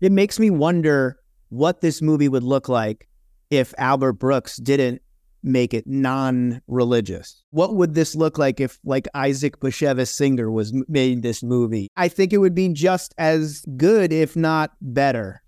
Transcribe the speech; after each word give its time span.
it 0.00 0.12
makes 0.12 0.38
me 0.38 0.50
wonder 0.50 1.18
what 1.48 1.80
this 1.80 2.02
movie 2.02 2.28
would 2.28 2.42
look 2.42 2.68
like 2.68 3.08
if 3.50 3.74
Albert 3.78 4.14
Brooks 4.14 4.56
didn't 4.56 5.02
make 5.42 5.72
it 5.72 5.86
non-religious. 5.86 7.42
What 7.50 7.74
would 7.76 7.94
this 7.94 8.14
look 8.14 8.38
like 8.38 8.60
if 8.60 8.78
like 8.84 9.06
Isaac 9.14 9.60
Bashevis 9.60 10.08
Singer 10.08 10.50
was 10.50 10.72
made 10.88 11.22
this 11.22 11.42
movie? 11.42 11.88
I 11.96 12.08
think 12.08 12.32
it 12.32 12.38
would 12.38 12.54
be 12.54 12.68
just 12.68 13.14
as 13.18 13.64
good 13.76 14.12
if 14.12 14.36
not 14.36 14.72
better. 14.80 15.42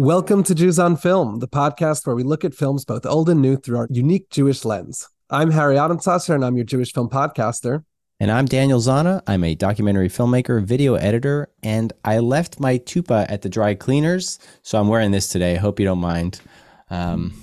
Welcome 0.00 0.44
to 0.44 0.54
Jews 0.54 0.78
on 0.78 0.96
Film, 0.96 1.40
the 1.40 1.46
podcast 1.46 2.06
where 2.06 2.16
we 2.16 2.22
look 2.22 2.42
at 2.42 2.54
films 2.54 2.86
both 2.86 3.04
old 3.04 3.28
and 3.28 3.42
new 3.42 3.58
through 3.58 3.76
our 3.76 3.86
unique 3.90 4.30
Jewish 4.30 4.64
lens. 4.64 5.06
I'm 5.28 5.50
Harry 5.50 5.76
Adamsasser, 5.76 6.34
and 6.34 6.42
I'm 6.42 6.56
your 6.56 6.64
Jewish 6.64 6.94
film 6.94 7.10
podcaster. 7.10 7.84
And 8.18 8.30
I'm 8.30 8.46
Daniel 8.46 8.80
Zana. 8.80 9.20
I'm 9.26 9.44
a 9.44 9.54
documentary 9.54 10.08
filmmaker, 10.08 10.64
video 10.64 10.94
editor, 10.94 11.50
and 11.62 11.92
I 12.02 12.20
left 12.20 12.58
my 12.58 12.78
tupa 12.78 13.26
at 13.30 13.42
the 13.42 13.50
dry 13.50 13.74
cleaners, 13.74 14.38
so 14.62 14.80
I'm 14.80 14.88
wearing 14.88 15.10
this 15.10 15.28
today. 15.28 15.56
Hope 15.56 15.78
you 15.78 15.84
don't 15.84 15.98
mind. 15.98 16.40
Um, 16.88 17.34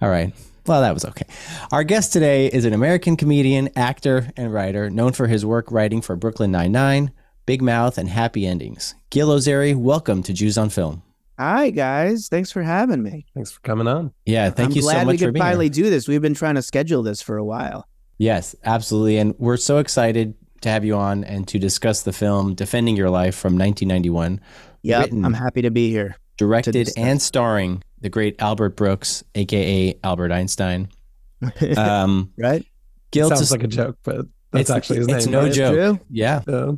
all 0.00 0.08
right. 0.08 0.32
Well, 0.66 0.82
that 0.82 0.94
was 0.94 1.04
okay. 1.04 1.26
Our 1.72 1.82
guest 1.82 2.12
today 2.12 2.46
is 2.46 2.64
an 2.64 2.74
American 2.74 3.16
comedian, 3.16 3.70
actor, 3.74 4.30
and 4.36 4.54
writer 4.54 4.88
known 4.88 5.14
for 5.14 5.26
his 5.26 5.44
work 5.44 5.72
writing 5.72 6.00
for 6.00 6.14
Brooklyn 6.14 6.52
Nine-Nine, 6.52 7.10
Big 7.44 7.60
Mouth, 7.60 7.98
and 7.98 8.08
Happy 8.08 8.46
Endings. 8.46 8.94
Gil 9.10 9.30
Ozeri, 9.30 9.74
welcome 9.74 10.22
to 10.22 10.32
Jews 10.32 10.56
on 10.56 10.68
Film. 10.68 11.02
Hi 11.38 11.68
guys, 11.70 12.28
thanks 12.28 12.50
for 12.50 12.62
having 12.62 13.02
me. 13.02 13.26
Thanks 13.34 13.50
for 13.50 13.60
coming 13.60 13.86
on. 13.86 14.12
Yeah, 14.24 14.48
thank 14.50 14.70
I'm 14.70 14.76
you 14.76 14.82
glad 14.82 15.00
so 15.00 15.04
much 15.06 15.12
we 15.14 15.18
for 15.18 15.24
could 15.26 15.34
being 15.34 15.42
finally 15.42 15.66
here. 15.66 15.72
do 15.84 15.90
this. 15.90 16.08
We've 16.08 16.22
been 16.22 16.34
trying 16.34 16.54
to 16.54 16.62
schedule 16.62 17.02
this 17.02 17.20
for 17.20 17.36
a 17.36 17.44
while. 17.44 17.86
Yes, 18.18 18.54
absolutely. 18.64 19.18
And 19.18 19.34
we're 19.38 19.58
so 19.58 19.76
excited 19.78 20.32
to 20.62 20.70
have 20.70 20.82
you 20.84 20.96
on 20.96 21.24
and 21.24 21.46
to 21.48 21.58
discuss 21.58 22.02
the 22.04 22.12
film 22.14 22.54
Defending 22.54 22.96
Your 22.96 23.10
Life 23.10 23.34
from 23.34 23.58
1991, 23.58 24.40
Yeah, 24.82 25.02
I'm 25.02 25.34
happy 25.34 25.60
to 25.62 25.70
be 25.70 25.90
here. 25.90 26.16
directed 26.38 26.88
and 26.96 27.20
starring 27.20 27.82
the 28.00 28.08
great 28.08 28.36
Albert 28.40 28.70
Brooks, 28.76 29.22
aka 29.34 29.94
Albert 30.02 30.32
Einstein. 30.32 30.88
Um, 31.76 32.32
right? 32.38 32.64
Gil, 33.10 33.28
Sounds 33.28 33.48
to- 33.48 33.54
like 33.54 33.62
a 33.62 33.66
joke, 33.68 33.98
but 34.02 34.24
that's 34.52 34.70
It's- 34.70 34.70
actually 34.70 34.98
his 35.00 35.08
it's 35.08 35.26
name. 35.26 35.32
no 35.32 35.42
right? 35.42 35.52
joke. 35.52 35.74
True. 35.74 36.00
yeah. 36.10 36.40
Yeah. 36.48 36.72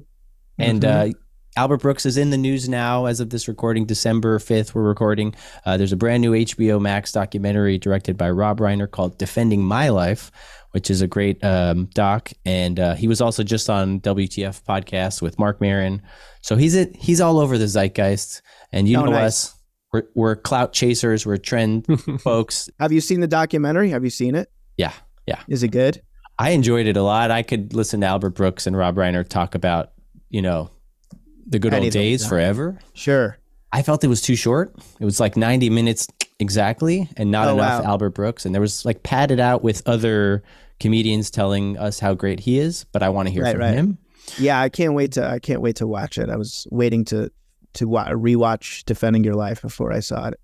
And 0.58 0.82
Mhm. 0.82 1.14
uh, 1.14 1.19
Albert 1.58 1.78
Brooks 1.78 2.06
is 2.06 2.16
in 2.16 2.30
the 2.30 2.36
news 2.38 2.68
now 2.68 3.06
as 3.06 3.18
of 3.18 3.30
this 3.30 3.48
recording, 3.48 3.84
December 3.84 4.38
5th. 4.38 4.74
We're 4.74 4.84
recording. 4.84 5.34
Uh, 5.66 5.76
there's 5.76 5.90
a 5.90 5.96
brand 5.96 6.20
new 6.20 6.30
HBO 6.30 6.80
Max 6.80 7.10
documentary 7.10 7.78
directed 7.78 8.16
by 8.16 8.30
Rob 8.30 8.60
Reiner 8.60 8.88
called 8.88 9.18
Defending 9.18 9.64
My 9.64 9.88
Life, 9.88 10.30
which 10.70 10.88
is 10.88 11.02
a 11.02 11.08
great 11.08 11.42
um, 11.42 11.86
doc. 11.94 12.30
And 12.46 12.78
uh, 12.78 12.94
he 12.94 13.08
was 13.08 13.20
also 13.20 13.42
just 13.42 13.68
on 13.68 13.98
WTF 14.02 14.62
podcast 14.62 15.20
with 15.20 15.36
Marc 15.36 15.60
Maron. 15.60 16.00
So 16.42 16.54
he's 16.54 16.76
it. 16.76 16.94
He's 16.94 17.20
all 17.20 17.40
over 17.40 17.58
the 17.58 17.66
zeitgeist. 17.66 18.40
And 18.70 18.86
you 18.88 18.96
Oh, 18.98 19.06
know 19.06 19.10
nice. 19.10 19.24
us. 19.46 19.54
We're, 19.92 20.02
we're 20.14 20.36
clout 20.36 20.72
chasers. 20.72 21.26
We're 21.26 21.38
trend 21.38 21.86
folks. 22.20 22.70
Have 22.78 22.92
you 22.92 23.00
seen 23.00 23.18
the 23.18 23.26
documentary? 23.26 23.90
Have 23.90 24.04
you 24.04 24.10
seen 24.10 24.36
it? 24.36 24.48
Yeah. 24.76 24.92
Yeah. 25.26 25.40
Is 25.48 25.64
it 25.64 25.68
good? 25.72 26.02
I 26.38 26.50
enjoyed 26.50 26.86
it 26.86 26.96
a 26.96 27.02
lot. 27.02 27.32
I 27.32 27.42
could 27.42 27.74
listen 27.74 28.02
to 28.02 28.06
Albert 28.06 28.30
Brooks 28.36 28.68
and 28.68 28.76
Rob 28.76 28.94
Reiner 28.94 29.26
talk 29.28 29.56
about, 29.56 29.90
you 30.30 30.40
know, 30.40 30.70
the 31.48 31.58
good 31.58 31.74
old 31.74 31.91
days 31.91 32.27
forever. 32.27 32.78
Sure. 32.94 33.38
I 33.72 33.82
felt 33.82 34.02
it 34.04 34.08
was 34.08 34.22
too 34.22 34.36
short. 34.36 34.74
It 35.00 35.04
was 35.04 35.20
like 35.20 35.36
90 35.36 35.68
minutes 35.70 36.06
exactly 36.38 37.08
and 37.16 37.30
not 37.30 37.48
Oh, 37.48 37.54
enough 37.54 37.82
wow. 37.84 37.91
Albert 37.91 38.10
Brooks. 38.10 38.46
And 38.46 38.54
there 38.54 38.62
was 38.62 38.84
like 38.84 39.02
padded 39.02 39.41
out 39.41 39.62
with 39.62 39.82
other 39.86 40.42
comedians 40.80 41.30
telling 41.30 41.76
us 41.76 41.98
how 41.98 42.14
great 42.14 42.41
he 42.41 42.58
is, 42.58 42.84
but 42.84 43.02
I 43.02 43.08
want 43.10 43.28
to 43.28 43.32
hear 43.34 43.42
Right, 43.42 43.52
from 43.52 43.60
right. 43.60 43.74
him. 43.74 43.98
Yeah, 44.38 44.60
I 44.60 44.69
can't 44.69 44.94
wait 44.94 45.12
to 45.12 45.26
I 45.26 45.38
can't 45.38 45.60
wait 45.60 45.76
to 45.76 45.86
watch 45.86 46.19
it. 46.19 46.28
I 46.30 46.36
was 46.36 46.66
waiting 46.70 47.04
to 47.06 47.31
to 47.75 47.88
wa- 47.88 48.09
rewatch 48.09 48.84
Defending 48.84 49.25
Your 49.25 49.34
Life 49.34 49.62
before 49.62 49.92
I 49.92 50.00
saw 50.00 50.28
it, 50.28 50.41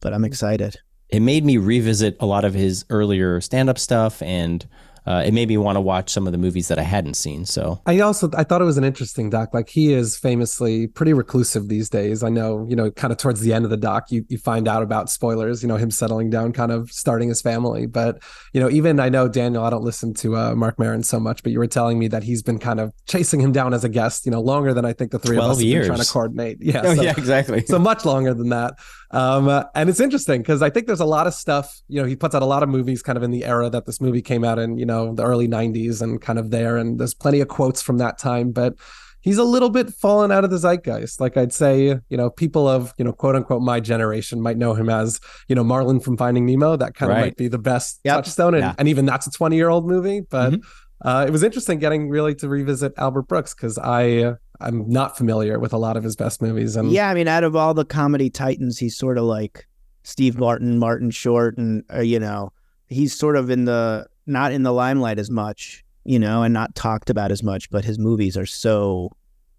but 0.00 0.12
I'm 0.12 0.24
excited. 0.24 0.76
It 1.08 1.20
made 1.20 1.44
me 1.44 1.56
revisit 1.56 2.16
a 2.20 2.26
lot 2.26 2.44
of 2.44 2.52
his 2.54 2.84
earlier 2.90 3.40
stand 3.40 3.70
up 3.70 3.78
stuff 3.78 4.20
and 4.22 4.66
uh, 5.06 5.22
it 5.24 5.32
made 5.32 5.48
me 5.48 5.56
want 5.56 5.76
to 5.76 5.80
watch 5.80 6.10
some 6.10 6.26
of 6.26 6.32
the 6.32 6.38
movies 6.38 6.68
that 6.68 6.78
I 6.78 6.82
hadn't 6.82 7.14
seen. 7.14 7.44
So 7.44 7.80
I 7.86 8.00
also 8.00 8.30
I 8.36 8.44
thought 8.44 8.60
it 8.60 8.64
was 8.64 8.76
an 8.78 8.84
interesting 8.84 9.30
doc. 9.30 9.54
Like 9.54 9.68
he 9.68 9.92
is 9.92 10.16
famously 10.16 10.86
pretty 10.88 11.12
reclusive 11.12 11.68
these 11.68 11.88
days. 11.88 12.22
I 12.22 12.28
know, 12.28 12.66
you 12.68 12.74
know, 12.76 12.90
kind 12.90 13.12
of 13.12 13.18
towards 13.18 13.40
the 13.40 13.52
end 13.52 13.64
of 13.64 13.70
the 13.70 13.76
doc, 13.76 14.10
you 14.10 14.24
you 14.28 14.38
find 14.38 14.66
out 14.68 14.82
about 14.82 15.08
spoilers. 15.10 15.62
You 15.62 15.68
know, 15.68 15.76
him 15.76 15.90
settling 15.90 16.30
down, 16.30 16.52
kind 16.52 16.72
of 16.72 16.90
starting 16.90 17.28
his 17.28 17.40
family. 17.42 17.86
But 17.86 18.22
you 18.52 18.60
know, 18.60 18.68
even 18.70 18.98
I 19.00 19.08
know 19.08 19.28
Daniel. 19.28 19.64
I 19.64 19.70
don't 19.70 19.84
listen 19.84 20.12
to 20.14 20.36
uh, 20.36 20.54
Marc 20.54 20.78
Maron 20.78 21.02
so 21.02 21.20
much, 21.20 21.42
but 21.42 21.52
you 21.52 21.58
were 21.58 21.66
telling 21.66 21.98
me 21.98 22.08
that 22.08 22.22
he's 22.24 22.42
been 22.42 22.58
kind 22.58 22.80
of 22.80 22.92
chasing 23.06 23.40
him 23.40 23.52
down 23.52 23.74
as 23.74 23.84
a 23.84 23.88
guest. 23.88 24.26
You 24.26 24.32
know, 24.32 24.40
longer 24.40 24.74
than 24.74 24.84
I 24.84 24.92
think 24.92 25.12
the 25.12 25.18
three 25.18 25.36
of 25.36 25.40
12 25.44 25.50
us 25.52 25.58
have 25.62 25.70
been 25.72 25.86
trying 25.86 26.00
to 26.00 26.12
coordinate. 26.12 26.58
Yeah, 26.60 26.82
Oh, 26.84 26.94
so- 26.94 27.02
yeah, 27.02 27.14
exactly. 27.16 27.64
so 27.66 27.78
much 27.78 28.04
longer 28.04 28.34
than 28.34 28.48
that. 28.50 28.74
Um, 29.12 29.46
uh, 29.48 29.62
and 29.76 29.88
it's 29.88 30.00
interesting 30.00 30.42
because 30.42 30.62
I 30.62 30.70
think 30.70 30.88
there's 30.88 31.00
a 31.00 31.04
lot 31.06 31.28
of 31.28 31.34
stuff, 31.34 31.80
you 31.86 32.00
know, 32.02 32.08
he 32.08 32.16
puts 32.16 32.34
out 32.34 32.42
a 32.42 32.46
lot 32.46 32.64
of 32.64 32.68
movies 32.68 33.02
kind 33.02 33.16
of 33.16 33.22
in 33.22 33.30
the 33.30 33.44
era 33.44 33.70
that 33.70 33.86
this 33.86 34.00
movie 34.00 34.20
came 34.20 34.42
out 34.42 34.58
in, 34.58 34.78
you 34.78 34.84
know, 34.84 34.95
the 35.04 35.24
early 35.24 35.48
90s 35.48 36.00
and 36.02 36.20
kind 36.20 36.38
of 36.38 36.50
there. 36.50 36.76
And 36.76 36.98
there's 36.98 37.14
plenty 37.14 37.40
of 37.40 37.48
quotes 37.48 37.82
from 37.82 37.98
that 37.98 38.18
time, 38.18 38.52
but 38.52 38.74
he's 39.20 39.38
a 39.38 39.44
little 39.44 39.70
bit 39.70 39.90
fallen 39.90 40.30
out 40.30 40.44
of 40.44 40.50
the 40.50 40.58
zeitgeist. 40.58 41.20
Like 41.20 41.36
I'd 41.36 41.52
say, 41.52 41.98
you 42.08 42.16
know, 42.16 42.30
people 42.30 42.68
of, 42.68 42.92
you 42.98 43.04
know, 43.04 43.12
quote 43.12 43.34
unquote, 43.36 43.62
my 43.62 43.80
generation 43.80 44.40
might 44.40 44.56
know 44.56 44.74
him 44.74 44.88
as, 44.88 45.18
you 45.48 45.54
know, 45.56 45.64
Marlin 45.64 45.98
from 46.00 46.16
Finding 46.16 46.46
Nemo. 46.46 46.76
That 46.76 46.94
kind 46.94 47.10
of 47.12 47.18
might 47.18 47.36
be 47.36 47.48
the 47.48 47.58
best 47.58 48.00
Yep. 48.04 48.14
touchstone. 48.16 48.54
And, 48.54 48.62
Yeah. 48.62 48.74
and 48.78 48.88
even 48.88 49.04
that's 49.06 49.26
a 49.26 49.30
20 49.30 49.56
year 49.56 49.68
old 49.68 49.86
movie. 49.86 50.20
But 50.20 50.52
Mhm. 50.52 50.60
uh, 51.04 51.24
it 51.26 51.30
was 51.32 51.42
interesting 51.42 51.78
getting 51.80 52.08
really 52.08 52.34
to 52.36 52.48
revisit 52.48 52.92
Albert 52.98 53.22
Brooks 53.28 53.52
because 53.54 53.78
I, 53.78 54.34
I'm 54.60 54.88
not 54.88 55.18
familiar 55.18 55.58
with 55.58 55.72
a 55.72 55.78
lot 55.78 55.96
of 55.96 56.04
his 56.04 56.14
best 56.16 56.40
movies. 56.40 56.76
And 56.76 56.90
Yeah, 56.92 57.10
I 57.10 57.14
mean, 57.14 57.28
out 57.28 57.42
of 57.44 57.56
all 57.56 57.74
the 57.74 57.84
comedy 57.84 58.30
titans, 58.30 58.78
he's 58.78 58.96
sort 58.96 59.18
of 59.18 59.24
like 59.24 59.66
Steve 60.04 60.38
Martin, 60.38 60.78
Martin 60.78 61.10
Short, 61.10 61.58
and 61.58 61.82
uh, 61.92 62.00
you 62.00 62.20
know, 62.20 62.52
he's 62.86 63.12
sort 63.18 63.34
of 63.36 63.50
in 63.50 63.64
the 63.64 64.06
not 64.26 64.52
in 64.52 64.62
the 64.62 64.72
limelight 64.72 65.18
as 65.18 65.30
much, 65.30 65.84
you 66.04 66.18
know, 66.18 66.42
and 66.42 66.52
not 66.52 66.74
talked 66.74 67.10
about 67.10 67.30
as 67.30 67.42
much. 67.42 67.70
But 67.70 67.84
his 67.84 67.98
movies 67.98 68.36
are 68.36 68.46
so 68.46 69.10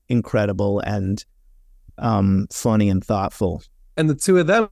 incredible 0.10 0.80
and 0.80 1.24
um, 1.98 2.48
funny 2.52 2.90
and 2.90 3.04
thoughtful. 3.04 3.64
and 3.96 4.10
the 4.10 4.16
two 4.16 4.38
of 4.38 4.48
them 4.48 4.70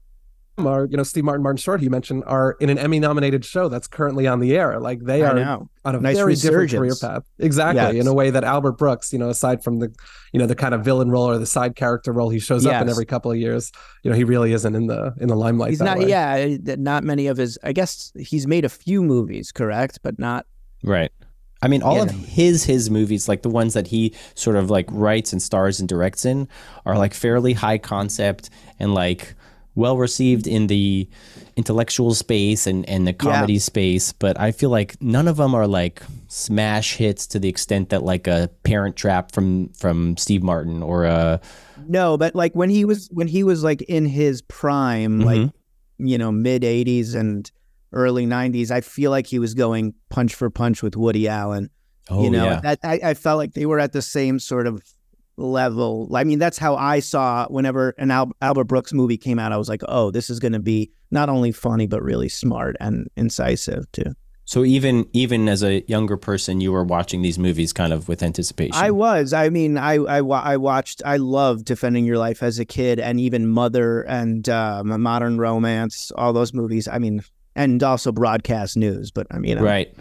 are, 0.58 0.86
you 0.86 0.96
know, 0.96 1.02
Steve 1.02 1.24
Martin, 1.24 1.42
Martin 1.42 1.56
Short, 1.58 1.82
you 1.82 1.90
mentioned, 1.90 2.22
are 2.26 2.52
in 2.60 2.70
an 2.70 2.78
Emmy 2.78 2.98
nominated 3.00 3.44
show 3.44 3.68
that's 3.68 3.86
currently 3.86 4.26
on 4.26 4.40
the 4.40 4.56
air. 4.56 4.78
Like 4.78 5.00
they 5.00 5.22
I 5.24 5.30
are 5.30 5.34
know. 5.34 5.68
on 5.84 5.96
a 5.96 6.00
Nice 6.00 6.16
very 6.16 6.34
different 6.36 6.70
career 6.70 6.94
path. 7.00 7.24
Exactly. 7.38 7.96
Yes. 7.96 8.02
In 8.02 8.06
a 8.06 8.14
way 8.14 8.30
that 8.30 8.44
Albert 8.44 8.72
Brooks, 8.78 9.12
you 9.12 9.18
know, 9.18 9.28
aside 9.28 9.62
from 9.64 9.80
the, 9.80 9.94
you 10.32 10.38
know, 10.38 10.46
the 10.46 10.54
kind 10.54 10.72
of 10.74 10.84
villain 10.84 11.10
role 11.10 11.28
or 11.28 11.36
the 11.38 11.46
side 11.46 11.76
character 11.76 12.12
role 12.12 12.30
he 12.30 12.38
shows 12.38 12.64
up 12.64 12.80
in 12.80 12.88
every 12.88 13.04
couple 13.04 13.30
of 13.30 13.36
years, 13.36 13.70
you 14.02 14.10
know, 14.10 14.16
he 14.16 14.24
really 14.24 14.52
isn't 14.52 14.74
in 14.74 14.86
the 14.86 15.12
in 15.20 15.28
the 15.28 15.36
limelight. 15.36 15.70
He's 15.70 15.80
that 15.80 15.84
not. 15.84 15.98
way. 15.98 16.08
Yeah, 16.08 16.56
uh, 16.72 16.76
not 16.78 17.04
many 17.04 17.26
of 17.26 17.36
his. 17.36 17.58
I 17.62 17.72
guess 17.72 18.12
he's 18.18 18.46
made 18.46 18.64
a 18.64 18.70
few 18.70 19.02
movies, 19.02 19.52
correct, 19.52 19.98
but 20.02 20.18
not. 20.18 20.46
Right. 20.82 21.10
I 21.62 21.68
mean, 21.68 21.82
all 21.82 21.96
Yeah. 21.96 22.02
of 22.04 22.10
his 22.10 22.64
his 22.64 22.90
movies, 22.90 23.28
like 23.28 23.40
the 23.42 23.48
ones 23.48 23.72
that 23.74 23.86
he 23.86 24.14
sort 24.34 24.56
of 24.56 24.70
like 24.70 24.86
writes 24.90 25.32
and 25.32 25.42
stars 25.42 25.80
and 25.80 25.88
directs 25.88 26.24
in, 26.26 26.48
are 26.84 26.98
like 26.98 27.14
fairly 27.14 27.54
high 27.54 27.78
concept 27.78 28.50
and 28.78 28.92
like 28.94 29.34
well 29.76 29.96
received 29.96 30.48
in 30.48 30.66
the 30.66 31.08
intellectual 31.56 32.12
space 32.14 32.66
and 32.66 32.88
and 32.88 33.06
the 33.06 33.12
comedy 33.12 33.58
space. 33.60 34.12
But 34.12 34.38
I 34.40 34.50
feel 34.50 34.70
like 34.70 35.00
none 35.00 35.28
of 35.28 35.36
them 35.36 35.54
are 35.54 35.66
like 35.68 36.02
smash 36.28 36.96
hits 36.96 37.26
to 37.28 37.38
the 37.38 37.48
extent 37.48 37.90
that 37.90 38.02
like 38.02 38.26
a 38.26 38.50
Parent 38.64 38.96
Trap 38.96 39.30
from 39.30 39.68
from 39.74 40.16
Steve 40.16 40.42
Martin 40.42 40.82
or 40.82 41.04
a 41.04 41.40
No, 41.86 42.16
but 42.16 42.34
like 42.34 42.54
when 42.54 42.70
he 42.70 42.84
was 42.84 43.08
when 43.12 43.28
he 43.28 43.44
was 43.44 43.62
like 43.62 43.82
in 43.82 44.04
his 44.06 44.42
prime, 44.42 45.20
Mm-hmm. 45.20 45.26
like 45.44 45.50
you 45.98 46.18
know 46.18 46.32
mid 46.32 46.62
'80s 46.62 47.14
and 47.14 47.50
early 47.92 48.26
'90s, 48.26 48.70
I 48.70 48.80
feel 48.80 49.10
like 49.10 49.26
he 49.26 49.38
was 49.38 49.54
going 49.54 49.94
punch 50.10 50.34
for 50.34 50.50
punch 50.50 50.82
with 50.82 50.96
Woody 50.96 51.28
Allen. 51.28 51.70
oh 52.10 52.22
you 52.24 52.30
know, 52.30 52.44
yeah 52.44 52.60
that 52.60 52.78
I, 52.82 53.00
I 53.10 53.14
felt 53.14 53.38
like 53.38 53.54
they 53.54 53.66
were 53.66 53.78
at 53.80 53.92
the 53.92 54.02
same 54.02 54.38
sort 54.38 54.66
of 54.66 54.82
level. 55.36 56.08
I 56.14 56.24
mean, 56.24 56.38
that's 56.38 56.58
how 56.58 56.76
I 56.76 57.00
saw 57.00 57.46
whenever 57.48 57.94
an 57.98 58.10
Al- 58.10 58.32
Albert 58.40 58.64
Brooks 58.64 58.92
movie 58.92 59.16
came 59.16 59.38
out. 59.38 59.52
I 59.52 59.56
was 59.56 59.68
like, 59.68 59.82
oh, 59.88 60.10
this 60.10 60.30
is 60.30 60.40
going 60.40 60.52
to 60.52 60.60
be 60.60 60.90
not 61.10 61.28
only 61.28 61.52
funny 61.52 61.86
but 61.86 62.02
really 62.02 62.28
smart 62.28 62.76
and 62.80 63.08
incisive 63.16 63.90
too. 63.92 64.14
So 64.48 64.64
even 64.64 65.08
even 65.12 65.48
as 65.48 65.64
a 65.64 65.82
younger 65.88 66.16
person, 66.16 66.60
you 66.60 66.70
were 66.70 66.84
watching 66.84 67.20
these 67.20 67.36
movies 67.36 67.72
kind 67.72 67.92
of 67.92 68.08
with 68.08 68.22
anticipation. 68.22 68.76
I 68.76 68.92
was. 68.92 69.32
I 69.32 69.48
mean, 69.48 69.76
I 69.76 69.94
I, 69.94 70.18
I 70.18 70.56
watched. 70.56 71.02
I 71.04 71.16
loved 71.16 71.64
Defending 71.64 72.04
Your 72.04 72.16
Life 72.16 72.44
as 72.44 72.60
a 72.60 72.64
kid, 72.64 73.00
and 73.00 73.18
even 73.18 73.48
Mother 73.48 74.02
and 74.02 74.48
um, 74.48 75.02
Modern 75.02 75.38
Romance. 75.38 76.12
All 76.14 76.32
those 76.32 76.54
movies. 76.54 76.86
I 76.86 76.98
mean, 76.98 77.24
and 77.56 77.82
also 77.82 78.12
broadcast 78.12 78.76
news. 78.76 79.10
But 79.10 79.26
I 79.32 79.38
mean, 79.38 79.58
right. 79.58 79.92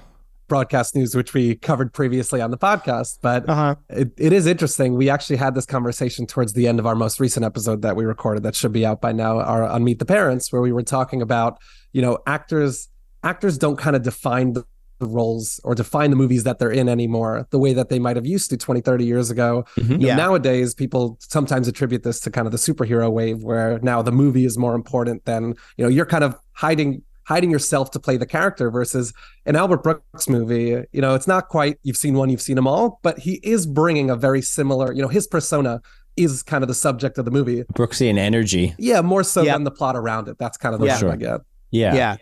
Broadcast 0.48 0.96
news, 0.96 1.16
which 1.16 1.34
we 1.34 1.56
covered 1.56 1.92
previously 1.92 2.40
on 2.40 2.52
the 2.52 2.58
podcast, 2.58 3.18
but 3.22 3.50
Uh 3.50 3.56
huh. 3.56 3.76
it, 3.90 4.12
it 4.18 4.32
is 4.32 4.46
interesting. 4.46 4.94
We 4.96 5.10
actually 5.10 5.38
had 5.38 5.56
this 5.56 5.66
conversation 5.66 6.28
towards 6.28 6.54
the 6.54 6.68
end 6.68 6.78
of 6.80 6.86
our 6.86 6.96
most 6.96 7.20
recent 7.20 7.44
episode 7.44 7.82
that 7.82 7.96
we 7.96 8.06
recorded 8.06 8.44
that 8.44 8.54
should 8.56 8.72
be 8.72 8.86
out 8.86 9.02
by 9.02 9.12
now 9.12 9.40
our, 9.40 9.64
on 9.64 9.84
Meet 9.84 10.00
the 10.00 10.06
Parents, 10.06 10.54
where 10.54 10.62
we 10.62 10.72
were 10.72 10.84
talking 10.84 11.22
about, 11.22 11.58
you 11.94 12.02
know, 12.02 12.20
actors 12.28 12.90
actors 13.24 13.58
don't 13.58 13.78
kind 13.78 13.96
of 13.96 14.04
define 14.04 14.54
the 14.54 14.64
roles 15.02 15.60
or 15.64 15.74
define 15.76 16.10
the 16.12 16.16
movies 16.16 16.44
that 16.46 16.58
they're 16.60 16.72
in 16.72 16.88
anymore 16.88 17.46
the 17.50 17.60
way 17.60 17.74
that 17.74 17.90
they 17.90 18.00
might 18.00 18.16
have 18.16 18.26
used 18.26 18.50
to 18.50 18.56
20 18.56 18.80
30 18.82 19.04
years 19.04 19.30
ago 19.30 19.66
Mhm. 19.78 19.90
You 19.90 19.98
know, 19.98 20.08
Yeah. 20.08 20.16
nowadays 20.16 20.74
people 20.74 21.18
sometimes 21.20 21.68
attribute 21.68 22.04
this 22.04 22.20
to 22.22 22.32
kind 22.32 22.46
of 22.48 22.52
the 22.52 22.58
superhero 22.58 23.12
wave 23.12 23.44
where 23.44 23.78
now 23.82 24.02
the 24.02 24.14
movie 24.14 24.46
is 24.46 24.58
more 24.58 24.74
important 24.74 25.26
than 25.26 25.56
you 25.78 25.84
know 25.84 25.90
you're 25.90 26.06
kind 26.06 26.24
of 26.24 26.36
hiding 26.54 27.02
hiding 27.26 27.52
yourself 27.52 27.92
to 27.92 28.00
play 28.00 28.18
the 28.18 28.26
character 28.26 28.70
versus 28.72 29.14
an 29.46 29.56
albert 29.56 29.84
brooks 29.84 30.30
movie 30.30 30.84
you 30.92 31.02
know 31.02 31.16
it's 31.16 31.28
not 31.28 31.48
quite 31.50 31.78
you've 31.84 31.98
seen 31.98 32.14
one 32.16 32.30
you've 32.30 32.42
seen 32.42 32.56
them 32.56 32.68
all 32.68 33.00
but 33.04 33.20
he 33.20 33.40
is 33.44 33.66
bringing 33.68 34.10
a 34.10 34.16
very 34.16 34.42
similar 34.42 34.94
you 34.94 35.02
know 35.02 35.08
his 35.08 35.28
persona 35.28 35.82
is 36.18 36.42
kind 36.44 36.64
of 36.64 36.68
the 36.68 36.74
subject 36.74 37.18
of 37.18 37.26
the 37.26 37.32
movie 37.32 37.64
Brooksian 37.74 38.18
energy. 38.18 38.74
yeah 38.78 39.02
more 39.02 39.24
so 39.24 39.42
Yeah. 39.42 39.54
than 39.54 39.64
the 39.66 39.72
plot 39.72 39.96
around 39.96 40.28
it 40.28 40.38
that's 40.38 40.58
kind 40.58 40.74
of 40.74 40.80
the 40.82 40.88
Yeah. 40.88 41.00
vibe 41.00 41.12
i 41.12 41.16
get 41.18 41.42
Yeah. 41.72 41.96
yeah. 41.96 42.18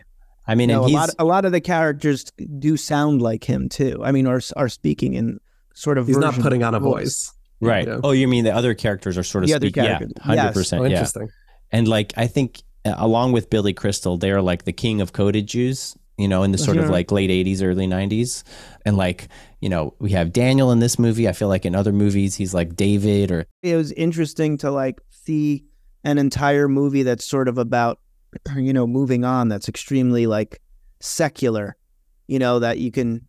I 0.46 0.56
mean, 0.56 0.68
No, 0.68 0.84
and 0.84 0.86
a 0.86 0.88
he's 0.88 0.96
lot 0.98 1.10
a 1.20 1.24
lot 1.26 1.46
of 1.46 1.52
the 1.54 1.62
characters 1.62 2.26
do 2.60 2.76
sound 2.76 3.22
like 3.22 3.46
him 3.46 3.70
too. 3.70 4.02
I 4.04 4.12
mean, 4.12 4.28
are 4.28 4.42
are 4.58 4.68
speaking 4.68 5.14
in 5.14 5.40
sort 5.74 5.98
of 5.98 6.06
he's 6.08 6.18
not 6.18 6.34
putting 6.36 6.64
on 6.64 6.74
a 6.74 6.78
of 6.78 6.84
voice 6.84 7.32
right. 7.62 7.88
Yeah. 7.88 8.02
Oh, 8.04 8.12
you 8.12 8.28
mean 8.28 8.44
the 8.44 8.54
other 8.54 8.74
characters 8.74 9.18
are 9.18 9.24
sort 9.24 9.46
of 9.46 9.48
The 9.48 9.54
other 9.54 9.68
speaking? 9.68 9.86
Yeah, 9.86 10.00
characters. 10.00 10.22
hundred 10.22 10.44
Yes. 10.44 10.54
percent. 10.54 10.82
oh 10.82 10.86
Yeah. 10.86 10.92
interesting 10.92 11.30
And 11.72 11.88
like 11.88 12.12
I 12.18 12.28
think 12.28 12.62
along 12.86 13.32
with 13.32 13.50
Billy 13.50 13.74
Crystal, 13.74 14.18
they 14.18 14.32
are 14.32 14.42
like 14.42 14.66
the 14.66 14.74
king 14.74 15.02
of 15.02 15.14
coded 15.14 15.48
Jews, 15.48 15.96
you 16.18 16.28
know, 16.28 16.44
in 16.44 16.52
the 16.52 16.58
sort 16.58 16.78
of 16.78 16.86
Mhm. 16.86 16.90
like 16.92 17.12
late 17.12 17.30
80s, 17.32 17.62
early 17.62 17.88
90s. 17.88 18.44
And 18.86 18.98
like, 18.98 19.28
you 19.62 19.70
know, 19.70 19.94
we 20.00 20.12
have 20.12 20.34
Daniel 20.34 20.72
in 20.72 20.80
this 20.80 21.00
movie. 21.00 21.28
I 21.28 21.32
feel 21.32 21.48
like 21.48 21.66
in 21.66 21.76
other 21.76 21.94
movies 21.94 22.36
he's 22.36 22.54
like 22.54 22.76
David 22.76 23.32
or 23.32 23.46
It 23.62 23.76
was 23.76 23.92
interesting 23.94 24.58
to 24.60 24.72
like 24.72 25.00
see 25.10 25.64
an 26.04 26.18
entire 26.18 26.68
movie 26.68 27.04
that's 27.04 27.24
sort 27.26 27.48
of 27.48 27.58
about 27.58 28.00
you 28.58 28.74
know 28.74 28.86
moving 28.88 29.24
on. 29.24 29.48
That's 29.48 29.70
extremely 29.70 30.28
like 30.28 30.60
secular. 31.00 31.76
You 32.28 32.40
know 32.40 32.60
that 32.60 32.80
you 32.80 32.92
can, 32.92 33.22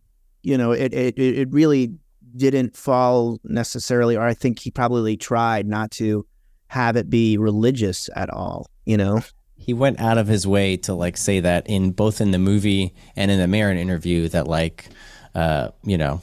you 0.43 0.57
know, 0.57 0.71
it 0.71 0.93
it 0.93 1.17
it 1.19 1.51
really 1.53 1.93
didn't 2.35 2.75
fall 2.75 3.39
necessarily, 3.43 4.17
or 4.17 4.23
I 4.23 4.33
think 4.33 4.59
he 4.59 4.71
probably 4.71 5.15
tried 5.15 5.67
not 5.67 5.91
to 5.91 6.25
have 6.67 6.95
it 6.97 7.09
be 7.09 7.37
religious 7.37 8.09
at 8.15 8.29
all. 8.29 8.67
You 8.85 8.97
know. 8.97 9.21
He 9.65 9.73
went 9.73 9.99
out 9.99 10.19
of 10.19 10.27
his 10.27 10.45
way 10.45 10.77
to 10.77 10.93
like 10.93 11.17
say 11.17 11.39
that 11.39 11.65
in 11.67 11.89
both 11.89 12.21
in 12.21 12.29
the 12.29 12.37
movie 12.37 12.93
and 13.15 13.31
in 13.31 13.39
the 13.39 13.47
Maron 13.47 13.77
interview 13.77 14.29
that 14.29 14.47
like 14.47 14.85
uh 15.33 15.69
you 15.83 15.97
know 15.97 16.21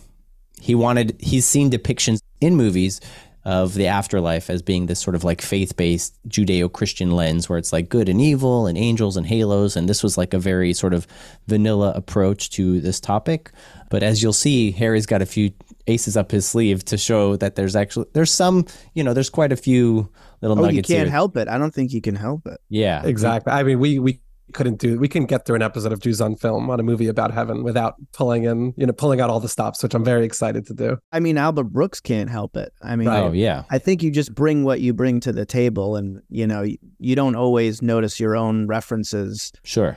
he 0.61 0.77
wanted 0.77 1.17
he's 1.19 1.45
seen 1.45 1.69
depictions 1.69 2.21
in 2.41 2.55
movies 2.55 3.01
of 3.45 3.75
the 3.75 3.89
afterlife 3.89 4.49
as 4.49 4.63
being 4.63 4.87
this 4.87 5.01
sort 5.01 5.17
of 5.17 5.25
like 5.25 5.43
faith-based 5.43 6.17
Judeo-Christian 6.29 7.11
lens 7.11 7.49
where 7.49 7.59
it's 7.59 7.73
like 7.73 7.89
good 7.89 8.09
and 8.09 8.21
evil 8.21 8.69
and 8.69 8.79
angels 8.79 9.17
and 9.17 9.27
halos 9.27 9.75
and 9.75 9.89
this 9.89 10.05
was 10.05 10.17
like 10.17 10.33
a 10.33 10.39
very 10.39 10.73
sort 10.73 10.95
of 10.95 11.09
vanilla 11.49 11.93
approach 11.97 12.51
to 12.51 12.81
this 12.81 13.01
topic. 13.01 13.51
But 13.91 14.05
as 14.05 14.23
you'll 14.23 14.33
see 14.33 14.71
Harry's 14.71 15.07
got 15.07 15.21
a 15.21 15.27
few 15.27 15.51
aces 15.89 16.17
up 16.17 16.31
his 16.31 16.47
sleeve 16.47 16.85
to 16.85 16.97
show 16.97 17.35
that 17.35 17.57
there's 17.57 17.75
actually 17.75 18.07
there's 18.13 18.31
some 18.31 18.67
you 18.95 19.03
know 19.03 19.15
there's 19.15 19.31
quite 19.31 19.51
a 19.51 19.57
few 19.57 20.09
little 20.49 20.65
Oh, 20.65 20.69
you 20.69 20.83
can't 20.83 21.05
here. 21.07 21.11
help 21.11 21.37
it. 21.37 21.49
I 21.49 21.59
don't 21.59 21.73
think 21.75 21.93
you 21.93 22.01
can 22.01 22.15
help 22.15 22.47
it. 22.47 22.61
yeah 22.69 23.03
Exactly. 23.05 23.53
I 23.53 23.63
mean, 23.63 23.79
we 23.79 23.99
we 23.99 24.21
couldn't 24.53 24.79
do 24.79 24.99
we 24.99 25.09
couldn't 25.09 25.29
get 25.29 25.47
through 25.47 25.57
an 25.57 25.63
episode 25.63 25.93
of 25.93 26.01
Jews 26.01 26.21
on 26.21 26.37
film 26.37 26.69
on 26.69 26.79
a 26.79 26.83
movie 26.83 27.07
about 27.09 27.33
heaven 27.33 27.63
without 27.63 27.95
pulling 28.13 28.45
in 28.45 28.75
you 28.77 28.85
know 28.87 28.93
pulling 28.93 29.21
out 29.21 29.31
all 29.31 29.41
the 29.41 29.49
stops, 29.49 29.83
which 29.83 29.95
I'm 29.95 30.05
very 30.05 30.27
excited 30.27 30.67
to 30.67 30.75
do. 30.75 30.99
I 31.11 31.21
mean, 31.21 31.39
Albert 31.39 31.65
Brooks 31.73 32.01
can't 32.01 32.29
help 32.29 32.57
it. 32.57 32.71
I 32.83 32.97
mean, 32.97 33.09
oh 33.09 33.33
yeah 33.33 33.63
I 33.71 33.79
think 33.79 34.03
you 34.03 34.11
just 34.11 34.35
bring 34.35 34.63
what 34.65 34.81
you 34.81 34.93
bring 34.93 35.21
to 35.21 35.33
the 35.33 35.47
table, 35.47 35.97
and 35.97 36.21
you 36.29 36.47
know, 36.47 36.63
you, 36.63 36.77
you 36.99 37.17
don't 37.17 37.35
always 37.35 37.81
notice 37.81 38.21
your 38.21 38.37
own 38.37 38.67
references. 38.67 39.53
sure 39.65 39.97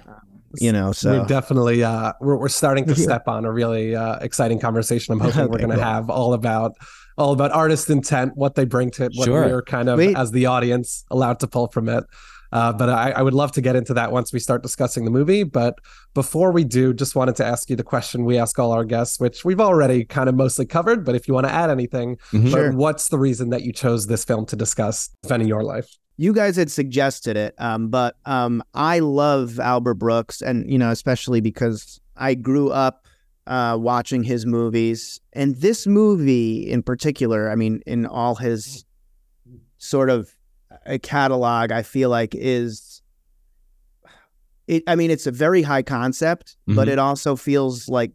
You 0.61 0.71
know, 0.71 0.93
so 0.93 1.19
we're 1.19 1.25
definitely 1.27 1.83
uh, 1.83 2.13
we're 2.21 2.37
we're 2.37 2.47
starting 2.47 2.85
to 2.85 2.95
step 3.07 3.27
on 3.27 3.43
a 3.43 3.51
really 3.51 3.93
uh, 3.93 4.19
exciting 4.19 4.59
conversation. 4.59 5.11
I'm 5.11 5.19
hoping 5.19 5.49
we're 5.49 5.57
going 5.57 5.69
to 5.71 5.75
cool. 5.75 5.83
have 5.83 6.09
all 6.09 6.33
about 6.33 6.77
all 7.17 7.33
about 7.33 7.51
artist 7.51 7.89
intent, 7.89 8.33
what 8.35 8.55
they 8.55 8.65
bring 8.65 8.91
to 8.91 9.05
it, 9.05 9.11
what 9.15 9.25
Sure. 9.25 9.45
we're 9.47 9.61
kind 9.61 9.89
of 9.89 9.97
Sweet. 9.97 10.17
as 10.17 10.31
the 10.31 10.45
audience 10.47 11.05
allowed 11.11 11.39
to 11.41 11.47
pull 11.47 11.67
from 11.67 11.87
it. 11.89 12.03
Uh, 12.51 12.71
but 12.71 12.89
I, 12.89 13.11
I 13.11 13.21
would 13.21 13.33
love 13.33 13.51
to 13.53 13.61
get 13.61 13.75
into 13.75 13.93
that 13.95 14.11
once 14.13 14.31
we 14.31 14.39
start 14.39 14.63
discussing 14.63 15.03
the 15.03 15.11
movie. 15.11 15.43
But 15.43 15.75
before 16.13 16.51
we 16.51 16.63
do, 16.63 16.93
just 16.93 17.15
wanted 17.15 17.35
to 17.37 17.45
ask 17.45 17.69
you 17.69 17.75
the 17.75 17.83
question 17.83 18.23
we 18.23 18.37
ask 18.37 18.57
all 18.59 18.71
our 18.71 18.85
guests, 18.85 19.19
which 19.19 19.43
we've 19.43 19.59
already 19.59 20.05
kind 20.05 20.29
of 20.29 20.35
mostly 20.35 20.65
covered. 20.65 21.03
But 21.03 21.15
if 21.15 21.27
you 21.27 21.33
want 21.33 21.47
to 21.47 21.51
add 21.53 21.69
anything, 21.69 22.17
Mhm. 22.31 22.49
Sure. 22.51 22.71
what's 22.71 23.09
the 23.09 23.17
reason 23.17 23.49
that 23.49 23.63
you 23.63 23.73
chose 23.73 24.07
this 24.07 24.23
film 24.23 24.45
to 24.45 24.55
discuss, 24.55 25.09
if 25.23 25.31
any, 25.31 25.47
your 25.47 25.63
life? 25.63 25.87
you 26.17 26.31
guys 26.31 26.55
had 26.55 26.71
suggested 26.71 27.35
it, 27.35 27.53
um, 27.57 27.89
but 27.89 28.15
um, 28.25 28.63
I 28.73 28.99
love 28.99 29.59
Albert 29.59 29.95
Brooks, 29.95 30.41
and 30.41 30.69
you 30.71 30.77
know, 30.77 30.89
especially 30.91 31.41
because 31.41 31.99
I 32.15 32.35
grew 32.35 32.69
up 32.69 33.04
uh, 33.47 33.77
watching 33.79 34.23
his 34.23 34.45
movies, 34.45 35.19
and 35.33 35.55
this 35.57 35.85
movie 35.87 36.69
in 36.69 36.81
particular. 36.83 37.49
I 37.51 37.55
mean, 37.55 37.81
in 37.85 38.05
all 38.05 38.35
his 38.35 38.85
sort 39.77 40.09
of 40.09 40.35
a 40.85 40.97
catalog, 40.99 41.71
I 41.71 41.83
feel 41.83 42.09
like 42.09 42.33
is. 42.35 43.01
It, 44.67 44.83
I 44.87 44.95
mean, 44.95 45.11
it's 45.11 45.27
a 45.27 45.31
very 45.31 45.61
high 45.61 45.83
concept, 45.83 46.57
but 46.65 46.87
Mhm. 46.87 46.93
it 46.93 46.99
also 46.99 47.35
feels 47.35 47.87
like 47.87 48.11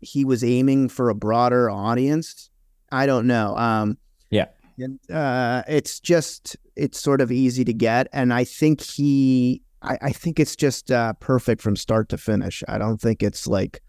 he 0.00 0.24
was 0.24 0.44
aiming 0.44 0.90
for 0.90 1.08
a 1.08 1.14
broader 1.14 1.70
audience. 1.70 2.50
I 2.90 3.06
don't 3.06 3.26
know. 3.26 3.56
Um, 3.56 3.96
Yeah. 4.30 4.48
and, 4.78 4.98
uh, 5.10 5.62
it's 5.66 5.98
just 6.00 6.56
it's 6.76 7.00
sort 7.00 7.20
of 7.22 7.30
easy 7.32 7.64
to 7.64 7.72
get, 7.72 8.08
and 8.12 8.32
I 8.34 8.44
think 8.44 8.80
he, 8.82 9.62
I, 9.82 9.98
I 10.02 10.12
think 10.12 10.38
it's 10.40 10.56
just 10.56 10.90
uh, 10.90 11.12
perfect 11.20 11.62
from 11.62 11.76
start 11.76 12.08
to 12.10 12.18
finish. 12.18 12.62
I 12.68 12.76
don't 12.78 13.00
think 13.00 13.22
it's 13.22 13.46
like 13.46 13.80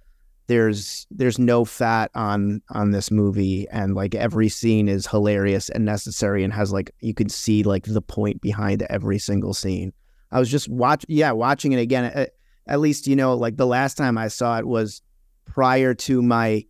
there's 0.47 1.07
there's 1.11 1.39
no 1.39 1.65
fat 1.65 2.11
on 2.15 2.61
on 2.69 2.91
this 2.91 3.11
movie, 3.11 3.67
and 3.69 3.95
like 3.95 4.15
every 4.15 4.49
scene 4.49 4.87
is 4.89 5.07
hilarious 5.07 5.69
and 5.69 5.85
necessary, 5.85 6.43
and 6.43 6.53
has 6.53 6.71
like 6.71 6.91
you 6.99 7.13
can 7.13 7.29
see 7.29 7.63
like 7.63 7.85
the 7.85 8.01
point 8.01 8.41
behind 8.41 8.81
every 8.83 9.19
single 9.19 9.53
scene. 9.53 9.93
I 10.31 10.39
was 10.39 10.49
just 10.49 10.67
watch, 10.69 11.05
yeah, 11.07 11.31
watching 11.31 11.71
it 11.71 11.79
again. 11.79 12.05
At, 12.05 12.31
at 12.67 12.79
least 12.79 13.07
you 13.07 13.15
know, 13.15 13.35
like 13.35 13.57
the 13.57 13.67
last 13.67 13.95
time 13.95 14.17
I 14.17 14.27
saw 14.27 14.57
it 14.57 14.67
was 14.67 15.01
prior 15.45 15.93
to 15.93 16.21
my, 16.21 16.65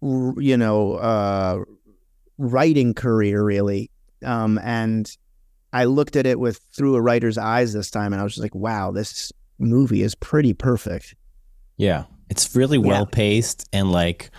you 0.00 0.56
know, 0.56 0.94
uh, 0.94 1.64
writing 2.38 2.92
career 2.92 3.42
really 3.42 3.90
um 4.22 4.58
and 4.62 5.16
i 5.72 5.84
looked 5.84 6.16
at 6.16 6.26
it 6.26 6.38
with 6.38 6.60
through 6.74 6.94
a 6.94 7.00
writer's 7.00 7.38
eyes 7.38 7.72
this 7.72 7.90
time 7.90 8.12
and 8.12 8.20
i 8.20 8.22
was 8.22 8.34
just 8.34 8.42
like 8.42 8.54
wow 8.54 8.90
this 8.90 9.32
movie 9.58 10.02
is 10.02 10.14
pretty 10.14 10.52
perfect 10.52 11.14
Yeah. 11.78 12.04
It's 12.28 12.54
really 12.56 12.78
Yeah. 12.78 12.86
well 12.86 13.06
paced 13.06 13.68
and 13.72 13.90
like 13.92 14.30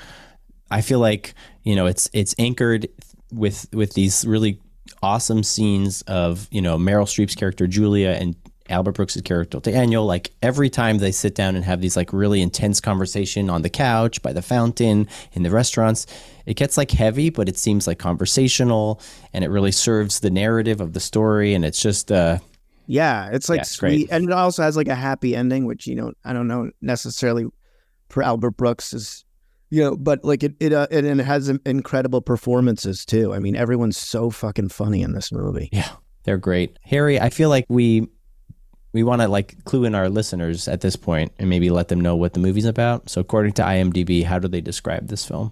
I 0.69 0.81
feel 0.81 0.99
like, 0.99 1.33
you 1.63 1.75
know, 1.75 1.85
it's 1.85 2.09
it's 2.13 2.35
anchored 2.37 2.87
with 3.31 3.67
with 3.73 3.93
these 3.93 4.25
really 4.25 4.59
awesome 5.03 5.43
scenes 5.43 6.01
of, 6.03 6.47
you 6.51 6.61
know, 6.61 6.77
Meryl 6.77 7.05
Streep's 7.05 7.35
character 7.35 7.67
Julia 7.67 8.09
and 8.19 8.35
Albert 8.69 8.93
Brooks' 8.93 9.19
character 9.21 9.61
Daniel. 9.61 10.05
Like 10.05 10.31
every 10.41 10.69
time 10.69 10.97
they 10.97 11.13
sit 11.13 11.35
down 11.35 11.55
and 11.55 11.63
have 11.63 11.79
these 11.79 11.95
like 11.95 12.11
really 12.11 12.41
intense 12.41 12.81
conversation 12.81 13.49
on 13.49 13.61
the 13.61 13.69
couch, 13.69 14.21
by 14.21 14.33
the 14.33 14.41
fountain, 14.41 15.07
in 15.31 15.43
the 15.43 15.51
restaurants, 15.51 16.05
it 16.45 16.55
gets 16.55 16.75
like 16.77 16.91
heavy, 16.91 17.29
but 17.29 17.47
it 17.47 17.57
seems 17.57 17.87
like 17.87 17.97
conversational 17.99 18.99
and 19.33 19.45
it 19.45 19.49
really 19.49 19.71
serves 19.71 20.19
the 20.19 20.29
narrative 20.29 20.81
of 20.81 20.91
the 20.91 20.99
story. 20.99 21.53
And 21.53 21.63
it's 21.63 21.81
just 21.81 22.11
uh 22.11 22.39
yeah 22.89 23.29
it's 23.31 23.47
like 23.49 23.57
Yeah, 23.57 23.61
it's 23.61 23.77
great. 23.77 23.91
sweet 23.99 24.09
and 24.11 24.25
it 24.25 24.31
also 24.31 24.63
has 24.63 24.75
like 24.77 24.87
a 24.87 24.95
happy 24.95 25.35
ending 25.35 25.65
which 25.65 25.87
you 25.87 25.95
know 25.95 26.13
i 26.23 26.31
don't 26.31 26.47
know 26.47 26.71
necessarily 26.81 27.45
for 28.09 28.23
albert 28.23 28.51
brooks 28.51 28.93
is 28.93 29.25
you 29.69 29.83
know 29.83 29.95
but 29.97 30.23
like 30.23 30.43
it 30.43 30.55
it, 30.59 30.73
uh, 30.73 30.87
it 30.89 31.03
and 31.05 31.19
it 31.19 31.25
has 31.25 31.49
incredible 31.65 32.21
performances 32.21 33.05
too 33.05 33.33
i 33.33 33.39
mean 33.39 33.55
everyone's 33.55 33.97
so 33.97 34.29
fucking 34.29 34.69
funny 34.69 35.01
in 35.01 35.13
this 35.13 35.31
movie 35.31 35.69
Yeah, 35.71 35.89
they're 36.23 36.37
great. 36.37 36.77
Harry, 36.83 37.19
I 37.19 37.29
feel 37.29 37.49
like 37.49 37.65
we 37.69 38.07
we 38.93 39.03
want 39.03 39.21
to 39.21 39.27
like 39.27 39.63
clue 39.65 39.85
in 39.85 39.93
our 39.95 40.09
listeners 40.09 40.67
at 40.67 40.81
this 40.81 40.95
point 40.95 41.31
and 41.37 41.49
maybe 41.49 41.69
let 41.69 41.87
them 41.89 42.01
know 42.01 42.15
what 42.15 42.33
the 42.33 42.39
movie's 42.39 42.65
about. 42.65 43.09
So 43.09 43.21
according 43.21 43.53
to 43.53 43.61
IMDb, 43.61 44.23
how 44.23 44.39
do 44.39 44.47
they 44.47 44.61
describe 44.61 45.07
this 45.07 45.25
film? 45.25 45.51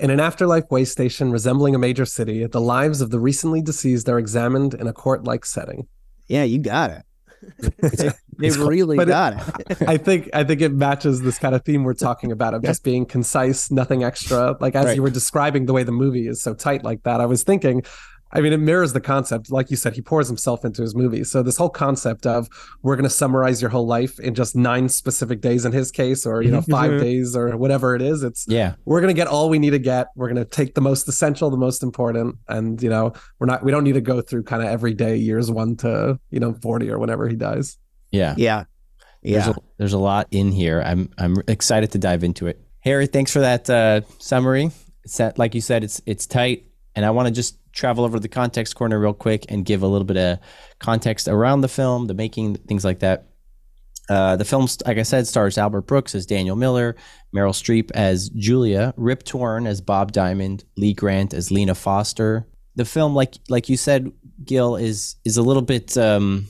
In 0.00 0.10
an 0.10 0.18
afterlife 0.18 0.70
way 0.70 0.84
station 0.84 1.30
resembling 1.30 1.74
a 1.74 1.78
major 1.78 2.04
city, 2.04 2.44
the 2.46 2.60
lives 2.60 3.00
of 3.00 3.10
the 3.10 3.20
recently 3.20 3.62
deceased 3.62 4.08
are 4.08 4.18
examined 4.18 4.74
in 4.74 4.86
a 4.88 4.92
court 4.92 5.24
like 5.24 5.44
setting. 5.46 5.86
yeah 6.28 6.42
you 6.42 6.58
got 6.58 6.90
it 6.90 7.04
they, 7.80 8.10
they 8.38 8.50
really 8.50 8.96
but 8.96 9.08
it- 9.08 9.12
got 9.12 9.34
it 9.70 9.82
I 9.88 9.96
think 9.96 10.30
I 10.32 10.44
think 10.44 10.60
it 10.60 10.72
matches 10.72 11.22
this 11.22 11.38
kind 11.38 11.54
of 11.54 11.64
theme 11.64 11.84
we're 11.84 11.94
talking 11.94 12.30
about 12.32 12.54
of 12.54 12.62
just 12.62 12.82
being 12.84 13.04
concise, 13.06 13.70
nothing 13.70 14.04
extra. 14.04 14.56
Like 14.60 14.74
as 14.74 14.86
Right. 14.86 14.96
you 14.96 15.02
were 15.02 15.10
describing 15.10 15.66
the 15.66 15.72
way 15.72 15.82
the 15.82 15.92
movie 15.92 16.26
is 16.28 16.42
so 16.42 16.54
tight 16.54 16.84
like 16.84 17.02
that, 17.02 17.20
I 17.20 17.26
was 17.26 17.42
thinking, 17.42 17.82
I 18.34 18.40
mean, 18.40 18.52
it 18.52 18.58
mirrors 18.60 18.92
the 18.94 19.00
concept. 19.00 19.50
Like 19.50 19.70
you 19.70 19.76
said, 19.76 19.92
he 19.94 20.00
pours 20.00 20.26
himself 20.26 20.64
into 20.64 20.80
his 20.80 20.94
movie. 20.94 21.22
So 21.24 21.42
this 21.42 21.56
whole 21.56 21.68
concept 21.68 22.26
of 22.26 22.48
we're 22.82 22.96
going 22.96 23.04
to 23.04 23.10
summarize 23.10 23.60
your 23.60 23.70
whole 23.70 23.86
life 23.86 24.18
in 24.20 24.34
just 24.34 24.56
nine 24.56 24.88
specific 24.88 25.40
days 25.42 25.64
in 25.66 25.72
his 25.72 25.90
case, 25.90 26.24
or 26.24 26.42
you 26.42 26.50
know, 26.50 26.60
5 26.70 26.90
Mhm. 26.92 27.00
days 27.00 27.36
or 27.36 27.56
whatever 27.56 27.94
it 27.94 28.00
is. 28.02 28.22
It's 28.22 28.46
Yeah, 28.48 28.74
we're 28.86 29.00
going 29.00 29.14
to 29.14 29.18
get 29.20 29.26
all 29.26 29.48
we 29.50 29.58
need 29.58 29.70
to 29.70 29.78
get. 29.78 30.08
We're 30.16 30.28
going 30.28 30.42
to 30.42 30.50
take 30.50 30.74
the 30.74 30.80
most 30.80 31.06
essential, 31.08 31.50
the 31.50 31.56
most 31.56 31.82
important, 31.82 32.36
and 32.48 32.82
you 32.82 32.88
know, 32.88 33.12
we're 33.38 33.46
not. 33.46 33.62
We 33.64 33.70
don't 33.70 33.84
need 33.84 33.94
to 33.94 34.00
go 34.00 34.20
through 34.22 34.44
kind 34.44 34.62
of 34.62 34.68
every 34.68 34.94
day, 34.94 35.16
years 35.16 35.50
one 35.50 35.76
to 35.78 36.18
you 36.30 36.40
know 36.40 36.54
forty 36.62 36.90
or 36.90 36.98
whenever 36.98 37.28
he 37.28 37.36
dies. 37.36 37.76
yeah. 38.10 38.34
yeah 38.38 38.64
Yeah. 39.22 39.40
There's 39.44 39.56
a, 39.56 39.60
there's 39.78 39.92
a 39.92 39.98
lot 39.98 40.28
in 40.30 40.52
here. 40.52 40.82
I'm 40.84 41.10
I'm 41.18 41.36
excited 41.48 41.92
to 41.92 41.98
dive 41.98 42.24
into 42.24 42.46
it. 42.46 42.60
Harry, 42.80 43.06
thanks 43.06 43.30
for 43.32 43.40
that 43.40 43.68
uh, 43.70 44.00
summary. 44.18 44.70
It's 45.04 45.16
that, 45.18 45.38
like 45.38 45.54
you 45.54 45.60
said, 45.60 45.84
it's 45.84 46.00
it's 46.06 46.26
tight, 46.26 46.64
and 46.96 47.04
I 47.04 47.10
want 47.10 47.28
to 47.28 47.34
just 47.34 47.58
travel 47.72 48.04
over 48.04 48.16
to 48.16 48.20
the 48.20 48.28
context 48.28 48.74
corner 48.74 48.98
real 48.98 49.14
quick 49.14 49.46
and 49.48 49.64
give 49.64 49.82
a 49.82 49.86
little 49.86 50.04
bit 50.04 50.16
of 50.16 50.38
context 50.78 51.28
around 51.28 51.62
the 51.62 51.68
film, 51.68 52.06
the 52.06 52.14
making, 52.14 52.54
things 52.54 52.84
like 52.84 53.00
that. 53.00 53.28
Uh, 54.08 54.36
the 54.36 54.44
film, 54.44 54.66
like 54.84 54.98
I 54.98 55.02
said, 55.02 55.26
stars 55.26 55.56
Albert 55.56 55.82
Brooks 55.82 56.14
as 56.14 56.26
Daniel 56.26 56.56
Miller, 56.56 56.96
Meryl 57.34 57.52
Streep 57.52 57.90
as 57.92 58.28
Julia, 58.30 58.92
Rip 58.96 59.22
Torn 59.22 59.66
as 59.66 59.80
Bob 59.80 60.12
Diamond, 60.12 60.64
Lee 60.76 60.92
Grant 60.92 61.32
as 61.32 61.50
Lena 61.50 61.74
Foster. 61.74 62.46
The 62.74 62.84
film, 62.84 63.14
like 63.14 63.34
like 63.48 63.68
you 63.68 63.76
said, 63.76 64.12
Gil, 64.44 64.76
is 64.76 65.16
is 65.24 65.36
a 65.36 65.42
little 65.42 65.62
bit, 65.62 65.96
um, 65.96 66.46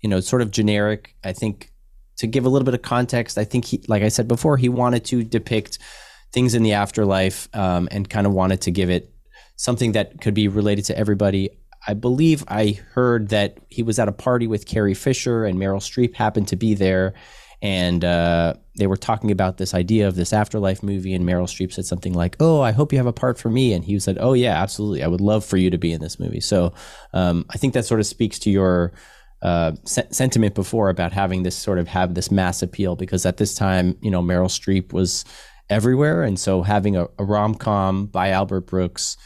you 0.00 0.10
know, 0.10 0.20
sort 0.20 0.42
of 0.42 0.50
generic. 0.50 1.14
I 1.22 1.32
think 1.32 1.72
to 2.18 2.26
give 2.26 2.44
a 2.44 2.48
little 2.48 2.64
bit 2.64 2.74
of 2.74 2.82
context, 2.82 3.38
I 3.38 3.44
think 3.44 3.66
he, 3.66 3.84
like 3.86 4.02
I 4.02 4.08
said 4.08 4.26
before, 4.26 4.56
he 4.56 4.68
wanted 4.68 5.04
to 5.06 5.22
depict 5.22 5.78
things 6.32 6.54
in 6.54 6.62
the 6.62 6.72
afterlife 6.72 7.48
um, 7.54 7.88
and 7.90 8.08
kind 8.08 8.26
of 8.26 8.32
wanted 8.32 8.62
to 8.62 8.70
give 8.70 8.90
it 8.90 9.14
something 9.56 9.92
that 9.92 10.20
could 10.20 10.34
be 10.34 10.48
related 10.48 10.84
to 10.86 10.98
everybody. 10.98 11.50
I 11.86 11.94
believe 11.94 12.44
I 12.48 12.80
heard 12.92 13.28
that 13.28 13.58
he 13.68 13.82
was 13.82 13.98
at 13.98 14.08
a 14.08 14.12
party 14.12 14.46
with 14.46 14.66
Carrie 14.66 14.94
Fisher 14.94 15.44
and 15.44 15.58
Meryl 15.58 15.80
Streep 15.80 16.14
happened 16.14 16.48
to 16.48 16.56
be 16.56 16.74
there. 16.74 17.14
And 17.62 18.04
uh, 18.04 18.54
they 18.76 18.86
were 18.86 18.98
talking 18.98 19.30
about 19.30 19.56
this 19.56 19.72
idea 19.72 20.08
of 20.08 20.14
this 20.14 20.32
afterlife 20.32 20.82
movie. 20.82 21.14
And 21.14 21.26
Meryl 21.26 21.46
Streep 21.46 21.72
said 21.72 21.86
something 21.86 22.12
like, 22.12 22.36
Oh, 22.38 22.60
I 22.60 22.72
hope 22.72 22.92
you 22.92 22.98
have 22.98 23.06
a 23.06 23.12
part 23.12 23.38
for 23.38 23.48
me. 23.48 23.72
And 23.72 23.84
he 23.84 23.98
said, 23.98 24.18
Oh, 24.20 24.34
yeah, 24.34 24.60
absolutely. 24.60 25.02
I 25.02 25.06
would 25.06 25.22
love 25.22 25.44
for 25.44 25.56
you 25.56 25.70
to 25.70 25.78
be 25.78 25.92
in 25.92 26.00
this 26.00 26.20
movie. 26.20 26.40
So 26.40 26.74
um, 27.14 27.46
I 27.50 27.56
think 27.56 27.72
that 27.74 27.86
sort 27.86 28.00
of 28.00 28.06
speaks 28.06 28.38
to 28.40 28.50
your 28.50 28.92
uh, 29.42 29.72
se- 29.84 30.08
sentiment 30.10 30.54
before 30.54 30.90
about 30.90 31.12
having 31.12 31.44
this 31.44 31.56
sort 31.56 31.78
of 31.78 31.88
have 31.88 32.14
this 32.14 32.30
mass 32.30 32.62
appeal 32.62 32.94
because 32.94 33.24
at 33.24 33.38
this 33.38 33.54
time, 33.54 33.96
you 34.02 34.10
know, 34.10 34.22
Meryl 34.22 34.48
Streep 34.48 34.92
was 34.92 35.24
everywhere. 35.70 36.22
And 36.22 36.38
so 36.38 36.62
having 36.62 36.96
a, 36.96 37.06
a 37.18 37.24
rom 37.24 37.54
com 37.54 38.06
by 38.06 38.30
Albert 38.30 38.62
Brooks 38.62 39.16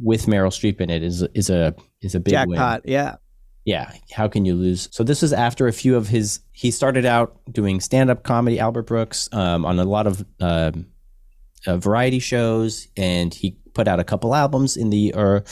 with 0.00 0.26
Meryl 0.26 0.48
Streep 0.48 0.80
in 0.80 0.90
it 0.90 1.02
is 1.02 1.22
is 1.34 1.50
a 1.50 1.74
is 2.02 2.14
a 2.14 2.20
big 2.20 2.32
Jackpot. 2.32 2.84
win. 2.84 2.92
Yeah. 2.92 3.16
Yeah, 3.64 3.90
how 4.12 4.28
can 4.28 4.44
you 4.44 4.54
lose? 4.54 4.88
So 4.92 5.02
this 5.02 5.24
is 5.24 5.32
after 5.32 5.66
a 5.66 5.72
few 5.72 5.96
of 5.96 6.06
his. 6.06 6.38
He 6.52 6.70
started 6.70 7.04
out 7.04 7.36
doing 7.50 7.80
stand 7.80 8.10
up 8.10 8.22
comedy, 8.22 8.60
Albert 8.60 8.84
Brooks, 8.84 9.28
um, 9.32 9.64
on 9.64 9.80
a 9.80 9.84
lot 9.84 10.06
of 10.06 10.24
uh, 10.40 10.70
uh, 11.66 11.76
variety 11.76 12.20
shows, 12.20 12.86
and 12.96 13.34
he 13.34 13.58
put 13.74 13.88
out 13.88 13.98
a 13.98 14.04
couple 14.04 14.34
albums 14.36 14.76
in 14.76 14.90
the 14.90 15.12
or. 15.14 15.42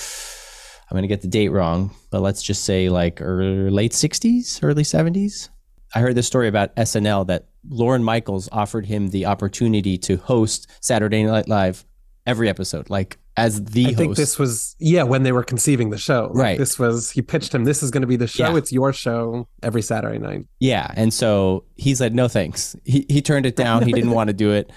I'm 0.88 0.96
gonna 0.96 1.08
get 1.08 1.22
the 1.22 1.28
date 1.28 1.48
wrong, 1.48 1.92
but 2.12 2.20
let's 2.20 2.40
just 2.40 2.62
say 2.62 2.88
like 2.88 3.20
early, 3.20 3.68
late 3.70 3.90
'60s, 3.92 4.60
early 4.62 4.84
'70s. 4.84 5.48
I 5.92 6.00
heard 6.00 6.14
this 6.14 6.28
story 6.28 6.46
about 6.46 6.76
SNL 6.76 7.26
that 7.26 7.48
Lorne 7.68 8.04
Michaels 8.04 8.48
offered 8.52 8.86
him 8.86 9.08
the 9.08 9.26
opportunity 9.26 9.98
to 9.98 10.18
host 10.18 10.70
Saturday 10.80 11.24
Night 11.24 11.48
Live 11.48 11.84
every 12.26 12.48
episode, 12.48 12.90
like 12.90 13.18
as 13.36 13.64
the 13.64 13.86
I 13.86 13.88
host. 13.88 13.98
think 13.98 14.16
this 14.16 14.38
was 14.38 14.76
yeah 14.78 15.02
when 15.02 15.22
they 15.24 15.32
were 15.32 15.42
conceiving 15.42 15.90
the 15.90 15.98
show. 15.98 16.30
Like, 16.32 16.42
Right. 16.42 16.58
This 16.58 16.78
was 16.78 17.10
he 17.10 17.22
pitched 17.22 17.54
him. 17.54 17.64
This 17.64 17.82
is 17.82 17.90
going 17.90 18.02
to 18.02 18.06
be 18.06 18.16
the 18.16 18.26
show. 18.26 18.50
Yeah. 18.50 18.56
It's 18.56 18.72
your 18.72 18.92
show 18.92 19.48
every 19.62 19.82
Saturday 19.82 20.18
night. 20.18 20.46
Yeah, 20.60 20.90
and 20.94 21.12
so 21.12 21.64
he 21.76 21.94
said 21.94 22.14
no 22.14 22.28
thanks. 22.28 22.76
He 22.84 23.06
he 23.08 23.20
turned 23.22 23.46
it 23.46 23.56
down. 23.56 23.84
He 23.84 23.92
didn't 23.92 24.10
want 24.18 24.28
to 24.28 24.34
do 24.34 24.52
it 24.52 24.70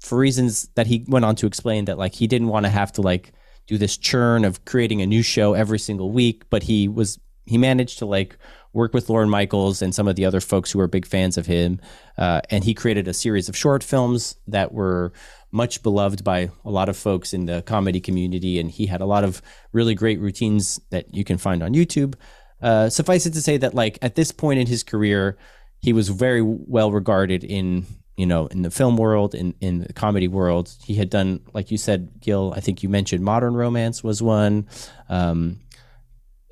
for 0.00 0.18
reasons 0.18 0.68
that 0.74 0.86
he 0.86 1.04
went 1.08 1.24
on 1.24 1.34
to 1.36 1.46
explain 1.46 1.86
that 1.86 1.98
like 1.98 2.14
he 2.14 2.26
didn't 2.26 2.48
want 2.48 2.66
to 2.66 2.70
have 2.70 2.92
to 2.92 3.00
like 3.02 3.32
do 3.66 3.78
this 3.78 3.96
churn 3.96 4.44
of 4.44 4.64
creating 4.66 5.00
a 5.00 5.06
new 5.06 5.22
show 5.22 5.54
every 5.54 5.78
single 5.78 6.12
week, 6.12 6.44
but 6.50 6.62
he 6.62 6.86
was 6.88 7.18
he 7.46 7.58
managed 7.58 7.98
to 7.98 8.06
like 8.06 8.38
work 8.74 8.92
with 8.92 9.08
Lorne 9.08 9.30
Michaels 9.30 9.80
and 9.82 9.94
some 9.94 10.08
of 10.08 10.16
the 10.16 10.24
other 10.24 10.40
folks 10.40 10.72
who 10.72 10.78
were 10.78 10.88
big 10.88 11.06
fans 11.06 11.38
of 11.38 11.46
him, 11.46 11.80
uh, 12.18 12.40
and 12.50 12.64
he 12.64 12.74
created 12.74 13.06
a 13.08 13.14
series 13.14 13.48
of 13.48 13.56
short 13.56 13.82
films 13.84 14.36
that 14.48 14.72
were 14.72 15.12
much 15.54 15.84
beloved 15.84 16.24
by 16.24 16.50
a 16.64 16.70
lot 16.70 16.88
of 16.88 16.96
folks 16.96 17.32
in 17.32 17.46
the 17.46 17.62
comedy 17.62 18.00
community, 18.00 18.58
and 18.58 18.72
he 18.72 18.86
had 18.86 19.00
a 19.00 19.06
lot 19.06 19.22
of 19.22 19.40
really 19.72 19.94
great 19.94 20.18
routines 20.18 20.80
that 20.90 21.14
you 21.14 21.22
can 21.24 21.38
find 21.38 21.62
on 21.62 21.72
YouTube. 21.72 22.16
Uh, 22.60 22.90
suffice 22.90 23.24
it 23.24 23.32
to 23.32 23.40
say 23.40 23.56
that, 23.56 23.72
like 23.72 23.96
at 24.02 24.16
this 24.16 24.32
point 24.32 24.58
in 24.58 24.66
his 24.66 24.82
career, 24.82 25.38
he 25.78 25.92
was 25.92 26.08
very 26.08 26.42
well 26.42 26.90
regarded 26.90 27.44
in 27.44 27.86
you 28.16 28.26
know 28.26 28.48
in 28.48 28.62
the 28.62 28.70
film 28.70 28.96
world, 28.96 29.32
in 29.32 29.54
in 29.60 29.78
the 29.78 29.92
comedy 29.92 30.26
world. 30.26 30.74
He 30.84 30.96
had 30.96 31.08
done, 31.08 31.40
like 31.54 31.70
you 31.70 31.78
said, 31.78 32.20
Gil. 32.20 32.52
I 32.56 32.60
think 32.60 32.82
you 32.82 32.88
mentioned 32.88 33.22
Modern 33.22 33.54
Romance 33.54 34.02
was 34.02 34.20
one. 34.20 34.66
Um, 35.08 35.60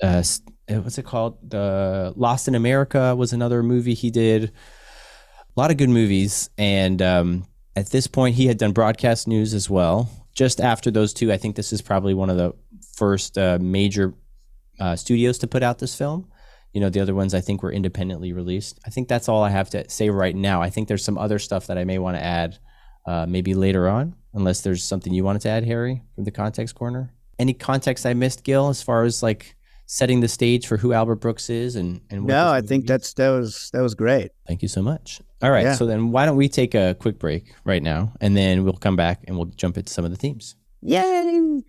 uh, 0.01 0.23
uh, 0.71 0.75
what's 0.77 0.99
it 0.99 1.05
called? 1.05 1.51
The 1.51 2.13
Lost 2.15 2.47
in 2.47 2.55
America 2.55 3.17
was 3.17 3.33
another 3.33 3.65
movie 3.65 3.95
he 3.95 4.13
did. 4.13 4.45
A 4.45 5.61
lot 5.61 5.73
of 5.73 5.77
good 5.77 5.91
movies, 5.91 6.51
and 6.57 7.03
um, 7.03 7.47
at 7.76 7.91
this 7.91 8.07
point, 8.07 8.37
he 8.37 8.47
had 8.47 8.59
done 8.59 8.73
broadcast 8.73 9.26
news 9.26 9.55
as 9.55 9.69
well. 9.71 10.11
Just 10.35 10.61
after 10.61 10.91
those 10.91 11.12
two, 11.12 11.33
I 11.33 11.37
think 11.37 11.57
this 11.57 11.73
is 11.73 11.83
probably 11.83 12.14
one 12.14 12.31
of 12.31 12.37
the 12.37 12.55
first 12.97 13.37
uh, 13.38 13.59
major 13.61 14.14
uh, 14.81 14.97
studios 14.97 15.38
to 15.38 15.47
put 15.47 15.62
out 15.62 15.79
this 15.79 15.95
film. 15.95 16.29
You 16.73 16.81
know, 16.81 16.88
the 16.88 17.00
other 17.00 17.14
ones 17.14 17.35
I 17.35 17.41
think 17.41 17.62
were 17.62 17.73
independently 17.73 18.33
released. 18.33 18.81
I 18.87 18.91
think 18.91 19.09
that's 19.09 19.29
all 19.29 19.43
I 19.43 19.50
have 19.50 19.69
to 19.71 19.88
say 19.91 20.09
right 20.09 20.35
now. 20.35 20.62
I 20.62 20.71
think 20.71 20.88
there's 20.88 21.05
some 21.05 21.19
other 21.19 21.38
stuff 21.38 21.67
that 21.67 21.76
I 21.76 21.85
may 21.85 21.99
want 21.99 22.17
to 22.17 22.25
add 22.25 22.59
uh, 23.05 23.26
maybe 23.29 23.52
later 23.55 23.88
on, 23.88 24.14
unless 24.33 24.62
there's 24.62 24.83
something 24.83 25.12
you 25.12 25.23
wanted 25.25 25.43
to 25.43 25.50
add, 25.50 25.64
Harry, 25.64 26.02
from 26.14 26.25
the 26.25 26.31
context 26.31 26.75
corner. 26.75 27.12
Any 27.38 27.52
context 27.52 28.07
I 28.07 28.14
missed, 28.14 28.43
Gil, 28.45 28.69
as 28.69 28.83
far 28.83 29.05
as 29.05 29.23
like 29.23 29.55
setting 29.87 30.21
the 30.21 30.29
stage 30.29 30.67
for 30.67 30.79
who 30.79 30.95
Albert 30.95 31.17
Brooks 31.17 31.50
is 31.50 31.76
and 31.76 32.00
and 32.09 32.23
what 32.23 32.29
No, 32.29 32.50
I 32.50 32.61
think 32.61 32.83
means? 32.83 32.88
that's 32.88 33.12
that 33.14 33.29
was 33.31 33.69
that 33.75 33.83
was 33.83 33.95
great. 33.95 34.31
Thank 34.47 34.62
you 34.62 34.69
so 34.69 34.81
much. 34.81 35.21
All 35.43 35.51
right, 35.51 35.65
Yeah. 35.65 35.75
so 35.75 35.87
then 35.87 36.13
why 36.13 36.25
don't 36.27 36.37
we 36.37 36.49
take 36.49 36.75
a 36.75 36.95
quick 36.99 37.19
break 37.19 37.53
right 37.65 37.83
now, 37.83 38.13
and 38.21 38.37
then 38.37 38.63
we'll 38.65 38.75
come 38.75 38.95
back 38.97 39.23
and 39.27 39.37
we'll 39.37 39.47
jump 39.47 39.77
into 39.77 39.93
some 39.93 40.05
of 40.05 40.11
the 40.13 40.17
themes. 40.17 40.55
Yay! 40.83 41.63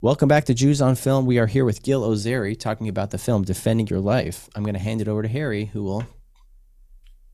Welcome 0.00 0.28
back 0.28 0.44
to 0.44 0.54
Jews 0.54 0.80
on 0.80 0.94
Film. 0.94 1.26
We 1.26 1.38
are 1.38 1.46
here 1.46 1.64
with 1.64 1.82
Gil 1.82 2.02
Ozeri 2.02 2.58
talking 2.58 2.88
about 2.88 3.10
the 3.10 3.18
film 3.18 3.42
Defending 3.42 3.86
Your 3.88 4.00
Life. 4.00 4.48
I'm 4.54 4.62
going 4.62 4.74
to 4.74 4.80
hand 4.80 5.00
it 5.00 5.08
over 5.08 5.22
to 5.22 5.28
Harry, 5.28 5.66
who 5.66 5.82
will 5.82 6.04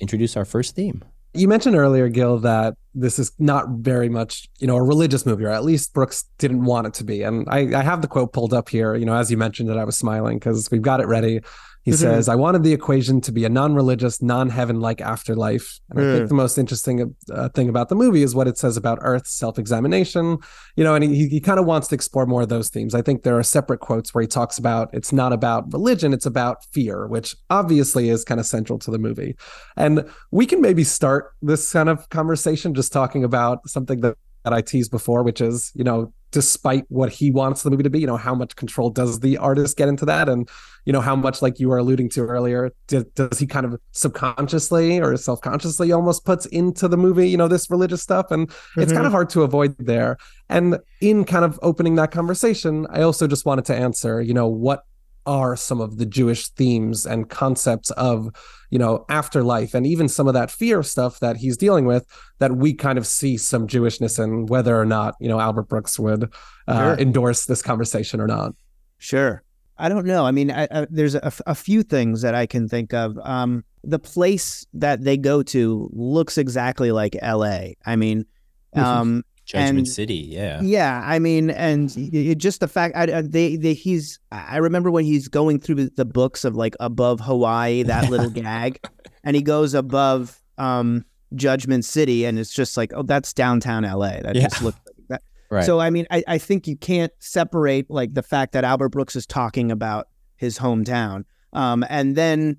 introduce 0.00 0.37
our 0.37 0.45
first 0.45 0.75
theme. 0.75 1.04
You 1.34 1.48
mentioned 1.48 1.76
earlier, 1.76 2.08
Gil, 2.08 2.38
that 2.40 2.74
this 2.94 3.18
is 3.18 3.32
not 3.38 3.68
very 3.78 4.08
much, 4.08 4.48
you 4.58 4.66
know, 4.66 4.76
a 4.76 4.82
religious 4.82 5.24
movie, 5.24 5.44
or 5.44 5.50
at 5.50 5.64
least 5.64 5.94
Brooks 5.94 6.24
didn't 6.38 6.64
want 6.64 6.86
it 6.86 6.94
to 6.94 7.04
be. 7.04 7.22
And 7.22 7.48
I, 7.48 7.78
I 7.78 7.82
have 7.82 8.02
the 8.02 8.08
quote 8.08 8.32
pulled 8.32 8.52
up 8.52 8.68
here. 8.68 8.94
You 8.94 9.06
know, 9.06 9.14
as 9.14 9.30
you 9.30 9.38
mentioned 9.38 9.70
it, 9.70 9.78
I 9.78 9.84
was 9.84 9.96
smiling 9.96 10.38
because 10.38 10.70
we've 10.70 10.82
got 10.82 11.00
it 11.00 11.06
ready. 11.06 11.40
He 11.84 11.90
Mhm. 11.90 11.96
says, 11.96 12.28
I 12.28 12.36
wanted 12.36 12.62
the 12.62 12.72
equation 12.72 13.20
to 13.22 13.32
be 13.32 13.44
a 13.44 13.48
non 13.48 13.74
religious, 13.74 14.22
non 14.22 14.50
heaven 14.50 14.80
like 14.80 15.00
afterlife. 15.00 15.80
And 15.90 15.98
I 15.98 16.02
Mm. 16.04 16.12
think 16.12 16.28
the 16.28 16.34
most 16.34 16.56
interesting 16.56 17.14
uh, 17.32 17.48
thing 17.48 17.68
about 17.68 17.88
the 17.88 17.96
movie 17.96 18.22
is 18.22 18.34
what 18.34 18.46
it 18.46 18.56
says 18.56 18.76
about 18.76 18.98
Earth 19.02 19.26
self 19.26 19.58
examination. 19.58 20.38
You 20.76 20.84
know, 20.84 20.94
and 20.94 21.02
he, 21.04 21.28
he 21.28 21.40
kind 21.40 21.58
of 21.58 21.66
wants 21.66 21.88
to 21.88 21.94
explore 21.96 22.24
more 22.24 22.42
of 22.42 22.48
those 22.48 22.68
themes. 22.68 22.94
I 22.94 23.02
think 23.02 23.22
there 23.24 23.36
are 23.36 23.42
separate 23.42 23.80
quotes 23.80 24.14
where 24.14 24.22
he 24.22 24.28
talks 24.28 24.58
about 24.58 24.90
it's 24.92 25.12
not 25.12 25.32
about 25.32 25.72
religion, 25.72 26.12
it's 26.12 26.26
about 26.26 26.58
fear, 26.72 27.06
which 27.08 27.34
obviously 27.50 28.08
is 28.10 28.24
kind 28.24 28.38
of 28.38 28.46
central 28.46 28.78
to 28.78 28.90
the 28.90 28.98
movie. 28.98 29.34
And 29.76 30.04
we 30.30 30.46
can 30.46 30.60
maybe 30.60 30.84
start 30.84 31.32
this 31.42 31.72
kind 31.72 31.88
of 31.88 32.08
conversation 32.10 32.74
just 32.74 32.92
talking 32.92 33.24
about 33.24 33.68
something 33.68 34.00
that, 34.02 34.16
that 34.44 34.52
I 34.52 34.60
teased 34.60 34.90
before, 34.92 35.22
which 35.24 35.40
is, 35.40 35.72
you 35.74 35.84
know, 35.84 36.12
despite 36.32 36.84
what 36.88 37.12
he 37.12 37.30
wants 37.30 37.62
the 37.62 37.70
movie 37.70 37.82
to 37.84 37.90
be, 37.90 38.00
you 38.00 38.06
know, 38.06 38.16
how 38.16 38.34
much 38.34 38.56
control 38.56 38.90
does 38.90 39.20
the 39.20 39.36
artist 39.36 39.76
get 39.76 39.88
into 39.88 40.04
that? 40.06 40.28
And, 40.28 40.48
you 40.84 40.92
know, 40.92 41.00
how 41.00 41.14
much, 41.14 41.42
like 41.42 41.60
you 41.60 41.68
were 41.68 41.78
alluding 41.78 42.08
to 42.10 42.22
earlier, 42.22 42.72
does, 42.88 43.04
does 43.14 43.38
he 43.38 43.46
kind 43.46 43.66
of 43.66 43.78
subconsciously 43.92 44.98
or 45.00 45.16
self 45.16 45.40
consciously 45.42 45.92
almost 45.92 46.24
puts 46.24 46.46
into 46.46 46.88
the 46.88 46.96
movie, 46.96 47.28
you 47.28 47.36
know, 47.36 47.48
this 47.48 47.70
religious 47.70 48.02
stuff? 48.02 48.30
And 48.30 48.50
it's 48.76 48.90
kind 48.90 48.90
mm-hmm. 48.90 49.06
of 49.06 49.12
hard 49.12 49.30
to 49.30 49.42
avoid 49.42 49.76
there. 49.78 50.16
And 50.48 50.78
in 51.00 51.24
kind 51.24 51.44
of 51.44 51.60
opening 51.62 51.94
that 51.96 52.10
conversation, 52.10 52.86
I 52.90 53.02
also 53.02 53.28
just 53.28 53.46
wanted 53.46 53.66
to 53.66 53.76
answer, 53.76 54.20
you 54.20 54.34
know, 54.34 54.48
what 54.48 54.84
are 55.26 55.57
some 55.57 55.81
of 55.81 55.99
the 55.99 56.07
Jewish 56.07 56.49
themes 56.49 57.07
and 57.07 57.29
concepts 57.29 57.91
of, 57.93 58.29
you 58.71 58.79
know, 58.79 59.05
afterlife 59.09 59.75
and 59.75 59.87
even 59.87 60.09
some 60.09 60.26
of 60.29 60.35
that 60.35 60.50
fear 60.50 60.83
stuff 60.83 61.21
that 61.21 61.37
he's 61.37 61.57
dealing 61.57 61.85
with 61.85 62.07
that 62.38 62.57
we 62.57 62.75
kind 62.75 62.99
of 62.99 63.07
see 63.07 63.37
some 63.37 63.67
Jewishness 63.67 64.23
in, 64.23 64.47
whether 64.47 64.79
or 64.79 64.85
not, 64.87 65.14
you 65.21 65.29
know, 65.29 65.38
Albert 65.41 65.69
Brooks 65.69 65.99
would 65.99 66.33
uh, 66.69 66.76
Sure. 66.79 66.95
endorse 66.99 67.47
this 67.47 67.62
conversation 67.62 68.21
or 68.21 68.26
not. 68.26 68.52
Sure. 68.99 69.43
I 69.79 69.88
don't 69.88 70.07
know. 70.07 70.25
I 70.25 70.31
mean, 70.31 70.50
I, 70.50 70.69
I, 70.71 70.87
there's 70.91 71.14
a, 71.14 71.33
a 71.47 71.55
few 71.55 71.83
things 71.83 72.23
that 72.23 72.35
I 72.35 72.47
can 72.47 72.69
think 72.69 72.93
of. 72.95 73.19
Um, 73.23 73.64
the 73.83 73.99
place 73.99 74.64
that 74.75 75.02
they 75.02 75.17
go 75.17 75.43
to 75.43 75.91
looks 75.93 76.38
exactly 76.38 76.93
like 76.93 77.17
L.A. 77.21 77.76
I 77.85 77.97
mean, 77.97 78.26
um, 78.75 79.25
Judgment 79.52 79.78
And- 79.78 79.88
City, 79.88 80.14
yeah. 80.30 80.61
yeah. 80.62 81.02
I 81.04 81.18
mean, 81.18 81.50
and 81.50 81.94
it, 81.97 82.37
just 82.37 82.61
the 82.61 82.68
fact 82.68 82.97
I, 82.97 83.21
they, 83.23 83.56
they 83.56 83.75
he's. 83.75 84.18
I 84.30 84.56
remember 84.56 84.90
when 84.90 85.04
he's 85.04 85.28
going 85.28 85.61
through 85.61 85.75
the, 85.76 85.92
the 85.97 86.04
books 86.04 86.44
of 86.44 86.56
like 86.56 86.75
above 86.80 87.21
Hawaii, 87.21 87.82
that 87.82 88.09
little 88.11 88.30
gag, 88.42 88.80
and 89.25 89.37
he 89.37 89.42
goes 89.42 89.75
above 89.75 90.40
um, 90.59 91.04
Judgment 91.35 91.85
City, 91.85 92.25
and 92.25 92.38
it's 92.38 92.52
just 92.52 92.76
like, 92.76 92.92
oh, 92.94 93.02
that's 93.02 93.32
downtown 93.35 93.85
L.A. 93.85 94.23
That 94.23 94.35
Yeah. 94.37 94.49
just 94.49 94.62
looks 94.62 94.78
like 94.87 95.06
that. 95.09 95.23
Right. 95.50 95.64
So 95.64 95.80
I 95.80 95.90
mean, 95.90 96.06
I, 96.11 96.25
I 96.26 96.38
think 96.38 96.66
you 96.66 96.76
can't 96.76 97.12
separate 97.18 97.90
like 97.90 98.14
the 98.14 98.23
fact 98.23 98.52
that 98.52 98.64
Albert 98.64 98.88
Brooks 98.88 99.16
is 99.16 99.26
talking 99.26 99.71
about 99.71 100.09
his 100.37 100.59
hometown, 100.59 101.25
um, 101.52 101.85
and 101.90 102.16
then 102.16 102.56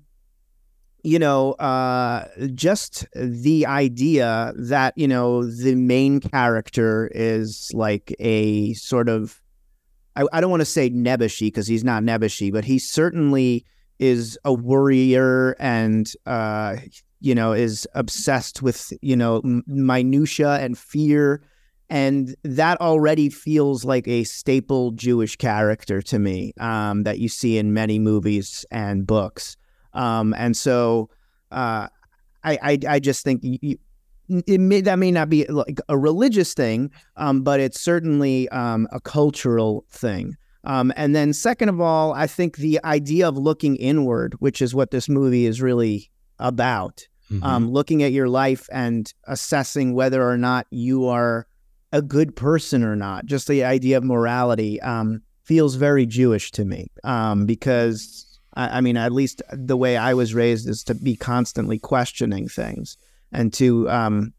you 1.04 1.18
know, 1.18 1.52
uh, 1.52 2.26
just 2.54 3.06
the 3.14 3.66
idea 3.66 4.52
that 4.56 4.94
you 4.96 5.06
know 5.06 5.44
the 5.44 5.74
main 5.74 6.18
character 6.18 7.10
is 7.14 7.70
like 7.74 8.14
a 8.18 8.72
sort 8.72 9.08
of, 9.08 9.40
I, 10.16 10.24
I 10.32 10.40
don't 10.40 10.50
want 10.50 10.62
to 10.62 10.66
say 10.66 10.88
nebbishy 10.90 11.48
because 11.48 11.66
he's 11.66 11.84
not 11.84 12.02
nebbishy, 12.02 12.50
but 12.50 12.64
he 12.64 12.78
certainly 12.78 13.66
is 13.98 14.38
a 14.44 14.52
worrier 14.52 15.54
and 15.60 16.10
uh, 16.26 16.76
you 17.20 17.34
know 17.34 17.52
is 17.52 17.86
obsessed 17.94 18.62
with 18.62 18.92
you 19.02 19.14
know 19.14 19.42
minutia 19.66 20.56
and 20.56 20.76
fear 20.76 21.42
and 21.90 22.34
that 22.42 22.80
already 22.80 23.28
feels 23.28 23.84
like 23.84 24.08
a 24.08 24.24
staple 24.24 24.92
Jewish 24.92 25.36
character 25.36 26.00
to 26.02 26.18
me 26.18 26.54
um, 26.58 27.02
that 27.02 27.18
you 27.18 27.28
see 27.28 27.58
in 27.58 27.74
many 27.74 27.98
movies 27.98 28.64
and 28.70 29.06
books. 29.06 29.56
Um, 29.94 30.34
and 30.36 30.56
so 30.56 31.08
uh, 31.50 31.88
I, 32.42 32.58
I, 32.62 32.78
I 32.88 32.98
just 33.00 33.24
think 33.24 33.40
you, 33.42 33.78
it 34.28 34.60
may, 34.60 34.80
that 34.80 34.98
may 34.98 35.10
not 35.10 35.28
be 35.28 35.44
like 35.46 35.80
a 35.88 35.96
religious 35.98 36.54
thing, 36.54 36.90
um, 37.16 37.42
but 37.42 37.60
it's 37.60 37.80
certainly 37.80 38.48
um, 38.48 38.88
a 38.92 39.00
cultural 39.00 39.84
thing. 39.90 40.36
Um, 40.64 40.92
and 40.96 41.14
then, 41.14 41.32
second 41.34 41.68
of 41.68 41.80
all, 41.80 42.14
I 42.14 42.26
think 42.26 42.56
the 42.56 42.80
idea 42.84 43.28
of 43.28 43.36
looking 43.36 43.76
inward, 43.76 44.34
which 44.38 44.62
is 44.62 44.74
what 44.74 44.90
this 44.90 45.08
movie 45.10 45.44
is 45.46 45.60
really 45.60 46.10
about, 46.38 47.06
Mhm. 47.30 47.42
um, 47.42 47.70
looking 47.70 48.02
at 48.02 48.12
your 48.12 48.28
life 48.28 48.68
and 48.72 49.12
assessing 49.28 49.94
whether 49.94 50.26
or 50.26 50.36
not 50.36 50.66
you 50.70 51.06
are 51.06 51.46
a 51.92 52.02
good 52.02 52.34
person 52.36 52.82
or 52.82 52.96
not. 52.96 53.24
Just 53.26 53.46
the 53.48 53.62
idea 53.64 53.96
of 53.98 54.04
morality 54.04 54.80
um, 54.80 55.20
feels 55.42 55.74
very 55.76 56.06
Jewish 56.06 56.50
to 56.52 56.64
me 56.64 56.90
um, 57.04 57.46
because, 57.46 58.23
I, 58.54 58.78
I 58.78 58.80
mean, 58.80 58.96
at 58.96 59.12
least 59.12 59.42
the 59.52 59.76
way 59.76 59.96
I 59.96 60.14
was 60.14 60.34
raised 60.34 60.68
is 60.68 60.84
to 60.84 60.94
be 60.94 61.16
constantly 61.16 61.78
questioning 61.78 62.48
things 62.48 62.96
and 63.32 63.52
to 63.54 63.88
um, 63.90 64.32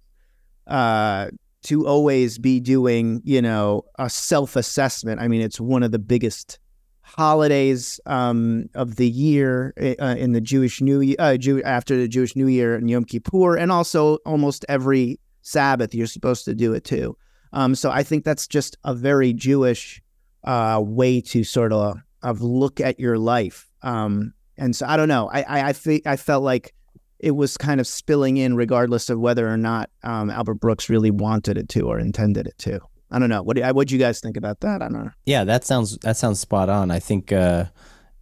uh, 0.67 1.29
to 1.63 1.88
always 1.88 2.38
be 2.38 2.60
doing, 2.60 3.22
you 3.24 3.41
know, 3.41 3.84
a 3.98 4.10
self 4.10 4.55
assessment. 4.55 5.19
I 5.19 5.27
mean, 5.27 5.41
it's 5.41 5.60
one 5.60 5.84
of 5.84 5.91
the 5.91 6.00
biggest 6.00 6.60
holidays 7.01 8.00
um, 8.07 8.67
of 8.74 8.95
the 8.95 9.07
year 9.07 9.74
uh, 10.00 10.15
in 10.17 10.34
the 10.34 10.41
Jewish 10.41 10.81
New 10.81 11.01
Year, 11.01 11.15
uh, 11.19 11.38
Jew- 11.38 11.63
after 11.63 11.95
the 11.98 12.07
Jewish 12.07 12.36
New 12.36 12.48
Year 12.48 12.75
and 12.75 12.89
Yom 12.89 13.05
Kippur, 13.05 13.57
and 13.57 13.72
also 13.72 14.15
almost 14.25 14.65
every 14.69 15.19
Sabbath 15.41 15.93
you're 15.93 16.07
supposed 16.07 16.45
to 16.45 16.55
do 16.55 16.74
it 16.74 16.84
too. 16.84 17.15
Um, 17.53 17.75
so 17.75 17.91
I 17.91 18.03
think 18.03 18.25
that's 18.25 18.48
just 18.48 18.77
a 18.84 18.93
very 18.93 19.34
Jewish 19.34 20.01
uh, 20.43 20.81
way 20.84 21.22
to 21.22 21.43
sort 21.43 21.72
of 21.72 21.98
of 22.22 22.41
look 22.41 22.79
at 22.81 23.00
your 23.00 23.17
life. 23.17 23.69
Um, 23.85 24.33
and 24.57 24.75
so 24.75 24.85
I 24.85 24.97
don't 24.97 25.07
know. 25.07 25.29
I 25.31 25.41
I 25.41 25.67
I, 25.69 25.73
fe- 25.73 26.01
I 26.05 26.15
felt 26.17 26.43
like 26.43 26.73
it 27.19 27.31
was 27.31 27.57
kind 27.57 27.79
of 27.79 27.87
spilling 27.87 28.37
in, 28.37 28.55
regardless 28.55 29.09
of 29.09 29.19
whether 29.19 29.47
or 29.49 29.57
not 29.57 29.89
um, 30.03 30.29
Albert 30.29 30.55
Brooks 30.55 30.89
really 30.89 31.11
wanted 31.11 31.57
it 31.57 31.69
to 31.69 31.81
or 31.81 31.97
intended 31.99 32.47
it 32.47 32.57
to. 32.59 32.79
I 33.11 33.19
don't 33.19 33.29
know. 33.29 33.43
What 33.43 33.55
do 33.55 33.63
what 33.63 33.87
do 33.87 33.95
you 33.95 33.99
guys 33.99 34.19
think 34.19 34.35
about 34.35 34.59
that? 34.61 34.81
I 34.81 34.89
don't 34.89 35.05
know. 35.05 35.11
Yeah, 35.25 35.43
that 35.45 35.63
sounds 35.63 35.97
that 35.99 36.17
sounds 36.17 36.39
spot 36.39 36.69
on. 36.69 36.91
I 36.91 36.99
think 36.99 37.31
uh, 37.31 37.65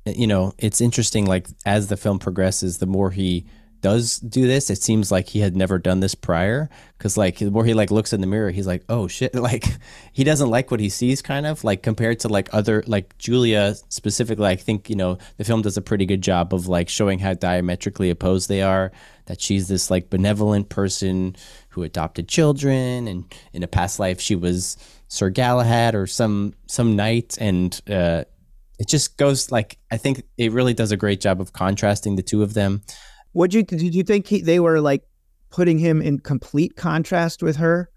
you 0.06 0.28
know 0.28 0.54
it's 0.58 0.82
interesting. 0.82 1.26
Like 1.26 1.48
as 1.66 1.88
the 1.88 1.98
film 1.98 2.20
progresses, 2.20 2.78
the 2.78 2.86
more 2.86 3.10
he 3.10 3.46
does 3.84 4.18
do 4.18 4.48
this, 4.48 4.70
it 4.70 4.82
seems 4.82 5.12
like 5.12 5.28
he 5.28 5.42
had 5.42 5.56
never 5.56 5.78
done 5.78 6.00
this 6.00 6.16
prior. 6.16 6.70
Because 6.98 7.18
like 7.18 7.38
the 7.38 7.52
more 7.52 7.66
he 7.66 7.74
like 7.74 7.92
looks 7.92 8.14
in 8.14 8.22
the 8.22 8.28
mirror, 8.28 8.50
he's 8.50 8.66
like, 8.66 8.84
oh 8.88 9.08
shit, 9.08 9.36
like 9.50 9.66
he 10.14 10.24
doesn't 10.24 10.50
like 10.50 10.72
what 10.72 10.80
he 10.80 10.90
sees. 10.90 11.22
Kind 11.22 11.46
of 11.46 11.64
like 11.64 11.84
compared 11.84 12.22
to 12.22 12.30
like 12.30 12.50
other 12.52 12.84
like 12.88 13.16
Julia 13.20 13.76
specifically. 13.90 14.48
I 14.48 14.56
think 14.56 14.90
you 14.90 14.96
know 14.96 15.20
the 15.38 15.44
film 15.44 15.62
does 15.62 15.78
a 15.78 15.82
pretty 15.82 16.08
good 16.08 16.24
job 16.24 16.54
of 16.54 16.68
like 16.68 16.90
showing 16.90 17.20
how 17.20 17.34
diametrically 17.36 18.10
opposed 18.10 18.50
they 18.50 18.64
are. 18.64 18.92
That 19.26 19.40
she's 19.40 19.68
this 19.68 19.92
like 19.92 20.10
benevolent 20.10 20.70
person 20.70 21.36
who 21.70 21.84
adopted 21.84 22.28
children, 22.28 23.08
and 23.08 23.36
in 23.52 23.64
a 23.64 23.68
past 23.68 24.00
life 24.00 24.20
she 24.20 24.36
was 24.36 24.78
Sir 25.10 25.30
Galahad 25.30 25.94
or 25.94 26.08
some 26.08 26.54
some 26.68 26.96
knight, 26.96 27.38
and 27.38 27.80
uh, 27.90 28.24
it 28.80 28.88
just 28.88 29.18
goes 29.18 29.52
like 29.52 29.78
I 29.92 29.98
think 29.98 30.24
it 30.38 30.54
really 30.54 30.74
does 30.74 30.94
a 30.94 30.98
great 30.98 31.20
job 31.20 31.42
of 31.42 31.52
contrasting 31.52 32.16
the 32.16 32.24
two 32.24 32.44
of 32.44 32.54
them. 32.54 32.82
What 33.34 33.54
you 33.54 33.64
did 33.64 33.94
you 33.94 34.04
think 34.04 34.28
he, 34.28 34.42
they 34.42 34.60
were 34.60 34.80
like 34.80 35.04
putting 35.50 35.78
him 35.78 36.02
in 36.02 36.20
complete 36.20 36.76
contrast 36.76 37.44
with 37.44 37.58
her? 37.58 37.90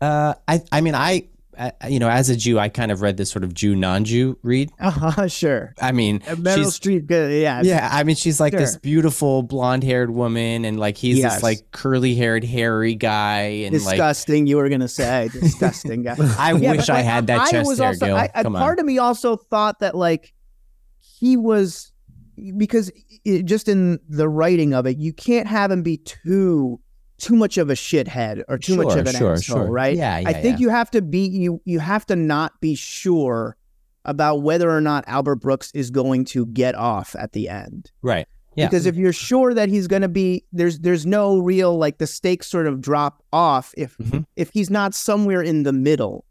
Uh, 0.00 0.34
I 0.48 0.60
I 0.70 0.80
mean 0.80 0.94
I, 0.96 1.28
I 1.58 1.72
you 1.88 1.98
know 2.00 2.08
as 2.08 2.28
a 2.30 2.36
Jew 2.36 2.58
I 2.58 2.68
kind 2.68 2.90
of 2.90 3.00
read 3.02 3.16
this 3.16 3.30
sort 3.30 3.44
of 3.44 3.54
Jew 3.54 3.76
non-Jew 3.76 4.38
read. 4.42 4.70
Uh-huh, 4.80 5.28
sure. 5.42 5.74
I 5.80 5.92
mean 5.92 6.22
Uh, 6.26 6.34
Meryl 6.34 6.56
she's 6.56 6.78
Streep. 6.80 7.08
Yeah. 7.10 7.62
yeah 7.62 7.88
I 7.92 8.02
mean 8.02 8.16
she's 8.16 8.40
like 8.40 8.52
this 8.52 8.76
beautiful 8.76 9.44
blonde-haired 9.44 10.10
woman, 10.10 10.64
and 10.64 10.80
like 10.80 10.96
he's 10.96 11.18
Yes. 11.18 11.34
this 11.34 11.42
like 11.44 11.70
curly-haired 11.70 12.42
hairy 12.42 12.96
guy, 12.96 13.42
and 13.66 13.74
like 13.84 13.92
Disgusting. 13.92 14.48
you 14.48 14.56
were 14.56 14.68
gonna 14.68 14.88
say 14.88 15.28
disgusting 15.32 16.02
guy. 16.02 16.16
I 16.38 16.54
Yeah, 16.54 16.72
wish 16.72 16.88
I 16.88 16.94
like, 16.94 17.04
had 17.04 17.26
that 17.28 17.40
I 17.42 17.50
chest 17.52 17.68
was 17.68 17.78
hair, 17.78 17.88
also, 17.88 18.06
Gil. 18.06 18.16
I, 18.16 18.30
I, 18.34 18.42
part 18.42 18.80
of 18.80 18.84
me 18.86 18.98
also 18.98 19.36
thought 19.36 19.78
that 19.80 19.94
like 19.94 20.32
he 20.98 21.36
was 21.36 21.91
because 22.56 22.90
it, 23.24 23.44
just 23.44 23.68
in 23.68 23.98
the 24.08 24.28
writing 24.28 24.74
of 24.74 24.86
it, 24.86 24.98
you 24.98 25.12
can't 25.12 25.46
have 25.46 25.70
him 25.70 25.82
be 25.82 25.96
too 25.98 26.80
too 27.18 27.36
much 27.36 27.56
of 27.56 27.70
a 27.70 27.74
shithead 27.74 28.42
or 28.48 28.58
too 28.58 28.76
much 28.76 28.96
of 28.98 29.06
an 29.06 29.14
sure, 29.14 29.32
asshole, 29.34 29.58
sure. 29.58 29.70
right? 29.70 29.96
Yeah, 29.96 30.18
yeah, 30.18 30.28
I 30.28 30.32
think 30.32 30.58
yeah. 30.58 30.62
you 30.62 30.68
have 30.70 30.90
to 30.92 31.02
be 31.02 31.26
you 31.28 31.60
you 31.64 31.78
have 31.78 32.04
to 32.06 32.16
not 32.16 32.60
be 32.60 32.74
sure 32.74 33.56
about 34.04 34.42
whether 34.42 34.68
or 34.70 34.80
not 34.80 35.04
Albert 35.06 35.36
Brooks 35.36 35.70
is 35.72 35.90
going 35.92 36.24
to 36.26 36.46
get 36.46 36.74
off 36.74 37.14
at 37.18 37.32
the 37.32 37.48
end. 37.48 37.90
right. 38.02 38.26
Yeah. 38.54 38.66
Because 38.66 38.84
if 38.84 38.96
you're 38.96 39.14
sure 39.14 39.54
that 39.54 39.70
he's 39.70 39.86
going 39.88 40.02
to 40.02 40.10
be 40.10 40.44
there's 40.52 40.80
there's 40.80 41.06
no 41.06 41.38
real 41.38 41.78
like 41.78 41.96
the 41.96 42.06
stakes 42.06 42.46
sort 42.48 42.66
of 42.66 42.82
drop 42.82 43.22
off 43.32 43.72
if 43.78 43.96
Mhm. 43.96 44.26
if 44.36 44.50
he's 44.50 44.68
not 44.68 44.92
somewhere 44.94 45.40
in 45.40 45.62
the 45.62 45.72
middle. 45.72 46.26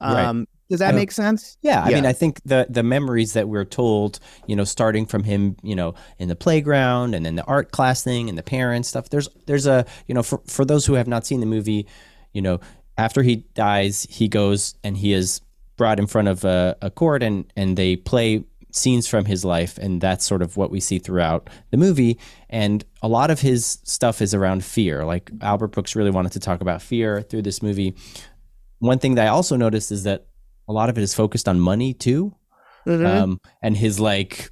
Right. 0.00 0.46
Does 0.70 0.78
that 0.78 0.94
oh, 0.94 0.96
make 0.96 1.10
sense? 1.12 1.58
Yeah, 1.62 1.82
I 1.84 1.90
Yeah. 1.90 1.96
mean, 1.96 2.06
I 2.06 2.12
think 2.12 2.40
the 2.44 2.66
the 2.70 2.82
memories 2.84 3.32
that 3.34 3.48
we're 3.48 3.64
told, 3.64 4.20
you 4.46 4.56
know, 4.56 4.64
starting 4.64 5.04
from 5.04 5.24
him, 5.24 5.56
you 5.62 5.74
know, 5.74 5.94
in 6.18 6.28
the 6.28 6.36
playground 6.36 7.14
and 7.14 7.26
then 7.26 7.34
the 7.34 7.44
art 7.44 7.72
class 7.72 8.02
thing 8.04 8.28
and 8.28 8.38
the 8.38 8.42
parents 8.42 8.88
stuff. 8.88 9.10
There's 9.10 9.28
there's 9.46 9.66
a 9.66 9.84
you 10.06 10.14
know 10.14 10.22
for 10.22 10.40
for 10.46 10.64
those 10.64 10.86
who 10.86 10.94
have 10.94 11.08
not 11.08 11.26
seen 11.26 11.40
the 11.40 11.46
movie, 11.46 11.86
you 12.32 12.40
know, 12.40 12.60
after 12.96 13.22
he 13.22 13.36
dies, 13.54 14.06
he 14.08 14.28
goes 14.28 14.74
and 14.84 14.96
he 14.96 15.12
is 15.12 15.40
brought 15.76 15.98
in 15.98 16.06
front 16.06 16.28
of 16.28 16.44
a, 16.44 16.76
a 16.80 16.90
court 16.90 17.22
and 17.22 17.52
and 17.56 17.76
they 17.76 17.96
play 17.96 18.44
scenes 18.72 19.08
from 19.08 19.24
his 19.24 19.44
life 19.44 19.76
and 19.78 20.00
that's 20.00 20.24
sort 20.24 20.42
of 20.42 20.56
what 20.56 20.70
we 20.70 20.78
see 20.78 21.00
throughout 21.00 21.50
the 21.72 21.76
movie 21.76 22.16
and 22.48 22.84
a 23.02 23.08
lot 23.08 23.28
of 23.28 23.40
his 23.40 23.78
stuff 23.82 24.22
is 24.22 24.32
around 24.32 24.62
fear 24.64 25.04
like 25.04 25.28
albert 25.40 25.68
brooks 25.68 25.96
really 25.96 26.10
wanted 26.10 26.30
to 26.30 26.38
talk 26.38 26.60
about 26.60 26.80
fear 26.80 27.20
through 27.20 27.42
this 27.42 27.62
movie 27.64 27.96
one 28.78 28.98
thing 29.00 29.16
that 29.16 29.26
i 29.26 29.28
also 29.28 29.56
noticed 29.56 29.90
is 29.90 30.04
that 30.04 30.26
a 30.70 30.72
lot 30.72 30.88
of 30.90 30.96
it 30.98 31.02
is 31.02 31.14
focused 31.14 31.48
on 31.48 31.58
money 31.60 31.92
too 31.92 32.34
Mhm. 32.86 33.06
um, 33.06 33.40
and 33.62 33.76
his 33.76 33.98
like 34.00 34.50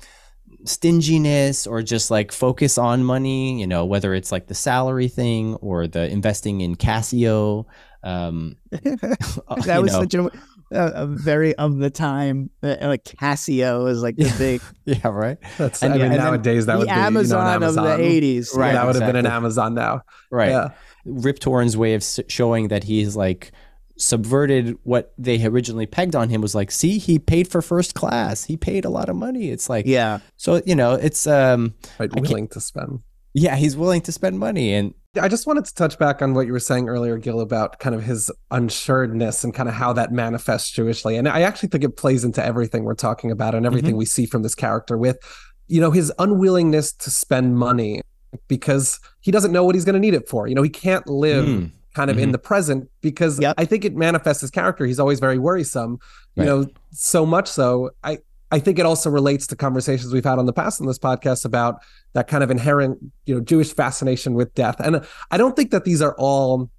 stinginess 0.65 1.67
or 1.67 1.83
just 1.83 2.11
like 2.11 2.33
focus 2.33 2.77
on 2.79 3.05
money 3.05 3.59
you 3.61 3.67
know 3.67 3.85
whether 3.87 4.13
it's 4.15 4.31
like 4.33 4.47
the 4.49 4.55
salary 4.55 5.09
thing 5.09 5.55
or 5.57 5.87
the 5.87 6.11
investing 6.11 6.61
in 6.61 6.75
casio 6.77 7.65
um 8.03 8.57
that 8.71 9.75
you 9.77 9.83
was 9.83 9.93
know. 9.93 10.01
such 10.01 10.15
a, 10.15 10.25
a, 10.71 10.87
a 11.03 11.07
very 11.07 11.55
of 11.55 11.79
the 11.79 11.89
time. 11.91 12.51
Uh, 12.63 12.77
like 12.83 13.03
Casio 13.05 13.89
is 13.89 14.03
like 14.03 14.17
the 14.17 14.33
big 14.39 14.61
yeah 14.85 15.09
right 15.09 15.39
That's, 15.57 15.83
And- 15.83 15.95
I 15.95 15.97
mean, 15.97 16.07
and 16.13 16.17
nowadays 16.19 16.67
that 16.67 16.75
the 16.75 16.79
would 16.81 16.85
be 16.89 16.91
you 16.91 16.97
know, 17.01 17.07
Amazon, 17.07 17.47
Amazon 17.63 17.87
of 17.93 17.99
the 17.99 18.05
eighties. 18.05 18.53
Right. 18.55 18.73
that 18.75 18.85
would 18.87 18.95
have 18.97 19.07
been 19.07 19.17
an. 19.17 19.27
Amazon 19.27 19.75
now. 19.75 20.03
right 20.31 20.51
Yeah. 20.51 20.69
rip 21.07 21.39
torn's 21.39 21.77
way 21.77 21.95
of 21.95 22.05
showing 22.29 22.69
that 22.69 22.85
he's 22.85 23.17
like 23.17 23.51
subverted 23.99 24.77
what 24.85 25.13
they 25.19 25.45
originally 25.45 25.87
pegged 25.87 26.15
on 26.17 26.29
him 26.29 26.41
was 26.41 26.55
like 26.55 26.71
see 26.71 26.99
he 26.99 27.19
paid 27.19 27.49
for 27.49 27.61
first 27.61 27.95
class 27.95 28.45
he 28.45 28.57
paid 28.57 28.85
a 28.85 28.89
lot 28.91 29.09
of 29.09 29.17
money 29.17 29.51
it's 29.51 29.69
like 29.69 29.85
Yeah. 29.87 30.21
so 30.37 30.63
you 30.65 30.75
know 30.75 30.95
it's 30.95 31.27
um 31.27 31.75
Right, 31.99 32.11
willing 32.15 32.49
to 32.49 32.61
spend. 32.61 33.01
yeah 33.35 33.57
he's 33.57 33.77
willing 33.77 34.01
to 34.03 34.13
spend 34.13 34.39
money 34.39 34.73
and 34.73 34.95
I 35.21 35.27
just 35.27 35.47
wanted 35.49 35.65
to 35.65 35.75
touch 35.75 35.99
back 35.99 36.23
on 36.23 36.35
what 36.35 36.47
you 36.47 36.53
were 36.53 36.61
saying 36.61 36.89
earlier, 36.89 37.17
Gil, 37.19 37.41
about 37.41 37.81
kind 37.81 37.95
of 37.97 38.05
his 38.05 38.31
unsureness 38.53 39.43
and 39.43 39.53
kind 39.53 39.69
of 39.69 39.75
how 39.75 39.93
that 39.95 40.13
manifests 40.13 40.71
Jewishly. 40.71 41.19
And 41.19 41.27
I 41.27 41.41
actually 41.41 41.71
think 41.71 41.83
it 41.83 41.97
plays 41.97 42.25
into 42.25 42.45
everything 42.45 42.85
we're 42.85 42.95
talking 42.95 43.31
about 43.33 43.55
and 43.55 43.67
everything 43.67 43.97
we 43.97 44.05
see 44.05 44.27
from 44.27 44.43
this 44.43 44.55
character 44.55 44.97
with, 44.97 45.19
you 45.67 45.81
know, 45.81 45.91
his 45.91 46.13
unwillingness 46.21 46.93
to 46.93 47.11
spend 47.11 47.57
money 47.57 48.01
because 48.47 49.01
he 49.21 49.31
doesn't 49.33 49.51
know 49.51 49.65
what 49.65 49.75
he's 49.75 49.85
going 49.87 49.95
to 49.95 49.99
need 50.01 50.15
it 50.15 50.29
for. 50.29 50.47
You 50.47 50.55
know, 50.55 50.63
he 50.63 50.71
can't 50.71 51.07
live 51.09 51.47
Mm. 51.47 51.73
Kind 51.95 52.11
of 52.11 52.19
in 52.19 52.29
Mhm. 52.29 52.33
the 52.33 52.39
present 52.39 52.89
because 53.01 53.41
Yep. 53.41 53.55
I 53.59 53.65
think 53.65 53.85
it 53.85 53.97
manifests 53.97 54.41
his 54.43 54.51
character. 54.51 54.85
He's 54.87 55.01
always 55.01 55.21
very 55.21 55.39
worrisome, 55.39 55.99
you 56.35 56.43
Right. 56.43 56.47
know, 56.47 56.67
so 56.91 57.25
much 57.27 57.49
so. 57.49 57.91
I, 58.05 58.19
I 58.51 58.59
think 58.61 58.79
it 58.79 58.87
also 58.87 59.11
relates 59.11 59.47
to 59.49 59.57
conversations 59.57 60.13
we've 60.13 60.25
had 60.25 60.39
on 60.39 60.47
the 60.47 60.53
past 60.53 60.81
on 60.81 60.87
this 60.87 60.99
podcast 60.99 61.45
about 61.45 61.77
that 62.15 62.29
kind 62.29 62.43
of 62.45 62.51
inherent, 62.51 62.99
you 63.27 63.35
know, 63.35 63.41
Jewish 63.41 63.75
fascination 63.75 64.35
with 64.35 64.55
death. 64.55 64.77
And 64.81 65.05
I 65.31 65.37
don't 65.37 65.55
think 65.57 65.71
that 65.71 65.85
these 65.85 66.01
are 66.01 66.15
all 66.19 66.71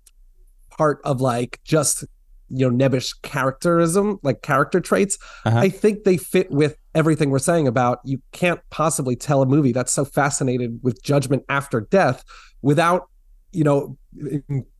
part 0.77 0.99
of 1.03 1.21
like 1.21 1.59
just 1.63 2.05
you 2.51 2.67
know 2.67 2.75
nebbish 2.75 3.13
characterism, 3.21 4.17
like 4.23 4.41
character 4.41 4.79
traits. 4.79 5.17
Uh-huh. 5.45 5.57
I 5.59 5.69
think 5.69 6.03
they 6.03 6.17
fit 6.17 6.49
with 6.49 6.77
everything 6.95 7.29
we're 7.29 7.37
saying 7.37 7.67
about 7.67 7.99
you 8.03 8.19
can't 8.31 8.59
possibly 8.71 9.15
tell 9.15 9.43
a 9.43 9.45
movie 9.45 9.71
that's 9.71 9.91
so 9.93 10.03
fascinated 10.03 10.79
with 10.81 11.03
judgment 11.03 11.43
after 11.49 11.81
death 11.81 12.23
without 12.63 13.07
you 13.51 13.63
know 13.63 13.97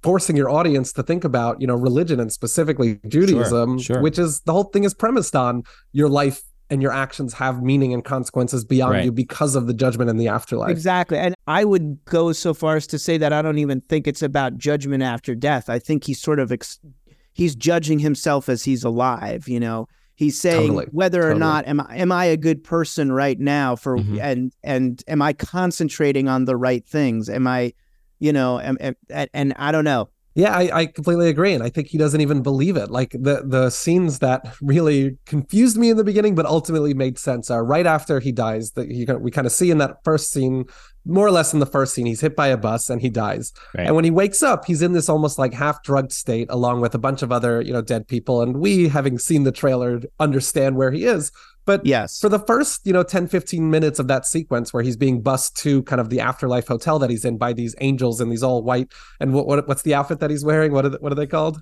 forcing 0.04 0.36
your 0.36 0.50
audience 0.50 0.94
to 0.94 1.04
think 1.04 1.24
about 1.24 1.60
you 1.62 1.68
know 1.68 1.76
religion 1.76 2.20
and 2.20 2.32
specifically 2.32 3.00
Judaism, 3.08 3.80
sure. 3.80 4.02
which 4.02 4.20
is 4.20 4.42
the 4.42 4.54
whole 4.54 4.66
thing 4.66 4.84
is 4.84 4.94
premised 4.94 5.36
on 5.36 5.64
your 5.92 6.10
life 6.10 6.42
and 6.72 6.82
your 6.84 6.92
actions 6.92 7.34
have 7.34 7.64
meaning 7.64 7.94
and 7.96 8.06
consequences 8.06 8.64
beyond 8.64 8.92
Right. 8.94 9.06
you 9.06 9.12
because 9.12 9.56
of 9.56 9.66
the 9.66 9.74
judgment 9.74 10.08
in 10.10 10.18
the 10.18 10.28
afterlife. 10.28 10.70
Exactly. 10.70 11.18
And 11.18 11.34
I 11.48 11.66
would 11.66 11.98
go 12.06 12.32
so 12.32 12.54
far 12.54 12.76
as 12.76 12.86
to 12.88 13.00
say 13.00 13.18
that 13.18 13.34
I 13.34 13.42
don't 13.42 13.58
even 13.58 13.82
think 13.82 14.06
it's 14.08 14.22
about 14.22 14.58
judgment 14.60 15.02
after 15.02 15.34
death. 15.34 15.68
I 15.68 15.80
think 15.80 16.04
he's 16.04 16.22
sort 16.22 16.38
of 16.40 16.52
ex- 16.52 16.80
he's 17.34 17.56
judging 17.56 17.98
himself 17.98 18.50
as 18.50 18.64
he's 18.66 18.84
alive, 18.84 19.48
you 19.48 19.60
know. 19.60 19.88
He's 20.14 20.40
saying 20.40 20.68
Totally. 20.68 20.86
whether 20.92 21.28
or 21.28 21.34
not 21.34 21.66
am 21.66 21.80
I, 21.80 21.96
am 21.98 22.12
I 22.12 22.26
a 22.26 22.38
good 22.38 22.64
person 22.64 23.12
right 23.12 23.40
now 23.40 23.76
for 23.76 23.98
Mhm. 23.98 24.20
and 24.22 24.54
and 24.64 25.04
am 25.08 25.22
I 25.24 25.34
concentrating 25.34 26.28
on 26.28 26.46
the 26.46 26.56
right 26.58 26.86
things? 26.86 27.30
Am 27.30 27.48
I 27.48 27.74
you 28.20 28.34
know, 28.34 28.60
am, 28.60 28.78
am, 28.80 28.96
and, 29.10 29.30
and 29.34 29.54
I 29.58 29.72
don't 29.72 29.84
know. 29.84 30.10
Yeah, 30.36 30.56
I, 30.56 30.70
I 30.74 30.86
completely 30.86 31.28
agree, 31.28 31.54
and 31.54 31.64
I 31.64 31.70
think 31.70 31.88
he 31.88 31.98
doesn't 31.98 32.22
even 32.22 32.42
believe 32.42 32.78
it. 32.78 32.92
Like 32.92 33.12
the 33.12 33.44
the 33.46 33.70
scenes 33.72 34.20
that 34.20 34.56
really 34.62 35.18
confused 35.26 35.76
me 35.76 35.90
in 35.90 35.98
the 35.98 36.04
beginning, 36.04 36.36
but 36.36 36.46
ultimately 36.46 36.94
made 36.94 37.18
sense, 37.18 37.50
are 37.50 37.66
right 37.66 37.86
after 37.86 38.20
he 38.20 38.32
dies. 38.32 38.72
That 38.72 38.90
he 38.90 39.06
we 39.06 39.32
kind 39.32 39.48
of 39.48 39.52
see 39.52 39.72
in 39.72 39.80
that 39.80 39.98
first 40.04 40.32
scene, 40.32 40.66
more 41.04 41.26
or 41.26 41.32
less 41.32 41.52
in 41.52 41.60
the 41.60 41.66
first 41.66 41.94
scene, 41.94 42.06
he's 42.06 42.22
hit 42.22 42.36
by 42.36 42.48
a 42.48 42.58
bus 42.58 42.90
and 42.90 43.02
he 43.02 43.10
dies. 43.10 43.52
Right. 43.76 43.88
And 43.88 43.96
when 43.96 44.06
he 44.06 44.12
wakes 44.12 44.44
up, 44.44 44.66
he's 44.66 44.82
in 44.82 44.94
this 44.94 45.10
almost 45.10 45.40
like 45.40 45.54
half 45.54 45.84
drugged 45.84 46.12
state, 46.12 46.48
along 46.50 46.80
with 46.80 46.94
a 46.94 47.00
bunch 47.00 47.22
of 47.22 47.32
other 47.32 47.62
you 47.62 47.74
know 47.74 47.82
dead 47.82 48.08
people. 48.08 48.42
And 48.42 48.58
we, 48.58 48.88
having 48.88 49.18
seen 49.18 49.44
the 49.44 49.52
trailer, 49.52 50.00
understand 50.20 50.78
where 50.78 50.92
he 50.92 51.06
is. 51.06 51.32
But 51.70 51.86
Yes. 51.86 52.20
for 52.20 52.30
the 52.30 52.40
first 52.40 52.82
you 52.88 52.94
know 52.94 53.04
10 53.04 53.28
15 53.28 53.70
minutes 53.70 54.00
of 54.00 54.08
that 54.08 54.26
sequence 54.26 54.74
where 54.74 54.82
he's 54.82 54.98
being 54.98 55.22
bussed 55.22 55.56
to 55.58 55.84
kind 55.84 56.02
of 56.02 56.10
the 56.10 56.20
afterlife 56.20 56.68
hotel 56.68 56.98
that 56.98 57.12
he's 57.12 57.24
in 57.26 57.38
by 57.38 57.54
these 57.54 57.76
angels 57.80 58.20
and 58.20 58.32
these 58.32 58.42
all 58.42 58.64
white 58.64 58.92
and 59.20 59.34
what, 59.36 59.46
what 59.46 59.68
what's 59.68 59.84
the 59.84 59.94
outfit 59.94 60.20
that 60.20 60.32
he's 60.32 60.44
wearing 60.44 60.72
what 60.72 60.84
are, 60.86 60.90
the, 60.90 60.98
what 61.00 61.12
are 61.12 61.16
they 61.16 61.28
called 61.28 61.62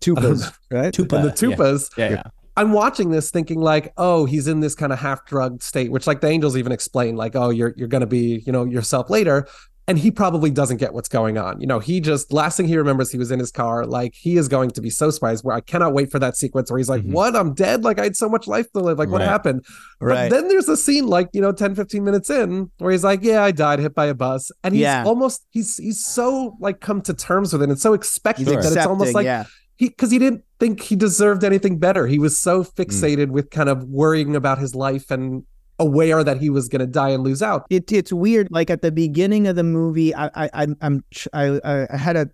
Tupas, 0.00 0.52
right? 0.70 0.92
Tupa. 0.92 1.16
and 1.16 1.24
the 1.30 1.48
yeah. 1.48 1.56
tupas 1.56 1.90
Yeah, 1.96 2.10
yeah. 2.10 2.22
i'm 2.58 2.72
watching 2.72 3.08
this 3.10 3.30
thinking 3.30 3.60
like 3.60 3.94
oh 3.96 4.26
he's 4.26 4.48
in 4.48 4.60
this 4.60 4.74
kind 4.74 4.92
of 4.92 4.98
half 4.98 5.24
drugged 5.24 5.62
state 5.62 5.90
which 5.90 6.06
like 6.06 6.20
the 6.20 6.28
angels 6.28 6.54
even 6.54 6.70
explain 6.72 7.16
like 7.16 7.34
oh 7.34 7.48
you're 7.48 7.72
you're 7.78 7.88
gonna 7.88 8.06
be 8.06 8.42
you 8.46 8.52
know 8.52 8.64
yourself 8.64 9.08
later 9.08 9.46
and 9.88 9.98
he 9.98 10.10
probably 10.10 10.50
doesn't 10.50 10.76
get 10.76 10.94
what's 10.94 11.08
going 11.08 11.36
on 11.36 11.60
you 11.60 11.66
know 11.66 11.78
he 11.80 12.00
just 12.00 12.32
last 12.32 12.56
thing 12.56 12.68
he 12.68 12.76
remembers 12.76 13.10
he 13.10 13.18
was 13.18 13.30
in 13.32 13.38
his 13.40 13.50
car 13.50 13.84
like 13.84 14.14
he 14.14 14.36
is 14.36 14.46
going 14.46 14.70
to 14.70 14.80
be 14.80 14.88
so 14.90 15.10
surprised 15.10 15.44
where 15.44 15.56
i 15.56 15.60
cannot 15.60 15.92
wait 15.92 16.10
for 16.10 16.18
that 16.20 16.36
sequence 16.36 16.70
where 16.70 16.78
he's 16.78 16.88
like 16.88 17.02
Mhm. 17.02 17.12
what 17.12 17.34
i'm 17.34 17.52
dead 17.52 17.82
like 17.82 17.98
i 17.98 18.04
had 18.04 18.16
so 18.16 18.28
much 18.28 18.46
life 18.46 18.70
to 18.72 18.80
live 18.80 18.98
like 18.98 19.08
what 19.08 19.20
Right. 19.20 19.28
happened 19.28 19.64
Right. 20.00 20.28
but 20.30 20.36
then 20.36 20.48
there's 20.48 20.68
a 20.68 20.76
scene 20.76 21.06
like, 21.06 21.28
you 21.32 21.40
know, 21.40 21.52
10, 21.52 21.74
15 21.76 22.02
minutes 22.02 22.28
in 22.28 22.70
where 22.78 22.90
he's 22.90 23.04
like, 23.04 23.22
Yeah, 23.22 23.42
I 23.44 23.52
died 23.52 23.78
hit 23.78 23.94
by 23.94 24.06
a 24.06 24.14
bus. 24.14 24.50
And 24.64 24.74
he's 24.74 24.82
Yeah. 24.82 25.04
almost 25.04 25.46
he's 25.50 25.76
he's 25.76 26.04
so 26.04 26.56
like 26.60 26.80
come 26.80 27.00
to 27.02 27.14
terms 27.14 27.52
with 27.52 27.62
it 27.62 27.68
and 27.68 27.78
so 27.78 27.92
expecting 27.92 28.46
He's 28.46 28.54
that 28.54 28.76
it's 28.76 28.86
almost 28.86 29.14
like 29.14 29.24
yeah. 29.24 29.44
he 29.76 29.88
because 29.90 30.10
he 30.10 30.18
didn't 30.18 30.42
think 30.58 30.80
he 30.80 30.96
deserved 30.96 31.44
anything 31.44 31.78
better. 31.78 32.06
He 32.08 32.18
was 32.18 32.36
so 32.38 32.62
Mm. 32.64 32.74
fixated 32.74 33.28
with 33.30 33.50
kind 33.50 33.68
of 33.68 33.84
worrying 33.84 34.34
about 34.34 34.58
his 34.58 34.74
life 34.74 35.10
and 35.10 35.44
aware 35.78 36.22
that 36.22 36.38
he 36.38 36.50
was 36.50 36.68
gonna 36.68 36.86
die 36.86 37.10
and 37.10 37.22
lose 37.24 37.42
out. 37.42 37.66
it, 37.70 37.90
it's 37.92 38.12
weird. 38.12 38.48
Like 38.50 38.70
at 38.70 38.82
the 38.82 38.92
beginning 38.92 39.46
of 39.46 39.56
the 39.56 39.64
movie, 39.64 40.14
I, 40.14 40.30
I, 40.34 40.66
I'm, 40.80 41.04
I, 41.32 41.60
I 41.90 41.96
had 41.96 42.16
a, 42.16 42.30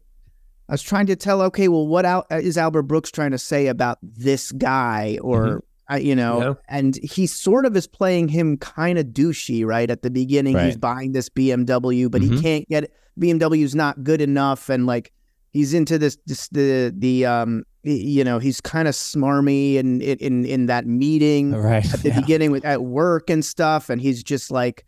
I 0.69 0.73
was 0.73 0.83
trying 0.83 1.07
to 1.07 1.17
tell, 1.17 1.41
okay, 1.43 1.69
well, 1.69 1.87
what 1.87 2.05
Al, 2.05 2.27
is 2.31 2.59
Albert 2.59 2.83
Brooks 2.83 3.11
trying 3.11 3.31
to 3.31 3.39
say 3.39 3.69
about 3.69 3.99
this 4.03 4.53
guy, 4.53 5.19
or 5.23 5.63
I, 5.89 5.99
you 5.99 6.15
know, 6.15 6.41
Yeah. 6.43 6.55
and 6.69 6.99
he 7.03 7.27
sort 7.27 7.65
of 7.65 7.75
is 7.75 7.87
playing 7.87 8.29
him 8.29 8.59
kind 8.59 8.99
of 8.99 9.07
douchey, 9.07 9.65
right? 9.65 9.91
At 9.91 10.03
the 10.03 10.11
beginning, 10.11 10.59
he's 10.59 10.77
buying 10.77 11.13
this 11.13 11.31
BMW, 11.31 12.11
but 12.11 12.21
he 12.21 12.29
Mhm. 12.29 12.43
can't 12.43 12.69
get 12.69 12.85
it. 12.85 12.93
BMW's 13.19 13.75
not 13.75 14.05
good 14.05 14.21
enough, 14.21 14.69
and 14.69 14.85
like 14.85 15.11
he's 15.53 15.75
into 15.75 15.99
this, 15.99 16.17
this 16.27 16.49
the 16.49 16.93
the 16.97 17.27
um, 17.27 17.65
you 17.85 18.23
know, 18.25 18.39
he's 18.39 18.61
kind 18.61 18.87
of 18.89 18.95
smarmy 18.95 19.79
and 19.79 20.03
in, 20.03 20.19
in 20.19 20.45
in 20.45 20.67
that 20.67 20.87
meeting 20.87 21.53
Right. 21.53 21.85
at 21.93 22.03
the 22.03 22.09
yeah. 22.11 22.21
beginning 22.21 22.51
with 22.51 22.65
at 22.65 22.83
work 22.83 23.31
and 23.31 23.45
stuff, 23.45 23.89
and 23.91 24.01
he's 24.01 24.23
just 24.23 24.51
like, 24.51 24.85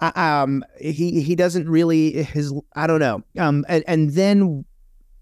um, 0.00 0.64
he 0.80 1.20
he 1.22 1.34
doesn't 1.36 1.68
really 1.68 2.22
his 2.22 2.52
I 2.74 2.86
don't 2.86 3.00
know, 3.00 3.22
um, 3.38 3.64
and, 3.68 3.84
and 3.86 4.10
then 4.10 4.64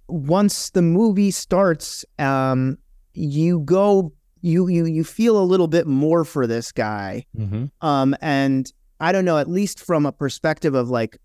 once 0.08 0.70
the 0.70 0.82
movie 0.82 1.30
starts, 1.30 2.04
um, 2.18 2.78
you 3.12 3.61
go 3.61 4.12
you 4.40 4.68
you 4.68 4.87
you 4.87 5.04
feel 5.04 5.37
a 5.38 5.44
little 5.44 5.68
bit 5.68 5.87
more 5.87 6.24
for 6.24 6.46
this 6.46 6.70
guy, 6.72 7.26
Mhm. 7.37 7.70
um, 7.82 8.16
and 8.22 8.72
I 9.00 9.12
don't 9.12 9.24
know, 9.24 9.38
at 9.38 9.48
least 9.48 9.80
from 9.80 10.06
a 10.06 10.12
perspective 10.12 10.74
of 10.74 10.88
like, 10.90 11.18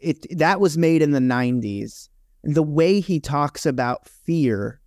it 0.00 0.26
that 0.38 0.58
was 0.60 0.76
made 0.78 1.02
in 1.02 1.10
the 1.12 1.20
'90s. 1.20 2.08
The 2.46 2.62
way 2.62 3.00
he 3.00 3.20
talks 3.20 3.66
about 3.66 4.08
fear 4.08 4.80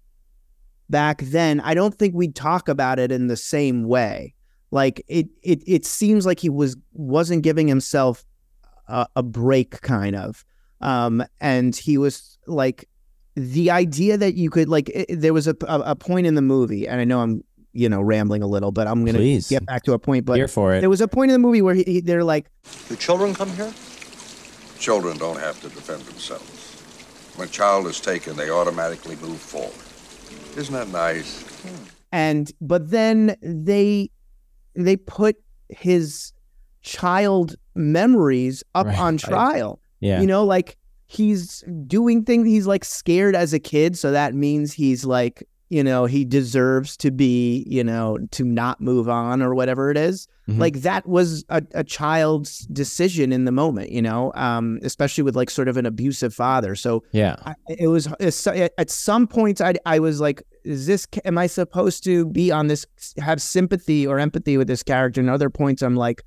back 0.90 1.22
then, 1.22 1.60
I 1.60 1.74
don't 1.74 1.94
think 1.94 2.16
we'd 2.16 2.36
talk 2.36 2.68
about 2.68 3.00
it 3.00 3.12
in 3.12 3.28
the 3.28 3.38
same 3.38 3.84
way. 3.84 4.34
Like 4.72 5.04
it, 5.08 5.28
it, 5.44 5.62
it 5.68 5.86
seems 5.86 6.26
like 6.26 6.40
he 6.40 6.50
was 6.50 6.78
wasn't 6.94 7.44
giving 7.44 7.68
himself 7.68 8.24
a, 8.88 9.08
a 9.16 9.24
break, 9.24 9.82
kind 9.82 10.16
of, 10.16 10.46
um, 10.80 11.24
and 11.42 11.76
he 11.76 11.98
was 11.98 12.38
like 12.48 12.88
the 13.36 13.72
idea 13.72 14.18
that 14.18 14.36
you 14.36 14.50
could 14.50 14.70
like. 14.70 14.90
It, 14.90 15.20
there 15.20 15.34
was 15.34 15.48
a, 15.48 15.56
a 15.68 15.80
a 15.80 15.96
point 15.96 16.28
in 16.28 16.36
the 16.36 16.42
movie, 16.42 16.88
and 16.88 17.02
I 17.02 17.04
know 17.04 17.20
I'm 17.22 17.44
you 17.74 17.90
know 17.90 18.02
rambling 18.02 18.44
a 18.44 18.48
little, 18.48 18.72
but 18.72 18.88
I'm 18.88 19.04
gonna 19.06 19.18
Please. 19.18 19.50
get 19.50 19.66
back 19.66 19.84
to 19.84 19.94
a 19.94 20.00
point. 20.00 20.26
But 20.26 20.38
Here 20.38 20.48
for 20.48 20.76
it. 20.76 20.82
there 20.82 20.90
was 20.90 21.02
a 21.02 21.08
point 21.08 21.32
in 21.32 21.34
the 21.34 21.48
movie 21.48 21.64
where 21.64 21.74
he, 21.76 21.84
he, 21.84 22.02
they're 22.02 22.24
like, 22.24 22.50
Do 22.90 22.96
children 22.96 23.34
come 23.34 23.50
here? 23.54 23.74
Children 24.78 25.18
don't 25.18 25.40
have 25.40 25.60
to 25.62 25.70
defend 25.70 26.04
themselves. 26.04 26.59
When 27.40 27.48
a 27.48 27.52
child 27.52 27.88
is 27.88 28.02
taken, 28.02 28.36
they 28.36 28.50
automatically 28.50 29.16
move 29.16 29.40
forward. 29.40 29.72
Isn't 30.58 30.74
that 30.74 30.90
nice? 30.90 31.46
and 32.12 32.52
but 32.60 32.90
then 32.90 33.38
they 33.42 34.10
they 34.76 34.98
put 34.98 35.38
his 35.70 36.34
child 36.82 37.56
memories 37.76 38.62
up 38.76 38.88
Right, 38.88 39.00
on 39.00 39.14
right. 39.14 39.20
trial. 39.22 39.80
yeah. 40.02 40.20
You 40.20 40.28
know, 40.28 40.44
like 40.44 40.76
he's 41.08 41.64
doing 41.88 42.26
things. 42.26 42.46
He's 42.46 42.68
like 42.68 42.84
scared 42.84 43.36
as 43.38 43.54
a 43.54 43.60
kid, 43.60 43.98
so 43.98 44.12
that 44.12 44.34
means 44.34 44.74
he's 44.74 45.06
like, 45.06 45.48
you 45.70 45.84
know, 45.84 46.06
he 46.06 46.26
deserves 46.26 46.98
to 46.98 47.12
be, 47.12 47.64
you 47.68 47.84
know, 47.84 48.18
to 48.32 48.44
not 48.44 48.82
move 48.82 49.08
on 49.08 49.42
or 49.42 49.54
whatever 49.54 49.92
it 49.92 49.98
is. 49.98 50.28
Mhm. 50.50 50.60
Like 50.60 50.82
that 50.82 51.08
was 51.08 51.46
a, 51.50 51.62
a 51.74 51.84
child's 51.84 52.62
decision 52.68 53.32
in 53.32 53.46
the 53.46 53.52
moment, 53.52 53.92
you 53.92 54.02
know, 54.02 54.32
um, 54.34 54.80
especially 54.82 55.24
with 55.24 55.36
like 55.36 55.50
sort 55.50 55.68
of 55.68 55.78
an 55.78 55.86
abusive 55.86 56.34
father. 56.34 56.76
So 56.76 57.04
yeah. 57.12 57.36
I, 57.46 57.54
it 57.78 57.88
was 57.88 58.08
at 58.20 58.90
some 58.90 59.28
points 59.28 59.62
I 59.62 59.76
I 59.86 60.00
was 60.00 60.20
like, 60.20 60.42
is 60.64 60.88
this 60.88 61.06
am 61.24 61.38
I 61.38 61.46
supposed 61.46 62.04
to 62.06 62.26
be 62.26 62.52
on 62.52 62.68
this 62.68 62.86
have 63.20 63.42
sympathy 63.42 64.08
or 64.08 64.18
empathy 64.18 64.58
with 64.58 64.68
this 64.68 64.82
character? 64.82 65.22
And 65.22 65.30
other 65.30 65.52
points 65.52 65.84
I'm 65.84 65.96
like, 65.96 66.24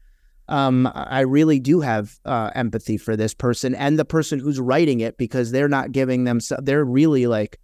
um, 0.49 0.89
I 0.95 1.21
really 1.21 1.59
do 1.59 1.81
have 1.81 2.21
uh, 2.25 2.51
empathy 2.55 2.97
for 2.99 3.17
this 3.17 3.35
person 3.35 3.75
and 3.75 3.99
the 3.99 4.05
person 4.05 4.39
who's 4.39 4.61
writing 4.61 5.01
it 5.01 5.17
because 5.17 5.51
they're 5.51 5.69
not 5.69 5.91
giving 5.93 6.25
them 6.25 6.39
they're 6.61 6.85
really 6.85 7.27
like 7.27 7.59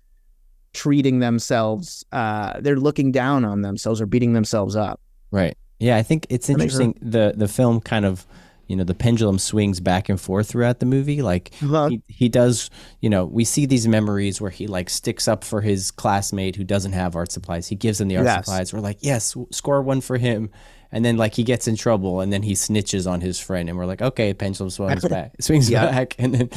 treating 0.74 1.18
themselves 1.20 2.04
uh 2.12 2.60
they're 2.60 2.76
looking 2.76 3.10
down 3.12 3.44
on 3.44 3.62
themselves 3.62 4.00
or 4.00 4.06
beating 4.06 4.32
themselves 4.32 4.76
up 4.76 5.00
Right. 5.30 5.56
Yeah, 5.78 5.96
I 5.96 6.02
think 6.02 6.26
it's 6.30 6.48
interesting. 6.48 6.94
The 7.02 7.34
the 7.36 7.46
film 7.48 7.80
kind 7.80 8.04
of, 8.06 8.26
you 8.66 8.74
know, 8.76 8.82
the 8.82 8.94
pendulum 8.94 9.38
swings 9.38 9.78
back 9.78 10.08
and 10.08 10.18
forth 10.20 10.48
throughout 10.48 10.80
the 10.80 10.86
movie. 10.86 11.20
Like 11.22 11.52
he, 11.90 12.02
he 12.08 12.28
does, 12.30 12.70
you 13.00 13.10
know, 13.10 13.26
we 13.26 13.44
see 13.44 13.66
these 13.66 13.86
memories 13.86 14.40
where 14.40 14.50
he 14.50 14.66
like 14.66 14.88
sticks 14.90 15.28
up 15.28 15.44
for 15.44 15.60
his 15.60 15.90
classmate 15.90 16.56
who 16.56 16.64
doesn't 16.64 16.92
have 16.94 17.14
art 17.14 17.30
supplies. 17.30 17.68
He 17.68 17.76
gives 17.76 18.00
him 18.00 18.08
the 18.08 18.16
art 18.16 18.24
Yes. 18.26 18.46
supplies. 18.46 18.72
We're 18.72 18.80
like, 18.80 18.98
yes, 19.02 19.36
score 19.52 19.82
one 19.82 20.00
for 20.00 20.16
him. 20.16 20.50
And 20.90 21.04
then 21.04 21.16
like 21.18 21.34
he 21.34 21.44
gets 21.44 21.68
in 21.68 21.76
trouble 21.76 22.20
and 22.22 22.32
then 22.32 22.42
he 22.42 22.54
snitches 22.54 23.06
on 23.08 23.20
his 23.20 23.38
friend 23.38 23.68
and 23.68 23.76
we're 23.76 23.84
like, 23.86 24.00
okay, 24.02 24.32
pendulum 24.34 24.70
swings 24.70 25.06
back, 25.08 25.34
swings 25.40 25.68
Yeah. 25.70 25.84
back. 25.90 26.16
And 26.18 26.34
then, 26.34 26.50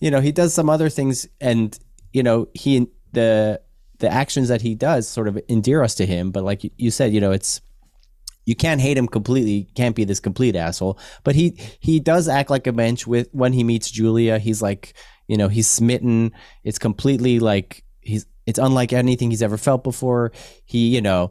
you 0.00 0.10
know, 0.10 0.20
he 0.20 0.30
does 0.32 0.52
some 0.52 0.68
other 0.70 0.90
things 0.90 1.26
and, 1.40 1.76
you 2.12 2.22
know, 2.22 2.46
he, 2.54 2.86
the, 3.12 3.60
the 3.98 4.08
actions 4.12 4.48
that 4.48 4.62
he 4.62 4.74
does 4.74 5.08
sort 5.08 5.28
of 5.28 5.38
endear 5.48 5.82
us 5.82 5.94
to 5.96 6.06
him. 6.06 6.30
But 6.30 6.44
like 6.44 6.70
you- 6.76 6.90
said, 6.90 7.12
you 7.12 7.20
know, 7.20 7.32
it's, 7.32 7.60
you 8.46 8.54
can't 8.56 8.80
hate 8.80 8.96
him 8.96 9.06
completely 9.06 9.68
can't 9.74 9.94
be 9.94 10.04
this 10.04 10.20
complete 10.20 10.56
asshole 10.56 10.98
but 11.22 11.34
he 11.34 11.54
he 11.80 12.00
does 12.00 12.28
act 12.28 12.48
like 12.48 12.66
a 12.66 12.72
mensch 12.72 13.06
with 13.06 13.28
when 13.32 13.52
he 13.52 13.62
meets 13.62 13.90
julia 13.90 14.38
he's 14.38 14.62
like 14.62 14.94
you 15.26 15.36
know 15.36 15.48
he's 15.48 15.66
smitten 15.68 16.32
it's 16.64 16.78
completely 16.78 17.40
like 17.40 17.84
he's 18.00 18.24
it's 18.46 18.58
unlike 18.58 18.94
anything 18.94 19.28
he's 19.30 19.42
ever 19.42 19.58
felt 19.58 19.84
before 19.84 20.32
he 20.64 20.88
you 20.88 21.02
know 21.02 21.30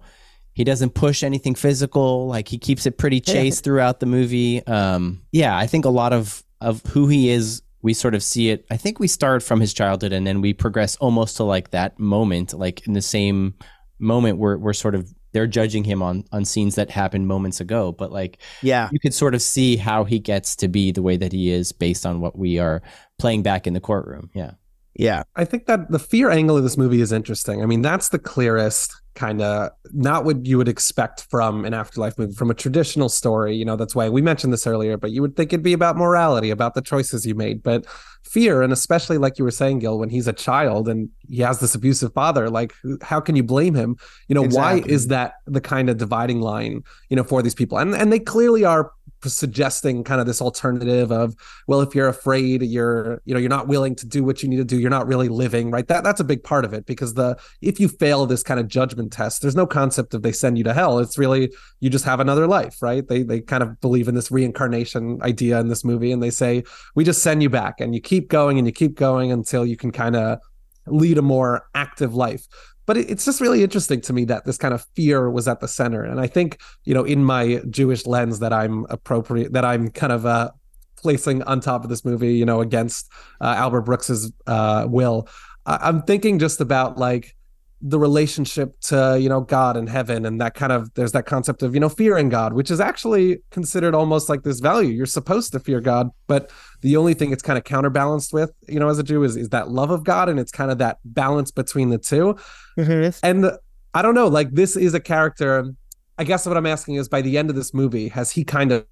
he 0.53 0.63
doesn't 0.63 0.91
push 0.91 1.23
anything 1.23 1.55
physical 1.55 2.27
like 2.27 2.47
he 2.47 2.59
keeps 2.59 2.85
it 2.85 2.99
pretty 2.99 3.19
chaste 3.33 3.63
throughout 3.63 3.99
the 3.99 4.05
movie 4.05 4.63
um 4.67 5.19
yeah 5.31 5.57
i 5.57 5.65
think 5.65 5.85
a 5.85 5.89
lot 5.89 6.13
of 6.13 6.43
of 6.61 6.85
who 6.85 7.07
he 7.07 7.31
is 7.31 7.63
we 7.87 7.93
sort 7.93 8.13
of 8.13 8.21
see 8.21 8.49
it. 8.49 8.65
I 8.69 8.75
think 8.75 8.99
we 8.99 9.07
start 9.07 9.41
from 9.41 9.61
his 9.61 9.73
childhood 9.73 10.11
and 10.11 10.27
then 10.27 10.41
we 10.41 10.53
progress 10.53 10.97
almost 10.97 11.37
to 11.37 11.45
like 11.45 11.71
that 11.71 11.97
moment, 11.97 12.53
like 12.53 12.85
in 12.85 12.91
the 12.91 13.01
same 13.01 13.53
moment 13.97 14.39
where 14.39 14.57
we're 14.57 14.73
sort 14.73 14.93
of 14.93 15.09
they're 15.31 15.47
judging 15.47 15.85
him 15.85 16.03
on 16.03 16.25
on 16.33 16.43
scenes 16.43 16.75
that 16.75 16.89
happened 16.89 17.27
moments 17.27 17.59
ago 17.59 17.91
but 17.91 18.11
like 18.11 18.39
yeah. 18.61 18.89
you 18.91 18.99
could 18.99 19.13
sort 19.13 19.33
of 19.33 19.41
see 19.41 19.77
how 19.77 20.03
he 20.03 20.19
gets 20.19 20.55
to 20.55 20.67
be 20.67 20.91
the 20.91 21.01
way 21.01 21.15
that 21.15 21.31
he 21.31 21.49
is 21.49 21.71
based 21.71 22.05
on 22.05 22.19
what 22.19 22.37
we 22.37 22.59
are 22.59 22.81
playing 23.19 23.41
back 23.41 23.65
in 23.65 23.73
the 23.73 23.79
courtroom. 23.79 24.29
Yeah. 24.33 24.51
Yeah. 24.93 25.23
I 25.35 25.45
think 25.45 25.65
that 25.67 25.89
the 25.89 25.99
fear 25.99 26.29
angle 26.29 26.57
of 26.57 26.63
this 26.63 26.77
movie 26.77 26.99
is 26.99 27.13
interesting. 27.13 27.63
I 27.63 27.65
mean 27.67 27.81
that's 27.81 28.09
the 28.09 28.19
clearest 28.19 28.93
kind 29.17 29.41
of 29.41 29.71
not 29.93 30.25
what 30.25 30.45
you 30.45 30.59
would 30.59 30.67
expect 30.67 31.25
from 31.31 31.65
an 31.65 31.73
afterlife 31.73 32.15
movie 32.19 32.33
from 32.33 32.51
a 32.51 32.53
traditional 32.53 33.09
story 33.09 33.55
you 33.55 33.65
know 33.65 33.75
that's 33.75 33.95
why 33.95 34.07
we 34.07 34.21
mentioned 34.21 34.53
this 34.53 34.67
earlier 34.67 34.95
but 34.95 35.09
you 35.09 35.21
would 35.23 35.35
think 35.35 35.51
it'd 35.51 35.63
be 35.63 35.73
about 35.73 35.97
morality 35.97 36.51
about 36.51 36.75
the 36.75 36.81
choices 36.83 37.25
you 37.25 37.33
made 37.33 37.63
but 37.63 37.83
fear 38.23 38.61
and 38.61 38.71
especially 38.71 39.17
like 39.17 39.39
you 39.39 39.43
were 39.43 39.49
saying 39.49 39.79
gil 39.79 39.97
when 39.97 40.09
he's 40.09 40.27
a 40.27 40.33
child 40.33 40.87
and 40.87 41.09
he 41.27 41.39
has 41.39 41.59
this 41.59 41.73
abusive 41.73 42.13
father 42.13 42.47
like 42.47 42.73
how 43.01 43.19
can 43.19 43.35
you 43.35 43.43
blame 43.43 43.73
him 43.73 43.95
you 44.27 44.35
know 44.35 44.43
exactly. 44.43 44.81
why 44.81 44.87
is 44.87 45.07
that 45.07 45.33
the 45.47 45.61
kind 45.61 45.89
of 45.89 45.97
dividing 45.97 46.39
line 46.39 46.83
you 47.09 47.15
know 47.15 47.23
for 47.23 47.41
these 47.41 47.55
people 47.55 47.79
and 47.79 47.95
and 47.95 48.13
they 48.13 48.19
clearly 48.19 48.63
are 48.63 48.91
suggesting 49.25 50.03
kind 50.03 50.21
of 50.21 50.27
this 50.27 50.41
alternative 50.41 51.11
of 51.11 51.35
well 51.67 51.81
if 51.81 51.95
you're 51.95 52.07
afraid 52.07 52.61
you're 52.61 53.21
you 53.25 53.33
know 53.33 53.39
you're 53.39 53.49
not 53.49 53.67
willing 53.67 53.95
to 53.95 54.05
do 54.05 54.23
what 54.23 54.43
you 54.43 54.49
need 54.49 54.57
to 54.57 54.63
do 54.63 54.79
you're 54.79 54.89
not 54.89 55.07
really 55.07 55.27
living 55.27 55.71
right? 55.71 55.87
That 55.87 56.03
that's 56.03 56.19
a 56.19 56.23
big 56.23 56.43
part 56.43 56.65
of 56.65 56.73
it 56.73 56.85
because 56.85 57.13
the 57.13 57.37
if 57.61 57.79
you 57.79 57.87
fail 57.87 58.25
this 58.25 58.43
kind 58.43 58.59
of 58.59 58.67
judgment 58.67 59.11
test 59.11 59.41
there's 59.41 59.55
no 59.55 59.65
concept 59.65 60.13
of 60.13 60.21
they 60.21 60.31
send 60.31 60.57
you 60.57 60.63
to 60.65 60.73
hell. 60.73 60.99
It's 60.99 61.17
really 61.17 61.51
you 61.79 61.89
just 61.89 62.05
have 62.05 62.19
another 62.19 62.47
life 62.47 62.81
right? 62.81 63.07
They 63.07 63.23
they 63.23 63.41
kind 63.41 63.63
of 63.63 63.79
believe 63.81 64.07
in 64.07 64.15
this 64.15 64.31
reincarnation 64.31 65.19
idea 65.21 65.59
in 65.59 65.67
this 65.67 65.83
movie 65.83 66.11
and 66.11 66.21
they 66.21 66.31
say 66.31 66.63
we 66.95 67.03
just 67.03 67.23
send 67.23 67.41
you 67.41 67.49
back 67.49 67.79
and 67.79 67.95
you 67.95 68.01
keep 68.01 68.29
going 68.29 68.57
and 68.57 68.67
you 68.67 68.73
keep 68.73 68.95
going 68.95 69.31
until 69.31 69.65
you 69.65 69.77
can 69.77 69.91
kind 69.91 70.15
of 70.15 70.39
lead 70.87 71.17
a 71.17 71.21
more 71.21 71.67
active 71.75 72.13
life 72.15 72.47
but 72.87 72.97
it's 72.97 73.25
just 73.25 73.39
really 73.39 73.61
interesting 73.61 74.01
to 74.01 74.13
me 74.13 74.25
that 74.25 74.45
this 74.45 74.57
kind 74.57 74.73
of 74.73 74.83
fear 74.95 75.29
was 75.29 75.47
at 75.47 75.59
the 75.59 75.67
center. 75.67 76.03
And 76.03 76.19
i 76.19 76.25
think 76.25 76.59
you 76.85 76.93
know 76.95 77.03
in 77.03 77.23
my 77.23 77.61
jewish 77.69 78.07
lens 78.07 78.39
that 78.39 78.51
i'm 78.51 78.85
appropriate 78.89 79.53
that 79.53 79.63
i'm 79.65 79.89
kind 79.91 80.11
of 80.11 80.25
uh 80.25 80.49
placing 80.97 81.43
on 81.43 81.59
top 81.59 81.83
of 81.83 81.89
this 81.91 82.03
movie 82.03 82.33
you 82.33 82.45
know 82.45 82.59
against 82.61 83.11
uh, 83.39 83.53
albert 83.55 83.81
brooks's 83.81 84.31
uh 84.47 84.87
will 84.89 85.27
I- 85.67 85.79
i'm 85.83 86.01
thinking 86.01 86.39
just 86.39 86.59
about 86.59 86.97
like 86.97 87.36
the 87.81 87.99
relationship 87.99 88.79
to 88.81 89.17
you 89.19 89.29
know 89.29 89.41
god 89.41 89.77
and 89.77 89.87
heaven 89.87 90.25
and 90.25 90.41
that 90.41 90.55
kind 90.55 90.71
of 90.71 90.91
there's 90.95 91.11
that 91.11 91.27
concept 91.27 91.61
of 91.61 91.75
you 91.75 91.79
know 91.79 91.89
fearing 91.89 92.27
god 92.27 92.53
which 92.53 92.71
is 92.71 92.79
actually 92.79 93.37
considered 93.51 93.93
almost 93.93 94.29
like 94.29 94.41
this 94.43 94.59
value. 94.59 94.89
You're 94.89 95.05
supposed 95.05 95.51
to 95.51 95.59
fear 95.59 95.79
god 95.79 96.09
but 96.25 96.51
the 96.81 96.97
only 96.97 97.13
thing 97.13 97.31
it's 97.31 97.43
kind 97.43 97.57
of 97.57 97.63
counterbalanced 97.63 98.33
with 98.33 98.51
you 98.67 98.79
know 98.79 98.89
as 98.89 98.97
a 98.97 99.03
jew 99.03 99.23
is 99.23 99.37
is 99.37 99.49
that 99.49 99.69
love 99.69 99.91
of 99.91 100.03
god 100.03 100.27
and 100.27 100.39
it's 100.39 100.51
kind 100.51 100.71
of 100.71 100.79
that 100.79 100.97
balance 101.05 101.51
between 101.51 101.89
the 101.89 101.97
2 101.97 102.35
mm-hmm. 102.77 103.09
and 103.23 103.51
i 103.93 104.01
don't 104.01 104.15
know 104.15 104.27
like 104.27 104.51
this 104.51 104.75
is 104.75 104.93
a 104.93 104.99
character 104.99 105.71
i 106.17 106.23
guess 106.23 106.45
what 106.45 106.57
i'm 106.57 106.65
asking 106.65 106.95
is 106.95 107.07
by 107.07 107.21
the 107.21 107.37
end 107.37 107.49
of 107.49 107.55
this 107.55 107.73
movie 107.73 108.07
has 108.07 108.31
he 108.31 108.43
kind 108.43 108.71
of 108.71 108.85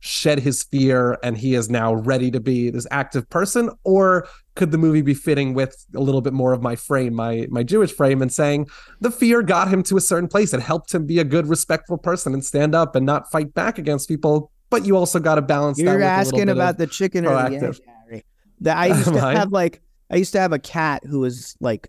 shed 0.00 0.38
his 0.38 0.62
fear 0.64 1.18
and 1.22 1.36
he 1.36 1.54
is 1.54 1.68
now 1.68 1.94
ready 1.94 2.30
to 2.30 2.40
be 2.40 2.70
this 2.70 2.86
active 2.90 3.28
person 3.28 3.70
or 3.84 4.28
could 4.56 4.72
the 4.72 4.78
movie 4.78 5.02
be 5.02 5.14
fitting 5.14 5.54
with 5.54 5.86
a 5.94 6.00
little 6.00 6.20
bit 6.20 6.32
more 6.32 6.52
of 6.52 6.62
my 6.62 6.74
frame 6.74 7.14
my 7.14 7.46
my 7.50 7.62
jewish 7.62 7.92
frame 7.92 8.20
and 8.20 8.32
saying 8.32 8.66
the 9.00 9.10
fear 9.10 9.42
got 9.42 9.68
him 9.68 9.82
to 9.82 9.96
a 9.96 10.00
certain 10.00 10.28
place 10.28 10.52
it 10.52 10.60
helped 10.60 10.92
him 10.92 11.06
be 11.06 11.18
a 11.18 11.24
good 11.24 11.46
respectful 11.46 11.98
person 11.98 12.34
and 12.34 12.44
stand 12.44 12.74
up 12.74 12.96
and 12.96 13.06
not 13.06 13.30
fight 13.30 13.54
back 13.54 13.78
against 13.78 14.08
people 14.08 14.50
but 14.70 14.84
you 14.84 14.96
also 14.96 15.20
got 15.20 15.36
to 15.36 15.42
balance 15.42 15.78
you're 15.78 16.02
asking 16.02 16.48
about 16.48 16.78
the 16.78 16.86
chicken 16.86 17.26
or 17.26 17.34
the 17.48 17.76
egg 18.10 18.24
that 18.60 18.76
i 18.76 18.86
used 18.86 19.04
to 19.12 19.20
have 19.20 19.52
like 19.52 19.80
i 20.10 20.16
used 20.16 20.32
to 20.32 20.40
have 20.40 20.52
a 20.52 20.58
cat 20.58 21.02
who 21.04 21.20
was 21.20 21.56
like 21.60 21.88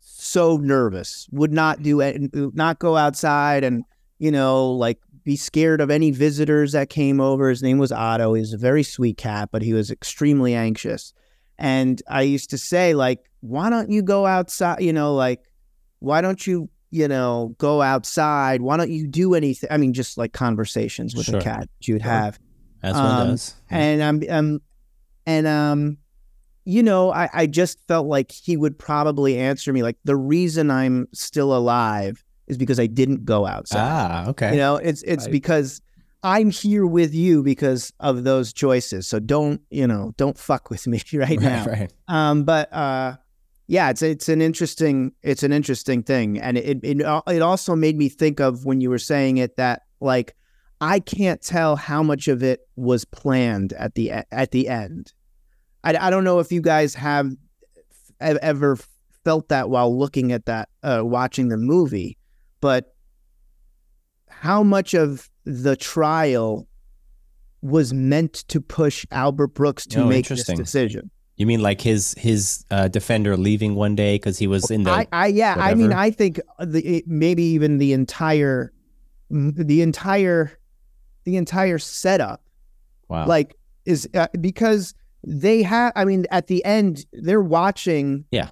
so 0.00 0.56
nervous 0.56 1.26
would 1.32 1.52
not 1.52 1.82
do 1.82 2.00
it 2.00 2.20
not 2.54 2.78
go 2.78 2.96
outside 2.96 3.64
and 3.64 3.84
you 4.18 4.30
know 4.30 4.70
like 4.70 4.98
be 5.26 5.36
scared 5.36 5.80
of 5.80 5.90
any 5.90 6.12
visitors 6.12 6.70
that 6.70 6.88
came 6.88 7.20
over. 7.20 7.50
His 7.50 7.60
name 7.60 7.78
was 7.78 7.90
Otto. 7.90 8.32
He 8.34 8.40
was 8.40 8.52
a 8.52 8.58
very 8.58 8.84
sweet 8.84 9.18
cat, 9.18 9.48
but 9.50 9.60
he 9.60 9.74
was 9.74 9.90
extremely 9.90 10.54
anxious. 10.54 11.12
And 11.58 12.02
I 12.08 12.22
used 12.22 12.50
to 12.50 12.58
say, 12.58 12.94
like, 12.94 13.30
why 13.40 13.70
don't 13.70 13.90
you 13.90 14.02
go 14.02 14.26
outside? 14.26 14.80
You 14.82 14.92
know, 14.92 15.14
like, 15.14 15.44
why 16.00 16.20
don't 16.20 16.46
you, 16.46 16.68
you 16.90 17.08
know, 17.08 17.54
go 17.58 17.82
outside? 17.82 18.60
Why 18.60 18.76
don't 18.76 18.90
you 18.90 19.06
do 19.06 19.34
anything? 19.34 19.70
I 19.72 19.76
mean, 19.76 19.92
just 19.92 20.18
like 20.18 20.32
conversations 20.32 21.14
with 21.14 21.26
sure. 21.26 21.38
a 21.38 21.42
cat 21.42 21.68
you 21.80 21.94
would 21.94 22.02
have. 22.02 22.38
As 22.82 22.96
um, 22.96 23.04
one 23.04 23.26
does. 23.28 23.54
Yeah. 23.70 23.78
And 23.78 24.02
um, 24.02 24.22
um, 24.28 24.60
and 25.26 25.46
um, 25.46 25.98
you 26.64 26.82
know, 26.82 27.12
I, 27.12 27.28
I 27.32 27.46
just 27.46 27.78
felt 27.86 28.06
like 28.06 28.30
he 28.30 28.56
would 28.56 28.78
probably 28.78 29.38
answer 29.38 29.72
me 29.72 29.82
like 29.82 29.96
the 30.04 30.16
reason 30.16 30.70
I'm 30.70 31.08
still 31.12 31.56
alive 31.56 32.22
is 32.46 32.58
because 32.58 32.78
I 32.78 32.86
didn't 32.86 33.24
go 33.24 33.46
outside. 33.46 33.80
Ah, 33.80 34.28
okay. 34.28 34.52
You 34.52 34.58
know, 34.58 34.76
it's 34.76 35.02
it's 35.02 35.24
right. 35.24 35.32
because 35.32 35.80
I'm 36.26 36.50
here 36.50 36.84
with 36.84 37.14
you 37.14 37.44
because 37.44 37.92
of 38.00 38.24
those 38.24 38.52
choices. 38.52 39.06
So 39.06 39.20
don't, 39.20 39.60
you 39.70 39.86
know, 39.86 40.12
don't 40.16 40.36
fuck 40.36 40.70
with 40.70 40.84
me 40.88 41.00
right 41.14 41.38
now. 41.38 41.64
Right, 41.64 41.78
right. 41.78 41.92
Um, 42.08 42.42
but 42.42 42.72
uh, 42.72 43.18
yeah, 43.68 43.90
it's 43.90 44.02
it's 44.02 44.28
an 44.28 44.42
interesting 44.42 45.12
it's 45.22 45.44
an 45.44 45.52
interesting 45.52 46.02
thing, 46.02 46.40
and 46.40 46.58
it 46.58 46.80
it 46.82 47.00
it 47.28 47.42
also 47.42 47.76
made 47.76 47.96
me 47.96 48.08
think 48.08 48.40
of 48.40 48.64
when 48.64 48.80
you 48.80 48.90
were 48.90 48.98
saying 48.98 49.36
it 49.36 49.56
that 49.56 49.82
like 50.00 50.34
I 50.80 50.98
can't 50.98 51.40
tell 51.40 51.76
how 51.76 52.02
much 52.02 52.26
of 52.26 52.42
it 52.42 52.66
was 52.74 53.04
planned 53.04 53.72
at 53.74 53.94
the 53.94 54.10
at 54.10 54.50
the 54.50 54.68
end. 54.68 55.12
I 55.84 55.96
I 55.96 56.10
don't 56.10 56.24
know 56.24 56.40
if 56.40 56.50
you 56.50 56.60
guys 56.60 56.96
have 56.96 57.30
ever 58.20 58.76
felt 59.24 59.48
that 59.50 59.70
while 59.70 59.96
looking 59.96 60.32
at 60.32 60.46
that 60.46 60.70
uh, 60.82 61.02
watching 61.04 61.48
the 61.48 61.56
movie 61.56 62.16
but 62.60 62.94
how 64.28 64.62
much 64.62 64.94
of 64.94 65.28
the 65.46 65.76
trial 65.76 66.68
was 67.62 67.94
meant 67.94 68.34
to 68.48 68.60
push 68.60 69.06
Albert 69.10 69.48
Brooks 69.48 69.86
to 69.86 70.02
oh, 70.02 70.06
make 70.06 70.28
this 70.28 70.44
decision? 70.44 71.10
You 71.36 71.46
mean 71.46 71.60
like 71.60 71.80
his 71.80 72.14
his 72.18 72.64
uh, 72.70 72.88
defender 72.88 73.36
leaving 73.36 73.74
one 73.74 73.94
day 73.94 74.16
because 74.16 74.38
he 74.38 74.46
was 74.46 74.70
in 74.70 74.82
the? 74.82 74.90
I, 74.90 75.06
I 75.12 75.26
yeah, 75.28 75.56
whatever? 75.56 75.70
I 75.70 75.74
mean, 75.74 75.92
I 75.92 76.10
think 76.10 76.40
the 76.58 77.04
maybe 77.06 77.42
even 77.42 77.78
the 77.78 77.92
entire 77.92 78.72
the 79.30 79.82
entire 79.82 80.58
the 81.24 81.36
entire 81.36 81.78
setup. 81.78 82.42
Wow. 83.08 83.26
Like 83.26 83.56
is 83.84 84.08
uh, 84.14 84.28
because 84.40 84.94
they 85.24 85.62
have. 85.62 85.92
I 85.94 86.04
mean, 86.04 86.26
at 86.30 86.48
the 86.48 86.64
end, 86.64 87.06
they're 87.12 87.40
watching. 87.40 88.24
Yeah 88.30 88.50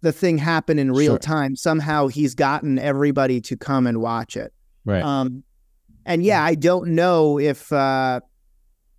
the 0.00 0.12
thing 0.12 0.38
happen 0.38 0.78
in 0.78 0.92
real 0.92 1.14
sure. 1.14 1.18
time. 1.18 1.56
Somehow 1.56 2.06
he's 2.06 2.34
gotten 2.34 2.78
everybody 2.78 3.40
to 3.42 3.56
come 3.56 3.86
and 3.86 4.00
watch 4.00 4.36
it. 4.36 4.52
Right. 4.84 5.02
Um, 5.02 5.42
and 6.08 6.24
yeah, 6.24 6.42
I 6.42 6.54
don't 6.54 6.94
know 6.94 7.38
if 7.38 7.70
uh, 7.70 8.20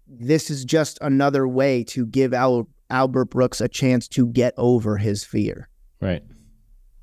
this 0.07 0.51
is 0.51 0.63
just 0.63 0.99
another 1.01 1.47
way 1.47 1.83
to 1.85 2.05
give 2.05 2.35
Al- 2.35 2.69
Albert 2.91 3.25
Brooks 3.25 3.59
a 3.59 3.67
chance 3.67 4.07
to 4.09 4.27
get 4.27 4.53
over 4.57 4.95
his 4.95 5.23
fear. 5.23 5.69
Right. 5.99 6.23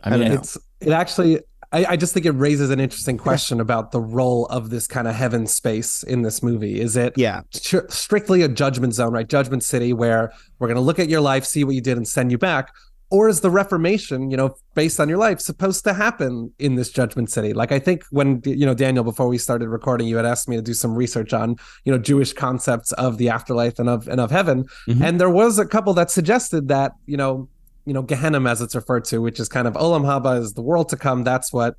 I 0.05 0.17
mean, 0.17 0.31
I 0.31 0.35
it's 0.37 0.57
it 0.81 0.93
actually. 0.93 1.41
I, 1.73 1.85
I, 1.85 1.97
just 1.97 2.15
think 2.15 2.25
it 2.25 2.31
raises 2.31 2.71
an 2.71 2.79
interesting 2.79 3.19
question 3.19 3.61
about 3.61 3.91
the 3.91 4.01
role 4.01 4.47
of 4.47 4.71
this 4.71 4.87
kind 4.87 5.09
of 5.09 5.17
heaven 5.17 5.49
space 5.49 6.05
in 6.05 6.23
this 6.23 6.41
movie. 6.41 6.81
Is 6.81 6.97
it 6.97 7.13
yeah 7.17 7.43
tr- 7.53 7.89
strictly 7.89 8.43
a 8.43 8.49
judgment 8.49 8.95
zone, 8.95 9.13
right? 9.13 9.29
Judgment 9.29 9.65
City, 9.65 9.93
where 9.93 10.33
we're 10.61 10.69
going 10.69 10.77
to 10.77 10.81
look 10.81 11.01
at 11.01 11.09
your 11.09 11.21
life, 11.21 11.45
see 11.45 11.65
what 11.65 11.75
you 11.75 11.81
did, 11.81 11.97
and 11.97 12.07
send 12.07 12.31
you 12.31 12.39
back, 12.39 12.73
or 13.11 13.29
is 13.29 13.41
the 13.41 13.51
reformation 13.51 14.31
you 14.31 14.37
know 14.37 14.55
based 14.75 14.99
on 15.01 15.09
your 15.09 15.19
life 15.19 15.41
supposed 15.41 15.85
to 15.85 15.95
happen 15.95 16.53
in 16.59 16.75
this 16.75 16.91
judgment 16.91 17.31
city? 17.31 17.53
Like 17.53 17.73
i 17.73 17.79
think 17.79 18.05
when 18.11 18.43
you 18.45 18.67
know 18.67 18.75
daniel 18.75 19.05
before 19.05 19.29
we 19.29 19.39
started 19.39 19.69
recording 19.69 20.07
you 20.07 20.17
had 20.17 20.27
asked 20.27 20.49
me 20.49 20.57
to 20.57 20.63
do 20.63 20.75
some 20.75 20.95
research 20.95 21.33
on 21.33 21.57
you 21.85 21.93
know 21.93 21.99
jewish 21.99 22.33
concepts 22.33 22.93
of 22.93 23.19
the 23.19 23.29
afterlife 23.29 23.79
and 23.79 23.89
of 23.89 24.09
and 24.09 24.21
of 24.21 24.31
heaven. 24.31 24.65
Mm-hmm. 24.89 25.03
and 25.03 25.21
there 25.21 25.31
was 25.31 25.59
a 25.59 25.67
couple 25.67 25.95
that 25.95 26.11
suggested 26.11 26.69
that 26.69 26.93
you 27.07 27.17
know 27.17 27.49
you 27.85 27.93
know 27.93 28.03
gehenna 28.03 28.41
as 28.51 28.61
it's 28.61 28.75
referred 28.75 29.05
to 29.05 29.19
which 29.19 29.41
is 29.41 29.49
kind 29.49 29.67
of 29.69 29.75
olam 29.75 30.03
haba 30.03 30.41
is 30.41 30.55
the 30.55 30.63
world 30.63 30.89
to 30.91 30.97
come. 30.97 31.25
That's 31.25 31.53
what 31.53 31.77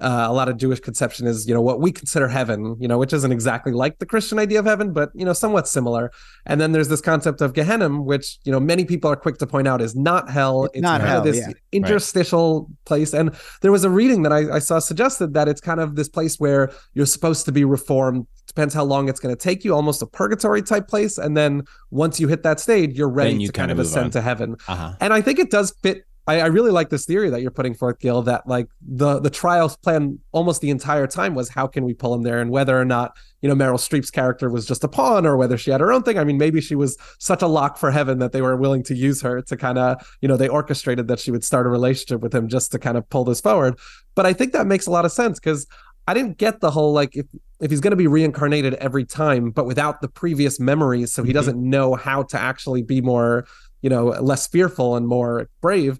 uh, 0.00 0.26
a 0.28 0.32
lot 0.32 0.48
of 0.48 0.56
Jewish 0.56 0.80
conception 0.80 1.26
is, 1.26 1.46
you 1.46 1.54
know, 1.54 1.60
what 1.60 1.80
we 1.80 1.92
consider 1.92 2.28
heaven, 2.28 2.76
you 2.80 2.88
know, 2.88 2.98
which 2.98 3.12
isn't 3.12 3.32
exactly 3.32 3.72
like 3.72 3.98
the 3.98 4.06
Christian 4.06 4.38
idea 4.38 4.58
of 4.58 4.66
heaven, 4.66 4.92
but 4.92 5.10
you 5.14 5.24
know, 5.24 5.32
somewhat 5.32 5.68
similar. 5.68 6.10
And 6.46 6.60
then 6.60 6.72
there's 6.72 6.88
this 6.88 7.00
concept 7.00 7.40
of 7.40 7.52
Gehenna, 7.52 7.88
which 7.88 8.38
you 8.44 8.52
know 8.52 8.60
many 8.60 8.84
people 8.84 9.10
are 9.10 9.16
quick 9.16 9.38
to 9.38 9.46
point 9.46 9.68
out 9.68 9.80
is 9.80 9.94
not 9.94 10.30
hell. 10.30 10.64
It's, 10.72 10.80
not 10.80 11.00
hell. 11.00 11.22
This 11.22 11.38
yeah. 11.38 11.52
interstitial 11.72 12.62
right. 12.62 12.84
place. 12.84 13.12
And 13.12 13.34
there 13.62 13.72
was 13.72 13.84
a 13.84 13.90
reading 13.90 14.22
that 14.22 14.32
I, 14.32 14.56
I 14.56 14.58
saw 14.58 14.78
suggested 14.78 15.34
that 15.34 15.48
it's 15.48 15.60
kind 15.60 15.80
of 15.80 15.96
this 15.96 16.08
place 16.08 16.40
where 16.40 16.72
you're 16.94 17.06
supposed 17.06 17.44
to 17.46 17.52
be 17.52 17.64
reformed 17.64 18.26
depends 18.46 18.74
how 18.74 18.82
long 18.82 19.08
it's 19.08 19.20
going 19.20 19.34
to 19.34 19.40
take 19.40 19.64
you 19.64 19.72
almost 19.72 20.02
a 20.02 20.06
purgatory 20.06 20.60
type 20.60 20.88
place 20.88 21.18
and 21.18 21.36
then 21.36 21.62
once 21.92 22.18
you 22.18 22.26
hit 22.26 22.42
that 22.42 22.58
stage 22.58 22.98
you're 22.98 23.08
ready 23.08 23.34
you 23.34 23.46
to 23.46 23.52
kind, 23.52 23.68
kind 23.68 23.70
of 23.70 23.78
ascend 23.78 24.06
on. 24.06 24.10
to 24.10 24.20
heaven 24.20 24.56
uh-huh. 24.66 24.92
and 25.00 25.12
i 25.12 25.20
think 25.20 25.38
it 25.38 25.52
does 25.52 25.72
fit 25.84 26.04
I, 26.30 26.40
I 26.40 26.46
really 26.46 26.70
like 26.70 26.90
this 26.90 27.04
theory 27.06 27.28
that 27.30 27.42
you're 27.42 27.50
putting 27.50 27.74
forth, 27.74 27.98
Gil, 27.98 28.22
that 28.22 28.46
like 28.46 28.68
the 28.80 29.20
the 29.20 29.30
trial 29.30 29.68
plan 29.82 30.18
almost 30.32 30.60
the 30.60 30.70
entire 30.70 31.06
time 31.06 31.34
was 31.34 31.48
how 31.48 31.66
can 31.66 31.84
we 31.84 31.92
pull 31.92 32.14
him 32.14 32.22
there, 32.22 32.40
and 32.40 32.50
whether 32.50 32.78
or 32.78 32.84
not 32.84 33.16
you 33.42 33.48
know 33.48 33.54
Meryl 33.54 33.78
Streep's 33.78 34.10
character 34.10 34.48
was 34.48 34.64
just 34.64 34.84
a 34.84 34.88
pawn 34.88 35.26
or 35.26 35.36
whether 35.36 35.58
she 35.58 35.70
had 35.70 35.80
her 35.80 35.92
own 35.92 36.02
thing. 36.02 36.18
I 36.18 36.24
mean, 36.24 36.38
maybe 36.38 36.60
she 36.60 36.74
was 36.76 36.96
such 37.18 37.42
a 37.42 37.46
lock 37.48 37.78
for 37.78 37.90
heaven 37.90 38.18
that 38.20 38.32
they 38.32 38.42
were 38.42 38.56
willing 38.56 38.82
to 38.84 38.94
use 38.94 39.20
her 39.22 39.42
to 39.42 39.56
kind 39.56 39.78
of 39.78 40.16
you 40.20 40.28
know 40.28 40.36
they 40.36 40.48
orchestrated 40.48 41.08
that 41.08 41.18
she 41.18 41.30
would 41.30 41.44
start 41.44 41.66
a 41.66 41.68
relationship 41.68 42.20
with 42.20 42.34
him 42.34 42.48
just 42.48 42.70
to 42.72 42.78
kind 42.78 42.96
of 42.96 43.08
pull 43.10 43.24
this 43.24 43.40
forward. 43.40 43.78
But 44.14 44.26
I 44.26 44.32
think 44.32 44.52
that 44.52 44.66
makes 44.66 44.86
a 44.86 44.90
lot 44.90 45.04
of 45.04 45.12
sense 45.12 45.40
because 45.40 45.66
I 46.06 46.14
didn't 46.14 46.38
get 46.38 46.60
the 46.60 46.70
whole 46.70 46.92
like 46.92 47.16
if 47.16 47.26
if 47.60 47.70
he's 47.70 47.80
going 47.80 47.92
to 47.92 47.96
be 47.96 48.06
reincarnated 48.06 48.74
every 48.74 49.04
time, 49.04 49.50
but 49.50 49.66
without 49.66 50.00
the 50.00 50.08
previous 50.08 50.58
memories, 50.58 51.12
so 51.12 51.22
he 51.22 51.28
mm-hmm. 51.28 51.34
doesn't 51.34 51.58
know 51.58 51.94
how 51.94 52.22
to 52.24 52.40
actually 52.40 52.82
be 52.82 53.00
more, 53.00 53.46
you 53.82 53.90
know, 53.90 54.06
less 54.06 54.46
fearful 54.46 54.96
and 54.96 55.06
more 55.06 55.48
brave. 55.60 55.98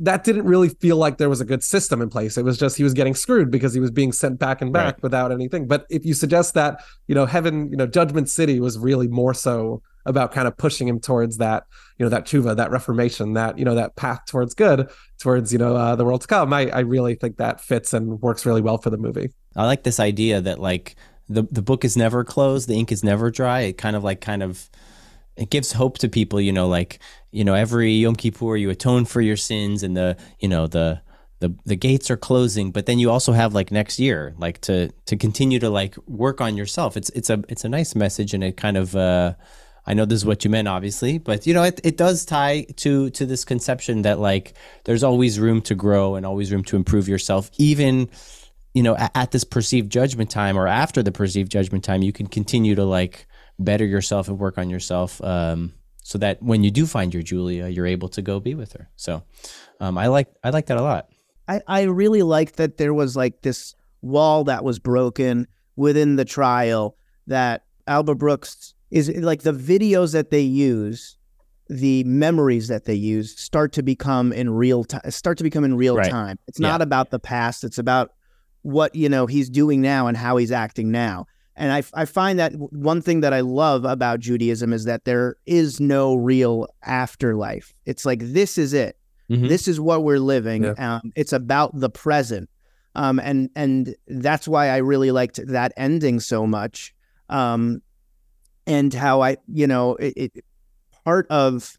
That 0.00 0.22
didn't 0.24 0.44
really 0.44 0.68
feel 0.68 0.96
like 0.96 1.18
there 1.18 1.28
was 1.28 1.40
a 1.40 1.44
good 1.44 1.64
system 1.64 2.00
in 2.00 2.08
place. 2.08 2.38
It 2.38 2.44
was 2.44 2.56
just 2.56 2.76
he 2.76 2.84
was 2.84 2.94
getting 2.94 3.14
screwed 3.14 3.50
because 3.50 3.74
he 3.74 3.80
was 3.80 3.90
being 3.90 4.12
sent 4.12 4.38
back 4.38 4.62
and 4.62 4.72
back 4.72 4.94
right. 4.94 5.02
without 5.02 5.32
anything. 5.32 5.66
But 5.66 5.86
if 5.90 6.06
you 6.06 6.14
suggest 6.14 6.54
that, 6.54 6.82
you 7.08 7.14
know, 7.14 7.26
heaven, 7.26 7.70
you 7.70 7.76
know, 7.76 7.86
Judgment 7.86 8.28
City 8.28 8.60
was 8.60 8.78
really 8.78 9.08
more 9.08 9.34
so 9.34 9.82
about 10.06 10.32
kind 10.32 10.48
of 10.48 10.56
pushing 10.56 10.88
him 10.88 11.00
towards 11.00 11.38
that, 11.38 11.64
you 11.98 12.04
know, 12.04 12.10
that 12.10 12.24
tshuva, 12.26 12.56
that 12.56 12.70
reformation, 12.70 13.34
that 13.34 13.58
you 13.58 13.64
know, 13.64 13.74
that 13.74 13.96
path 13.96 14.20
towards 14.26 14.54
good, 14.54 14.88
towards 15.18 15.52
you 15.52 15.58
know, 15.58 15.76
uh, 15.76 15.96
the 15.96 16.04
world 16.04 16.20
to 16.20 16.26
come. 16.26 16.52
I 16.52 16.68
I 16.70 16.80
really 16.80 17.14
think 17.14 17.36
that 17.38 17.60
fits 17.60 17.92
and 17.92 18.20
works 18.22 18.46
really 18.46 18.62
well 18.62 18.78
for 18.78 18.90
the 18.90 18.98
movie. 18.98 19.30
I 19.56 19.66
like 19.66 19.82
this 19.82 19.98
idea 19.98 20.40
that 20.40 20.60
like 20.60 20.94
the 21.28 21.42
the 21.50 21.62
book 21.62 21.84
is 21.84 21.96
never 21.96 22.24
closed, 22.24 22.68
the 22.68 22.78
ink 22.78 22.92
is 22.92 23.02
never 23.02 23.30
dry. 23.30 23.60
It 23.60 23.78
kind 23.78 23.96
of 23.96 24.04
like 24.04 24.20
kind 24.20 24.42
of 24.42 24.70
it 25.38 25.50
gives 25.50 25.72
hope 25.72 25.98
to 25.98 26.08
people, 26.08 26.40
you 26.40 26.52
know, 26.52 26.68
like 26.68 26.98
you 27.30 27.44
know 27.44 27.54
every 27.54 27.92
Yom 27.92 28.16
Kippur 28.16 28.56
you 28.56 28.70
atone 28.70 29.04
for 29.04 29.20
your 29.20 29.36
sins 29.36 29.82
and 29.82 29.96
the 29.96 30.16
you 30.40 30.48
know 30.48 30.66
the 30.66 31.00
the 31.40 31.54
the 31.64 31.76
gates 31.76 32.10
are 32.10 32.16
closing, 32.16 32.72
but 32.72 32.86
then 32.86 32.98
you 32.98 33.10
also 33.10 33.32
have 33.32 33.54
like 33.54 33.70
next 33.70 33.98
year, 33.98 34.34
like 34.38 34.60
to 34.62 34.90
to 35.06 35.16
continue 35.16 35.58
to 35.60 35.70
like 35.70 35.96
work 36.06 36.40
on 36.40 36.56
yourself. 36.56 36.96
It's 36.96 37.10
it's 37.10 37.30
a 37.30 37.42
it's 37.48 37.64
a 37.64 37.68
nice 37.68 37.94
message 37.94 38.34
and 38.34 38.42
it 38.42 38.56
kind 38.56 38.76
of 38.76 38.96
uh 38.96 39.34
I 39.86 39.94
know 39.94 40.04
this 40.04 40.16
is 40.16 40.26
what 40.26 40.44
you 40.44 40.50
meant, 40.50 40.68
obviously, 40.68 41.16
but 41.16 41.46
you 41.46 41.54
know, 41.54 41.62
it, 41.62 41.80
it 41.82 41.96
does 41.96 42.26
tie 42.26 42.66
to 42.76 43.10
to 43.10 43.24
this 43.24 43.44
conception 43.44 44.02
that 44.02 44.18
like 44.18 44.54
there's 44.84 45.04
always 45.04 45.40
room 45.40 45.62
to 45.62 45.74
grow 45.74 46.16
and 46.16 46.26
always 46.26 46.52
room 46.52 46.64
to 46.64 46.76
improve 46.76 47.08
yourself, 47.08 47.50
even 47.56 48.10
you 48.74 48.82
know 48.82 48.96
at, 48.96 49.10
at 49.14 49.30
this 49.30 49.44
perceived 49.44 49.90
judgment 49.90 50.30
time 50.30 50.58
or 50.58 50.66
after 50.66 51.02
the 51.02 51.12
perceived 51.12 51.50
judgment 51.50 51.84
time 51.84 52.02
you 52.02 52.12
can 52.12 52.26
continue 52.26 52.74
to 52.74 52.84
like 52.84 53.26
better 53.58 53.84
yourself 53.84 54.28
and 54.28 54.38
work 54.38 54.58
on 54.58 54.70
yourself 54.70 55.22
um, 55.22 55.72
so 56.02 56.18
that 56.18 56.42
when 56.42 56.64
you 56.64 56.70
do 56.70 56.86
find 56.86 57.12
your 57.12 57.22
julia 57.22 57.68
you're 57.68 57.86
able 57.86 58.08
to 58.08 58.22
go 58.22 58.40
be 58.40 58.54
with 58.54 58.72
her 58.72 58.88
so 58.96 59.22
um, 59.80 59.98
i 59.98 60.06
like 60.06 60.28
i 60.44 60.50
like 60.50 60.66
that 60.66 60.76
a 60.76 60.82
lot 60.82 61.08
I, 61.46 61.62
I 61.66 61.82
really 61.84 62.22
like 62.22 62.52
that 62.56 62.76
there 62.76 62.92
was 62.92 63.16
like 63.16 63.40
this 63.40 63.74
wall 64.02 64.44
that 64.44 64.64
was 64.64 64.78
broken 64.78 65.46
within 65.76 66.16
the 66.16 66.24
trial 66.24 66.96
that 67.26 67.64
albert 67.86 68.16
brooks 68.16 68.74
is 68.90 69.08
like 69.16 69.42
the 69.42 69.52
videos 69.52 70.12
that 70.12 70.30
they 70.30 70.40
use 70.40 71.16
the 71.68 72.02
memories 72.04 72.68
that 72.68 72.86
they 72.86 72.94
use 72.94 73.38
start 73.38 73.72
to 73.74 73.82
become 73.82 74.32
in 74.32 74.50
real 74.50 74.84
time 74.84 75.10
start 75.10 75.36
to 75.38 75.44
become 75.44 75.64
in 75.64 75.76
real 75.76 75.96
right. 75.96 76.10
time 76.10 76.38
it's 76.46 76.60
yeah. 76.60 76.68
not 76.68 76.80
about 76.80 77.10
the 77.10 77.18
past 77.18 77.64
it's 77.64 77.78
about 77.78 78.12
what 78.62 78.94
you 78.94 79.08
know 79.08 79.26
he's 79.26 79.48
doing 79.48 79.80
now 79.80 80.06
and 80.06 80.16
how 80.16 80.36
he's 80.36 80.52
acting 80.52 80.90
now. 80.90 81.26
And 81.58 81.72
I, 81.72 81.82
I 81.92 82.04
find 82.04 82.38
that 82.38 82.52
one 82.54 83.02
thing 83.02 83.20
that 83.20 83.34
I 83.34 83.40
love 83.40 83.84
about 83.84 84.20
Judaism 84.20 84.72
is 84.72 84.84
that 84.84 85.04
there 85.04 85.36
is 85.44 85.80
no 85.80 86.14
real 86.14 86.68
afterlife. 86.84 87.74
It's 87.84 88.06
like 88.06 88.20
this 88.22 88.56
is 88.56 88.72
it. 88.72 88.96
Mm-hmm. 89.28 89.48
This 89.48 89.66
is 89.66 89.80
what 89.80 90.04
we're 90.04 90.20
living. 90.20 90.62
Yeah. 90.64 90.74
Um, 90.78 91.12
it's 91.16 91.32
about 91.32 91.78
the 91.78 91.90
present, 91.90 92.48
um, 92.94 93.18
and 93.18 93.50
and 93.54 93.94
that's 94.06 94.48
why 94.48 94.68
I 94.68 94.78
really 94.78 95.10
liked 95.10 95.38
that 95.48 95.72
ending 95.76 96.20
so 96.20 96.46
much. 96.46 96.94
Um, 97.28 97.82
and 98.66 98.94
how 98.94 99.22
I, 99.22 99.36
you 99.52 99.66
know, 99.66 99.96
it, 99.96 100.14
it 100.16 100.44
part 101.04 101.26
of, 101.28 101.78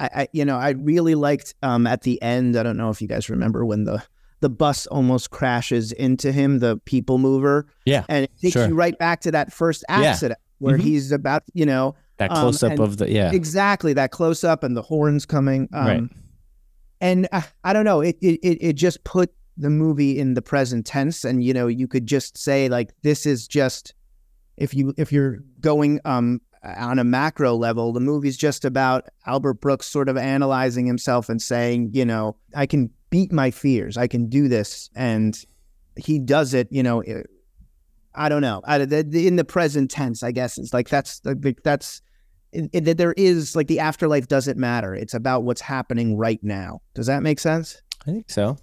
I, 0.00 0.10
I, 0.14 0.28
you 0.32 0.44
know, 0.44 0.56
I 0.56 0.70
really 0.70 1.14
liked 1.14 1.54
um, 1.62 1.86
at 1.86 2.02
the 2.02 2.20
end. 2.20 2.56
I 2.56 2.62
don't 2.62 2.76
know 2.76 2.90
if 2.90 3.00
you 3.00 3.08
guys 3.08 3.30
remember 3.30 3.64
when 3.64 3.84
the 3.84 4.02
the 4.40 4.50
bus 4.50 4.86
almost 4.88 5.30
crashes 5.30 5.92
into 5.92 6.32
him, 6.32 6.58
the 6.58 6.76
people 6.84 7.18
mover. 7.18 7.66
Yeah. 7.86 8.04
And 8.08 8.24
it 8.24 8.30
takes 8.40 8.52
sure. 8.52 8.68
you 8.68 8.74
right 8.74 8.98
back 8.98 9.20
to 9.22 9.30
that 9.30 9.52
first 9.52 9.84
accident 9.88 10.38
yeah. 10.40 10.54
where 10.58 10.76
mm-hmm. 10.76 10.86
he's 10.86 11.12
about, 11.12 11.42
you 11.54 11.64
know, 11.64 11.94
that 12.18 12.30
close 12.30 12.62
up 12.62 12.72
um, 12.72 12.80
of 12.80 12.98
the, 12.98 13.10
yeah. 13.10 13.32
Exactly. 13.32 13.92
That 13.92 14.10
close 14.10 14.44
up 14.44 14.62
and 14.62 14.76
the 14.76 14.82
horns 14.82 15.24
coming. 15.26 15.68
Um, 15.72 15.86
right. 15.86 16.02
And 17.00 17.28
I, 17.32 17.44
I 17.64 17.72
don't 17.72 17.84
know, 17.84 18.00
it, 18.00 18.16
it, 18.20 18.40
it 18.42 18.72
just 18.74 19.02
put 19.04 19.32
the 19.56 19.70
movie 19.70 20.18
in 20.18 20.34
the 20.34 20.42
present 20.42 20.86
tense. 20.86 21.24
And, 21.24 21.42
you 21.42 21.54
know, 21.54 21.66
you 21.66 21.88
could 21.88 22.06
just 22.06 22.36
say, 22.36 22.68
like, 22.68 22.92
this 23.02 23.26
is 23.26 23.48
just, 23.48 23.94
if 24.56 24.74
you, 24.74 24.94
if 24.96 25.12
you're 25.12 25.38
going, 25.60 26.00
um, 26.04 26.40
on 26.78 26.98
a 26.98 27.04
macro 27.04 27.54
level, 27.54 27.92
the 27.92 28.00
movie's 28.00 28.38
just 28.38 28.64
about 28.64 29.04
Albert 29.26 29.60
Brooks 29.60 29.86
sort 29.86 30.08
of 30.08 30.16
analyzing 30.16 30.86
himself 30.86 31.28
and 31.28 31.42
saying, 31.42 31.90
you 31.92 32.06
know, 32.06 32.36
I 32.54 32.64
can 32.64 32.90
beat 33.14 33.30
my 33.30 33.48
fears. 33.48 33.96
I 33.96 34.08
can 34.08 34.28
do 34.28 34.48
this. 34.48 34.90
And 34.96 35.38
he 35.96 36.18
does 36.18 36.52
it, 36.52 36.66
you 36.72 36.82
know, 36.82 36.98
eh, 37.02 37.22
I 38.12 38.28
don't 38.28 38.42
know. 38.42 38.60
in 38.66 39.36
the 39.36 39.44
present 39.44 39.88
tense, 39.88 40.24
I 40.24 40.32
guess 40.32 40.58
it's 40.58 40.74
like 40.74 40.88
that's 40.88 41.20
that's 41.62 42.02
that 42.72 42.96
there 42.98 43.14
is 43.16 43.54
like 43.54 43.68
the 43.68 43.78
afterlife 43.78 44.26
doesn't 44.26 44.58
matter. 44.58 44.96
It's 44.96 45.14
about 45.14 45.44
what's 45.44 45.60
happening 45.60 46.16
right 46.16 46.40
now. 46.42 46.80
Does 46.96 47.06
that 47.06 47.22
make 47.22 47.38
sense? 47.38 47.80
I 48.02 48.10
think 48.10 48.30
so. 48.32 48.56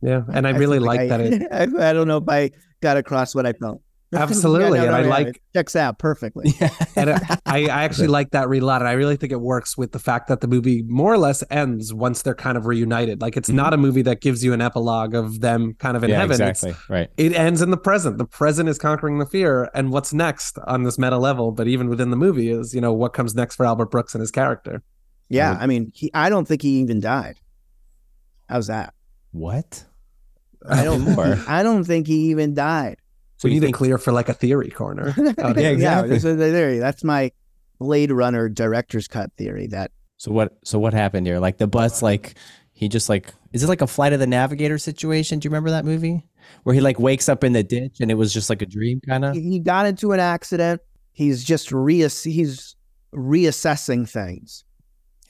Yeah, 0.00 0.22
and 0.32 0.46
I, 0.46 0.50
I 0.50 0.52
really 0.52 0.78
like, 0.78 1.00
like 1.00 1.10
I, 1.10 1.16
that. 1.16 1.20
It, 1.20 1.42
I, 1.80 1.90
I 1.90 1.92
don't 1.92 2.06
know 2.06 2.18
if 2.18 2.28
I 2.28 2.52
got 2.80 2.96
across 2.96 3.34
what 3.34 3.46
I 3.46 3.52
felt. 3.52 3.82
Absolutely, 4.14 4.78
yeah, 4.78 4.86
no, 4.86 4.90
no, 4.92 4.96
and 4.98 5.06
I 5.06 5.08
like 5.08 5.42
checks 5.52 5.76
out 5.76 5.98
perfectly. 5.98 6.54
Yeah. 6.60 6.70
and 6.96 7.10
I, 7.10 7.64
I 7.64 7.84
actually 7.84 8.08
like 8.08 8.30
that 8.30 8.48
read 8.48 8.62
a 8.62 8.66
lot. 8.66 8.80
And 8.80 8.88
I 8.88 8.92
really 8.92 9.16
think 9.16 9.32
it 9.32 9.40
works 9.40 9.76
with 9.76 9.92
the 9.92 9.98
fact 9.98 10.28
that 10.28 10.40
the 10.40 10.48
movie 10.48 10.82
more 10.82 11.12
or 11.12 11.18
less 11.18 11.44
ends 11.50 11.92
once 11.92 12.22
they're 12.22 12.34
kind 12.34 12.56
of 12.56 12.66
reunited. 12.66 13.20
Like 13.20 13.36
it's 13.36 13.48
mm-hmm. 13.48 13.56
not 13.56 13.74
a 13.74 13.76
movie 13.76 14.02
that 14.02 14.20
gives 14.20 14.42
you 14.42 14.52
an 14.52 14.60
epilogue 14.60 15.14
of 15.14 15.40
them 15.40 15.74
kind 15.74 15.96
of 15.96 16.04
in 16.04 16.10
yeah, 16.10 16.20
heaven. 16.20 16.40
Exactly. 16.40 16.70
It's, 16.70 16.90
right. 16.90 17.10
It 17.16 17.34
ends 17.34 17.60
in 17.60 17.70
the 17.70 17.76
present. 17.76 18.18
The 18.18 18.24
present 18.24 18.68
is 18.68 18.78
conquering 18.78 19.18
the 19.18 19.26
fear, 19.26 19.70
and 19.74 19.90
what's 19.90 20.14
next 20.14 20.58
on 20.66 20.84
this 20.84 20.98
meta 20.98 21.18
level, 21.18 21.52
but 21.52 21.68
even 21.68 21.88
within 21.88 22.10
the 22.10 22.16
movie, 22.16 22.50
is 22.50 22.74
you 22.74 22.80
know 22.80 22.92
what 22.92 23.12
comes 23.12 23.34
next 23.34 23.56
for 23.56 23.66
Albert 23.66 23.90
Brooks 23.90 24.14
and 24.14 24.20
his 24.20 24.30
character. 24.30 24.82
Yeah, 25.28 25.56
I 25.60 25.66
mean, 25.66 25.92
he. 25.94 26.10
I 26.14 26.30
don't 26.30 26.48
think 26.48 26.62
he 26.62 26.80
even 26.80 27.00
died. 27.00 27.38
How's 28.48 28.68
that? 28.68 28.94
What? 29.32 29.84
I 30.68 30.84
don't. 30.84 31.18
I 31.48 31.62
don't 31.62 31.84
think 31.84 32.06
he 32.06 32.30
even 32.30 32.54
died. 32.54 32.96
So 33.38 33.48
we 33.48 33.54
need 33.54 33.60
think... 33.60 33.74
to 33.74 33.78
clear 33.78 33.98
for 33.98 34.12
like 34.12 34.28
a 34.28 34.34
theory 34.34 34.70
corner. 34.70 35.14
yeah, 35.16 35.30
exactly. 35.30 35.82
Yeah, 35.82 36.02
this 36.02 36.24
is 36.24 36.36
theory. 36.36 36.78
That's 36.78 37.02
my 37.02 37.32
Blade 37.78 38.12
Runner 38.12 38.48
director's 38.48 39.08
cut 39.08 39.32
theory. 39.38 39.68
That. 39.68 39.92
So 40.16 40.32
what? 40.32 40.58
So 40.64 40.78
what 40.78 40.92
happened 40.92 41.26
here? 41.26 41.38
Like 41.38 41.58
the 41.58 41.68
bus, 41.68 42.02
like 42.02 42.34
he 42.72 42.88
just 42.88 43.08
like 43.08 43.32
is 43.52 43.62
it 43.62 43.68
like 43.68 43.80
a 43.80 43.86
Flight 43.86 44.12
of 44.12 44.20
the 44.20 44.26
Navigator 44.26 44.78
situation? 44.78 45.38
Do 45.38 45.46
you 45.46 45.50
remember 45.50 45.70
that 45.70 45.84
movie 45.84 46.24
where 46.64 46.74
he 46.74 46.80
like 46.80 46.98
wakes 46.98 47.28
up 47.28 47.44
in 47.44 47.52
the 47.52 47.62
ditch 47.62 48.00
and 48.00 48.10
it 48.10 48.14
was 48.14 48.32
just 48.32 48.50
like 48.50 48.60
a 48.60 48.66
dream 48.66 49.00
kind 49.00 49.24
of? 49.24 49.34
He 49.34 49.60
got 49.60 49.86
into 49.86 50.12
an 50.12 50.20
accident. 50.20 50.80
He's 51.12 51.44
just 51.44 51.70
reass 51.70 52.24
he's 52.24 52.76
reassessing 53.14 54.08
things. 54.08 54.64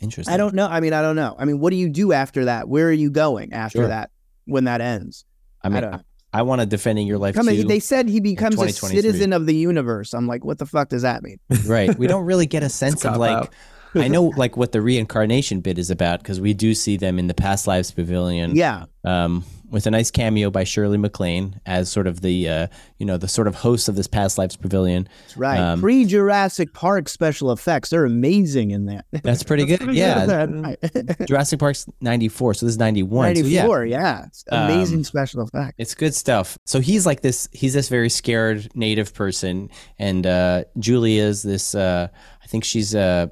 Interesting. 0.00 0.32
I 0.32 0.36
don't 0.36 0.54
know. 0.54 0.66
I 0.66 0.80
mean, 0.80 0.92
I 0.92 1.02
don't 1.02 1.16
know. 1.16 1.36
I 1.38 1.44
mean, 1.44 1.58
what 1.58 1.70
do 1.70 1.76
you 1.76 1.88
do 1.88 2.12
after 2.12 2.46
that? 2.46 2.68
Where 2.68 2.88
are 2.88 2.92
you 2.92 3.10
going 3.10 3.52
after 3.52 3.78
sure. 3.78 3.88
that 3.88 4.10
when 4.46 4.64
that 4.64 4.80
ends? 4.80 5.24
I 5.62 5.68
mean, 5.68 5.84
I 5.84 6.00
I 6.32 6.42
want 6.42 6.60
a 6.60 6.66
defending 6.66 7.06
your 7.06 7.18
life. 7.18 7.34
Come 7.34 7.46
they 7.46 7.80
said 7.80 8.08
he 8.08 8.20
becomes 8.20 8.60
a 8.60 8.68
citizen 8.70 9.32
of 9.32 9.46
the 9.46 9.54
universe. 9.54 10.12
I'm 10.12 10.26
like, 10.26 10.44
what 10.44 10.58
the 10.58 10.66
fuck 10.66 10.90
does 10.90 11.02
that 11.02 11.22
mean? 11.22 11.38
Right. 11.66 11.96
We 11.98 12.06
don't 12.06 12.24
really 12.24 12.46
get 12.46 12.62
a 12.62 12.68
sense 12.82 13.04
of 13.04 13.16
like. 13.16 13.50
I 13.94 14.06
know 14.06 14.24
like 14.36 14.56
what 14.56 14.72
the 14.72 14.82
reincarnation 14.82 15.60
bit 15.60 15.78
is 15.78 15.90
about 15.90 16.20
because 16.20 16.40
we 16.40 16.52
do 16.52 16.74
see 16.74 16.98
them 16.98 17.18
in 17.18 17.26
the 17.26 17.34
past 17.34 17.66
lives 17.66 17.90
pavilion. 17.90 18.54
Yeah. 18.54 18.84
Um, 19.02 19.44
with 19.70 19.86
a 19.86 19.90
nice 19.90 20.10
cameo 20.10 20.50
by 20.50 20.64
Shirley 20.64 20.98
MacLaine 20.98 21.60
as 21.66 21.90
sort 21.90 22.06
of 22.06 22.20
the 22.20 22.48
uh, 22.48 22.66
you 22.98 23.06
know 23.06 23.16
the 23.16 23.28
sort 23.28 23.46
of 23.46 23.56
host 23.56 23.88
of 23.88 23.96
this 23.96 24.06
past 24.06 24.38
lives 24.38 24.56
pavilion. 24.56 25.08
That's 25.22 25.36
right. 25.36 25.58
Um, 25.58 25.80
Pre 25.80 26.04
Jurassic 26.04 26.72
Park 26.72 27.08
special 27.08 27.52
effects. 27.52 27.90
They're 27.90 28.04
amazing 28.04 28.70
in 28.70 28.86
that. 28.86 29.04
That's 29.22 29.42
pretty 29.42 29.66
good. 29.66 29.80
pretty 29.80 29.94
yeah. 29.98 30.46
Good 30.46 31.16
Jurassic 31.28 31.58
Park's 31.58 31.86
94, 32.00 32.54
so 32.54 32.66
this 32.66 32.72
is 32.74 32.78
91. 32.78 33.34
94, 33.34 33.42
so 33.42 33.82
yeah. 33.82 34.26
yeah. 34.50 34.64
amazing 34.64 34.98
um, 34.98 35.04
special 35.04 35.42
effects. 35.42 35.74
It's 35.78 35.94
good 35.94 36.14
stuff. 36.14 36.58
So 36.64 36.80
he's 36.80 37.06
like 37.06 37.20
this 37.20 37.48
he's 37.52 37.74
this 37.74 37.88
very 37.88 38.10
scared 38.10 38.68
native 38.74 39.14
person 39.14 39.70
and 39.98 40.26
uh 40.26 40.64
Julia's 40.78 41.42
this 41.42 41.74
uh 41.74 42.08
I 42.42 42.46
think 42.46 42.64
she's 42.64 42.94
uh 42.94 43.28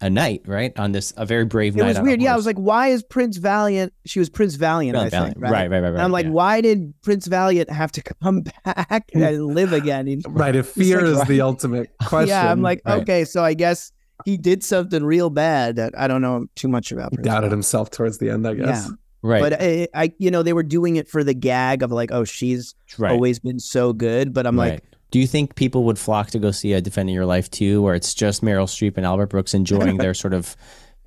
a 0.00 0.08
knight, 0.08 0.42
right? 0.46 0.76
On 0.78 0.92
this, 0.92 1.12
a 1.16 1.26
very 1.26 1.44
brave 1.44 1.76
it 1.76 1.78
knight. 1.78 1.96
It 1.96 2.00
was 2.00 2.00
weird. 2.00 2.22
Yeah, 2.22 2.32
I 2.32 2.36
was 2.36 2.46
like, 2.46 2.56
why 2.56 2.88
is 2.88 3.02
Prince 3.02 3.36
Valiant? 3.36 3.92
She 4.06 4.18
was 4.18 4.30
Prince 4.30 4.54
Valiant, 4.54 4.96
I 4.96 5.08
Valiant. 5.08 5.34
think. 5.36 5.44
Right, 5.44 5.70
right, 5.70 5.70
right. 5.70 5.80
right, 5.80 5.92
and 5.92 6.02
I'm 6.02 6.12
like, 6.12 6.26
yeah. 6.26 6.32
why 6.32 6.60
did 6.60 6.94
Prince 7.02 7.26
Valiant 7.26 7.70
have 7.70 7.92
to 7.92 8.02
come 8.22 8.42
back 8.64 9.10
and 9.14 9.46
live 9.46 9.72
again? 9.72 10.22
right. 10.28 10.56
If 10.56 10.68
fear 10.68 11.02
like, 11.02 11.06
is 11.06 11.18
right. 11.18 11.28
the 11.28 11.40
ultimate 11.42 11.90
question. 12.06 12.28
Yeah, 12.28 12.50
I'm 12.50 12.62
like, 12.62 12.82
right. 12.84 13.02
okay, 13.02 13.24
so 13.24 13.44
I 13.44 13.54
guess 13.54 13.92
he 14.24 14.36
did 14.36 14.64
something 14.64 15.04
real 15.04 15.30
bad 15.30 15.76
that 15.76 15.98
I 15.98 16.08
don't 16.08 16.22
know 16.22 16.46
too 16.56 16.68
much 16.68 16.92
about. 16.92 17.10
He 17.12 17.18
doubted 17.18 17.50
himself 17.50 17.90
towards 17.90 18.18
the 18.18 18.30
end, 18.30 18.46
I 18.46 18.54
guess. 18.54 18.86
Yeah. 18.88 18.94
Right. 19.22 19.42
But 19.42 19.60
I, 19.60 19.88
I, 19.94 20.12
you 20.18 20.30
know, 20.30 20.42
they 20.42 20.54
were 20.54 20.62
doing 20.62 20.96
it 20.96 21.06
for 21.06 21.22
the 21.22 21.34
gag 21.34 21.82
of 21.82 21.92
like, 21.92 22.10
oh, 22.10 22.24
she's 22.24 22.74
right. 22.96 23.12
always 23.12 23.38
been 23.38 23.58
so 23.58 23.92
good. 23.92 24.32
But 24.32 24.46
I'm 24.46 24.58
right. 24.58 24.72
like, 24.72 24.84
do 25.10 25.18
you 25.18 25.26
think 25.26 25.54
people 25.54 25.84
would 25.84 25.98
flock 25.98 26.30
to 26.30 26.38
go 26.38 26.50
see 26.50 26.72
a 26.72 26.80
Defending 26.80 27.14
Your 27.14 27.26
Life 27.26 27.50
too, 27.50 27.82
where 27.82 27.94
it's 27.94 28.14
just 28.14 28.42
Meryl 28.42 28.66
Streep 28.66 28.96
and 28.96 29.04
Albert 29.04 29.26
Brooks 29.26 29.54
enjoying 29.54 29.96
their 29.96 30.14
sort 30.14 30.34
of 30.34 30.56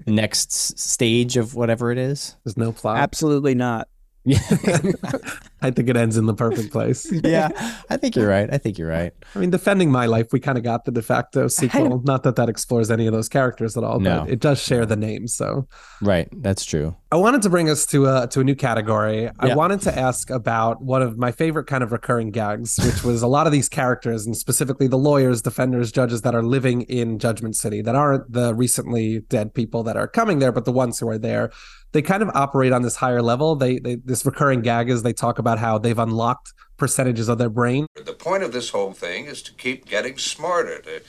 next 0.05 0.77
stage 0.79 1.37
of 1.37 1.55
whatever 1.55 1.91
it 1.91 1.97
is? 1.97 2.35
There's 2.43 2.57
no 2.57 2.71
plot. 2.71 2.97
absolutely 2.97 3.55
not. 3.55 3.87
Yeah. 4.25 4.39
I 5.63 5.71
think 5.71 5.89
it 5.89 5.97
ends 5.97 6.17
in 6.17 6.25
the 6.25 6.33
perfect 6.33 6.71
place. 6.77 7.09
yeah. 7.23 7.49
I 7.89 7.97
think 7.97 8.15
you're 8.15 8.27
right. 8.27 8.49
I 8.53 8.57
think 8.57 8.77
you're 8.77 8.89
right. 8.89 9.13
I 9.35 9.39
mean, 9.39 9.49
defending 9.49 9.91
my 9.91 10.05
life, 10.05 10.27
we 10.31 10.39
kind 10.39 10.57
of 10.57 10.63
got 10.63 10.85
the 10.85 10.91
de 10.91 11.01
facto 11.01 11.47
sequel. 11.47 12.01
Not 12.03 12.23
that 12.23 12.35
that 12.35 12.49
explores 12.49 12.91
any 12.91 13.07
of 13.07 13.13
those 13.13 13.29
characters 13.29 13.75
at 13.77 13.83
all, 13.83 13.99
No. 13.99 14.21
but 14.21 14.29
it 14.29 14.39
does 14.39 14.61
share 14.61 14.85
the 14.85 14.95
name. 14.95 15.27
So 15.27 15.67
Right. 16.01 16.27
That's 16.41 16.65
true. 16.65 16.95
I 17.11 17.15
wanted 17.15 17.41
to 17.43 17.49
bring 17.49 17.69
us 17.69 17.85
to 17.87 18.07
a 18.07 18.27
to 18.27 18.39
a 18.41 18.43
new 18.43 18.55
category. 18.55 19.29
I 19.39 19.55
wanted 19.55 19.81
to 19.81 19.97
ask 19.97 20.29
about 20.29 20.81
one 20.83 21.01
of 21.01 21.17
my 21.17 21.31
favorite 21.31 21.65
kind 21.67 21.83
of 21.83 21.91
recurring 21.91 22.31
gags, 22.31 22.77
which 22.83 23.03
was 23.03 23.21
a 23.21 23.27
lot 23.27 23.45
of 23.45 23.53
these 23.53 23.69
characters, 23.69 24.25
and 24.25 24.35
specifically 24.35 24.87
the 24.87 24.97
lawyers, 24.97 25.41
defenders, 25.41 25.91
judges 25.91 26.23
that 26.23 26.33
are 26.35 26.41
living 26.43 26.81
in 26.83 27.19
Judgment 27.19 27.55
City, 27.55 27.81
that 27.83 27.95
aren't 27.95 28.31
the 28.31 28.53
recently 28.55 29.19
dead 29.29 29.53
people 29.53 29.83
that 29.83 29.95
are 29.95 30.07
coming 30.07 30.39
there, 30.39 30.51
but 30.51 30.65
the 30.65 30.71
ones 30.71 30.99
who 30.99 31.07
are 31.07 31.19
there. 31.19 31.51
They 31.91 32.01
kind 32.01 32.23
of 32.23 32.31
operate 32.33 32.71
on 32.73 32.81
this 32.81 32.95
higher 32.95 33.21
level. 33.21 33.55
They, 33.55 33.77
they 33.77 33.95
this 34.03 34.25
recurring 34.25 34.61
gag 34.61 34.89
is 34.89 35.03
they 35.03 35.13
talk 35.13 35.37
about 35.37 35.52
how 35.59 35.77
they've 35.77 35.97
unlocked 35.97 36.53
percentages 36.77 37.29
of 37.29 37.37
their 37.37 37.49
brain. 37.49 37.85
The 37.95 38.13
point 38.13 38.43
of 38.43 38.51
this 38.51 38.69
whole 38.69 38.93
thing 38.93 39.25
is 39.25 39.41
to 39.43 39.53
keep 39.53 39.85
getting 39.85 40.17
smarter, 40.17 40.79
to, 40.81 41.01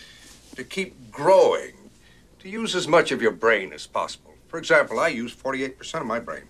to 0.56 0.64
keep 0.64 1.10
growing, 1.10 1.72
to 2.40 2.48
use 2.48 2.74
as 2.74 2.86
much 2.86 3.10
of 3.12 3.22
your 3.22 3.32
brain 3.32 3.72
as 3.72 3.86
possible. 3.86 4.34
For 4.48 4.58
example, 4.58 5.00
I 5.00 5.08
use 5.08 5.34
48% 5.34 6.00
of 6.00 6.06
my 6.06 6.20
brain. 6.20 6.44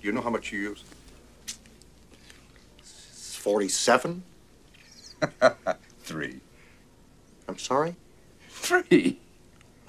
Do 0.00 0.06
you 0.06 0.12
know 0.12 0.22
how 0.22 0.30
much 0.30 0.52
you 0.52 0.60
use? 0.60 0.84
47? 2.82 4.22
Three. 6.00 6.40
I'm 7.48 7.58
sorry? 7.58 7.96
Three? 8.48 9.18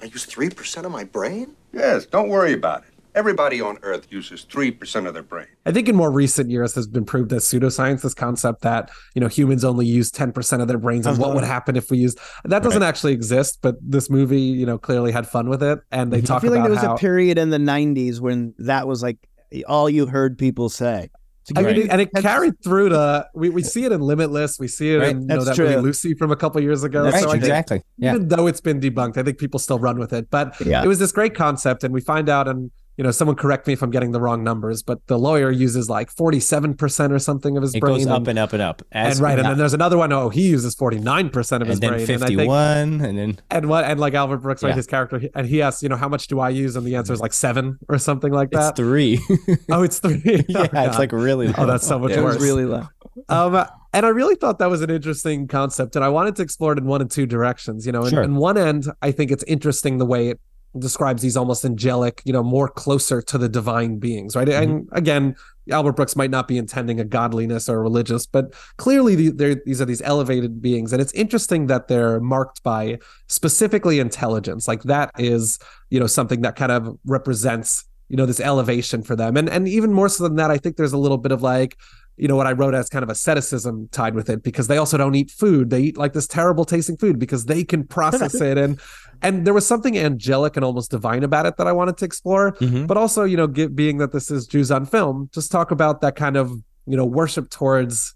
I 0.00 0.06
use 0.06 0.26
3% 0.26 0.84
of 0.84 0.92
my 0.92 1.04
brain? 1.04 1.56
Yes, 1.72 2.06
don't 2.06 2.28
worry 2.28 2.52
about 2.52 2.82
it. 2.82 2.91
Everybody 3.14 3.60
on 3.60 3.78
Earth 3.82 4.06
uses 4.10 4.46
3% 4.50 5.06
of 5.06 5.12
their 5.12 5.22
brain. 5.22 5.46
I 5.66 5.72
think 5.72 5.86
in 5.88 5.94
more 5.94 6.10
recent 6.10 6.50
years 6.50 6.74
has 6.76 6.86
been 6.86 7.04
proved 7.04 7.30
as 7.32 7.44
pseudoscience, 7.44 8.00
this 8.00 8.14
concept 8.14 8.62
that, 8.62 8.90
you 9.14 9.20
know, 9.20 9.28
humans 9.28 9.64
only 9.64 9.84
use 9.84 10.10
10% 10.10 10.62
of 10.62 10.68
their 10.68 10.78
brains 10.78 11.06
and 11.06 11.18
what 11.18 11.26
Uh-huh. 11.26 11.34
would 11.36 11.44
happen 11.44 11.76
if 11.76 11.90
we 11.90 11.98
used 11.98 12.18
that 12.44 12.62
doesn't 12.62 12.82
actually 12.82 13.12
exist, 13.12 13.58
but 13.60 13.76
this 13.82 14.08
movie, 14.08 14.40
you 14.40 14.64
know, 14.64 14.78
clearly 14.78 15.12
had 15.12 15.26
fun 15.28 15.48
with 15.50 15.62
it. 15.62 15.80
And 15.90 16.10
they 16.10 16.18
I 16.18 16.20
talk 16.22 16.38
I 16.38 16.40
feel 16.40 16.52
like 16.52 16.62
there 16.62 16.70
was 16.70 16.80
how 16.80 16.94
a 16.94 16.98
period 16.98 17.36
in 17.36 17.50
the 17.50 17.58
'90s 17.58 18.18
when 18.20 18.54
that 18.58 18.86
was 18.88 19.02
like 19.02 19.18
all 19.66 19.90
you 19.90 20.06
heard 20.06 20.38
people 20.38 20.70
say. 20.70 21.10
To 21.46 21.58
I 21.58 21.62
mean, 21.64 21.76
you- 21.76 21.88
and 21.90 22.00
it 22.00 22.10
carried 22.14 22.54
through 22.64 22.90
to 22.90 23.26
we, 23.34 23.50
we 23.50 23.62
see 23.62 23.84
it 23.84 23.92
in 23.92 24.00
Limitless, 24.00 24.58
we 24.58 24.68
see 24.68 24.94
it 24.94 24.98
Right, 24.98 25.10
in 25.10 25.22
you 25.22 25.26
know, 25.26 25.44
that's 25.44 25.58
that 25.58 25.64
movie. 25.64 25.80
Lucy 25.82 26.14
from 26.14 26.30
a 26.30 26.36
couple 26.36 26.62
years 26.62 26.82
ago. 26.84 27.02
right. 27.02 27.12
so 27.22 27.28
I 27.28 27.32
think 27.32 27.42
exactly. 27.42 27.82
Yeah. 27.98 28.14
even 28.14 28.28
though 28.28 28.46
it's 28.46 28.60
been 28.62 28.80
debunked, 28.80 29.18
I 29.18 29.22
think 29.22 29.36
people 29.38 29.58
still 29.60 29.78
run 29.78 29.98
with 29.98 30.12
it. 30.14 30.30
But 30.30 30.54
Yeah. 30.64 30.82
it 30.82 30.86
was 30.88 30.98
this 30.98 31.12
great 31.12 31.34
concept, 31.34 31.84
and 31.84 31.92
we 31.92 32.00
find 32.00 32.28
out, 32.30 32.46
and 32.48 32.70
you 32.96 33.04
know, 33.04 33.10
someone 33.10 33.36
correct 33.36 33.66
me 33.66 33.72
if 33.72 33.82
I'm 33.82 33.90
getting 33.90 34.12
the 34.12 34.20
wrong 34.20 34.44
numbers, 34.44 34.82
but 34.82 34.98
the 35.06 35.18
lawyer 35.18 35.50
uses 35.50 35.88
like 35.88 36.14
47% 36.14 37.10
or 37.10 37.18
something 37.18 37.56
of 37.56 37.62
his 37.62 37.74
It 37.74 37.80
brain. 37.80 37.96
goes 37.98 38.06
up 38.06 38.18
and, 38.18 38.28
and 38.28 38.38
up 38.38 38.52
and 38.52 38.60
up. 38.62 38.82
and 38.92 39.08
As 39.08 39.20
right, 39.20 39.38
and 39.38 39.48
then 39.48 39.56
there's 39.58 39.72
another 39.74 39.96
one. 39.96 40.12
Oh, 40.12 40.28
he 40.28 40.48
uses 40.48 40.76
49% 40.76 41.62
of 41.62 41.68
his 41.68 41.78
and 41.80 41.88
brain. 41.88 41.92
And 42.10 42.22
I 42.22 42.26
51 42.26 42.90
think 42.98 43.02
and 43.08 43.18
then 43.18 43.38
and 43.50 43.68
what 43.68 43.84
and 43.84 43.98
like 43.98 44.14
Albert 44.14 44.38
Brooks, 44.38 44.62
right, 44.62 44.74
his 44.74 44.86
character, 44.86 45.22
and 45.34 45.46
he 45.46 45.62
asks, 45.62 45.82
you 45.82 45.88
know, 45.88 45.96
how 45.96 46.08
much 46.08 46.26
do 46.26 46.38
I 46.40 46.50
use? 46.50 46.76
And 46.76 46.86
the 46.86 46.96
answer 46.96 47.12
is 47.12 47.20
like 47.20 47.32
seven 47.32 47.78
or 47.88 47.98
something 47.98 48.32
like 48.32 48.48
it's 48.52 48.58
that. 48.58 48.76
three. 48.76 49.18
oh, 49.70 49.82
it's 49.82 49.98
three. 49.98 50.20
yeah, 50.48 50.66
Oh, 50.72 50.86
it's 50.86 50.98
like 50.98 51.12
really 51.12 51.48
low. 51.48 51.54
Oh, 51.58 51.66
that's 51.66 51.86
so 51.86 51.98
much 51.98 52.12
it 52.12 52.22
worse. 52.22 52.40
really 52.42 52.64
low. 52.66 52.86
um, 53.28 53.66
and 53.94 54.06
I 54.06 54.08
really 54.08 54.36
thought 54.36 54.58
that 54.58 54.70
was 54.70 54.80
an 54.82 54.88
interesting 54.90 55.46
concept, 55.48 55.96
and 55.96 56.04
I 56.04 56.08
wanted 56.08 56.36
to 56.36 56.42
explore 56.42 56.72
it 56.72 56.78
in 56.78 56.86
one 56.86 57.00
and 57.02 57.10
two 57.10 57.26
directions. 57.26 57.84
You 57.86 57.92
know, 57.92 58.04
in, 58.04 58.10
Sure. 58.10 58.22
in 58.22 58.36
one 58.36 58.56
end, 58.56 58.86
I 59.02 59.12
think 59.12 59.30
it's 59.30 59.44
interesting 59.44 59.98
the 59.98 60.06
way 60.06 60.28
it 60.28 60.40
describes 60.78 61.22
these 61.22 61.36
almost 61.36 61.64
angelic, 61.64 62.22
you 62.24 62.32
know, 62.32 62.42
more 62.42 62.68
closer 62.68 63.20
to 63.20 63.38
the 63.38 63.48
divine 63.48 63.98
beings, 63.98 64.34
right? 64.34 64.48
And 64.48 64.86
mm-hmm. 64.86 64.96
again, 64.96 65.36
Albert 65.70 65.92
Brooks 65.92 66.16
might 66.16 66.30
not 66.30 66.48
be 66.48 66.58
intending 66.58 66.98
a 66.98 67.04
godliness 67.04 67.68
or 67.68 67.80
religious, 67.82 68.26
but 68.26 68.54
clearly 68.78 69.14
the, 69.30 69.60
these 69.64 69.80
are 69.80 69.84
these 69.84 70.02
elevated 70.02 70.60
beings, 70.60 70.92
and 70.92 71.00
it's 71.00 71.12
interesting 71.12 71.66
that 71.66 71.88
they're 71.88 72.20
marked 72.20 72.62
by 72.62 72.98
specifically 73.28 74.00
intelligence. 74.00 74.66
Like 74.66 74.82
that 74.84 75.10
is, 75.18 75.58
you 75.90 76.00
know, 76.00 76.06
something 76.06 76.40
that 76.40 76.56
kind 76.56 76.72
of 76.72 76.98
represents, 77.04 77.84
you 78.08 78.16
know, 78.16 78.26
this 78.26 78.40
elevation 78.40 79.02
for 79.02 79.14
them, 79.14 79.36
and 79.36 79.48
and 79.48 79.68
even 79.68 79.92
more 79.92 80.08
so 80.08 80.24
than 80.24 80.36
that, 80.36 80.50
I 80.50 80.58
think 80.58 80.76
there's 80.76 80.92
a 80.92 80.98
little 80.98 81.18
bit 81.18 81.32
of 81.32 81.42
like 81.42 81.76
you 82.16 82.28
know 82.28 82.36
what 82.36 82.46
I 82.46 82.52
wrote 82.52 82.74
as 82.74 82.88
kind 82.88 83.02
of 83.02 83.08
asceticism 83.08 83.88
tied 83.92 84.14
with 84.14 84.28
it 84.30 84.42
because 84.42 84.66
they 84.68 84.76
also 84.76 84.96
don't 84.98 85.14
eat 85.14 85.30
food. 85.30 85.70
They 85.70 85.80
eat 85.80 85.96
like 85.96 86.12
this 86.12 86.26
terrible 86.26 86.64
tasting 86.64 86.96
food 86.96 87.18
because 87.18 87.46
they 87.46 87.64
can 87.64 87.84
process 87.86 88.34
it 88.40 88.58
and 88.58 88.78
and 89.22 89.46
there 89.46 89.54
was 89.54 89.66
something 89.66 89.96
angelic 89.96 90.56
and 90.56 90.64
almost 90.64 90.90
divine 90.90 91.22
about 91.22 91.46
it 91.46 91.56
that 91.56 91.66
I 91.68 91.72
wanted 91.72 91.96
to 91.98 92.04
explore. 92.04 92.52
Mhm. 92.54 92.86
But 92.88 92.96
also, 92.96 93.22
you 93.24 93.36
know, 93.36 93.46
give, 93.46 93.74
being 93.76 93.98
that 93.98 94.10
this 94.12 94.30
is 94.30 94.46
Jews 94.46 94.70
on 94.70 94.84
film, 94.84 95.30
just 95.32 95.50
talk 95.52 95.70
about 95.70 96.00
that 96.02 96.16
kind 96.16 96.36
of 96.36 96.50
you 96.86 96.96
know 96.96 97.04
worship 97.06 97.48
towards 97.50 98.14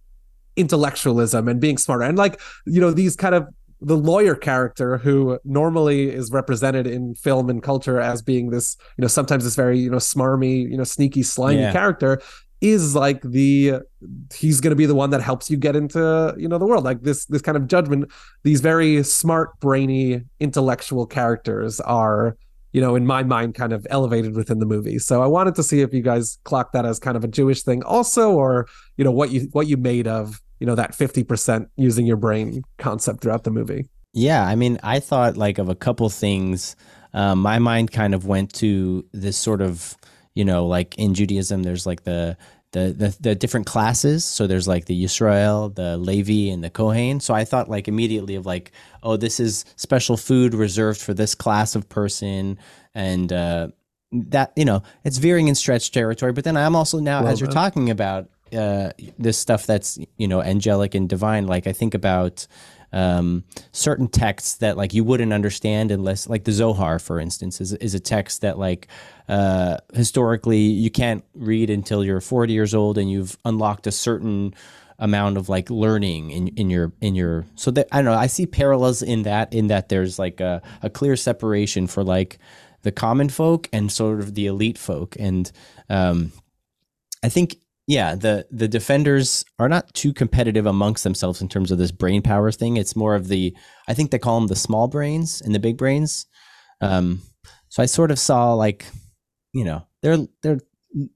intellectualism 0.57 1.49
and 1.49 1.61
being 1.61 1.77
smarter 1.79 2.03
and 2.05 2.17
like 2.19 2.41
you 2.65 2.81
know 2.81 2.91
these 2.91 3.15
kind 3.15 3.35
of 3.35 3.47
the 3.83 3.97
lawyer 3.97 4.35
character 4.35 4.97
who 4.97 5.39
normally 5.45 6.09
is 6.09 6.31
represented 6.33 6.87
in 6.87 7.15
film 7.15 7.51
and 7.51 7.63
culture 7.63 8.01
as 8.01 8.23
being 8.23 8.49
this 8.49 8.77
you 8.97 9.03
know 9.03 9.07
sometimes 9.09 9.45
this 9.45 9.55
very 9.55 9.79
you 9.79 9.91
know 9.91 9.99
smarmy 9.99 10.69
you 10.69 10.77
know 10.79 10.83
sneaky 10.85 11.23
slimy 11.23 11.61
Yeah. 11.61 11.73
character 11.73 12.21
is 12.61 12.95
like 12.95 13.21
the 13.23 13.75
he's 14.35 14.61
going 14.61 14.71
to 14.71 14.77
be 14.77 14.87
the 14.87 14.95
one 14.95 15.11
that 15.11 15.21
helps 15.21 15.51
you 15.51 15.57
get 15.57 15.77
into 15.77 16.35
you 16.39 16.49
know 16.49 16.59
the 16.59 16.67
world. 16.67 16.85
Like 16.85 17.03
this 17.03 17.27
this 17.27 17.43
kind 17.43 17.57
of 17.57 17.67
judgment 17.67 18.11
these 18.43 18.61
very 18.61 19.03
smart 19.03 19.59
brainy 19.61 20.23
intellectual 20.41 21.07
characters 21.07 21.81
are 21.81 22.37
you 22.73 22.81
know 22.81 22.97
in 22.97 23.07
my 23.07 23.23
mind 23.23 23.55
kind 23.55 23.73
of 23.73 23.87
elevated 23.91 24.35
within 24.35 24.59
the 24.59 24.67
movie. 24.67 24.99
So 24.99 25.23
i 25.23 25.27
wanted 25.27 25.55
to 25.57 25.63
see 25.63 25.81
if 25.81 25.93
you 25.93 26.03
guys 26.03 26.39
clocked 26.45 26.73
that 26.73 26.87
as 26.87 26.99
kind 26.99 27.17
of 27.17 27.25
a 27.25 27.29
jewish 27.29 27.63
thing 27.63 27.83
also 27.85 28.33
or 28.33 28.67
you 28.97 29.05
know 29.05 29.13
what 29.13 29.31
you 29.31 29.49
what 29.53 29.67
you 29.67 29.77
made 29.77 30.07
of 30.07 30.41
you 30.61 30.67
know 30.67 30.75
that 30.75 30.93
50% 30.93 31.67
using 31.77 32.07
your 32.07 32.17
brain 32.17 32.63
concept 32.79 33.21
throughout 33.21 33.45
the 33.45 33.51
movie. 33.51 33.89
Yeah, 34.13 34.45
I 34.45 34.55
mean, 34.55 34.79
I 34.83 35.01
thought 35.01 35.37
like 35.37 35.59
of 35.59 35.69
a 35.69 35.75
couple 35.75 36.09
things. 36.09 36.77
Um, 37.13 37.41
my 37.41 37.59
mind 37.59 37.93
kind 37.93 38.15
of 38.15 38.27
went 38.27 38.53
to 38.55 39.05
this 39.13 39.37
sort 39.37 39.61
of, 39.61 39.97
you 40.37 40.45
know, 40.45 40.67
like 40.67 40.95
in 40.99 41.15
Judaism, 41.15 41.65
there's 41.65 41.87
like 41.87 42.05
the 42.05 42.37
the 42.73 42.93
the, 42.93 43.17
the 43.21 43.35
different 43.35 43.67
classes. 43.67 44.25
So 44.25 44.47
there's 44.47 44.69
like 44.69 44.85
the 44.85 45.05
Yisrael, 45.05 45.75
the 45.75 45.97
Levi, 45.97 46.53
and 46.53 46.63
the 46.63 46.71
Kohen. 46.71 47.21
So 47.21 47.35
I 47.35 47.45
thought 47.45 47.71
like 47.71 47.89
immediately 47.89 48.35
of 48.37 48.45
like, 48.47 48.71
oh, 49.03 49.17
this 49.17 49.41
is 49.41 49.65
special 49.77 50.17
food 50.17 50.55
reserved 50.55 51.01
for 51.01 51.15
this 51.15 51.35
class 51.35 51.75
of 51.75 51.89
person, 51.89 52.59
and 52.95 53.33
uh, 53.33 53.69
that 54.13 54.53
you 54.57 54.67
know, 54.67 54.83
it's 55.05 55.17
veering 55.19 55.49
in 55.49 55.55
stretch 55.55 55.91
territory. 55.91 56.33
But 56.33 56.45
then 56.45 56.57
I'm 56.57 56.77
also 56.77 56.99
now, 57.01 57.23
Well 57.23 57.33
as 57.33 57.41
you're 57.41 57.47
done. 57.49 57.55
talking 57.55 57.91
about 57.91 58.29
uh, 58.53 58.91
this 59.19 59.39
stuff 59.39 59.67
that's 59.67 59.99
you 60.19 60.29
know 60.29 60.43
angelic 60.43 60.95
and 60.95 61.09
divine, 61.09 61.47
like 61.47 61.67
I 61.67 61.73
think 61.73 61.95
about 61.95 62.47
um, 62.93 63.45
certain 63.73 64.09
texts 64.09 64.57
that 64.57 64.77
like 64.77 64.95
you 64.95 65.05
wouldn't 65.05 65.33
understand 65.33 65.91
unless 65.91 66.29
like 66.29 66.45
the 66.45 66.53
Zohar, 66.53 66.99
for 66.99 67.21
instance, 67.21 67.61
is 67.61 67.73
is 67.75 67.95
a 67.95 68.01
text 68.01 68.41
that 68.43 68.59
like 68.59 68.89
uh, 69.29 69.79
historically 69.95 70.61
you 70.61 70.91
can't 70.91 71.25
read 71.35 71.71
until 71.71 72.05
you're 72.05 72.21
40 72.21 72.53
years 72.53 72.75
old 72.75 72.99
and 72.99 73.11
you've 73.11 73.37
unlocked 73.45 73.87
a 73.87 73.93
certain 73.93 74.55
amount 74.99 75.37
of 75.37 75.49
like 75.49 75.69
learning 75.69 76.31
in 76.31 76.49
in 76.49 76.71
your 76.71 76.93
in 77.01 77.15
your 77.15 77.45
so 77.55 77.71
that 77.71 77.87
I 77.93 77.97
don't 77.97 78.07
know 78.07 78.15
I 78.15 78.29
see 78.29 78.47
parallels 78.47 79.03
in 79.03 79.25
that 79.25 79.53
in 79.53 79.67
that 79.67 79.89
there's 79.89 80.19
like 80.19 80.41
a, 80.41 80.63
a 80.83 80.89
clear 80.89 81.17
separation 81.17 81.87
for 81.87 82.03
like 82.03 82.39
the 82.83 82.93
common 82.93 83.29
folk 83.29 83.69
and 83.73 83.93
sort 83.93 84.21
of 84.21 84.35
the 84.35 84.47
elite 84.47 84.79
folk. 84.79 85.17
And 85.19 85.51
um 85.91 86.33
I 87.23 87.29
think 87.29 87.57
yeah, 87.87 88.17
the 88.17 88.47
the 88.51 88.67
defenders 88.67 89.45
are 89.59 89.69
not 89.69 89.95
too 89.95 90.13
competitive 90.13 90.67
amongst 90.67 91.05
themselves 91.05 91.41
in 91.41 91.49
terms 91.49 91.71
of 91.71 91.79
this 91.79 91.93
brain 91.93 92.21
power 92.21 92.51
thing. 92.51 92.77
It's 92.77 92.97
more 92.97 93.15
of 93.15 93.29
the 93.29 93.57
I 93.89 93.95
think 93.95 94.11
they 94.11 94.19
call 94.19 94.41
them 94.41 94.49
the 94.49 94.57
small 94.57 94.89
brains 94.89 95.41
and 95.41 95.55
the 95.55 95.61
big 95.61 95.77
brains. 95.77 96.27
Um, 96.81 97.23
so 97.69 97.83
I 97.83 97.87
sort 97.87 98.11
of 98.11 98.19
saw 98.19 98.55
like, 98.55 98.87
you 99.53 99.65
know, 99.65 99.87
they're 100.03 100.19
they're 100.43 100.61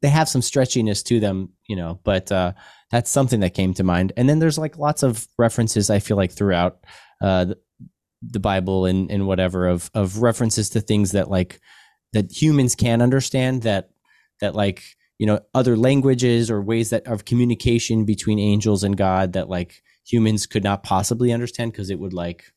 they 0.01 0.09
have 0.09 0.29
some 0.29 0.43
stretchiness 0.43 1.03
to 1.05 1.21
them, 1.21 1.51
you 1.66 1.75
know, 1.75 2.01
but 2.05 2.31
uh, 2.31 2.53
that's 2.91 3.11
something 3.11 3.41
that 3.41 3.55
came 3.55 3.75
to 3.75 3.85
mind. 3.85 4.12
And 4.16 4.29
then 4.29 4.39
there's 4.39 4.59
like 4.59 4.79
lots 4.79 5.03
of 5.03 5.27
references 5.39 5.91
I 5.91 5.99
feel 5.99 6.16
like 6.18 6.33
throughout 6.33 6.85
uh, 7.23 7.47
the, 7.47 7.59
the 8.23 8.41
Bible 8.41 8.87
and 8.87 9.11
and 9.11 9.27
whatever 9.27 9.66
of 9.66 9.91
of 9.95 10.23
references 10.23 10.71
to 10.71 10.81
things 10.81 11.12
that 11.12 11.29
like 11.31 11.61
that 12.12 12.31
humans 12.31 12.77
can 12.77 13.03
understand 13.03 13.62
that 13.62 13.91
that 14.41 14.55
like 14.55 14.85
you 15.21 15.27
know 15.27 15.39
other 15.55 15.77
languages 15.77 16.51
or 16.51 16.61
ways 16.61 16.91
that 16.91 17.07
of 17.07 17.25
communication 17.25 18.05
between 18.05 18.39
angels 18.39 18.83
and 18.83 18.97
god 18.97 19.35
that 19.35 19.49
like 19.49 19.83
humans 20.05 20.47
could 20.47 20.64
not 20.64 20.83
possibly 20.83 21.33
understand 21.33 21.73
because 21.73 21.91
it 21.91 21.99
would 22.01 22.14
like 22.14 22.53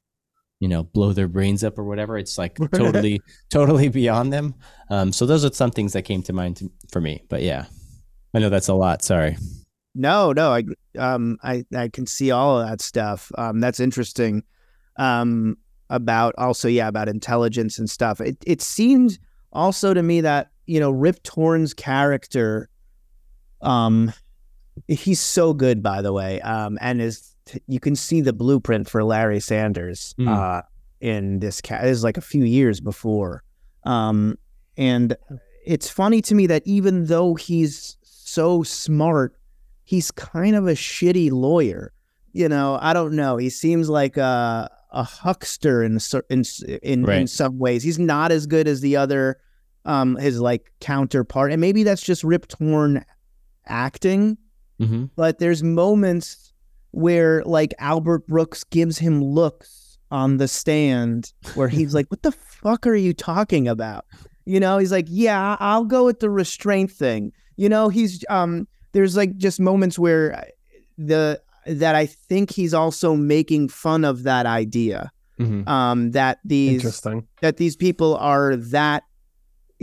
you 0.64 0.70
know, 0.70 0.84
blow 0.84 1.12
their 1.12 1.28
brains 1.28 1.62
up 1.62 1.78
or 1.78 1.84
whatever. 1.84 2.18
It's 2.18 2.38
like 2.38 2.58
totally, 2.74 3.20
totally 3.50 3.90
beyond 3.90 4.32
them. 4.32 4.56
Um, 4.90 5.12
so 5.12 5.26
those 5.26 5.44
are 5.44 5.52
some 5.52 5.72
things 5.72 5.92
that 5.92 6.04
came 6.04 6.24
to 6.24 6.32
mind 6.32 6.56
to, 6.58 6.72
for 6.90 7.02
me. 7.02 7.22
But 7.28 7.42
yeah, 7.42 7.66
I 8.34 8.40
know 8.40 8.48
that's 8.48 8.70
a 8.70 8.74
lot. 8.74 9.02
Sorry. 9.02 9.36
No, 9.94 10.32
no, 10.32 10.54
I 10.54 10.64
um 10.98 11.38
I 11.44 11.66
I 11.76 11.90
can 11.90 12.08
see 12.08 12.32
all 12.32 12.62
of 12.62 12.70
that 12.70 12.80
stuff. 12.80 13.30
Um 13.38 13.60
that's 13.60 13.82
interesting. 13.82 14.44
Um 14.98 15.58
about 15.90 16.34
also 16.38 16.70
yeah, 16.70 16.88
about 16.88 17.10
intelligence 17.10 17.78
and 17.78 17.90
stuff. 17.90 18.22
It 18.22 18.38
it 18.46 18.62
seemed 18.62 19.20
also 19.54 19.94
to 19.94 20.04
me 20.04 20.22
that, 20.22 20.52
you 20.66 20.80
know, 20.80 20.92
Rip 20.92 21.24
Torn's 21.24 21.74
character 21.74 22.70
um 23.62 24.12
he's 24.88 25.20
so 25.22 25.54
good 25.54 25.82
by 25.82 26.02
the 26.02 26.12
way. 26.12 26.42
Um 26.42 26.78
and 26.82 27.02
is 27.02 27.36
you 27.68 27.80
can 27.80 27.96
see 27.96 28.22
the 28.22 28.34
blueprint 28.34 28.90
for 28.90 29.04
Larry 29.04 29.40
Sanders 29.40 30.16
Mm. 30.20 30.28
uh 30.28 30.62
in 31.00 31.40
this 31.40 31.60
cat 31.62 31.82
this 31.84 31.98
is 31.98 32.04
like 32.04 32.18
a 32.18 32.22
few 32.22 32.44
years 32.44 32.80
before. 32.82 33.44
Um 33.84 34.38
and 34.78 35.16
it's 35.66 35.90
funny 35.90 36.22
to 36.24 36.36
me 36.36 36.48
that 36.48 36.64
even 36.66 37.06
though 37.06 37.36
he's 37.36 37.98
so 38.04 38.64
smart 38.64 39.36
he's 39.86 40.12
kind 40.12 40.56
of 40.56 40.68
a 40.68 40.72
shitty 40.74 41.30
lawyer. 41.32 41.92
You 42.32 42.50
know, 42.50 42.80
I 42.82 42.94
don't 42.94 43.14
know. 43.16 43.38
He 43.38 43.50
seems 43.50 43.90
like 43.90 44.18
a 44.18 44.70
a 44.92 45.04
huckster 45.04 45.84
in 45.84 46.00
in 46.30 46.44
in, 46.82 47.06
in 47.22 47.28
some 47.28 47.60
ways. 47.60 47.84
He's 47.84 48.00
not 48.00 48.32
as 48.32 48.48
good 48.48 48.68
as 48.68 48.82
the 48.82 48.96
other 48.96 49.40
um 49.86 50.16
his 50.16 50.40
like 50.40 50.72
counterpart. 50.80 51.52
And 51.52 51.62
maybe 51.62 51.84
that's 51.84 52.02
just 52.02 52.24
Rip 52.24 52.48
Torn 52.48 53.04
acting, 53.66 54.38
hmm 54.80 55.06
but 55.16 55.40
there's 55.40 55.64
moments 55.64 56.52
where 56.92 57.44
like 57.44 57.74
Albert 57.80 58.28
Brooks 58.28 58.64
gives 58.64 58.98
him 59.00 59.24
looks 59.24 59.98
on 60.12 60.38
the 60.38 60.48
stand 60.48 61.34
where 61.56 61.68
he's 61.68 61.94
like, 61.98 62.10
"What 62.10 62.24
the 62.24 62.32
fuck 62.32 62.86
are 62.88 62.96
you 62.96 63.14
talking 63.14 63.68
about?" 63.68 64.06
You 64.46 64.60
know, 64.60 64.78
he's 64.78 64.92
like, 64.92 65.08
"Yeah, 65.10 65.58
I'll 65.60 65.86
go 65.86 66.06
with 66.06 66.20
the 66.20 66.30
restraint 66.30 66.92
thing." 66.92 67.32
You 67.56 67.70
know, 67.70 67.90
he's 67.90 68.24
um 68.30 68.68
there's 68.92 69.16
like 69.18 69.38
just 69.38 69.60
moments 69.60 69.98
where 69.98 70.36
uh, 70.36 70.44
the 70.98 71.42
that 71.66 71.96
I 71.96 72.06
think 72.06 72.52
he's 72.52 72.74
also 72.74 73.16
making 73.16 73.70
fun 73.70 74.04
of 74.06 74.24
that 74.24 74.46
idea 74.46 75.12
hmm 75.38 75.68
um 75.68 76.12
that 76.12 76.40
these 76.46 76.84
that 77.42 77.58
these 77.58 77.76
people 77.76 78.16
are 78.18 78.56
that 78.56 79.04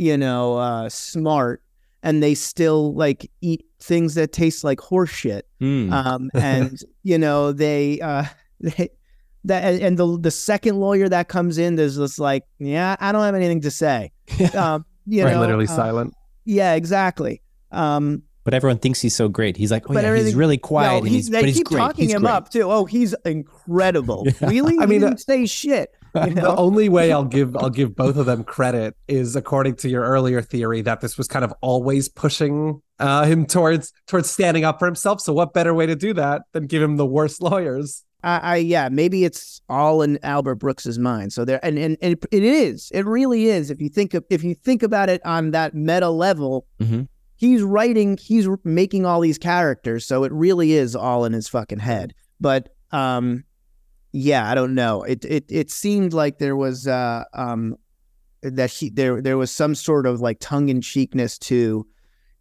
you 0.00 0.16
know 0.16 0.56
uh 0.56 0.88
smart 0.88 1.62
and 2.02 2.22
they 2.22 2.34
still 2.34 2.94
like 2.94 3.30
eat 3.42 3.62
things 3.80 4.14
that 4.14 4.32
taste 4.32 4.64
like 4.64 4.80
horse 4.80 5.10
shit 5.10 5.46
Mm. 5.60 5.92
um 5.92 6.30
and 6.34 6.80
you 7.02 7.18
know 7.18 7.52
they 7.52 8.00
uh 8.00 8.24
they 8.60 8.88
that 9.44 9.62
and- 9.64 9.82
and 9.82 9.98
the 9.98 10.18
the 10.18 10.30
second 10.30 10.76
lawyer 10.80 11.06
that 11.08 11.28
comes 11.28 11.58
in 11.58 11.76
there's 11.76 11.96
just 11.98 12.18
like 12.18 12.44
yeah 12.58 12.96
i 12.98 13.12
don't 13.12 13.22
have 13.24 13.34
anything 13.34 13.60
to 13.60 13.70
say 13.70 14.10
um 14.56 14.84
you 15.06 15.22
right, 15.24 15.34
know 15.34 15.40
literally 15.40 15.66
uh, 15.66 15.76
silent. 15.76 16.14
yeah 16.46 16.72
exactly 16.74 17.42
um 17.72 18.22
but 18.42 18.54
everyone 18.54 18.78
thinks 18.78 19.02
he's 19.02 19.14
so 19.14 19.28
great. 19.28 19.58
He's 19.58 19.70
like, 19.70 19.84
oh 19.90 19.92
But 19.92 20.02
yeah, 20.02 20.16
he's 20.16 20.34
really 20.34 20.56
quiet 20.56 20.88
no, 20.92 20.96
and 21.00 21.08
he's, 21.08 21.26
he's, 21.26 21.28
they 21.30 21.40
but 21.40 21.48
he's 21.48 21.56
keep 21.58 21.66
great. 21.66 21.78
talking 21.78 22.04
he's 22.06 22.14
him 22.14 22.22
great. 22.22 22.30
up 22.32 22.48
too 22.50 22.62
oh 22.62 22.86
he's 22.86 23.14
incredible 23.26 24.24
Yeah. 24.26 24.48
really 24.48 24.78
I 24.78 24.84
I 24.84 24.86
mean, 24.86 25.00
mean 25.00 25.04
uh, 25.04 25.08
didn't 25.10 25.20
say 25.20 25.44
shit 25.46 25.90
you 26.26 26.34
The 26.34 26.54
only 26.56 26.88
way 26.88 27.12
I'll 27.12 27.24
give 27.24 27.56
I'll 27.56 27.70
give 27.70 27.94
both 27.94 28.16
of 28.16 28.26
them 28.26 28.44
credit 28.44 28.96
is 29.08 29.36
according 29.36 29.76
to 29.76 29.88
your 29.88 30.02
earlier 30.04 30.42
theory 30.42 30.82
that 30.82 31.00
this 31.00 31.16
was 31.18 31.28
kind 31.28 31.44
of 31.44 31.52
always 31.60 32.08
pushing 32.08 32.80
uh, 32.98 33.24
him 33.24 33.46
towards 33.46 33.92
towards 34.06 34.30
standing 34.30 34.64
up 34.64 34.78
for 34.78 34.86
himself. 34.86 35.20
So 35.20 35.32
what 35.32 35.52
better 35.54 35.72
way 35.74 35.86
to 35.86 35.96
do 35.96 36.12
that 36.14 36.42
than 36.52 36.66
give 36.66 36.82
him 36.82 36.96
the 36.96 37.06
worst 37.06 37.40
lawyers? 37.42 38.04
I, 38.22 38.38
I 38.38 38.56
yeah, 38.56 38.88
maybe 38.90 39.24
it's 39.24 39.62
all 39.68 40.02
in 40.02 40.18
Albert 40.22 40.56
Brooks's 40.56 40.98
mind. 40.98 41.32
So 41.32 41.44
there, 41.44 41.58
and, 41.64 41.78
and 41.78 41.96
and 42.02 42.12
it, 42.12 42.26
it 42.30 42.42
is, 42.42 42.90
it 42.92 43.06
really 43.06 43.46
is. 43.46 43.70
If 43.70 43.80
you 43.80 43.88
think 43.88 44.12
of, 44.14 44.24
if 44.28 44.44
you 44.44 44.54
think 44.54 44.82
about 44.82 45.08
it 45.08 45.24
on 45.24 45.52
that 45.52 45.74
meta 45.74 46.10
level, 46.10 46.66
Mhm. 46.80 47.08
he's 47.36 47.62
writing, 47.62 48.18
he's 48.20 48.46
making 48.64 49.06
all 49.06 49.20
these 49.20 49.38
characters. 49.38 50.04
So 50.04 50.24
it 50.24 50.32
really 50.32 50.72
is 50.72 50.94
all 50.94 51.24
in 51.24 51.32
his 51.32 51.48
fucking 51.48 51.78
head. 51.78 52.12
But 52.38 52.74
um, 52.92 53.44
yeah, 54.12 54.50
I 54.50 54.54
don't 54.54 54.74
know. 54.74 55.02
It 55.02 55.24
it 55.24 55.44
it 55.48 55.70
seemed 55.70 56.12
like 56.12 56.38
there 56.38 56.56
was 56.56 56.86
uh 56.86 57.24
um 57.34 57.76
that 58.42 58.70
he 58.70 58.90
there 58.90 59.20
there 59.20 59.36
was 59.38 59.50
some 59.50 59.74
sort 59.74 60.06
of 60.06 60.20
like 60.20 60.38
tongue 60.40 60.68
in 60.68 60.80
cheekness 60.80 61.38
to. 61.40 61.86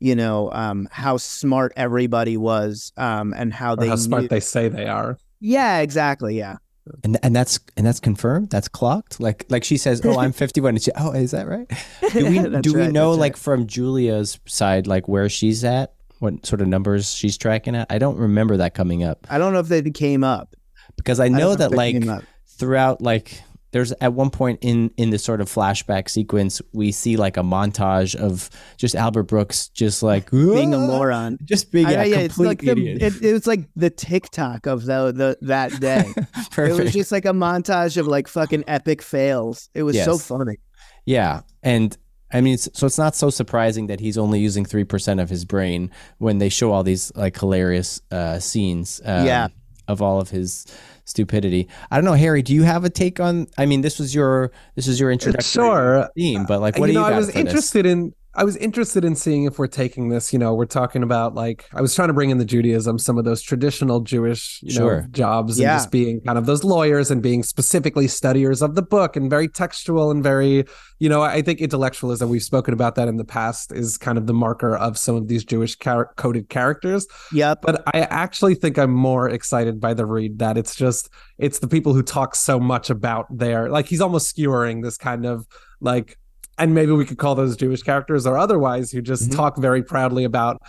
You 0.01 0.15
know 0.15 0.49
um, 0.53 0.87
how 0.93 1.17
smart 1.17 1.73
everybody 1.75 2.37
was, 2.37 2.93
um, 2.95 3.33
and 3.35 3.51
how 3.53 3.73
Or 3.73 3.75
they 3.75 3.89
how 3.89 3.97
smart 3.97 4.21
knew- 4.21 4.27
they 4.29 4.39
say 4.39 4.69
they 4.69 4.85
are. 4.85 5.17
Yeah, 5.41 5.79
exactly. 5.79 6.37
Yeah. 6.37 6.55
And 7.03 7.19
and 7.21 7.35
that's 7.35 7.59
and 7.75 7.85
that's 7.85 7.99
confirmed. 7.99 8.49
That's 8.49 8.69
clocked. 8.69 9.19
Like 9.19 9.45
like 9.49 9.65
she 9.65 9.75
says, 9.75 9.99
oh, 10.05 10.17
I'm 10.17 10.31
51. 10.31 10.75
And 10.75 10.81
she, 10.81 10.91
oh, 10.95 11.11
is 11.11 11.31
that 11.31 11.49
right? 11.49 11.67
Do 12.13 12.25
we 12.29 12.39
That's 12.47 12.61
do 12.61 12.73
we 12.75 12.81
right, 12.83 12.91
know 12.93 13.11
like 13.11 13.33
right. 13.33 13.37
from 13.37 13.67
Julia's 13.67 14.39
side 14.45 14.87
like 14.87 15.09
where 15.09 15.27
she's 15.27 15.65
at? 15.65 15.93
What 16.19 16.45
sort 16.45 16.61
of 16.61 16.69
numbers 16.69 17.11
she's 17.13 17.37
tracking 17.37 17.75
at? 17.75 17.87
I 17.89 17.97
don't 17.97 18.17
remember 18.17 18.55
that 18.55 18.73
coming 18.73 19.03
up 19.03 19.27
I 19.29 19.37
don't 19.37 19.51
know 19.51 19.59
if 19.59 19.67
they 19.67 19.81
came 19.91 20.23
up. 20.23 20.55
Because 20.99 21.19
I 21.19 21.27
know 21.27 21.53
if 21.53 21.59
that 21.59 21.71
like 21.71 22.07
up. 22.07 22.23
throughout 22.45 23.01
like 23.01 23.41
there's 23.71 23.91
at 24.01 24.13
one 24.13 24.29
point 24.29 24.59
in 24.61 24.91
in 24.97 25.09
this 25.11 25.23
sort 25.23 25.41
of 25.41 25.47
flashback 25.47 26.09
sequence 26.09 26.61
we 26.73 26.91
see 26.91 27.17
like 27.17 27.37
a 27.37 27.41
montage 27.41 28.15
of 28.15 28.49
just 28.77 28.95
Albert 28.95 29.23
Brooks 29.23 29.69
just 29.69 30.01
like 30.01 30.31
being 30.31 30.73
a 30.73 30.79
moron. 30.79 31.37
just 31.43 31.71
being 31.71 31.85
I- 31.85 31.91
a 31.91 32.05
yeah, 32.07 32.27
complete 32.27 32.45
like 32.47 32.59
the, 32.61 33.05
it, 33.05 33.21
it 33.21 33.33
was 33.33 33.47
like 33.47 33.61
the 33.75 33.89
TikTok 33.89 34.65
of 34.65 34.85
the, 34.85 35.11
the 35.11 35.37
that 35.41 35.79
day. 35.79 36.11
Perfect. 36.51 36.57
it 36.79 36.83
was 36.83 36.93
just 36.93 37.11
like 37.11 37.25
a 37.25 37.31
montage 37.33 37.97
of 37.97 38.07
like 38.07 38.27
fucking 38.27 38.63
epic 38.67 39.01
fails. 39.01 39.69
It 39.73 39.83
was 39.83 40.01
so 40.03 40.17
funny. 40.17 40.57
Yeah, 41.05 41.41
and 41.63 41.95
I 42.31 42.41
mean, 42.41 42.55
it's, 42.55 42.69
so 42.73 42.85
it's 42.85 42.97
not 42.97 43.15
so 43.15 43.29
surprising 43.29 43.87
that 43.87 43.99
he's 43.99 44.17
only 44.17 44.39
using 44.39 44.65
three 44.65 44.83
percent 44.83 45.19
of 45.19 45.29
his 45.29 45.45
brain 45.45 45.91
when 46.17 46.37
they 46.39 46.49
show 46.49 46.71
all 46.71 46.83
these 46.83 47.11
like 47.15 47.37
hilarious 47.37 48.01
uh, 48.11 48.39
scenes. 48.39 49.01
Um, 49.05 49.25
Yeah. 49.25 49.47
Of 49.89 50.01
all 50.01 50.21
of 50.21 50.29
his 50.29 50.65
stupidity. 51.03 51.67
I 51.91 51.95
don't 51.97 52.05
know, 52.05 52.13
Harry. 52.13 52.41
Do 52.41 52.53
you 52.53 52.63
have 52.63 52.85
a 52.85 52.89
take 52.89 53.19
on? 53.19 53.47
I 53.57 53.65
mean, 53.65 53.81
this 53.81 53.99
was 53.99 54.15
your 54.15 54.51
this 54.75 54.87
is 54.87 54.99
your 54.99 55.11
introduction 55.11 55.61
Sure. 55.61 56.09
theme, 56.15 56.45
but 56.45 56.61
like, 56.61 56.77
what 56.77 56.87
you 56.87 56.93
do 56.93 56.99
know, 57.01 57.07
you 57.09 57.13
I 57.13 57.17
was 57.17 57.25
for 57.27 57.33
this? 57.33 57.39
interested 57.41 57.85
in 57.85 58.13
I 58.35 58.43
was 58.43 58.55
interested 58.57 59.03
in 59.03 59.15
seeing 59.15 59.45
if 59.45 59.57
we're 59.57 59.65
taking 59.67 60.09
this, 60.09 60.31
you 60.31 60.37
know, 60.37 60.53
we're 60.53 60.65
talking 60.65 61.01
about 61.01 61.33
like 61.33 61.65
I 61.73 61.81
was 61.81 61.95
trying 61.95 62.09
to 62.09 62.13
bring 62.13 62.29
in 62.29 62.37
the 62.37 62.45
Judaism, 62.45 62.99
some 62.99 63.17
of 63.17 63.25
those 63.25 63.41
traditional 63.41 64.01
Jewish, 64.01 64.59
you 64.61 64.71
Sure. 64.71 65.01
know, 65.01 65.07
jobs 65.09 65.57
and 65.57 65.63
Yeah. 65.63 65.75
just 65.77 65.89
being 65.89 66.21
kind 66.21 66.37
of 66.37 66.45
those 66.45 66.63
lawyers 66.63 67.09
and 67.09 67.23
being 67.23 67.41
specifically 67.41 68.07
studiers 68.07 68.61
of 68.61 68.75
the 68.75 68.83
book 68.83 69.15
and 69.15 69.31
very 69.31 69.47
textual 69.47 70.11
and 70.11 70.21
very, 70.23 70.65
you 70.99 71.09
know, 71.09 71.23
I 71.23 71.41
think 71.41 71.59
intellectualism, 71.59 72.29
we've 72.29 72.43
spoken 72.43 72.73
about 72.73 72.93
that 72.95 73.07
in 73.07 73.17
the 73.17 73.25
past, 73.25 73.71
is 73.73 73.97
kind 73.97 74.17
of 74.17 74.27
the 74.27 74.33
marker 74.33 74.75
of 74.75 74.97
some 74.97 75.15
of 75.15 75.27
these 75.27 75.43
Jewish 75.43 75.77
char- 75.79 76.11
coded 76.15 76.49
characters. 76.49 77.07
Yep. 77.33 77.61
But 77.63 77.81
I 77.93 78.01
actually 78.01 78.53
think 78.53 78.77
I'm 78.77 78.91
more 78.93 79.27
excited 79.27 79.79
by 79.81 79.95
the 79.95 80.05
read 80.05 80.37
that 80.37 80.55
it's 80.55 80.75
just 80.75 81.09
it's 81.39 81.59
the 81.59 81.67
people 81.67 81.93
who 81.93 82.03
talk 82.03 82.35
so 82.35 82.59
much 82.59 82.91
about 82.91 83.25
their 83.35 83.69
like 83.69 83.87
he's 83.87 84.01
almost 84.01 84.27
skewering 84.27 84.81
this 84.81 84.97
kind 84.97 85.25
of 85.25 85.47
like 85.81 86.17
and 86.59 86.75
maybe 86.75 86.91
we 86.91 87.05
could 87.05 87.17
call 87.17 87.33
those 87.35 87.57
Jewish 87.57 87.81
characters 87.81 88.27
or 88.27 88.37
otherwise 88.37 88.91
who 88.91 89.01
just 89.01 89.29
Mhm. 89.29 89.35
talk 89.35 89.57
very 89.57 89.81
proudly 89.81 90.23
about 90.25 90.61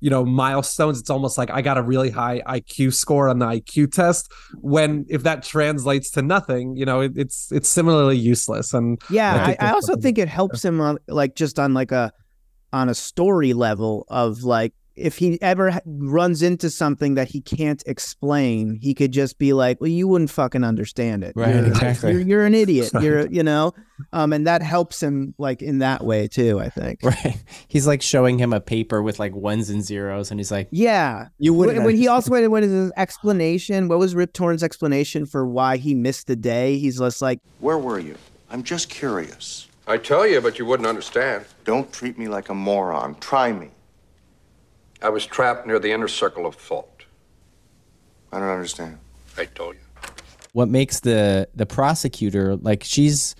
you 0.00 0.10
know 0.10 0.24
milestones. 0.24 0.98
It's 0.98 1.10
almost 1.10 1.36
like 1.38 1.50
I 1.50 1.62
got 1.62 1.78
a 1.78 1.82
really 1.82 2.10
high 2.10 2.40
IQ 2.46 2.92
score 2.92 3.28
on 3.28 3.38
the 3.38 3.46
IQ 3.46 3.92
test 3.92 4.32
when 4.60 5.04
if 5.08 5.22
that 5.22 5.42
translates 5.44 6.10
to 6.12 6.22
nothing 6.22 6.76
you 6.76 6.84
know 6.84 7.00
it, 7.02 7.12
it's 7.16 7.52
it's 7.52 7.68
similarly 7.68 8.16
useless. 8.16 8.72
And 8.74 9.00
Yeah, 9.10 9.34
I 9.34 9.42
I, 9.42 9.46
think 9.46 9.62
I, 9.62 9.64
that's 9.66 9.74
also 9.88 9.96
think 10.00 10.18
it 10.18 10.28
helps 10.28 10.64
him 10.64 10.80
on 10.80 10.98
like 11.06 11.34
just 11.36 11.58
on 11.58 11.72
like 11.74 11.92
a 11.92 12.10
on 12.72 12.88
a 12.88 12.94
story 12.94 13.52
level 13.52 14.04
of 14.08 14.42
like 14.44 14.72
if 14.96 15.18
he 15.18 15.40
ever 15.40 15.80
runs 15.84 16.42
into 16.42 16.70
something 16.70 17.14
that 17.14 17.28
he 17.28 17.40
can't 17.40 17.82
explain, 17.86 18.78
he 18.80 18.94
could 18.94 19.12
just 19.12 19.38
be 19.38 19.52
like, 19.52 19.80
"Well, 19.80 19.90
you 19.90 20.08
wouldn't 20.08 20.30
fucking 20.30 20.64
understand 20.64 21.24
it. 21.24 21.32
Right, 21.34 21.54
You're, 21.54 21.66
exactly. 21.66 22.12
You're, 22.12 22.20
you're 22.20 22.46
an 22.46 22.54
idiot. 22.54 22.90
You're, 23.00 23.26
you 23.26 23.42
know." 23.42 23.72
Um, 24.12 24.32
and 24.32 24.46
that 24.48 24.62
helps 24.62 25.00
him 25.02 25.34
like 25.38 25.62
in 25.62 25.78
that 25.78 26.04
way 26.04 26.26
too. 26.28 26.60
I 26.60 26.68
think. 26.68 27.00
Right. 27.12 27.42
He's 27.68 27.86
like 27.86 28.00
showing 28.00 28.38
him 28.38 28.52
a 28.52 28.60
paper 28.60 29.02
with 29.02 29.18
like 29.18 29.34
ones 29.34 29.68
and 29.68 29.82
zeros, 29.82 30.30
and 30.30 30.40
he's 30.40 30.50
like, 30.50 30.68
Yeah. 30.70 31.28
"You 31.38 31.54
wouldn't." 31.54 31.78
When, 31.78 31.86
when 31.86 31.96
he 31.96 32.08
also 32.08 32.30
went, 32.30 32.50
what 32.50 32.62
is 32.62 32.72
his 32.72 32.92
explanation? 32.96 33.88
What 33.88 33.98
was 33.98 34.14
Rip 34.14 34.32
Torn's 34.32 34.62
explanation 34.62 35.26
for 35.26 35.46
why 35.46 35.76
he 35.76 35.94
missed 35.94 36.26
the 36.26 36.36
day? 36.36 36.78
He's 36.78 36.98
just 36.98 37.22
like, 37.22 37.40
Where 37.60 37.78
were 37.78 37.98
you? 37.98 38.16
I'm 38.50 38.62
just 38.62 38.88
curious. 38.88 39.68
I 39.86 39.96
tell 39.96 40.26
you, 40.26 40.40
but 40.40 40.58
you 40.58 40.66
wouldn't 40.66 40.86
understand. 40.86 41.44
Don't 41.64 41.92
treat 41.92 42.18
me 42.18 42.28
like 42.28 42.48
a 42.50 42.54
moron. 42.54 43.16
Try 43.16 43.52
me. 43.52 43.70
I 45.02 45.08
was 45.08 45.26
trapped 45.26 45.66
near 45.66 45.78
the 45.78 45.90
inner 45.92 46.08
circle 46.08 46.46
of 46.46 46.54
thought. 46.54 47.04
I 48.32 48.38
don't 48.38 48.48
understand. 48.48 48.98
I 49.36 49.44
told 49.46 49.74
you. 49.74 49.80
what 50.52 50.68
makes 50.68 51.00
the 51.00 51.48
the 51.54 51.66
prosecutor 51.66 52.56
like 52.56 52.84
she's 52.84 53.34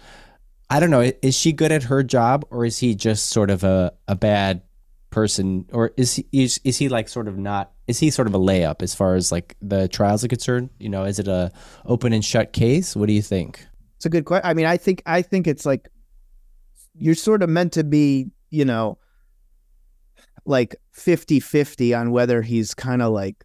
I 0.70 0.80
don't 0.80 0.90
know, 0.90 1.12
is 1.20 1.36
she 1.36 1.52
good 1.52 1.70
at 1.70 1.82
her 1.84 2.02
job 2.02 2.46
or 2.50 2.64
is 2.64 2.78
he 2.78 2.94
just 2.94 3.26
sort 3.28 3.50
of 3.50 3.62
a, 3.62 3.92
a 4.08 4.16
bad 4.16 4.62
person, 5.10 5.66
or 5.70 5.92
is 5.98 6.14
he 6.14 6.26
is, 6.32 6.58
is 6.64 6.78
he 6.78 6.88
like 6.88 7.10
sort 7.10 7.28
of 7.28 7.36
not? 7.36 7.72
Is 7.86 7.98
he 7.98 8.10
sort 8.10 8.26
of 8.26 8.34
a 8.34 8.38
layup 8.38 8.80
as 8.80 8.94
far 8.94 9.14
as 9.14 9.30
like 9.30 9.54
the 9.60 9.86
trials 9.88 10.24
are 10.24 10.28
concerned? 10.28 10.70
You 10.78 10.88
know, 10.88 11.04
is 11.04 11.18
it 11.18 11.28
a 11.28 11.52
open 11.84 12.14
and 12.14 12.24
shut 12.24 12.54
case? 12.54 12.96
What 12.96 13.06
do 13.06 13.12
you 13.12 13.20
think? 13.20 13.66
It's 13.96 14.06
a 14.06 14.08
good 14.08 14.24
question. 14.24 14.48
I 14.48 14.54
mean, 14.54 14.64
I 14.64 14.78
think 14.78 15.02
I 15.04 15.20
think 15.20 15.46
it's 15.46 15.66
like 15.66 15.90
you're 16.94 17.14
sort 17.14 17.42
of 17.42 17.50
meant 17.50 17.74
to 17.74 17.84
be, 17.84 18.30
you 18.48 18.64
know, 18.64 18.96
like 20.45 20.74
50-50 20.97 21.99
on 21.99 22.11
whether 22.11 22.43
he's 22.43 22.74
kind 22.74 23.03
of 23.03 23.12
like 23.12 23.45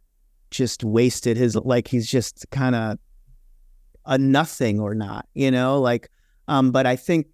just 0.52 0.84
wasted 0.84 1.38
his 1.38 1.56
like 1.56 1.88
he's 1.88 2.10
just 2.10 2.46
kind 2.52 2.76
of 2.76 2.98
a 4.06 4.18
nothing 4.18 4.80
or 4.80 4.96
not, 4.96 5.28
you 5.34 5.52
know, 5.52 5.80
like 5.80 6.10
um 6.48 6.72
but 6.72 6.86
I 6.86 6.96
think 6.96 7.28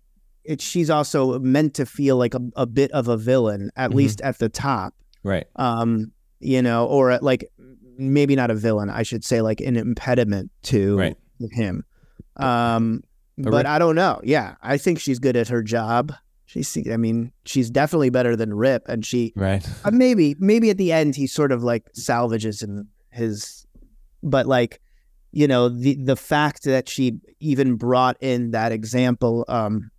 it 0.44 0.60
she's 0.62 0.90
also 0.90 1.40
meant 1.40 1.76
to 1.76 1.86
feel 1.86 2.18
like 2.18 2.34
a, 2.34 2.42
a 2.56 2.66
bit 2.66 2.92
of 2.92 3.08
a 3.08 3.16
villain 3.16 3.70
at 3.76 3.92
Mhm. 3.92 3.96
least 3.96 4.22
at 4.22 4.40
the 4.40 4.50
top. 4.50 4.94
Right. 5.24 5.46
Um 5.56 6.12
you 6.40 6.62
know, 6.62 6.86
or 6.88 7.12
at, 7.12 7.24
like 7.24 7.50
maybe 7.98 8.36
not 8.36 8.52
a 8.52 8.56
villain, 8.56 8.90
I 8.90 9.04
should 9.04 9.24
say 9.24 9.42
like 9.42 9.62
an 9.62 9.78
impediment 9.78 10.52
to 10.64 10.98
Right. 10.98 11.18
him. 11.52 11.86
Um 12.38 13.04
But 13.38 13.52
but 13.52 13.66
I 13.68 13.78
don't 13.80 13.96
know. 13.96 14.20
Yeah, 14.24 14.56
I 14.62 14.78
think 14.78 15.00
she's 15.00 15.20
good 15.20 15.36
at 15.38 15.48
her 15.50 15.62
job. 15.64 16.12
She's, 16.54 16.88
I 16.88 16.98
mean, 16.98 17.32
she's 17.46 17.72
definitely 17.72 18.12
better 18.12 18.36
than 18.36 18.54
Rip, 18.54 18.84
and 18.88 19.04
she 19.04 19.34
Right. 19.36 19.68
uh, 19.84 19.90
maybe, 19.92 20.36
maybe 20.38 20.70
at 20.70 20.78
the 20.78 20.92
end 20.92 21.16
he 21.16 21.26
sort 21.26 21.52
of 21.52 21.64
like 21.64 21.84
salvages 21.96 22.62
in 22.62 22.88
his, 23.10 23.66
but 24.22 24.46
like, 24.46 24.80
you 25.32 25.48
know, 25.48 25.68
the 25.68 25.96
the 25.96 26.16
fact 26.16 26.64
that 26.66 26.88
she 26.88 27.20
even 27.40 27.76
brought 27.76 28.18
in 28.22 28.52
that 28.52 28.72
example 28.72 29.46
um 29.48 29.90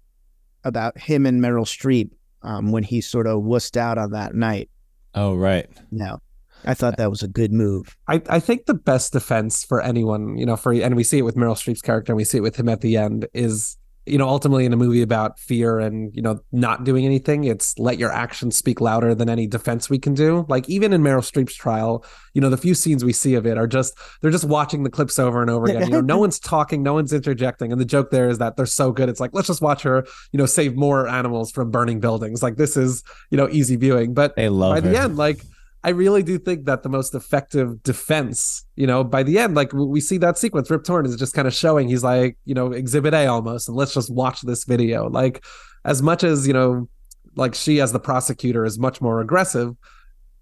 about 0.63 0.97
him 0.97 1.27
and 1.27 1.43
Meryl 1.43 1.67
Streep 1.67 2.11
um 2.43 2.71
when 2.71 2.85
he 2.85 3.01
sort 3.01 3.27
of 3.27 3.43
wussed 3.43 3.77
out 3.77 3.99
on 3.99 4.13
that 4.13 4.37
night. 4.37 4.71
Oh, 5.13 5.35
right. 5.35 5.69
No, 5.91 6.21
I 6.65 6.75
thought 6.75 6.99
that 6.99 7.11
was 7.11 7.23
a 7.25 7.29
good 7.29 7.53
move. 7.53 7.97
I, 8.07 8.23
I 8.29 8.39
think 8.39 8.67
the 8.67 8.75
best 8.75 9.13
defense 9.13 9.65
for 9.65 9.81
anyone, 9.83 10.39
you 10.39 10.47
know, 10.47 10.57
for 10.57 10.73
and 10.73 10.95
we 10.95 11.03
see 11.03 11.19
it 11.19 11.23
with 11.23 11.35
Meryl 11.35 11.57
Streep's 11.57 11.83
character 11.83 12.13
and 12.13 12.17
we 12.17 12.25
see 12.25 12.39
it 12.39 12.43
with 12.43 12.55
him 12.57 12.69
at 12.69 12.81
the 12.81 12.97
end 12.97 13.27
is, 13.35 13.77
you 14.07 14.19
know, 14.19 14.29
ultimately 14.29 14.67
in 14.67 14.73
a 14.73 14.77
movie 14.77 15.03
about 15.03 15.39
fear 15.39 15.79
and, 15.79 16.15
you 16.15 16.21
know, 16.21 16.39
not 16.53 16.85
doing 16.85 17.07
anything, 17.07 17.45
it's 17.45 17.79
let 17.79 17.99
your 17.99 18.13
actions 18.13 18.57
speak 18.57 18.81
louder 18.81 19.15
than 19.15 19.31
any 19.31 19.47
defense 19.47 19.89
we 19.89 19.99
can 19.99 20.13
do. 20.13 20.45
Like 20.49 20.69
even 20.69 20.93
in 20.93 21.03
Meryl 21.03 21.21
Streep's 21.21 21.55
trial, 21.55 22.05
you 22.35 22.41
know, 22.41 22.51
the 22.51 22.57
few 22.57 22.75
scenes 22.75 23.05
we 23.05 23.13
see 23.13 23.35
of 23.35 23.47
it 23.47 23.57
are 23.57 23.67
just 23.67 23.97
they're 24.21 24.31
just 24.31 24.45
watching 24.45 24.83
the 24.83 24.91
clips 24.91 25.19
over 25.19 25.41
and 25.41 25.51
over 25.51 25.67
again. 25.67 25.83
You 25.83 25.91
know, 25.91 26.01
no 26.01 26.19
one's 26.25 26.39
talking, 26.39 26.83
no 26.83 26.93
one's 26.95 27.13
interjecting. 27.13 27.73
And 27.73 27.81
the 27.81 27.87
joke 27.87 28.11
there 28.11 28.29
is 28.29 28.39
that 28.39 28.57
they're 28.57 28.67
so 28.67 28.93
good. 28.93 29.09
It's 29.09 29.21
like, 29.21 29.31
let's 29.33 29.47
just 29.47 29.63
watch 29.63 29.83
her, 29.83 30.07
you 30.33 30.39
know, 30.39 30.47
save 30.47 30.77
more 30.77 31.09
animals 31.09 31.51
from 31.51 31.71
burning 31.71 32.01
buildings. 32.01 32.43
Like 32.43 32.57
this 32.57 32.77
is, 32.77 33.03
you 33.31 33.39
know, 33.39 33.49
easy 33.51 33.77
viewing. 33.77 34.13
But 34.13 34.37
They 34.37 34.49
love 34.49 34.75
by 34.75 34.81
the 34.81 34.99
end, 34.99 35.17
like 35.17 35.41
I 35.85 35.91
really 35.91 36.23
do 36.23 36.39
think 36.39 36.65
that 36.65 36.83
the 36.83 36.89
most 36.89 37.15
effective 37.15 37.83
defense, 37.83 38.65
you 38.75 38.87
know, 38.87 39.05
by 39.05 39.23
the 39.23 39.39
end, 39.39 39.55
like 39.55 39.71
we 39.75 40.01
see 40.01 40.17
that 40.17 40.39
sequence, 40.39 40.71
Rip 40.71 40.83
Torn 40.83 41.05
is 41.05 41.15
just 41.17 41.35
kind 41.35 41.47
of 41.47 41.53
showing 41.53 41.89
he's 41.89 42.03
like, 42.03 42.39
you 42.47 42.55
know, 42.55 42.73
exhibit 42.73 43.13
A 43.13 43.27
almost, 43.27 43.69
and 43.69 43.77
let's 43.77 43.93
just 43.93 44.11
watch 44.11 44.41
this 44.41 44.65
video. 44.65 45.11
Like, 45.11 45.45
as 45.85 46.03
much 46.03 46.25
as, 46.25 46.47
you 46.47 46.55
know, 46.55 46.89
like 47.37 47.55
she 47.55 47.83
as 47.83 47.93
the 47.93 48.01
prosecutor 48.01 48.65
is 48.65 48.79
much 48.79 49.03
more 49.03 49.21
aggressive. 49.21 49.75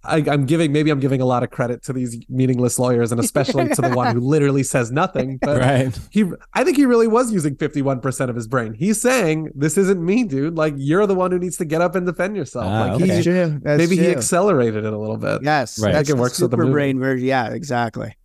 I, 0.05 0.17
I'm 0.29 0.47
giving 0.47 0.73
maybe 0.73 0.91
I'm 0.91 0.99
giving 0.99 1.21
a 1.21 1.25
lot 1.25 1.43
of 1.45 1.51
credit 1.51 1.83
to 1.85 1.93
these 1.93 2.17
meaningless 2.29 2.79
lawyers 2.79 3.13
and 3.13 3.21
especially 3.21 3.69
to 3.69 3.81
the 3.83 3.91
one 3.91 4.15
who 4.15 4.21
literally 4.35 4.63
says 4.65 4.91
nothing. 4.91 5.39
But 5.43 5.61
Right. 5.61 5.99
he 6.11 6.25
I 6.55 6.65
think 6.65 6.77
he 6.77 6.87
really 6.87 7.07
was 7.07 7.33
using 7.33 7.55
51% 7.57 8.29
of 8.29 8.35
his 8.35 8.49
brain. 8.49 8.75
He's 8.75 9.01
saying, 9.01 9.51
This 9.55 9.79
isn't 9.79 10.05
me, 10.05 10.25
dude. 10.25 10.57
Like 10.57 10.75
you're 10.77 11.07
the 11.07 11.15
one 11.15 11.31
who 11.31 11.39
needs 11.39 11.57
to 11.59 11.65
get 11.65 11.81
up 11.81 11.95
and 11.95 12.05
defend 12.05 12.37
yourself. 12.37 12.67
Ah, 12.67 12.81
like 12.81 12.93
okay. 12.95 13.05
he 13.05 13.11
That's 13.11 13.25
true. 13.25 13.61
That's 13.63 13.79
maybe 13.79 13.97
he 13.97 14.09
accelerated 14.11 14.85
it 14.85 14.93
a 14.93 14.99
little 14.99 15.19
bit. 15.19 15.43
Yes, 15.43 15.79
Right. 15.79 15.93
That's 15.93 16.09
think 16.09 16.15
it 16.15 16.17
the 16.17 16.23
works 16.23 16.41
with 16.41 16.51
the 16.51 16.57
super 16.57 16.65
movie. 16.65 16.73
brain 16.73 16.99
version. 16.99 17.27
Yeah, 17.27 17.51
exactly. 17.51 18.17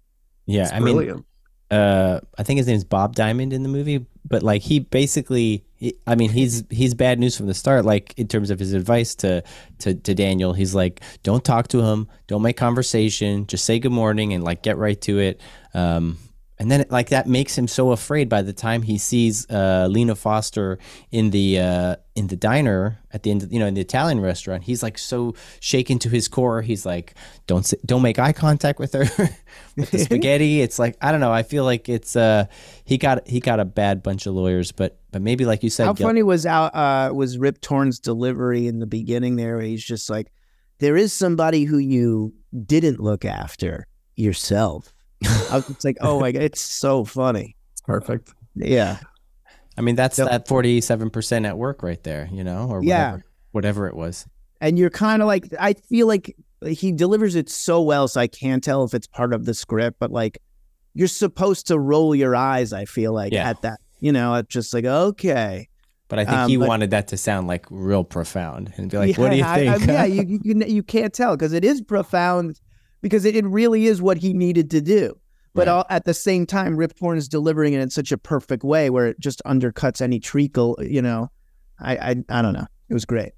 Yeah. 0.48 0.64
It's 0.64 0.72
I 0.74 0.80
mean, 0.80 1.24
uh 1.70 2.20
I 2.38 2.44
think 2.44 2.58
his 2.58 2.66
name's 2.68 2.86
Bob 2.86 3.14
Diamond 3.16 3.54
in 3.54 3.62
the 3.62 3.70
movie, 3.70 4.06
but 4.26 4.42
like 4.42 4.62
he 4.64 4.80
basically 4.80 5.64
he- 5.78 5.96
I 6.06 6.16
mean 6.16 6.30
he's 6.30 6.64
he's 6.70 6.94
bad 6.94 7.20
news 7.20 7.38
from 7.38 7.48
the 7.48 7.54
start 7.54 7.86
like 7.86 8.14
in 8.18 8.28
terms 8.28 8.50
of 8.50 8.60
his 8.60 8.74
advice 8.74 9.16
to 9.16 9.44
to 9.80 9.94
to 9.94 10.14
Daniel. 10.16 10.54
He's 10.54 10.76
like 10.76 11.02
don't 11.24 11.44
talk 11.44 11.68
to 11.70 11.82
him, 11.82 12.08
don't 12.28 12.42
make 12.42 12.58
conversation, 12.58 13.48
just 13.48 13.66
say 13.66 13.80
good 13.80 13.92
morning 13.92 14.34
and 14.34 14.44
like 14.44 14.62
get 14.64 14.78
right 14.78 15.00
to 15.02 15.20
it. 15.20 15.42
Um 15.74 16.18
and 16.60 16.72
then 16.72 16.86
like 16.90 17.10
that 17.10 17.28
makes 17.28 17.56
him 17.58 17.68
so 17.68 17.92
afraid 17.92 18.30
by 18.30 18.42
the 18.42 18.54
time 18.54 18.82
he 18.82 18.98
sees 18.98 19.48
uh, 19.50 19.88
Lena 19.90 20.16
Foster 20.16 20.80
in 21.12 21.30
the 21.30 21.60
uh, 21.60 21.96
in 22.16 22.28
the 22.28 22.36
diner 22.36 22.98
at 23.12 23.22
the 23.22 23.30
end, 23.32 23.44
of, 23.44 23.54
you 23.54 23.60
know, 23.60 23.68
in 23.68 23.76
the 23.76 23.82
Italian 23.82 24.20
restaurant. 24.20 24.64
He's 24.64 24.82
like 24.82 24.98
so 24.98 25.36
shaken 25.60 26.00
to 26.00 26.10
his 26.10 26.28
core. 26.28 26.64
He's 26.64 26.84
like, 26.86 27.14
"Don't 27.46 27.60
s- 27.60 27.76
don't 27.86 28.02
make 28.02 28.18
eye 28.18 28.34
contact 28.34 28.80
with 28.80 28.94
her 28.94 29.06
with 29.78 29.92
the 29.92 30.00
spaghetti." 30.00 30.62
It's 30.68 30.80
like 30.80 30.98
I 31.00 31.12
don't 31.12 31.22
know. 31.22 31.32
I 31.32 31.44
feel 31.44 31.64
like 31.64 31.90
it's 31.90 32.16
uh 32.16 32.46
he 32.86 32.98
got 32.98 33.28
he 33.28 33.40
got 33.40 33.60
a 33.60 33.66
bad 33.66 34.02
bunch 34.02 34.26
of 34.26 34.34
lawyers, 34.34 34.72
but 34.72 35.00
but 35.12 35.22
maybe 35.22 35.46
like 35.46 35.62
you 35.62 35.70
said, 35.70 35.86
How 35.86 35.94
Gil- 35.94 36.08
funny 36.08 36.24
was 36.24 36.48
out 36.48 36.74
uh, 36.76 37.14
was 37.14 37.38
Rip 37.38 37.62
Torn's 37.62 38.00
delivery 38.00 38.68
in 38.68 38.80
the 38.80 38.88
beginning 38.88 39.36
there? 39.36 39.58
Where 39.58 39.66
he's 39.66 39.86
just 39.86 40.10
like, 40.10 40.32
"There 40.80 40.98
is 40.98 41.14
somebody 41.14 41.66
who 41.66 41.78
you 41.78 42.34
didn't 42.66 43.00
look 43.00 43.26
after 43.26 43.86
yourself." 44.16 44.92
I 45.26 45.56
was 45.56 45.68
just 45.68 45.84
like, 45.86 45.98
"Oh 46.02 46.20
my 46.20 46.32
god, 46.32 46.44
it's 46.44 46.62
so 46.62 47.04
funny." 47.06 47.56
It's 47.74 47.82
perfect. 47.82 48.34
Yeah, 48.56 48.98
I 49.78 49.82
mean 49.82 49.96
that's 49.96 50.18
Yep. 50.20 50.30
that 50.30 50.48
forty 50.48 50.82
seven 50.82 51.10
percent 51.10 51.46
at 51.46 51.58
work 51.58 51.84
right 51.84 52.02
there, 52.04 52.30
you 52.32 52.44
know, 52.44 52.68
or 52.70 52.84
Yeah. 52.84 53.12
whatever, 53.12 53.24
whatever 53.52 53.88
it 53.88 53.96
was. 53.96 54.26
and 54.60 54.80
you're 54.80 54.90
kind 54.90 55.22
of 55.22 55.28
like, 55.28 55.48
I 55.60 55.74
feel 55.74 56.08
like 56.08 56.36
he 56.68 56.92
delivers 56.92 57.36
it 57.36 57.48
so 57.48 57.80
well, 57.82 58.08
so 58.08 58.20
I 58.20 58.26
can't 58.26 58.64
tell 58.64 58.84
if 58.84 58.96
it's 58.96 59.06
part 59.06 59.32
of 59.34 59.46
the 59.46 59.54
script, 59.54 59.98
but 60.00 60.10
like, 60.10 60.40
you're 60.96 61.08
supposed 61.08 61.68
to 61.68 61.78
roll 61.78 62.16
your 62.16 62.36
eyes. 62.36 62.74
I 62.74 62.86
feel 62.86 63.14
like 63.14 63.34
Yeah. 63.34 63.48
at 63.52 63.62
that, 63.62 63.80
you 64.00 64.12
know, 64.12 64.34
it's 64.34 64.52
just 64.52 64.74
like, 64.74 64.86
okay, 64.86 65.70
But 66.10 66.18
I 66.20 66.26
think 66.26 66.38
Um, 66.38 66.50
he 66.50 66.58
but- 66.58 66.68
wanted 66.70 66.90
that 66.92 67.10
to 67.10 67.18
sound 67.18 67.48
like 67.48 67.66
real 67.70 68.04
profound 68.04 68.74
and 68.78 68.90
be 68.90 68.98
like, 68.98 69.16
Yeah, 69.18 69.22
"What 69.24 69.30
do 69.32 69.38
you 69.38 69.44
I- 69.44 69.74
I- 69.74 69.78
think?" 69.78 69.88
yeah, 69.92 70.06
you, 70.06 70.40
you 70.44 70.66
you 70.66 70.82
can't 70.82 71.14
tell 71.14 71.36
because 71.36 71.54
it 71.54 71.64
is 71.66 71.82
profound 71.82 72.60
because 73.10 73.26
it, 73.26 73.36
it 73.36 73.46
really 73.46 73.86
is 73.86 74.02
what 74.02 74.18
he 74.18 74.34
needed 74.34 74.70
to 74.72 74.82
do. 74.82 75.18
But 75.54 75.68
Right. 75.68 75.74
all, 75.74 75.86
at 75.90 76.06
the 76.06 76.14
same 76.14 76.46
time, 76.46 76.78
Rip 76.78 76.94
Torn 76.96 77.18
is 77.18 77.28
delivering 77.28 77.74
it 77.74 77.82
in 77.82 77.90
such 77.90 78.12
a 78.12 78.18
perfect 78.18 78.64
way 78.64 78.90
where 78.90 79.08
it 79.08 79.20
just 79.20 79.42
undercuts 79.46 80.02
any 80.02 80.20
treacle. 80.20 80.78
You 80.82 81.02
know, 81.02 81.30
I 81.80 81.98
I, 81.98 82.16
I 82.30 82.42
don't 82.42 82.54
know. 82.54 82.68
It 82.90 82.94
was 82.94 83.06
great. 83.06 83.34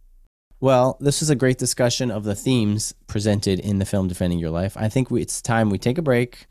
Well, 0.62 0.98
this 1.00 1.22
is 1.22 1.30
a 1.30 1.36
great 1.36 1.58
discussion 1.58 2.12
of 2.12 2.26
the 2.26 2.36
themes 2.36 2.94
presented 3.08 3.62
in 3.62 3.80
the 3.80 3.86
film 3.86 4.10
Defending 4.10 4.40
Your 4.40 4.50
Life. 4.50 4.76
I 4.76 4.90
think 4.90 5.10
we, 5.10 5.22
it's 5.22 5.42
time 5.42 5.70
we 5.70 5.78
take 5.78 5.98
a 5.98 6.02
break, 6.02 6.48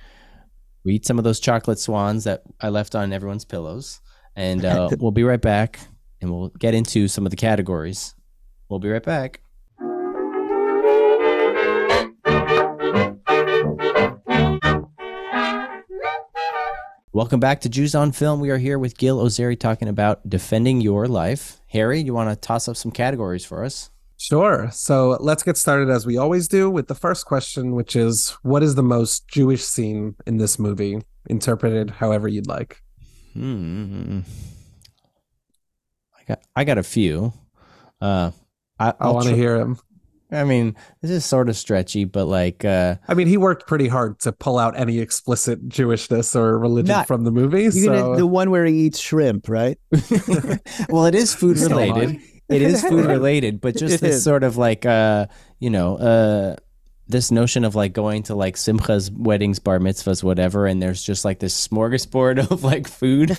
we 0.84 0.94
eat 0.94 1.04
some 1.04 1.18
of 1.18 1.24
those 1.24 1.40
chocolate 1.40 1.78
swans 1.78 2.24
that 2.24 2.42
I 2.60 2.70
left 2.70 2.94
on 2.94 3.12
everyone's 3.12 3.44
pillows, 3.44 4.00
and 4.34 4.64
uh, 4.64 4.88
we'll 4.98 5.10
be 5.10 5.24
right 5.24 5.40
back 5.40 5.80
and 6.22 6.30
we'll 6.32 6.48
get 6.58 6.72
into 6.74 7.08
some 7.08 7.26
of 7.26 7.30
the 7.30 7.36
categories. 7.36 8.14
We'll 8.70 8.80
be 8.80 8.88
right 8.88 9.02
back. 9.02 9.42
Welcome 17.14 17.40
back 17.40 17.62
to 17.62 17.70
Jews 17.70 17.94
on 17.94 18.12
Film. 18.12 18.38
We 18.38 18.50
are 18.50 18.58
here 18.58 18.78
with 18.78 18.98
Gil 18.98 19.18
Ozeri 19.18 19.58
talking 19.58 19.88
about 19.88 20.28
defending 20.28 20.82
your 20.82 21.08
life. 21.08 21.58
Harry, 21.68 22.00
you 22.00 22.12
want 22.12 22.28
to 22.28 22.36
toss 22.36 22.68
up 22.68 22.76
some 22.76 22.92
categories 22.92 23.46
for 23.46 23.64
us? 23.64 23.88
Sure. 24.18 24.68
So 24.72 25.16
let's 25.18 25.42
get 25.42 25.56
started 25.56 25.88
as 25.88 26.04
we 26.04 26.18
always 26.18 26.48
do 26.48 26.68
with 26.68 26.86
the 26.86 26.94
first 26.94 27.24
question, 27.24 27.72
which 27.72 27.96
is 27.96 28.36
what 28.42 28.62
is 28.62 28.74
the 28.74 28.82
most 28.82 29.26
Jewish 29.26 29.64
scene 29.64 30.16
in 30.26 30.36
this 30.36 30.58
movie? 30.58 31.00
Interpreted 31.30 31.88
however 31.88 32.28
you'd 32.28 32.46
like. 32.46 32.82
Hmm. 33.32 34.20
I 36.14 36.24
got 36.28 36.40
I 36.54 36.64
got 36.64 36.76
a 36.76 36.82
few. 36.82 37.32
Uh, 38.02 38.32
I 38.78 38.92
I 39.00 39.10
want 39.10 39.24
to 39.24 39.30
tr- 39.30 39.36
hear 39.36 39.56
him. 39.56 39.78
I 40.30 40.44
mean, 40.44 40.76
this 41.00 41.10
is 41.10 41.24
sort 41.24 41.48
of 41.48 41.56
stretchy, 41.56 42.04
but 42.04 42.26
like, 42.26 42.64
uh, 42.64 42.96
I 43.08 43.14
mean, 43.14 43.26
he 43.26 43.36
worked 43.36 43.66
pretty 43.66 43.88
hard 43.88 44.20
to 44.20 44.32
pull 44.32 44.58
out 44.58 44.78
any 44.78 44.98
explicit 44.98 45.68
Jewishness 45.68 46.36
or 46.36 46.58
religion 46.58 46.88
Not- 46.88 47.06
from 47.06 47.24
the 47.24 47.30
movie. 47.30 47.70
So 47.70 47.86
gonna, 47.86 48.16
the 48.16 48.26
one 48.26 48.50
where 48.50 48.66
he 48.66 48.74
eats 48.74 48.98
shrimp, 48.98 49.48
right? 49.48 49.78
well, 50.88 51.06
it 51.06 51.14
is 51.14 51.34
food 51.34 51.58
related. 51.58 52.20
it 52.48 52.62
is 52.62 52.82
food 52.82 53.06
related, 53.06 53.60
but 53.60 53.76
just 53.76 54.00
this 54.00 54.16
is. 54.16 54.24
sort 54.24 54.44
of 54.44 54.58
like, 54.58 54.84
uh, 54.84 55.26
you 55.60 55.70
know, 55.70 55.96
uh, 55.96 56.56
this 57.08 57.30
notion 57.30 57.64
of 57.64 57.74
like 57.74 57.94
going 57.94 58.24
to 58.24 58.34
like 58.34 58.56
simchas, 58.56 59.10
weddings, 59.10 59.58
bar 59.58 59.78
mitzvahs, 59.78 60.22
whatever, 60.22 60.66
and 60.66 60.82
there's 60.82 61.02
just 61.02 61.24
like 61.24 61.38
this 61.38 61.68
smorgasbord 61.68 62.38
of 62.50 62.62
like 62.62 62.86
food, 62.86 63.30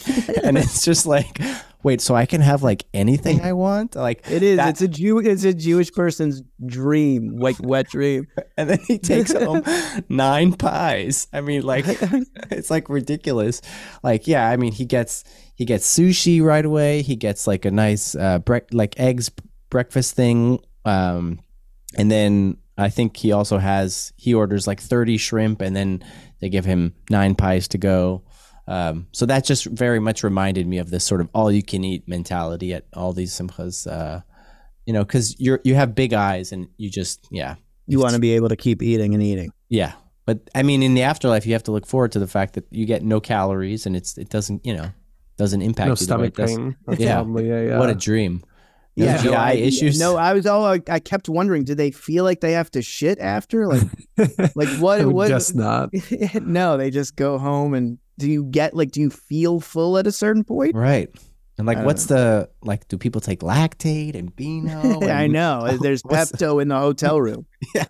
and 0.43 0.57
it's 0.57 0.83
just 0.83 1.05
like, 1.05 1.39
wait, 1.84 2.01
so 2.01 2.13
I 2.15 2.25
can 2.25 2.41
have 2.41 2.61
like 2.63 2.86
anything 2.93 3.41
I 3.41 3.53
want, 3.53 3.95
like 3.95 4.30
It 4.30 4.43
is. 4.43 4.57
that- 4.57 4.69
It's 4.69 4.82
a 4.82 4.88
Jew. 4.88 5.19
It's 5.19 5.43
a 5.43 5.53
Jewish 5.53 5.91
person's 5.91 6.41
dream, 6.65 7.38
like 7.39 7.55
wet 7.61 7.88
dream. 7.89 8.27
and 8.57 8.69
then 8.69 8.80
he 8.88 8.97
takes 8.97 9.32
home 9.34 9.63
nine 10.09 10.53
pies. 10.53 11.27
I 11.34 11.41
mean, 11.41 11.63
like 11.63 11.86
it's 12.51 12.69
like 12.69 12.89
ridiculous. 12.89 13.61
Like, 14.03 14.27
yeah, 14.27 14.47
I 14.49 14.57
mean, 14.57 14.71
he 14.73 14.86
gets 14.86 15.23
he 15.55 15.65
gets 15.65 15.88
sushi 15.97 16.41
right 16.41 16.65
away. 16.65 17.01
He 17.01 17.15
gets 17.15 17.47
like 17.47 17.65
a 17.65 17.71
nice 17.71 18.15
uh 18.15 18.39
bre- 18.39 18.69
like 18.71 18.99
eggs 18.99 19.30
breakfast 19.69 20.15
thing. 20.15 20.59
Um, 20.86 21.39
and 21.97 22.09
then 22.11 22.57
I 22.77 22.89
think 22.89 23.17
he 23.17 23.32
also 23.32 23.57
has 23.57 24.13
he 24.17 24.34
orders 24.34 24.67
like 24.67 24.80
thirty 24.82 25.17
shrimp, 25.17 25.61
and 25.61 25.75
then 25.75 26.03
they 26.39 26.49
give 26.49 26.65
him 26.65 26.93
nine 27.09 27.36
pies 27.36 27.67
to 27.69 27.77
go. 27.77 28.23
Um, 28.70 29.07
so 29.11 29.26
that 29.26 29.45
just 29.45 29.65
very 29.65 29.99
much 29.99 30.24
reminded 30.24 30.67
me 30.67 30.78
of 30.78 30.91
this 30.91 31.03
sort 31.03 31.22
of 31.22 31.30
all 31.34 31.51
you 31.51 31.63
can 31.63 31.84
eat 31.84 32.07
mentality 32.07 32.74
at 32.74 32.86
all 32.93 33.13
these 33.13 33.32
simchas. 33.34 33.91
Uh, 33.91 34.22
you 34.86 34.93
know, 34.93 35.03
because 35.03 35.36
you're 35.39 35.59
you 35.63 35.74
have 35.76 35.95
big 35.95 36.13
eyes 36.13 36.51
and 36.51 36.67
you 36.78 36.89
just 36.89 37.28
yeah 37.32 37.55
You 37.88 37.99
want 37.99 38.13
to 38.13 38.20
be 38.20 38.34
able 38.34 38.49
to 38.49 38.55
keep 38.55 38.82
eating 38.84 39.13
and 39.13 39.24
eating. 39.24 39.51
yeah. 39.70 39.93
But 40.26 40.47
I 40.53 40.61
mean, 40.61 40.84
in 40.84 40.93
the 40.93 41.01
afterlife, 41.01 41.47
you 41.47 41.53
have 41.53 41.63
to 41.63 41.72
look 41.72 41.88
forward 41.88 42.11
to 42.11 42.20
the 42.20 42.28
fact 42.28 42.53
that 42.53 42.65
you 42.70 42.86
get 42.86 43.01
no 43.03 43.20
calories 43.20 43.88
and 43.88 43.95
it's 43.95 44.15
it 44.17 44.30
doesn't 44.30 44.63
you 44.65 44.76
know 44.78 44.91
doesn't 45.38 45.61
impact 45.63 45.88
no 45.88 45.91
you 45.93 45.95
stomach 45.95 46.36
pain. 46.36 46.76
That's 46.86 46.99
Yeah. 47.01 47.15
probably- 47.15 47.47
yeah, 47.49 47.61
yeah. 47.61 47.80
What 47.80 47.89
a 47.89 47.95
dream! 47.95 48.43
No 48.97 49.05
Yeah, 49.05 49.17
GI 49.17 49.30
no, 49.32 49.38
I- 49.38 49.51
issues. 49.53 49.99
No, 49.99 50.17
I 50.17 50.34
was 50.34 50.45
all 50.45 50.65
I, 50.65 50.80
I 50.88 50.99
kept 50.99 51.30
wondering, 51.30 51.63
do 51.63 51.74
they 51.74 51.89
feel 51.91 52.24
like 52.24 52.41
they 52.41 52.51
have 52.51 52.70
to 52.72 52.82
shit 52.84 53.17
after? 53.20 53.65
Like, 53.65 53.82
like 54.55 54.70
what? 54.80 55.01
I 55.01 55.05
would 55.05 55.15
what? 55.15 55.28
guess 55.30 55.53
not. 55.55 55.89
no, 56.41 56.78
they 56.78 56.91
just 56.91 57.15
go 57.15 57.38
home 57.39 57.74
and 57.74 57.97
do 58.20 58.30
you 58.30 58.43
get 58.45 58.76
like? 58.76 58.91
Do 58.91 59.01
you 59.01 59.09
feel 59.09 59.59
full 59.59 59.97
at 59.97 60.05
a 60.07 60.11
certain 60.11 60.43
point? 60.43 60.76
Right. 60.76 61.09
And 61.57 61.65
like, 61.67 61.80
I 61.80 61.84
what's 61.86 62.05
the 62.05 62.49
like? 62.61 62.88
Do 62.88 62.97
people 62.97 63.20
take 63.20 63.39
Lactaid 63.41 64.15
and 64.15 64.34
Beano? 64.36 65.01
I 65.07 65.24
and- 65.24 65.34
know. 65.34 65.78
There's 65.82 66.01
What's- 66.03 66.32
Pepto 66.32 66.61
in 66.61 66.67
the 66.70 66.78
hotel 66.80 67.20
room. 67.28 67.45
Yeah. 67.76 67.86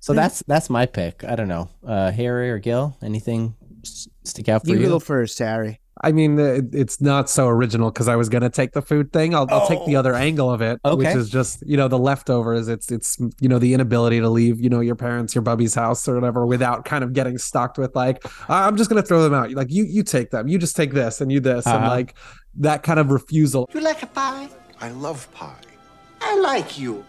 so 0.00 0.12
that's 0.14 0.42
that's 0.46 0.70
my 0.70 0.86
pick. 0.86 1.24
I 1.24 1.36
don't 1.36 1.48
know. 1.48 1.68
Uh, 1.86 2.10
Harry 2.12 2.50
or 2.50 2.58
Gil, 2.58 2.96
anything 3.02 3.54
s- 3.84 4.08
stick 4.24 4.48
out 4.48 4.64
for 4.64 4.70
You 4.70 4.78
you? 4.78 4.88
go 4.88 4.98
first, 5.00 5.38
Harry. 5.38 5.80
I 6.04 6.12
mean, 6.12 6.38
it, 6.38 6.66
it's 6.72 7.00
not 7.00 7.28
so 7.30 7.48
original 7.48 7.90
because 7.90 8.08
I 8.08 8.16
was 8.16 8.28
gonna 8.28 8.50
take 8.50 8.72
the 8.72 8.82
food 8.82 9.12
thing. 9.12 9.34
I'll, 9.34 9.46
I'll 9.50 9.66
take 9.66 9.84
the 9.86 9.96
other 9.96 10.14
angle 10.14 10.50
of 10.50 10.60
it, 10.60 10.78
which 10.84 11.08
Oh. 11.08 11.18
Is 11.18 11.30
just 11.30 11.62
you 11.66 11.76
know 11.76 11.88
the 11.88 11.98
leftovers. 11.98 12.68
It's 12.68 12.92
it's 12.92 13.18
you 13.40 13.48
know 13.48 13.58
the 13.58 13.72
inability 13.74 14.20
to 14.20 14.28
leave 14.28 14.60
you 14.60 14.68
know 14.70 14.80
your 14.80 14.94
parents, 14.96 15.34
your 15.34 15.42
bubby's 15.42 15.74
house 15.74 16.06
or 16.08 16.14
whatever 16.14 16.46
without 16.46 16.84
kind 16.84 17.02
of 17.04 17.12
getting 17.12 17.38
stocked 17.38 17.78
with 17.78 17.94
like 17.96 18.24
I'm 18.48 18.76
just 18.76 18.90
gonna 18.90 19.02
throw 19.02 19.22
them 19.22 19.34
out. 19.34 19.50
Like 19.52 19.70
you 19.70 19.84
you 19.84 20.02
take 20.02 20.30
them, 20.30 20.48
you 20.48 20.58
just 20.58 20.76
take 20.76 20.92
this 20.92 21.20
and 21.20 21.32
you 21.32 21.40
this, 21.40 21.66
and 21.66 21.76
Uh-huh. 21.76 21.88
like 21.88 22.14
that 22.56 22.82
kind 22.82 22.98
of 23.00 23.10
refusal. 23.10 23.68
You 23.74 23.80
like 23.80 24.02
a 24.02 24.06
pie? 24.06 24.48
I 24.80 24.90
love 24.90 25.28
pie. 25.32 25.54
I 26.20 26.38
like 26.38 26.78
you. 26.78 27.04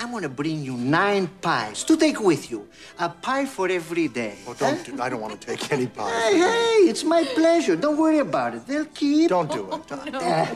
I'm 0.00 0.12
gonna 0.12 0.28
bring 0.28 0.62
you 0.62 0.76
nine 0.76 1.26
pies 1.42 1.82
to 1.84 1.96
take 1.96 2.20
with 2.20 2.50
you. 2.52 2.68
A 3.00 3.08
pie 3.08 3.46
for 3.46 3.68
every 3.68 4.06
day. 4.06 4.38
Oh, 4.46 4.54
don't 4.54 4.84
do, 4.84 5.02
I 5.02 5.08
don't 5.08 5.20
want 5.20 5.40
to 5.40 5.46
take 5.46 5.72
any 5.72 5.88
pie. 5.88 6.08
Hey, 6.08 6.38
hey, 6.38 6.88
it's 6.90 7.02
my 7.02 7.24
pleasure. 7.24 7.74
Don't 7.74 7.96
worry 7.98 8.20
about 8.20 8.54
it. 8.54 8.64
They'll 8.66 8.84
keep. 8.84 9.30
Don't 9.30 9.50
do 9.50 9.68
it. 9.72 9.86
Don't, 9.88 10.14
Eh, 10.22 10.54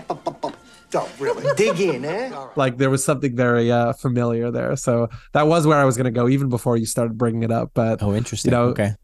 don't 0.91 1.11
really. 1.19 1.45
Dig 1.57 1.81
in, 1.81 2.05
eh? 2.05 2.31
Like 2.55 2.77
there 2.77 2.91
was 2.91 3.05
something 3.05 3.35
very 3.35 3.73
uh, 3.73 3.95
familiar 3.95 4.53
there. 4.53 4.77
So 4.77 5.09
that 5.33 5.49
was 5.49 5.67
where 5.67 5.79
I 5.79 5.85
was 5.85 5.97
gonna 5.97 6.13
go 6.13 6.29
even 6.29 6.49
before 6.49 6.77
you 6.77 6.87
started 6.87 7.19
bringing 7.19 7.43
it 7.43 7.51
up. 7.51 7.73
But 7.75 8.01
oh, 8.01 8.15
interesting. 8.15 8.53
you 8.53 8.57
know, 8.57 8.65
okay. 8.67 8.95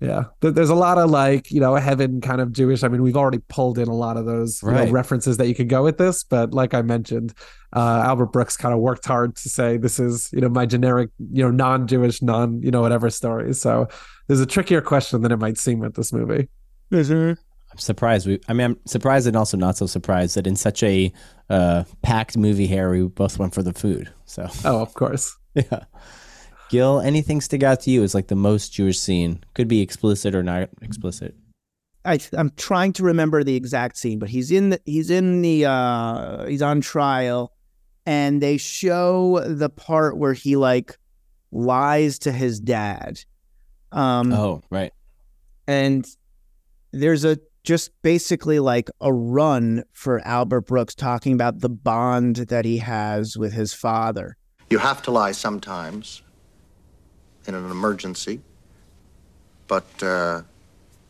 Yeah, 0.00 0.24
there's 0.40 0.70
a 0.70 0.74
lot 0.74 0.96
of 0.96 1.10
like 1.10 1.50
you 1.50 1.60
know 1.60 1.74
heaven 1.74 2.22
kind 2.22 2.40
of 2.40 2.52
Jewish. 2.52 2.82
I 2.82 2.88
mean, 2.88 3.02
we've 3.02 3.16
already 3.16 3.40
pulled 3.48 3.78
in 3.78 3.86
a 3.86 3.94
lot 3.94 4.16
of 4.16 4.24
those 4.24 4.62
you 4.62 4.70
know, 4.70 4.86
references 4.86 5.36
that 5.36 5.46
you 5.46 5.54
could 5.54 5.68
go 5.68 5.82
with 5.82 5.98
this, 5.98 6.24
but 6.24 6.54
like 6.54 6.72
I 6.72 6.80
mentioned, 6.80 7.34
uh, 7.74 8.02
Albert 8.06 8.32
Brooks 8.32 8.56
kind 8.56 8.72
of 8.72 8.80
worked 8.80 9.04
hard 9.04 9.36
to 9.36 9.48
say 9.50 9.76
this 9.76 10.00
is 10.00 10.30
you 10.32 10.40
know 10.40 10.48
my 10.48 10.64
generic 10.64 11.10
you 11.30 11.42
know 11.42 11.50
non-Jewish 11.50 12.22
non 12.22 12.62
you 12.62 12.70
know 12.70 12.80
whatever 12.80 13.10
story. 13.10 13.52
So 13.52 13.88
there's 14.26 14.40
a 14.40 14.46
trickier 14.46 14.80
question 14.80 15.20
than 15.20 15.32
it 15.32 15.38
might 15.38 15.58
seem 15.58 15.80
with 15.80 15.94
this 15.94 16.12
movie. 16.12 16.48
I'm 17.70 17.78
surprised. 17.78 18.26
We, 18.26 18.40
I 18.48 18.52
mean, 18.52 18.66
I'm 18.66 18.80
surprised 18.86 19.26
and 19.26 19.36
also 19.36 19.56
not 19.56 19.76
so 19.76 19.86
surprised 19.86 20.36
that 20.36 20.46
in 20.46 20.56
such 20.56 20.82
a 20.82 21.12
uh, 21.48 21.84
packed 22.02 22.36
movie, 22.36 22.66
here, 22.66 22.90
we 22.90 23.02
both 23.02 23.38
went 23.38 23.54
for 23.54 23.62
the 23.62 23.72
food. 23.72 24.12
So 24.24 24.48
Oh, 24.64 24.80
of 24.80 24.94
course. 24.94 25.36
yeah. 25.54 25.84
Gil, 26.70 27.00
anything 27.00 27.40
stick 27.40 27.62
out 27.64 27.80
to 27.80 27.90
you 27.90 28.02
as 28.04 28.14
like 28.14 28.28
the 28.28 28.36
most 28.36 28.72
Jewish 28.72 28.98
scene? 28.98 29.42
Could 29.54 29.66
be 29.68 29.80
explicit 29.80 30.34
or 30.36 30.42
not 30.42 30.68
explicit. 30.82 31.34
I, 32.04 32.18
I'm 32.32 32.50
trying 32.56 32.92
to 32.94 33.02
remember 33.02 33.42
the 33.44 33.56
exact 33.56 33.96
scene, 33.98 34.18
but 34.20 34.30
he's 34.30 34.50
in 34.50 34.70
the 34.70 34.80
he's 34.86 35.10
in 35.10 35.42
the 35.42 35.66
uh 35.66 36.46
he's 36.46 36.62
on 36.62 36.80
trial, 36.80 37.52
and 38.06 38.40
they 38.40 38.56
show 38.56 39.40
the 39.46 39.68
part 39.68 40.16
where 40.16 40.32
he 40.32 40.56
like 40.56 40.96
lies 41.50 42.20
to 42.20 42.30
his 42.32 42.60
dad, 42.60 43.20
um, 43.92 44.32
Oh, 44.32 44.62
right. 44.70 44.92
and 45.66 46.06
there's 46.92 47.24
a 47.24 47.38
just 47.64 47.90
basically 48.02 48.60
like 48.60 48.88
a 49.00 49.12
run 49.12 49.82
for 49.92 50.20
Albert 50.26 50.62
Brooks 50.62 50.94
talking 50.94 51.32
about 51.34 51.58
the 51.60 51.68
bond 51.68 52.36
that 52.36 52.64
he 52.64 52.78
has 52.78 53.36
with 53.36 53.52
his 53.52 53.74
father. 53.74 54.36
You 54.70 54.78
have 54.78 55.02
to 55.02 55.10
lie 55.10 55.32
sometimes 55.32 56.22
in 57.46 57.54
an 57.54 57.70
emergency, 57.70 58.40
but 59.66 60.02
uh, 60.02 60.42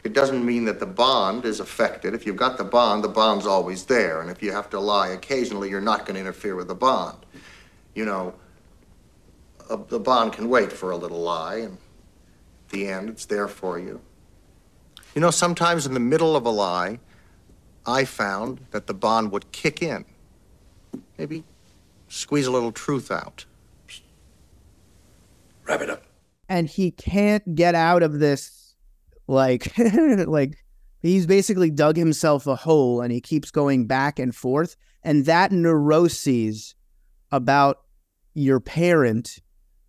it 0.05 0.13
doesn't 0.13 0.45
mean 0.45 0.65
that 0.65 0.81
the 0.81 0.87
bond 0.87 1.45
is 1.45 1.61
affected. 1.61 2.15
If 2.15 2.25
you've 2.25 2.37
got 2.37 2.57
the 2.57 2.65
bond, 2.65 3.05
the 3.05 3.09
bond's 3.09 3.47
always 3.47 3.85
there. 3.85 4.21
And 4.21 4.31
if 4.31 4.43
you 4.43 4.53
have 4.53 4.71
to 4.71 4.81
lie 4.81 5.09
occasionally, 5.09 5.69
you're 5.69 5.81
not 5.81 6.07
going 6.07 6.15
to 6.15 6.21
interfere 6.21 6.57
with 6.57 6.69
the 6.69 6.75
bond. 6.75 7.19
You 7.95 8.07
know, 8.07 8.35
a, 9.69 9.77
the 9.77 10.01
bond 10.01 10.33
can 10.33 10.49
wait 10.49 10.73
for 10.73 10.91
a 10.91 10.97
little 10.97 11.21
lie, 11.21 11.57
and 11.57 11.75
at 11.75 12.71
the 12.71 12.87
end, 12.87 13.11
it's 13.11 13.27
there 13.27 13.49
for 13.49 13.79
you. 13.79 14.01
You 15.15 15.21
know, 15.21 15.31
sometimes 15.31 15.87
in 15.87 15.95
the 15.95 16.01
middle 16.01 16.37
of 16.37 16.47
a 16.47 16.51
lie, 16.51 17.01
I 17.85 18.05
found 18.05 18.61
that 18.71 18.87
the 18.87 18.95
bond 18.95 19.33
would 19.33 19.51
kick 19.53 19.83
in. 19.83 20.05
Maybe 21.19 21.45
squeeze 22.09 22.47
a 22.47 22.51
little 22.51 22.73
truth 22.73 23.11
out. 23.11 23.45
Wrap 25.67 25.81
it 25.81 25.91
up. 25.91 26.03
And 26.51 26.69
he 26.69 26.91
can't 26.91 27.55
get 27.55 27.75
out 27.75 28.03
of 28.03 28.19
this 28.19 28.75
like 29.27 29.73
like 30.27 30.57
he's 31.01 31.27
basically 31.27 31.71
dug 31.71 31.97
himself 31.97 32.47
a 32.47 32.57
hole 32.57 33.01
and 33.01 33.11
he 33.13 33.21
keeps 33.23 33.51
going 33.51 33.87
back 33.87 34.19
and 34.19 34.35
forth 34.35 34.77
and 35.03 35.25
that 35.25 35.51
neuroses 35.53 36.75
about 37.33 37.79
your 38.35 38.61
parent 38.61 39.39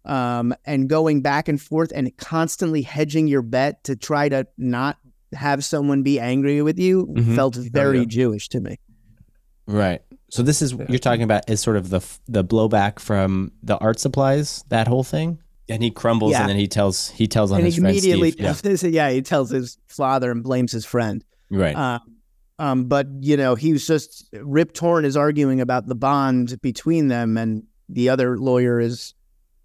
um 0.06 0.54
and 0.66 0.88
going 0.90 1.22
back 1.22 1.48
and 1.48 1.60
forth 1.62 1.92
and 1.94 2.16
constantly 2.18 2.82
hedging 2.84 3.28
your 3.28 3.42
bet 3.42 3.84
to 3.84 3.96
try 3.96 4.30
to 4.30 4.48
not 4.58 4.98
have 5.34 5.64
someone 5.66 6.04
be 6.04 6.20
angry 6.20 6.62
with 6.62 6.78
you 6.80 7.08
Mhm. 7.08 7.36
felt 7.36 7.56
very 7.56 8.00
yeah. 8.00 8.06
jewish 8.06 8.48
to 8.50 8.62
me 8.62 8.78
Right. 9.68 10.02
So 10.32 10.44
this 10.44 10.62
is 10.62 10.74
what 10.76 10.90
you're 10.90 11.00
talking 11.00 11.22
about 11.24 11.50
is 11.50 11.62
sort 11.62 11.78
of 11.78 11.90
the 11.92 12.02
the 12.28 12.44
blowback 12.44 13.00
from 13.00 13.52
the 13.64 13.78
art 13.78 14.00
supplies, 14.00 14.64
that 14.70 14.88
whole 14.88 15.04
thing. 15.04 15.40
And 15.72 15.82
he 15.82 15.90
crumbles, 15.92 16.32
Yeah. 16.34 16.42
and 16.42 16.50
then 16.50 16.58
he 16.58 16.68
tells 16.68 17.10
he 17.10 17.28
tells 17.28 17.52
on 17.52 17.58
and 17.60 17.66
his 17.66 17.76
he 17.76 17.82
friend 17.82 17.96
immediately 17.96 18.32
Steve. 18.32 18.84
Yeah. 18.84 18.90
yeah 19.10 19.10
he 19.12 19.22
tells 19.22 19.50
his 19.50 19.78
father 19.88 20.30
and 20.32 20.44
blames 20.44 20.72
his 20.72 20.86
friend 20.86 21.24
Right. 21.50 21.76
Um, 21.76 22.00
um, 22.60 22.86
but 22.86 23.08
you 23.22 23.38
know, 23.38 23.56
he 23.56 23.74
was 23.74 23.86
just 23.88 24.26
Rip 24.34 24.74
Torn 24.74 25.04
is 25.06 25.18
arguing 25.18 25.62
about 25.62 25.88
the 25.88 25.96
bond 25.96 26.62
between 26.62 27.08
them, 27.08 27.38
and 27.38 27.64
the 27.90 28.10
other 28.10 28.38
lawyer 28.38 28.80
is, 28.80 29.14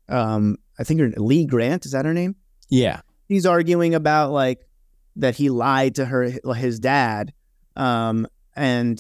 um, 0.09 0.57
I 0.79 0.85
think 0.85 1.01
her 1.01 1.09
Lee 1.17 1.45
Grant 1.47 1.85
is 1.87 1.93
that 1.93 2.05
her 2.07 2.15
name? 2.15 2.37
yeah. 2.71 3.01
He's 3.29 3.45
arguing 3.45 3.95
about 3.95 4.31
like 4.33 4.61
that 5.17 5.35
he 5.35 5.51
lied 5.51 5.97
to 5.97 6.05
her 6.07 6.23
his 6.55 6.79
dad, 6.79 7.33
um, 7.75 8.27
and 8.55 8.99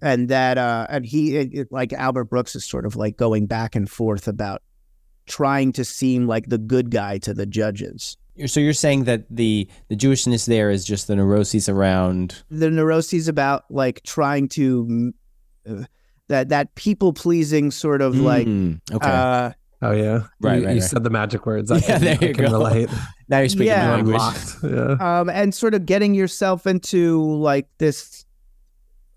and 0.00 0.28
that 0.30 0.58
uh, 0.58 0.86
and 0.90 1.06
he 1.06 1.36
it- 1.36 1.70
like 1.72 1.92
Albert 1.92 2.24
Brooks 2.24 2.56
is 2.56 2.64
sort 2.68 2.84
of 2.86 2.96
like 2.96 3.16
going 3.16 3.46
back 3.46 3.74
and 3.76 3.88
forth 3.88 4.26
about 4.28 4.62
trying 5.26 5.72
to 5.72 5.84
seem 5.84 6.26
like 6.26 6.48
the 6.48 6.58
good 6.58 6.90
guy 6.90 7.18
to 7.18 7.34
the 7.34 7.46
judges. 7.46 8.16
So 8.46 8.60
you're 8.60 8.72
saying 8.72 9.04
that 9.04 9.24
the 9.30 9.68
the 9.88 9.96
Jewishness 9.96 10.46
there 10.46 10.70
is 10.70 10.84
just 10.84 11.06
the 11.06 11.16
neuroses 11.16 11.68
around. 11.68 12.42
the 12.50 12.70
neuroses 12.70 13.28
about 13.28 13.64
like 13.70 14.02
trying 14.04 14.48
to 14.50 15.12
uh, 15.68 15.84
that 16.28 16.48
that 16.48 16.74
people 16.74 17.12
pleasing 17.12 17.70
sort 17.70 18.00
of 18.00 18.16
like 18.16 18.46
Mm, 18.46 18.80
okay. 18.92 19.08
uh 19.10 19.52
Oh 19.84 19.90
yeah, 19.90 20.22
Right, 20.40 20.60
You, 20.60 20.66
right, 20.66 20.74
you 20.76 20.80
right. 20.80 20.82
said 20.82 21.02
the 21.02 21.10
magic 21.10 21.44
words. 21.44 21.70
I 21.70 21.76
Yeah, 21.78 21.80
can, 21.80 22.00
there 22.04 22.18
I 22.22 22.24
you 22.26 22.34
can 22.34 22.44
go. 22.46 22.52
relate. 22.52 22.88
now 23.28 23.38
you're 23.40 23.48
speaking 23.48 23.66
yeah. 23.66 23.86
the 23.88 23.92
language. 23.96 24.14
Unlocked. 24.62 24.98
Yeah. 25.00 25.20
um 25.20 25.28
and 25.28 25.52
sort 25.54 25.74
of 25.74 25.84
getting 25.86 26.14
yourself 26.14 26.66
into 26.66 27.20
like 27.34 27.66
this 27.78 28.24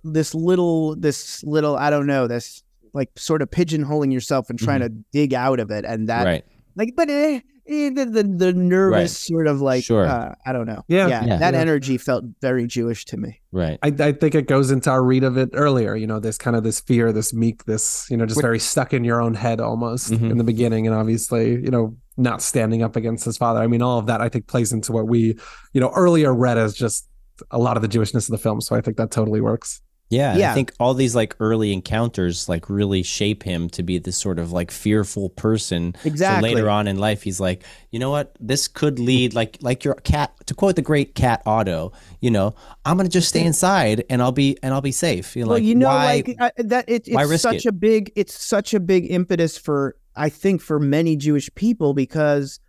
this 0.03 0.35
little 0.35 0.95
this 0.97 1.43
little 1.43 1.77
I 1.77 1.89
don't 1.89 2.05
know 2.07 2.27
this 2.27 2.63
like 2.95 3.09
sort 3.17 3.41
of 3.43 3.51
pigeonholing 3.51 4.11
yourself 4.11 4.49
and 4.49 4.57
trying 4.57 4.79
to 4.79 4.89
dig 5.11 5.33
out 5.33 5.59
of 5.59 5.69
it 5.69 5.85
and 5.85 6.09
that 6.09 6.21
Mm-hmm. 6.21 6.27
Right. 6.27 6.45
like 6.75 6.93
but 6.95 7.09
eh, 7.09 7.41
eh, 7.67 7.89
the, 7.89 8.05
the 8.05 8.23
the 8.23 8.53
nervous 8.53 9.17
sort 9.17 9.47
of 9.47 9.61
like 9.61 9.83
Sure. 9.83 10.05
uh, 10.05 10.33
I 10.45 10.51
don't 10.53 10.65
know 10.65 10.83
Yeah. 10.87 11.07
yeah, 11.07 11.37
that 11.37 11.53
Yeah. 11.53 11.59
energy 11.59 11.97
felt 11.97 12.23
very 12.41 12.65
Jewish 12.67 13.05
to 13.05 13.17
me 13.17 13.41
Right. 13.51 13.77
I, 13.83 13.87
I 13.99 14.11
think 14.13 14.33
it 14.35 14.47
goes 14.47 14.71
into 14.71 14.89
our 14.89 15.03
read 15.03 15.23
of 15.23 15.37
it 15.37 15.49
earlier. 15.53 15.95
You 15.95 16.07
know, 16.07 16.19
this 16.19 16.37
kind 16.37 16.55
of 16.57 16.63
this 16.63 16.79
fear, 16.81 17.11
this 17.13 17.33
meek, 17.33 17.65
this 17.65 18.05
you 18.09 18.17
know, 18.17 18.25
just 18.25 18.41
very 18.41 18.59
stuck 18.59 18.93
in 18.93 19.03
your 19.03 19.21
own 19.21 19.33
head 19.35 19.59
almost 19.61 20.11
Mhm. 20.11 20.31
in 20.31 20.37
the 20.37 20.43
beginning, 20.43 20.87
and 20.87 20.95
obviously, 20.95 21.51
you 21.51 21.71
know, 21.71 21.95
not 22.17 22.41
standing 22.41 22.81
up 22.81 22.95
against 22.95 23.23
his 23.25 23.37
father. 23.37 23.59
I 23.61 23.67
mean, 23.67 23.81
all 23.81 23.99
of 23.99 24.05
that 24.07 24.21
I 24.21 24.29
think 24.29 24.47
plays 24.47 24.71
into 24.73 24.91
what 24.93 25.07
we, 25.07 25.37
you 25.73 25.81
know, 25.81 25.91
earlier 25.95 26.33
read 26.33 26.57
as 26.57 26.73
just 26.73 27.07
a 27.51 27.59
lot 27.59 27.75
of 27.77 27.81
the 27.81 27.89
Jewishness 27.89 28.27
of 28.29 28.31
the 28.31 28.37
film. 28.37 28.61
So 28.61 28.75
I 28.75 28.81
think 28.81 28.95
that 28.97 29.11
totally 29.11 29.41
works. 29.41 29.81
Yeah, 30.09 30.33
and 30.33 30.43
I 30.43 30.53
think 30.53 30.71
all 30.79 30.93
these 30.93 31.15
like 31.15 31.35
early 31.39 31.73
encounters 31.73 32.47
like 32.47 32.69
really 32.69 33.01
shape 33.01 33.41
him 33.41 33.69
to 33.69 33.81
be 33.81 33.97
this 33.97 34.15
sort 34.15 34.37
of 34.37 34.51
like 34.51 34.69
fearful 34.69 35.29
person. 35.29 35.95
Exactly. 36.03 36.49
So 36.49 36.55
later 36.55 36.69
on 36.69 36.87
in 36.87 36.99
life, 36.99 37.23
he's 37.23 37.39
like, 37.39 37.63
you 37.89 37.97
know 37.97 38.11
what, 38.11 38.35
this 38.39 38.67
could 38.67 38.99
lead 38.99 39.33
like 39.33 39.57
like 39.61 39.83
your 39.83 39.95
cat. 39.95 40.31
To 40.45 40.53
quote 40.53 40.75
the 40.75 40.83
great 40.83 41.15
Cat 41.15 41.41
Otto, 41.47 41.91
you 42.21 42.29
know, 42.29 42.53
I'm 42.85 42.97
gonna 42.97 43.09
just 43.09 43.29
stay 43.29 43.43
inside 43.43 44.03
and 44.09 44.21
I'll 44.21 44.31
be 44.31 44.57
and 44.61 44.75
I'll 44.75 44.81
be 44.81 44.91
safe. 44.91 45.35
You're 45.35 45.47
well, 45.47 45.55
like, 45.55 45.63
you 45.63 45.73
know, 45.73 45.87
why? 45.87 46.23
like 46.27 46.35
uh, 46.39 46.51
that. 46.57 46.85
It, 46.87 47.07
it's 47.07 47.41
such 47.41 47.65
it? 47.65 47.69
a 47.69 47.71
big. 47.71 48.11
It's 48.15 48.39
such 48.39 48.75
a 48.75 48.79
big 48.79 49.09
impetus 49.11 49.57
for 49.57 49.95
I 50.15 50.29
think 50.29 50.61
for 50.61 50.79
many 50.79 51.15
Jewish 51.17 51.53
people 51.55 51.95
because 51.95 52.59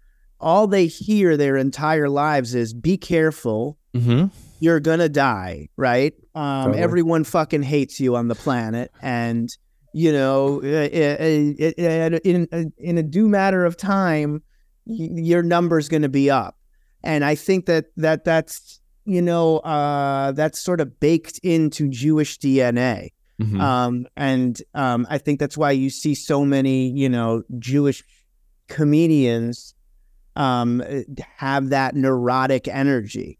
all 0.41 0.67
they 0.67 0.87
hear 0.87 1.37
their 1.37 1.57
entire 1.57 2.09
lives 2.09 2.55
is 2.55 2.73
"Be 2.73 2.97
careful, 2.97 3.79
Mhm. 3.95 4.31
You're 4.61 4.81
gonna 4.81 5.09
die." 5.09 5.69
Right? 5.77 6.15
Um, 6.35 6.67
Totally. 6.67 6.83
everyone 6.83 7.25
fucking 7.25 7.63
hates 7.63 8.01
you 8.01 8.17
on 8.17 8.29
the 8.29 8.35
planet, 8.35 8.91
and 9.03 9.49
you 9.93 10.13
know, 10.13 10.61
uh, 10.63 10.67
uh, 10.67 11.17
uh, 11.23 12.19
in 12.25 12.47
in, 12.53 12.73
in 12.79 12.99
a 12.99 13.03
due 13.03 13.29
matter 13.29 13.65
of 13.65 13.77
time, 13.77 14.43
your 14.85 15.43
number's 15.43 15.89
to 16.03 16.09
be 16.09 16.31
up. 16.31 16.59
And 17.03 17.25
I 17.25 17.35
think 17.35 17.67
that 17.67 17.87
that 17.97 18.25
that's 18.25 18.81
you 19.05 19.23
know 19.23 19.59
uh, 19.59 20.33
that's 20.33 20.59
sort 20.59 20.81
of 20.81 21.01
baked 21.01 21.39
into 21.43 21.89
Jewish 21.89 22.39
DNA. 22.39 23.11
Mhm. 23.41 23.61
Um, 23.61 24.07
and 24.17 24.61
um, 24.75 25.07
I 25.11 25.19
think 25.19 25.39
that's 25.39 25.59
why 25.59 25.71
you 25.73 25.91
see 25.91 26.15
so 26.15 26.45
many, 26.45 26.89
you 26.91 27.09
know, 27.09 27.43
Jewish 27.59 28.03
comedians 28.69 29.75
um, 30.37 30.83
have 31.37 31.69
that 31.71 31.95
neurotic 31.95 32.67
energy, 32.69 33.39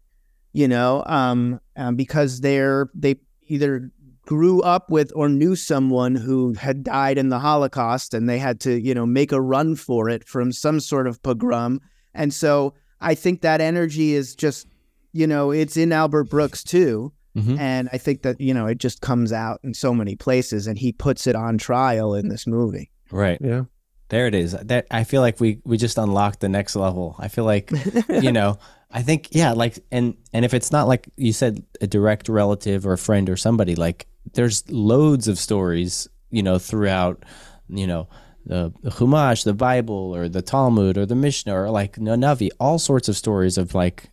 you 0.57 0.67
know, 0.67 1.03
um, 1.05 1.59
um, 1.75 1.95
because 1.95 2.41
they're 2.41 2.89
they 2.95 3.15
either 3.47 3.91
grew 4.25 4.59
up 4.63 4.89
with 4.89 5.11
or 5.15 5.29
knew 5.29 5.55
someone 5.55 6.15
who 6.15 6.53
had 6.53 6.83
died 6.83 7.19
in 7.19 7.29
the 7.29 7.37
Holocaust 7.39 8.13
and 8.15 8.27
they 8.27 8.39
had 8.39 8.59
to, 8.61 8.71
you 8.81 8.93
know, 8.95 9.05
make 9.05 9.31
a 9.31 9.39
run 9.39 9.75
for 9.75 10.09
it 10.09 10.27
from 10.27 10.51
some 10.51 10.79
sort 10.79 11.05
of 11.05 11.21
pogrom. 11.21 11.79
And 12.15 12.33
so 12.33 12.73
I 12.99 13.13
think 13.13 13.41
that 13.41 13.61
energy 13.61 14.15
is 14.15 14.35
just, 14.35 14.67
you 15.13 15.27
know, 15.27 15.51
it's 15.51 15.77
in 15.77 15.91
Albert 15.93 16.25
Brooks 16.25 16.63
too. 16.63 17.13
Mhm. 17.37 17.59
And 17.59 17.87
I 17.93 17.99
think 17.99 18.23
that, 18.23 18.41
you 18.41 18.53
know, 18.53 18.65
it 18.65 18.79
just 18.79 18.99
comes 18.99 19.31
out 19.31 19.59
in 19.63 19.75
so 19.75 19.93
many 19.93 20.15
places 20.15 20.65
and 20.65 20.77
he 20.79 20.91
puts 20.91 21.27
it 21.27 21.35
on 21.35 21.59
trial 21.59 22.15
in 22.15 22.29
this 22.29 22.47
movie. 22.47 22.89
Right. 23.11 23.37
Yeah. 23.39 23.65
There 24.09 24.25
it 24.25 24.33
is. 24.33 24.53
That 24.53 24.87
I 24.89 25.03
feel 25.03 25.21
like 25.21 25.39
we 25.39 25.61
we 25.65 25.77
just 25.77 25.97
unlocked 25.97 26.39
the 26.39 26.49
next 26.49 26.75
level. 26.75 27.15
I 27.19 27.27
feel 27.27 27.43
like 27.43 27.71
you 28.09 28.31
know, 28.31 28.57
I 28.91 29.01
think 29.01 29.29
yeah, 29.31 29.51
like 29.51 29.79
and 29.91 30.15
and 30.33 30.45
if 30.45 30.53
it's 30.53 30.71
not 30.71 30.87
like 30.87 31.09
you 31.17 31.33
said 31.33 31.63
a 31.81 31.87
direct 31.87 32.29
relative 32.29 32.85
or 32.87 32.93
a 32.93 32.97
friend 32.97 33.29
or 33.29 33.35
somebody 33.37 33.75
like 33.75 34.07
there's 34.33 34.69
loads 34.71 35.27
of 35.27 35.37
stories, 35.37 36.07
you 36.31 36.43
know, 36.43 36.57
throughout, 36.59 37.23
you 37.69 37.87
know, 37.87 38.07
the, 38.45 38.73
the 38.83 38.89
Chumash, 38.89 39.43
the 39.43 39.53
Bible 39.53 40.13
or 40.15 40.29
the 40.29 40.41
Talmud 40.41 40.97
or 40.97 41.05
the 41.05 41.15
Mishnah 41.15 41.53
or 41.55 41.69
like 41.69 41.93
the 41.93 42.01
Navi, 42.01 42.49
all 42.59 42.79
sorts 42.79 43.07
of 43.09 43.15
stories 43.17 43.57
of 43.57 43.73
like, 43.73 44.09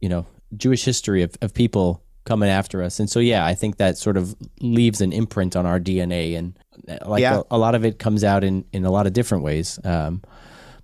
you 0.00 0.08
know, 0.08 0.26
Jewish 0.56 0.84
history 0.84 1.22
of, 1.22 1.34
of 1.42 1.52
people 1.54 2.02
coming 2.24 2.48
after 2.50 2.82
us. 2.82 3.00
And 3.00 3.08
so 3.08 3.20
yeah, 3.20 3.46
I 3.46 3.54
think 3.54 3.76
that 3.78 3.96
sort 3.98 4.16
of 4.18 4.34
leaves 4.60 5.00
an 5.00 5.12
imprint 5.12 5.56
on 5.56 5.64
our 5.66 5.80
DNA 5.80 6.36
and 6.36 6.58
uh, 6.88 6.98
like 7.08 7.22
Yeah. 7.22 7.40
a, 7.50 7.56
a 7.56 7.58
lot 7.58 7.74
of 7.74 7.84
it 7.84 7.98
comes 7.98 8.24
out 8.24 8.44
in 8.44 8.64
in 8.72 8.84
a 8.84 8.90
lot 8.90 9.06
of 9.06 9.12
different 9.14 9.42
ways. 9.44 9.78
Um 9.84 10.22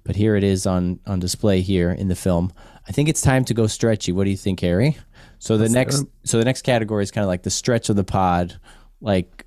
but 0.04 0.16
here 0.16 0.36
it 0.36 0.44
is 0.44 0.66
on 0.66 1.00
on 1.06 1.20
display 1.20 1.60
here 1.62 1.90
in 1.90 2.08
the 2.08 2.14
film. 2.16 2.52
I 2.86 2.92
think 2.92 3.08
it's 3.08 3.20
time 3.20 3.44
to 3.46 3.54
go 3.54 3.66
stretchy. 3.66 4.12
What 4.12 4.24
do 4.24 4.30
you 4.30 4.36
think, 4.36 4.60
Harry? 4.60 4.96
So 5.38 5.56
the 5.56 5.64
Let's 5.64 5.74
next 5.74 6.04
so 6.24 6.38
the 6.38 6.44
next 6.44 6.62
category 6.62 7.02
is 7.02 7.10
kind 7.10 7.24
of 7.24 7.28
like 7.28 7.42
the 7.42 7.50
stretch 7.50 7.88
of 7.88 7.96
the 7.96 8.04
pod. 8.04 8.58
Like 9.00 9.46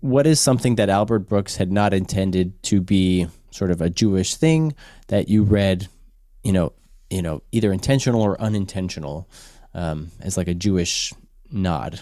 what 0.00 0.26
is 0.26 0.40
something 0.40 0.74
that 0.76 0.88
Albert 0.88 1.20
Brooks 1.20 1.56
had 1.56 1.70
not 1.70 1.94
intended 1.94 2.60
to 2.64 2.80
be 2.80 3.28
sort 3.50 3.70
of 3.70 3.80
a 3.80 3.88
Jewish 3.88 4.34
thing 4.34 4.74
that 5.06 5.28
you 5.28 5.44
read, 5.44 5.88
you 6.42 6.52
know, 6.52 6.72
you 7.08 7.22
know, 7.22 7.42
either 7.52 7.72
intentional 7.72 8.20
or 8.20 8.40
unintentional, 8.40 9.28
um, 9.74 10.10
as 10.20 10.36
like 10.36 10.48
a 10.48 10.54
Jewish 10.54 11.12
nod. 11.50 12.00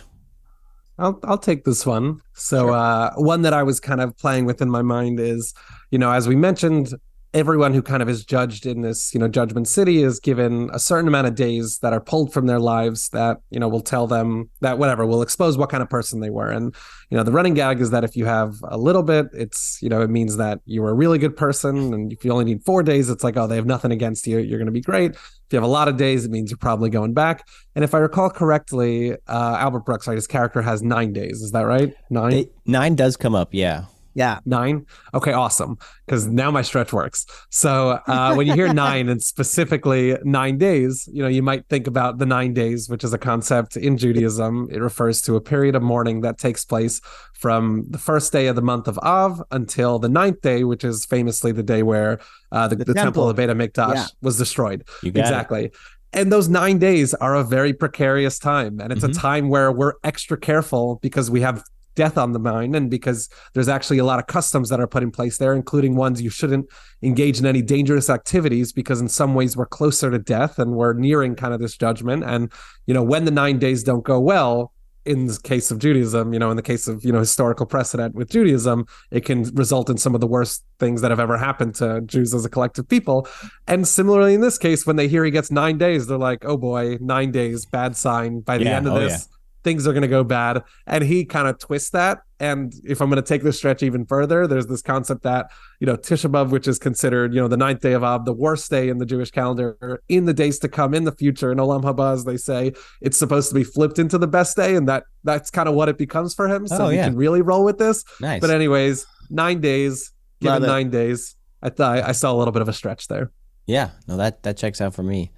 I'll 0.98 1.18
I'll 1.24 1.38
take 1.38 1.64
this 1.64 1.84
one. 1.84 2.20
So 2.34 2.70
uh, 2.70 3.12
one 3.16 3.42
that 3.42 3.52
I 3.52 3.62
was 3.62 3.80
kind 3.80 4.00
of 4.00 4.16
playing 4.16 4.44
with 4.44 4.62
in 4.62 4.70
my 4.70 4.82
mind 4.82 5.20
is, 5.20 5.54
you 5.90 5.98
know, 5.98 6.10
as 6.10 6.28
we 6.28 6.36
mentioned, 6.36 6.94
everyone 7.32 7.72
who 7.72 7.82
kind 7.82 8.02
of 8.02 8.08
is 8.08 8.24
judged 8.24 8.66
in 8.66 8.80
this, 8.80 9.14
you 9.14 9.20
know, 9.20 9.28
judgment 9.28 9.68
city 9.68 10.02
is 10.02 10.18
given 10.18 10.68
a 10.72 10.78
certain 10.78 11.06
amount 11.06 11.28
of 11.28 11.34
days 11.34 11.78
that 11.78 11.92
are 11.92 12.00
pulled 12.00 12.32
from 12.32 12.46
their 12.46 12.58
lives 12.58 13.08
that, 13.10 13.38
you 13.50 13.60
know, 13.60 13.68
will 13.68 13.80
tell 13.80 14.06
them 14.08 14.50
that 14.60 14.78
whatever 14.78 15.06
will 15.06 15.22
expose 15.22 15.56
what 15.56 15.70
kind 15.70 15.82
of 15.82 15.88
person 15.88 16.20
they 16.20 16.30
were. 16.30 16.50
And, 16.50 16.74
you 17.08 17.16
know, 17.16 17.22
the 17.22 17.30
running 17.30 17.54
gag 17.54 17.80
is 17.80 17.90
that 17.90 18.02
if 18.02 18.16
you 18.16 18.24
have 18.24 18.56
a 18.64 18.76
little 18.76 19.04
bit, 19.04 19.26
it's, 19.32 19.78
you 19.80 19.88
know, 19.88 20.02
it 20.02 20.10
means 20.10 20.38
that 20.38 20.60
you 20.64 20.82
were 20.82 20.90
a 20.90 20.94
really 20.94 21.18
good 21.18 21.36
person. 21.36 21.94
And 21.94 22.12
if 22.12 22.24
you 22.24 22.32
only 22.32 22.44
need 22.44 22.64
four 22.64 22.82
days, 22.82 23.08
it's 23.08 23.22
like, 23.22 23.36
oh, 23.36 23.46
they 23.46 23.56
have 23.56 23.66
nothing 23.66 23.92
against 23.92 24.26
you. 24.26 24.38
You're 24.38 24.58
going 24.58 24.66
to 24.66 24.72
be 24.72 24.80
great. 24.80 25.12
If 25.12 25.52
you 25.52 25.56
have 25.56 25.64
a 25.64 25.68
lot 25.68 25.86
of 25.86 25.96
days, 25.96 26.24
it 26.24 26.30
means 26.32 26.50
you're 26.50 26.58
probably 26.58 26.90
going 26.90 27.14
back. 27.14 27.46
And 27.76 27.84
if 27.84 27.94
I 27.94 27.98
recall 27.98 28.30
correctly, 28.30 29.12
uh, 29.12 29.16
Albert 29.58 29.84
Brooks, 29.84 30.08
right, 30.08 30.16
his 30.16 30.26
character 30.26 30.62
has 30.62 30.82
nine 30.82 31.12
days. 31.12 31.42
Is 31.42 31.52
that 31.52 31.62
right? 31.62 31.94
Nine? 32.10 32.46
Nine 32.66 32.96
does 32.96 33.16
come 33.16 33.34
up, 33.36 33.54
yeah. 33.54 33.84
Yeah. 34.14 34.40
Nine? 34.44 34.86
Okay, 35.14 35.32
awesome. 35.32 35.78
Because 36.06 36.26
now 36.26 36.50
my 36.50 36.62
stretch 36.62 36.92
works. 36.92 37.26
So 37.50 38.00
uh, 38.06 38.34
when 38.34 38.46
you 38.46 38.54
hear 38.54 38.72
nine 38.86 39.08
and 39.08 39.22
specifically 39.22 40.16
nine 40.24 40.58
days, 40.58 41.08
you 41.12 41.22
know, 41.22 41.28
you 41.28 41.42
might 41.42 41.66
think 41.68 41.86
about 41.86 42.18
the 42.18 42.26
nine 42.26 42.52
days, 42.54 42.88
which 42.88 43.04
is 43.04 43.12
a 43.12 43.18
concept 43.18 43.76
in 43.76 43.96
Judaism. 43.96 44.68
It 44.70 44.80
refers 44.80 45.22
to 45.22 45.36
a 45.36 45.40
period 45.40 45.74
of 45.76 45.82
mourning 45.82 46.22
that 46.22 46.38
takes 46.38 46.64
place 46.64 47.00
from 47.34 47.84
the 47.88 47.98
first 47.98 48.32
day 48.32 48.46
of 48.48 48.56
the 48.56 48.62
month 48.62 48.88
of 48.88 48.98
Av 48.98 49.42
until 49.50 49.98
the 49.98 50.08
ninth 50.08 50.40
day, 50.42 50.64
which 50.64 50.84
is 50.84 51.04
famously 51.04 51.52
the 51.52 51.62
day 51.62 51.82
where 51.82 52.18
uh, 52.52 52.66
the, 52.68 52.76
The 52.76 52.84
the, 52.86 52.94
temple. 52.94 53.28
temple. 53.28 53.28
of 53.30 53.36
Beit 53.36 53.50
HaMikdash 53.50 53.94
Yeah. 53.94 54.06
was 54.22 54.36
destroyed. 54.38 54.84
You 55.02 55.12
got 55.12 55.20
it. 55.20 55.22
exactly. 55.22 55.70
And 56.12 56.32
those 56.32 56.48
nine 56.48 56.78
days 56.78 57.14
are 57.14 57.36
a 57.36 57.44
very 57.44 57.72
precarious 57.72 58.38
time. 58.38 58.80
And 58.80 58.92
it's 58.92 59.04
Mhm. 59.04 59.10
a 59.10 59.14
time 59.14 59.48
where 59.48 59.70
we're 59.70 59.92
extra 60.02 60.36
careful 60.36 60.98
because 61.02 61.30
we 61.30 61.40
have 61.42 61.62
death 61.94 62.16
on 62.16 62.32
the 62.32 62.38
mind 62.38 62.74
and 62.76 62.90
because 62.90 63.28
there's 63.54 63.68
actually 63.68 63.98
a 63.98 64.04
lot 64.04 64.18
of 64.18 64.26
customs 64.26 64.68
that 64.68 64.80
are 64.80 64.86
put 64.86 65.02
in 65.02 65.10
place 65.10 65.38
there, 65.38 65.54
including 65.54 65.96
ones 65.96 66.22
you 66.22 66.30
shouldn't 66.30 66.66
engage 67.02 67.38
in 67.38 67.46
any 67.46 67.62
dangerous 67.62 68.08
activities 68.10 68.72
because 68.72 69.00
in 69.00 69.08
some 69.08 69.34
ways 69.34 69.56
we're 69.56 69.66
closer 69.66 70.10
to 70.10 70.18
death 70.18 70.58
and 70.58 70.72
we're 70.72 70.92
nearing 70.92 71.34
kind 71.34 71.54
of 71.54 71.60
this 71.60 71.76
judgment. 71.76 72.24
And, 72.24 72.52
you 72.86 72.94
know, 72.94 73.02
when 73.02 73.24
the 73.24 73.30
nine 73.30 73.58
days 73.58 73.82
don't 73.82 74.04
go 74.04 74.20
well, 74.20 74.72
in 75.06 75.26
the 75.26 75.38
case 75.42 75.70
of 75.70 75.78
Judaism, 75.78 76.32
you 76.32 76.38
know, 76.38 76.50
in 76.50 76.56
the 76.56 76.62
case 76.62 76.86
of, 76.86 77.02
you 77.04 77.10
know, 77.10 77.20
historical 77.20 77.64
precedent 77.64 78.14
with 78.14 78.30
Judaism, 78.30 78.86
it 79.10 79.24
can 79.24 79.44
result 79.54 79.88
in 79.88 79.96
some 79.96 80.14
of 80.14 80.20
the 80.20 80.26
worst 80.26 80.62
things 80.78 81.00
that 81.00 81.10
have 81.10 81.18
ever 81.18 81.38
happened 81.38 81.74
to 81.76 82.02
Jews 82.02 82.34
as 82.34 82.44
a 82.44 82.50
collective 82.50 82.86
people. 82.86 83.26
And 83.66 83.88
similarly, 83.88 84.34
in 84.34 84.42
this 84.42 84.58
case, 84.58 84.86
when 84.86 84.96
they 84.96 85.08
hear 85.08 85.24
he 85.24 85.30
gets 85.30 85.50
nine 85.50 85.78
days, 85.78 86.06
they're 86.06 86.18
like, 86.18 86.44
oh 86.44 86.58
boy, 86.58 86.98
nine 87.00 87.30
days, 87.30 87.64
bad 87.64 87.96
sign. 87.96 88.40
By 88.40 88.58
the 88.58 88.64
Yeah, 88.64 88.76
end 88.76 88.86
of 88.88 88.92
oh, 88.92 89.00
this, 89.00 89.26
things 89.62 89.86
are 89.86 89.92
going 89.92 90.02
to 90.02 90.08
go 90.08 90.24
bad. 90.24 90.62
And 90.86 91.04
he 91.04 91.24
kind 91.24 91.46
of 91.48 91.58
twists 91.58 91.90
that. 91.90 92.18
And 92.38 92.72
if 92.84 93.02
I'm 93.02 93.10
going 93.10 93.22
to 93.22 93.28
take 93.28 93.42
this 93.42 93.58
stretch 93.58 93.82
even 93.82 94.06
further, 94.06 94.46
there's 94.46 94.66
this 94.66 94.80
concept 94.80 95.22
that, 95.24 95.50
you 95.80 95.86
know, 95.86 95.96
Tisha 95.96 96.30
B'Av, 96.30 96.50
which 96.50 96.66
is 96.66 96.78
considered, 96.78 97.34
you 97.34 97.40
know, 97.40 97.48
the 97.48 97.56
ninth 97.58 97.80
day 97.80 97.92
of 97.92 98.02
Av, 98.02 98.24
the 98.24 98.32
worst 98.32 98.70
day 98.70 98.88
in 98.88 98.96
the 98.98 99.04
Jewish 99.04 99.30
calendar, 99.30 100.02
in 100.08 100.24
the 100.24 100.32
days 100.32 100.58
to 100.60 100.68
come, 100.68 100.94
in 100.94 101.04
the 101.04 101.12
future, 101.12 101.52
in 101.52 101.58
Olam 101.58 101.82
Haba, 101.82 102.14
as 102.14 102.24
they 102.24 102.38
say, 102.38 102.72
it's 103.02 103.18
supposed 103.18 103.50
to 103.50 103.54
be 103.54 103.64
flipped 103.64 103.98
into 103.98 104.16
the 104.16 104.26
best 104.26 104.56
day. 104.56 104.74
And 104.76 104.88
that 104.88 105.04
that's 105.24 105.50
kind 105.50 105.68
of 105.68 105.74
what 105.74 105.88
it 105.90 105.98
becomes 105.98 106.34
for 106.34 106.48
him. 106.48 106.66
So 106.66 106.86
Oh, 106.86 106.88
you 106.88 106.96
yeah. 106.96 107.04
can 107.08 107.16
really 107.16 107.42
roll 107.42 107.62
with 107.64 107.76
this. 107.78 108.02
Nice. 108.20 108.40
But 108.40 108.48
anyways, 108.50 109.04
nine 109.28 109.60
days, 109.60 110.10
given 110.40 110.54
Love 110.54 110.62
it. 110.64 110.66
nine 110.68 110.90
days, 110.90 111.36
I 111.62 111.68
thought 111.68 111.98
I 111.98 112.12
saw 112.12 112.32
a 112.32 112.36
little 112.36 112.52
bit 112.52 112.62
of 112.62 112.68
a 112.68 112.72
stretch 112.72 113.08
there. 113.08 113.30
yeah, 113.66 113.90
no, 114.08 114.16
that 114.16 114.42
that 114.44 114.56
checks 114.56 114.80
out 114.80 114.94
for 114.94 115.02
me. 115.02 115.30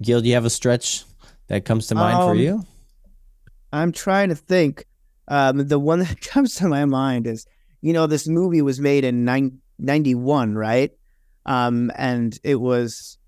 Gil, 0.00 0.20
do 0.20 0.28
you 0.28 0.34
have 0.34 0.44
a 0.44 0.50
stretch 0.50 1.04
that 1.48 1.64
comes 1.64 1.88
to 1.88 1.94
mind 1.96 2.18
for 2.18 2.30
Um, 2.32 2.38
you? 2.38 2.64
I'm 3.72 3.92
trying 3.92 4.28
to 4.30 4.34
think. 4.34 4.84
Um, 5.28 5.66
the 5.66 5.78
one 5.78 5.98
that 6.04 6.20
comes 6.20 6.54
to 6.56 6.68
my 6.68 6.84
mind 6.84 7.26
is, 7.26 7.46
you 7.82 7.92
know, 7.92 8.06
this 8.06 8.28
movie 8.28 8.62
was 8.62 8.80
made 8.80 9.04
in 9.04 9.24
nine, 9.24 9.58
91, 9.78 10.54
right? 10.54 10.90
Um, 11.46 11.90
and 11.96 12.38
it 12.44 12.56
was, 12.60 13.18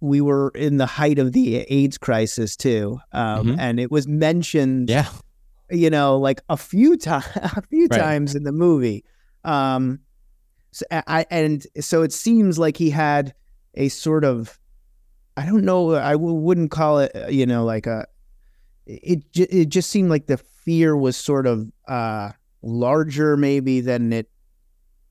we 0.00 0.20
were 0.20 0.50
in 0.54 0.76
the 0.76 0.86
height 0.86 1.18
of 1.18 1.32
the 1.32 1.58
AIDS 1.58 1.98
crisis 1.98 2.56
too. 2.56 2.98
Um, 3.12 3.46
Mhm. 3.48 3.56
and 3.58 3.80
it 3.80 3.90
was 3.90 4.06
mentioned, 4.06 4.90
Yeah. 4.90 5.08
you 5.70 5.90
know, 5.90 6.18
like 6.18 6.40
a 6.48 6.56
few 6.56 6.96
times, 6.96 7.24
a 7.36 7.62
few 7.70 7.88
Right. 7.90 7.98
times 8.00 8.34
in 8.34 8.42
the 8.44 8.52
movie. 8.52 9.04
Um, 9.44 10.00
so 10.72 10.84
I, 10.92 11.24
and 11.30 11.64
so 11.80 12.02
it 12.02 12.12
seems 12.12 12.58
like 12.58 12.76
he 12.76 12.90
had 12.90 13.32
a 13.74 13.88
sort 13.88 14.24
of, 14.24 14.58
I 15.36 15.46
don't 15.46 15.64
know, 15.64 15.94
I 15.96 16.12
w- 16.12 16.34
wouldn't 16.34 16.70
call 16.70 16.98
it, 17.00 17.12
uh, 17.14 17.28
you 17.28 17.46
know, 17.46 17.64
like 17.64 17.86
a, 17.86 18.06
it 18.86 19.22
it 19.34 19.68
just 19.68 19.90
seemed 19.90 20.10
like 20.10 20.26
the 20.26 20.36
fear 20.38 20.96
was 20.96 21.16
sort 21.16 21.46
of 21.46 21.66
uh 21.88 22.30
larger 22.62 23.36
maybe 23.36 23.80
than 23.80 24.12
it 24.12 24.28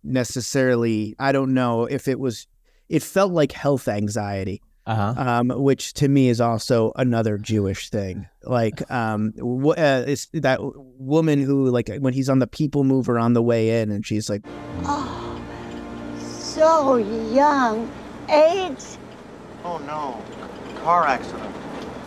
necessarily 0.03 1.15
I 1.19 1.31
don't 1.31 1.53
know 1.53 1.85
if 1.85 2.07
it 2.07 2.19
was 2.19 2.47
it 2.89 3.01
felt 3.03 3.31
like 3.31 3.51
health 3.51 3.87
anxiety 3.87 4.61
Uh 4.85 4.95
huh. 4.95 5.13
um, 5.17 5.49
which 5.63 5.93
to 5.95 6.07
me 6.07 6.29
is 6.29 6.39
also 6.39 6.91
another 6.95 7.39
Jewish 7.39 7.89
thing. 7.89 8.27
Like, 8.43 8.89
um, 8.91 9.31
w- 9.37 9.71
uh, 9.71 10.03
it's 10.05 10.27
that 10.33 10.59
woman 10.61 11.41
who, 11.41 11.71
like, 11.71 11.89
when 11.97 12.13
he's 12.13 12.29
on 12.29 12.37
the 12.37 12.45
People 12.45 12.83
Mover 12.83 13.17
on 13.17 13.33
the 13.33 13.41
way 13.41 13.81
in, 13.81 13.89
and 13.89 14.05
she's 14.05 14.29
like, 14.29 14.45
"Oh, 14.83 15.41
So 16.19 16.97
young. 17.33 17.89
AIDS? 18.29 18.99
Oh, 19.63 19.79
no. 19.79 20.21
Car 20.83 21.07
accident. 21.07 21.55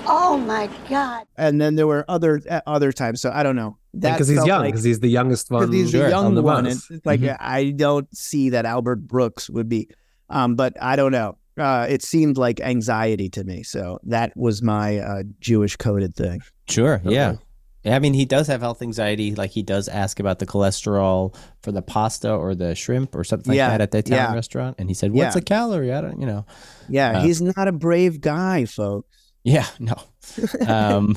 Oh 0.06 0.36
my 0.38 0.68
God. 0.88 1.26
and 1.36 1.60
then 1.60 1.74
there 1.76 1.86
were 1.86 2.04
other 2.08 2.40
at 2.48 2.62
other 2.66 2.92
times. 2.92 3.20
So 3.20 3.30
I 3.32 3.42
don't 3.42 3.56
know. 3.56 3.76
Because 3.98 4.28
he's 4.28 4.36
felt 4.38 4.46
young, 4.48 4.60
like- 4.60 4.72
because 4.72 4.84
he's 4.84 5.00
the 5.00 5.08
youngest 5.08 5.50
one. 5.50 5.60
because 5.62 5.74
he's 5.74 5.90
Sure, 5.90 6.04
the 6.04 6.10
young 6.10 6.26
on 6.26 6.34
the 6.34 6.42
one. 6.42 6.64
bus. 6.64 6.88
And 6.90 7.00
like 7.04 7.20
Mhm. 7.20 7.36
I 7.40 7.70
don't 7.70 8.06
see 8.16 8.50
that 8.50 8.64
Albert 8.64 9.06
Brooks 9.06 9.50
would 9.50 9.68
be, 9.68 9.88
um, 10.30 10.54
but 10.54 10.76
I 10.80 10.96
don't 10.96 11.12
know. 11.12 11.36
Uh, 11.58 11.86
it 11.88 12.02
seemed 12.02 12.36
like 12.38 12.60
anxiety 12.60 13.28
to 13.30 13.42
me, 13.44 13.62
so 13.64 13.98
that 14.04 14.32
was 14.36 14.62
my 14.62 14.98
uh, 14.98 15.22
Jewish 15.40 15.76
coded 15.76 16.14
thing. 16.14 16.40
Sure. 16.68 17.00
Yeah. 17.04 17.30
Okay. 17.30 17.38
Yeah, 17.84 17.96
I 17.96 17.98
mean, 18.00 18.12
he 18.14 18.24
does 18.24 18.46
have 18.48 18.60
health 18.60 18.82
anxiety. 18.82 19.34
Like 19.34 19.50
he 19.52 19.62
does 19.62 19.88
ask 19.88 20.20
about 20.20 20.38
the 20.40 20.46
cholesterol 20.46 21.34
for 21.62 21.72
the 21.72 21.80
pasta 21.82 22.30
or 22.32 22.54
the 22.54 22.74
shrimp 22.74 23.14
or 23.16 23.24
something 23.24 23.50
like 23.50 23.56
Yeah, 23.56 23.70
that 23.70 23.80
at 23.80 23.90
the 23.92 23.98
Italian 23.98 24.30
yeah. 24.30 24.34
restaurant, 24.34 24.76
and 24.78 24.88
he 24.90 24.94
said, 24.94 25.12
"What's 25.12 25.34
Yeah. 25.36 25.40
a 25.40 25.42
calorie?" 25.42 25.92
I 25.92 26.00
don't, 26.00 26.20
you 26.20 26.26
know. 26.26 26.44
Yeah, 26.88 27.18
Uh, 27.18 27.22
he's 27.22 27.40
not 27.40 27.66
a 27.68 27.72
brave 27.72 28.20
guy, 28.20 28.64
folks. 28.64 29.08
Yeah, 29.44 29.66
no. 29.78 29.96
um, 30.66 31.16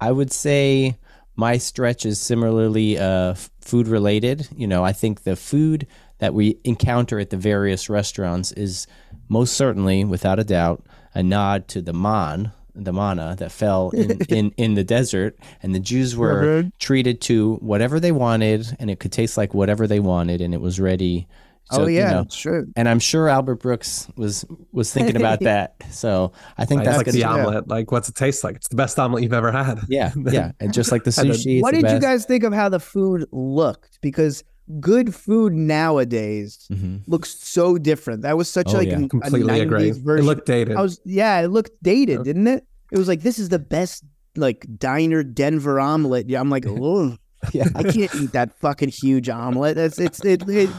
I 0.00 0.10
would 0.10 0.32
say 0.32 0.96
my 1.36 1.58
stretch 1.58 2.04
is 2.04 2.20
similarly 2.20 2.98
uh, 2.98 3.34
food 3.60 3.88
related. 3.88 4.48
You 4.56 4.66
know, 4.66 4.84
I 4.84 4.92
think 4.92 5.22
the 5.22 5.36
food 5.36 5.86
that 6.18 6.34
we 6.34 6.58
encounter 6.64 7.18
at 7.18 7.30
the 7.30 7.36
various 7.36 7.88
restaurants 7.88 8.52
is 8.52 8.86
most 9.28 9.54
certainly, 9.54 10.04
without 10.04 10.38
a 10.38 10.44
doubt, 10.44 10.84
a 11.14 11.22
nod 11.22 11.68
to 11.68 11.82
the 11.82 11.92
man, 11.92 12.52
the 12.74 12.92
manna 12.92 13.34
that 13.38 13.52
fell 13.52 13.90
in, 13.90 14.20
in, 14.28 14.50
in 14.56 14.74
the 14.74 14.84
desert, 14.84 15.36
and 15.62 15.74
the 15.74 15.80
Jews 15.80 16.16
were 16.16 16.70
treated 16.78 17.20
to 17.22 17.56
whatever 17.56 17.98
they 17.98 18.12
wanted, 18.12 18.66
and 18.78 18.90
it 18.90 19.00
could 19.00 19.12
taste 19.12 19.36
like 19.36 19.54
whatever 19.54 19.86
they 19.86 20.00
wanted, 20.00 20.40
and 20.40 20.54
it 20.54 20.60
was 20.60 20.78
ready. 20.78 21.26
So, 21.70 21.84
oh 21.84 21.86
you 21.86 21.98
yeah, 21.98 22.10
know, 22.12 22.24
true. 22.30 22.66
and 22.76 22.86
I'm 22.88 22.98
sure 22.98 23.28
Albert 23.28 23.56
Brooks 23.56 24.06
was 24.16 24.44
was 24.72 24.92
thinking 24.92 25.16
about 25.16 25.40
that. 25.50 25.76
So 25.90 26.32
I 26.58 26.64
think 26.66 26.80
Like, 26.80 26.84
that's 26.86 26.96
like 26.98 27.06
gonna 27.06 27.12
the 27.12 27.18
yeah. 27.20 27.30
omelet. 27.32 27.68
Like, 27.68 27.90
what's 27.92 28.08
it 28.08 28.14
taste 28.14 28.44
like? 28.44 28.56
It's 28.56 28.68
the 28.68 28.76
best 28.76 28.98
omelet 28.98 29.22
you've 29.22 29.32
ever 29.32 29.50
had. 29.52 29.80
Yeah, 29.88 30.12
yeah, 30.26 30.52
and 30.60 30.72
just 30.74 30.92
like 30.92 31.04
the 31.04 31.10
sushi. 31.10 31.62
What 31.62 31.74
the 31.74 31.82
did 31.82 31.90
you 31.92 31.98
guys 32.00 32.26
think 32.26 32.44
of 32.44 32.52
how 32.52 32.68
the 32.68 32.80
food 32.80 33.26
looked? 33.32 34.00
Because 34.02 34.44
good 34.80 35.14
food 35.14 35.52
nowadays 35.52 36.66
Mhm. 36.70 37.02
looks 37.06 37.30
so 37.38 37.78
different. 37.78 38.22
That 38.22 38.36
was 38.36 38.48
such 38.48 38.68
Oh, 38.68 38.78
like 38.78 38.88
yeah. 38.88 38.94
an- 38.96 39.04
a 39.04 39.08
Completely 39.08 39.60
agree. 39.60 39.90
90s 39.90 39.96
It 39.98 40.02
version. 40.02 40.26
looked 40.26 40.46
dated. 40.46 40.76
I 40.76 40.82
was 40.82 41.00
yeah, 41.04 41.40
it 41.40 41.48
looked 41.48 41.72
dated, 41.82 42.18
Yeah. 42.18 42.22
didn't 42.24 42.46
it? 42.48 42.64
It 42.90 42.98
was 42.98 43.08
like 43.08 43.22
this 43.22 43.38
is 43.38 43.48
the 43.48 43.58
best 43.58 44.04
like 44.36 44.66
diner 44.78 45.22
Denver 45.22 45.78
omelet. 45.80 46.28
Yeah, 46.28 46.40
I'm 46.40 46.50
like, 46.50 46.64
oh, 46.68 47.16
Yeah. 47.52 47.66
I 47.74 47.82
can't 47.82 48.14
eat 48.14 48.32
that 48.32 48.52
fucking 48.60 48.90
huge 48.90 49.28
omelet. 49.28 49.76
That's 49.76 49.98
it's 49.98 50.24
it, 50.24 50.48
it. 50.48 50.70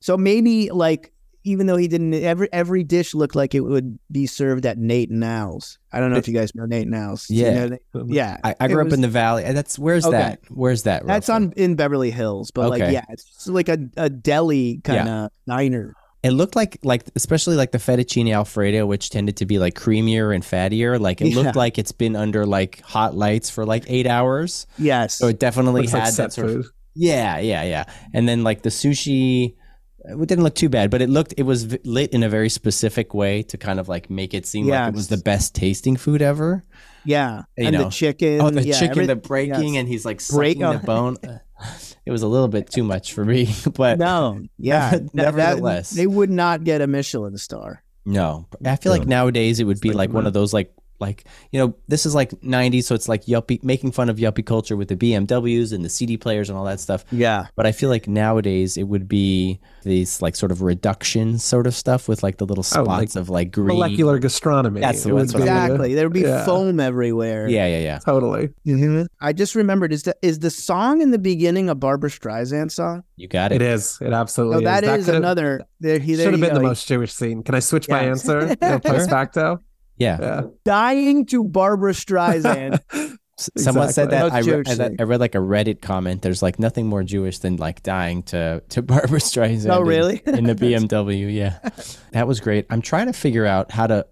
So 0.00 0.16
maybe 0.16 0.70
like 0.70 1.12
even 1.44 1.66
though 1.66 1.76
he 1.76 1.88
didn't, 1.88 2.12
every 2.14 2.48
every 2.52 2.84
dish 2.84 3.14
looked 3.14 3.34
like 3.34 3.54
it 3.54 3.60
would 3.60 3.98
be 4.12 4.26
served 4.26 4.66
at 4.66 4.76
Nate 4.76 5.08
and 5.10 5.24
Al's. 5.24 5.78
I 5.92 5.98
don't 6.00 6.10
know 6.10 6.18
if 6.18 6.28
you 6.28 6.34
guys 6.34 6.54
know 6.54 6.66
Nate 6.66 6.86
and 6.86 6.94
Al's. 6.94 7.26
Do 7.28 7.34
you 7.34 7.44
Yeah. 7.46 7.66
know 7.66 7.78
yeah. 8.06 8.36
I, 8.44 8.54
I 8.60 8.68
grew 8.68 8.86
up 8.86 8.92
in 8.92 9.00
the 9.00 9.08
valley. 9.08 9.44
and 9.44 9.56
That's 9.56 9.78
where's 9.78 10.04
Okay. 10.04 10.18
that? 10.18 10.40
Where's 10.50 10.82
that? 10.82 11.06
That's 11.06 11.28
on 11.30 11.52
in 11.56 11.76
Beverly 11.76 12.10
Hills, 12.10 12.50
but 12.50 12.68
like 12.70 12.92
yeah, 12.92 13.04
it's 13.08 13.46
like 13.48 13.68
a, 13.70 13.78
a 13.96 14.10
deli 14.10 14.80
kind 14.84 15.08
of 15.08 15.30
diner. 15.46 15.94
It 16.22 16.32
looked 16.32 16.54
like 16.54 16.78
like 16.82 17.04
especially 17.16 17.56
like 17.56 17.72
the 17.72 17.78
fettuccine 17.78 18.30
alfredo, 18.34 18.84
which 18.84 19.08
tended 19.08 19.38
to 19.38 19.46
be 19.46 19.58
like 19.58 19.72
creamier 19.74 20.34
and 20.34 20.44
fattier. 20.44 21.00
Like 21.00 21.22
it 21.22 21.28
Yeah. 21.28 21.36
looked 21.42 21.56
like 21.56 21.78
it's 21.78 21.92
been 21.92 22.16
under 22.16 22.44
like 22.44 22.82
hot 22.82 23.16
lights 23.16 23.48
for 23.48 23.64
like 23.64 23.84
eight 23.88 24.06
hours. 24.06 24.66
Yes. 24.76 25.14
So 25.14 25.28
it 25.28 25.38
definitely 25.40 25.86
had 25.86 26.04
like 26.04 26.14
that 26.16 26.32
sort 26.34 26.50
of. 26.50 26.66
Yeah, 26.94 27.38
yeah, 27.38 27.62
yeah. 27.62 27.84
And 28.12 28.28
then 28.28 28.44
like 28.44 28.60
the 28.60 28.68
sushi, 28.68 29.54
it 30.04 30.26
didn't 30.28 30.44
look 30.44 30.54
too 30.54 30.68
bad, 30.68 30.90
but 30.90 31.02
it 31.02 31.08
looked 31.10 31.34
it 31.36 31.42
was 31.42 31.76
lit 31.84 32.12
in 32.12 32.22
a 32.22 32.28
very 32.28 32.48
specific 32.48 33.12
way 33.14 33.42
to 33.44 33.58
kind 33.58 33.78
of 33.80 33.88
like 33.88 34.10
make 34.10 34.34
it 34.34 34.46
seem 34.46 34.66
like 34.66 34.88
it 34.88 34.94
was 34.94 35.08
the 35.08 35.16
best 35.18 35.54
tasting 35.54 35.96
food 35.96 36.22
ever. 36.22 36.64
yeah. 37.04 37.42
you 37.56 37.66
and 37.66 37.74
know. 37.76 37.84
the 37.84 37.90
chicken. 37.90 38.40
Oh, 38.40 38.50
the 38.50 38.62
yeah, 38.62 38.74
chicken, 38.74 38.90
every- 38.90 39.06
the 39.06 39.16
breaking, 39.16 39.74
yes. 39.74 39.80
and 39.80 39.88
he's 39.88 40.04
like 40.04 40.20
Break- 40.30 40.58
sucking 40.58 40.80
the 40.80 40.86
bone. 40.86 41.16
It 42.06 42.10
was 42.12 42.22
a 42.22 42.26
little 42.28 42.48
bit 42.48 42.70
too 42.70 42.82
much 42.82 43.12
for 43.12 43.24
me, 43.24 43.54
but 43.74 43.98
No, 43.98 44.40
yeah. 44.58 44.90
Never- 44.90 45.02
that- 45.02 45.12
that- 45.12 45.34
nevertheless. 45.36 45.90
they 45.90 46.06
would 46.06 46.30
not 46.30 46.64
get 46.64 46.80
a 46.80 46.86
Michelin 46.86 47.36
star. 47.36 47.82
No, 48.06 48.46
I 48.64 48.76
feel 48.76 48.90
like 48.92 49.06
nowadays 49.06 49.60
it 49.60 49.64
would 49.64 49.80
be 49.80 49.90
like 49.90 50.08
like 50.08 50.10
one 50.14 50.26
of 50.26 50.32
those 50.32 50.54
like 50.54 50.74
like 51.00 51.24
you 51.50 51.58
know 51.58 51.74
this 51.88 52.04
is 52.06 52.14
like 52.14 52.30
90s 52.42 52.84
so 52.84 52.94
it's 52.94 53.08
like 53.08 53.24
yuppie 53.26 53.62
making 53.64 53.92
fun 53.92 54.08
of 54.10 54.18
yuppie 54.18 54.44
culture 54.44 54.76
with 54.76 54.88
the 54.88 54.96
BMWs 54.96 55.72
and 55.72 55.84
the 55.84 55.88
CD 55.88 56.16
players 56.16 56.48
and 56.50 56.58
all 56.58 56.64
that 56.64 56.80
stuff. 56.80 57.04
Yeah. 57.10 57.46
But 57.56 57.66
I 57.66 57.72
feel 57.72 57.88
like 57.88 58.06
nowadays 58.08 58.76
it 58.76 58.84
would 58.84 59.08
be 59.08 59.60
these 59.82 60.20
like 60.22 60.36
sort 60.36 60.52
of 60.52 60.62
reduction 60.62 61.38
sort 61.38 61.66
of 61.66 61.74
stuff 61.74 62.08
with 62.08 62.22
like 62.22 62.36
the 62.38 62.44
little 62.46 62.60
Oh, 62.62 62.84
spots 62.84 63.14
like 63.14 63.16
of 63.16 63.30
like 63.30 63.50
green. 63.52 63.68
Molecular 63.68 64.18
gastronomy. 64.18 64.80
That's 64.80 65.04
the- 65.04 65.14
It 65.16 65.18
that's 65.18 65.34
what 65.34 65.42
be- 65.44 65.48
I'm- 65.48 65.64
Exactly. 65.70 65.94
There 65.94 66.06
would 66.06 66.12
be 66.12 66.20
yeah, 66.20 66.44
foam 66.44 66.78
everywhere. 66.80 67.48
Yeah, 67.48 67.66
yeah, 67.66 67.78
yeah. 67.80 67.98
Totally. 67.98 68.50
I 69.20 69.32
just 69.32 69.54
remembered 69.54 69.92
is 69.92 70.02
the 70.04 70.14
is 70.22 70.38
the 70.40 70.50
song 70.50 71.00
in 71.00 71.10
the 71.10 71.18
beginning 71.18 71.68
a 71.68 71.74
Barbra 71.74 72.10
Streisand 72.10 72.70
song? 72.70 73.02
You 73.16 73.28
got 73.28 73.52
It 73.52 73.62
it. 73.62 73.62
is. 73.62 73.98
It 74.00 74.12
absolutely 74.12 74.64
Oh, 74.64 74.68
that 74.68 74.84
is 74.84 75.06
could've- 75.06 75.16
another. 75.18 75.62
There, 75.80 75.98
he, 75.98 76.14
there 76.14 76.26
Should 76.26 76.34
have 76.34 76.40
you 76.40 76.46
been 76.46 76.54
the 76.54 76.60
most 76.62 76.86
Jewish 76.86 77.12
scene. 77.12 77.42
Can 77.42 77.54
I 77.54 77.60
switch 77.60 77.88
my 77.88 78.00
answer? 78.00 78.48
You 78.48 78.56
know, 78.68 78.78
post 78.80 79.08
facto. 79.08 79.60
Yeah. 80.00 80.18
Yeah. 80.20 80.42
dying 80.64 81.26
to 81.26 81.44
Barbra 81.44 81.92
Streisand. 81.92 82.80
S- 82.92 83.50
Someone 83.56 83.90
said 83.92 84.10
that. 84.10 84.32
I, 84.32 84.40
re- 84.40 84.62
I, 84.66 84.74
read- 84.74 84.96
I 84.98 85.02
read 85.04 85.20
like 85.20 85.34
a 85.34 85.38
Reddit 85.38 85.80
comment. 85.80 86.22
There's 86.22 86.42
like 86.42 86.58
nothing 86.58 86.86
more 86.88 87.02
Jewish 87.04 87.38
than 87.38 87.56
like 87.56 87.82
dying 87.82 88.22
to 88.24 88.62
to 88.70 88.82
Barbra 88.92 89.20
Streisand. 89.20 89.70
Oh, 89.74 89.80
really? 89.82 90.20
In, 90.26 90.44
the 90.44 90.54
BMW, 90.54 91.32
yeah, 91.32 91.58
that 92.12 92.26
was 92.26 92.40
great. 92.40 92.66
I'm 92.70 92.82
trying 92.82 93.06
to 93.06 93.12
figure 93.12 93.46
out 93.46 93.70
how 93.70 93.86
to. 93.86 94.06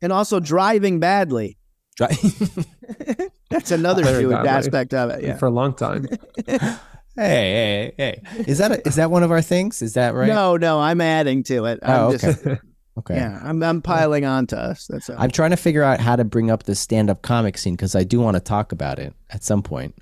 and 0.00 0.12
also 0.12 0.38
driving 0.40 1.00
badly. 1.00 1.56
Dri- 1.96 2.08
That's 3.50 3.70
another 3.70 4.02
Jewish 4.04 4.34
aspect 4.46 4.94
of 4.94 5.10
it. 5.10 5.24
Yeah. 5.24 5.36
For 5.36 5.46
a 5.46 5.50
long 5.50 5.74
time. 5.74 6.06
hey, 6.46 6.62
hey, 7.16 7.92
hey! 7.96 8.22
Is 8.46 8.58
that 8.58 8.72
a, 8.72 8.86
is 8.88 8.94
that 8.96 9.10
one 9.10 9.22
of 9.22 9.30
our 9.30 9.42
things? 9.42 9.82
Is 9.82 9.94
that 9.94 10.14
right? 10.14 10.28
No, 10.28 10.56
no, 10.56 10.80
I'm 10.80 11.00
adding 11.00 11.42
to 11.44 11.64
it. 11.66 11.80
I'm 11.82 12.00
Oh, 12.00 12.16
just, 12.16 12.44
okay. 13.00 13.14
Okay. 13.14 13.20
yeah, 13.20 13.40
I'm 13.42 13.62
I'm 13.62 13.82
piling 13.82 14.24
on 14.24 14.46
to 14.48 14.58
us. 14.58 14.86
That's 14.86 15.10
all. 15.10 15.16
I'm 15.18 15.30
trying 15.30 15.50
to 15.50 15.56
figure 15.56 15.82
out 15.82 16.00
how 16.00 16.16
to 16.16 16.24
bring 16.24 16.50
up 16.50 16.64
the 16.64 16.74
stand-up 16.74 17.22
comic 17.22 17.58
scene 17.58 17.74
because 17.74 17.94
I 17.94 18.04
do 18.04 18.20
want 18.20 18.36
to 18.36 18.40
talk 18.40 18.72
about 18.72 18.98
it 18.98 19.14
at 19.30 19.44
some 19.44 19.62
point. 19.62 19.94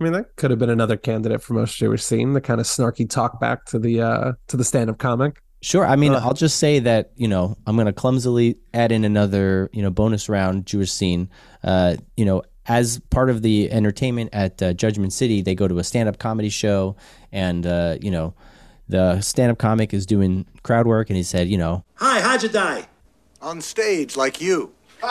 I 0.00 0.04
mean, 0.04 0.12
that 0.12 0.36
could 0.36 0.50
have 0.50 0.58
been 0.58 0.70
another 0.70 0.96
candidate 0.96 1.42
for 1.42 1.54
most 1.54 1.76
Jewish 1.76 2.02
scene, 2.02 2.32
the 2.32 2.40
kind 2.40 2.60
of 2.60 2.66
snarky 2.66 3.08
talk 3.08 3.40
back 3.40 3.64
to 3.66 3.78
the 3.78 4.00
uh 4.02 4.32
to 4.48 4.56
the 4.56 4.64
stand 4.64 4.90
up 4.90 4.98
comic. 4.98 5.42
Sure. 5.62 5.86
I 5.86 5.94
mean, 5.94 6.12
Ugh. 6.12 6.20
I'll 6.22 6.34
just 6.34 6.58
say 6.58 6.80
that 6.80 7.12
you 7.16 7.28
know 7.28 7.56
I'm 7.66 7.76
going 7.76 7.86
to 7.86 7.92
clumsily 7.92 8.58
add 8.74 8.92
in 8.92 9.04
another 9.04 9.70
you 9.72 9.82
know 9.82 9.90
bonus 9.90 10.28
round 10.28 10.66
Jewish 10.66 10.92
scene. 10.92 11.30
Uh, 11.62 11.96
you 12.16 12.24
know, 12.24 12.42
as 12.66 12.98
part 13.10 13.30
of 13.30 13.42
the 13.42 13.70
entertainment 13.70 14.30
at 14.32 14.60
uh, 14.60 14.72
Judgment 14.72 15.12
City, 15.12 15.40
they 15.42 15.54
go 15.54 15.68
to 15.68 15.78
a 15.78 15.84
stand-up 15.84 16.18
comedy 16.18 16.48
show, 16.48 16.96
and 17.30 17.66
uh, 17.66 17.96
you 18.00 18.10
know, 18.10 18.34
the 18.92 19.20
stand-up 19.20 19.58
comic 19.58 19.92
is 19.92 20.06
doing 20.06 20.46
crowd 20.62 20.86
work, 20.86 21.10
and 21.10 21.16
he 21.16 21.22
said, 21.22 21.48
you 21.48 21.58
know, 21.58 21.84
Hi, 21.96 22.20
how'd 22.20 22.42
you 22.42 22.48
die? 22.48 22.86
On 23.40 23.60
stage, 23.60 24.16
like 24.16 24.40
you. 24.40 24.72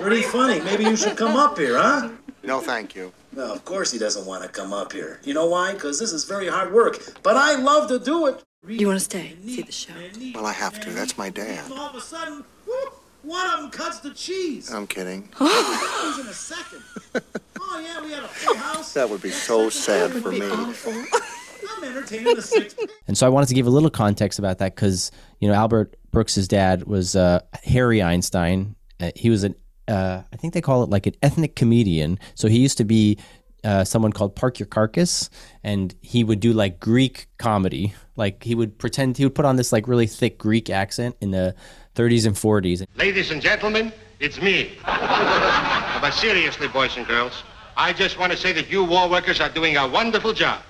Pretty 0.00 0.22
funny. 0.22 0.60
Maybe 0.60 0.84
you 0.84 0.96
should 0.96 1.16
come 1.16 1.36
up 1.36 1.58
here, 1.58 1.76
huh? 1.76 2.08
No, 2.42 2.60
thank 2.60 2.94
you. 2.94 3.12
No, 3.34 3.52
of 3.52 3.64
course 3.64 3.92
he 3.92 3.98
doesn't 3.98 4.24
want 4.26 4.42
to 4.42 4.48
come 4.48 4.72
up 4.72 4.92
here. 4.92 5.20
You 5.24 5.34
know 5.34 5.46
why? 5.46 5.74
Because 5.74 5.98
this 5.98 6.12
is 6.12 6.24
very 6.24 6.48
hard 6.48 6.72
work. 6.72 6.98
But 7.22 7.36
I 7.36 7.54
love 7.56 7.88
to 7.88 7.98
do 7.98 8.26
it. 8.26 8.42
You 8.66 8.86
want 8.86 8.98
to 8.98 9.04
stay, 9.04 9.36
see 9.44 9.62
the 9.62 9.72
show? 9.72 9.92
Well, 10.34 10.46
I 10.46 10.52
have 10.52 10.80
to. 10.80 10.90
That's 10.90 11.18
my 11.18 11.30
dad. 11.30 11.70
All 11.72 11.88
of 11.88 11.94
a 11.96 12.00
sudden, 12.00 12.44
whoop, 12.66 12.94
one 13.22 13.50
of 13.50 13.60
them 13.60 13.70
cuts 13.70 14.00
the 14.00 14.10
cheese. 14.10 14.72
I'm 14.72 14.86
kidding. 14.86 15.28
That 15.38 16.14
was 16.16 16.24
in 16.24 16.30
a 16.30 16.34
second. 16.34 16.82
Oh, 17.64 17.78
yeah, 17.80 18.04
we 18.04 18.12
had 18.12 18.22
a 18.22 18.28
full 18.28 18.56
house. 18.56 18.92
That 18.92 19.08
would 19.08 19.22
be 19.22 19.30
so 19.30 19.70
sad 19.70 20.10
for 20.10 20.30
me. 20.30 20.42
I'm 20.42 21.84
entertaining 21.84 22.34
the 22.34 22.42
six. 22.42 22.74
And 23.06 23.16
so 23.16 23.24
I 23.24 23.30
wanted 23.30 23.46
to 23.48 23.54
give 23.54 23.66
a 23.66 23.70
little 23.70 23.88
context 23.88 24.38
about 24.38 24.58
that 24.58 24.74
because 24.74 25.10
you 25.40 25.48
know 25.48 25.54
Albert 25.54 25.96
Brooks's 26.10 26.48
dad 26.48 26.84
was 26.84 27.16
uh, 27.16 27.40
Harry 27.64 28.02
Einstein. 28.02 28.74
Uh, 29.00 29.10
he 29.14 29.30
was 29.30 29.44
an 29.44 29.54
uh, 29.88 30.22
I 30.32 30.36
think 30.36 30.54
they 30.54 30.60
call 30.60 30.82
it 30.82 30.90
like 30.90 31.06
an 31.06 31.14
ethnic 31.22 31.56
comedian. 31.56 32.18
So 32.34 32.48
he 32.48 32.58
used 32.58 32.78
to 32.78 32.84
be 32.84 33.18
uh, 33.64 33.84
someone 33.84 34.12
called 34.12 34.36
Parkyakarkus, 34.36 35.28
and 35.62 35.94
he 36.02 36.24
would 36.24 36.40
do 36.40 36.52
like 36.52 36.80
Greek 36.80 37.28
comedy. 37.38 37.94
Like 38.16 38.42
he 38.42 38.54
would 38.54 38.78
pretend 38.78 39.16
he 39.16 39.24
would 39.24 39.34
put 39.34 39.44
on 39.44 39.56
this 39.56 39.72
like 39.72 39.88
really 39.88 40.06
thick 40.06 40.36
Greek 40.38 40.68
accent 40.68 41.16
in 41.20 41.30
the 41.30 41.54
30s 41.94 42.26
and 42.26 42.34
40s. 42.34 42.84
Ladies 42.96 43.30
and 43.30 43.40
gentlemen, 43.42 43.92
it's 44.20 44.40
me. 44.40 44.72
but 44.84 46.10
seriously, 46.10 46.68
boys 46.68 46.96
and 46.96 47.06
girls, 47.06 47.42
I 47.76 47.92
just 47.92 48.18
want 48.18 48.32
to 48.32 48.38
say 48.38 48.52
that 48.52 48.70
you 48.70 48.84
war 48.84 49.08
workers 49.08 49.40
are 49.40 49.48
doing 49.50 49.76
a 49.76 49.86
wonderful 49.86 50.32
job. 50.32 50.62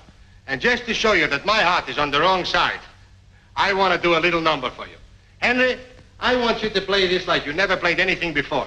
And 0.47 0.61
just 0.61 0.85
to 0.87 0.95
show 0.95 1.13
you 1.13 1.27
that 1.29 1.47
my 1.47 1.63
heart 1.63 1.89
is 1.89 1.99
on 1.99 2.11
the 2.11 2.21
wrong 2.21 2.45
side, 2.45 2.81
I 3.57 3.73
want 3.73 3.95
to 3.95 4.01
do 4.01 4.17
a 4.17 4.21
little 4.21 4.41
number 4.41 4.71
for 4.71 4.87
you. 4.87 4.97
Henry, 5.39 5.79
I 6.19 6.37
want 6.37 6.63
you 6.63 6.71
to 6.71 6.81
play 6.81 7.07
this 7.07 7.27
like 7.27 7.47
you 7.47 7.53
never 7.53 7.77
played 7.77 8.01
anything 8.01 8.33
before. 8.33 8.67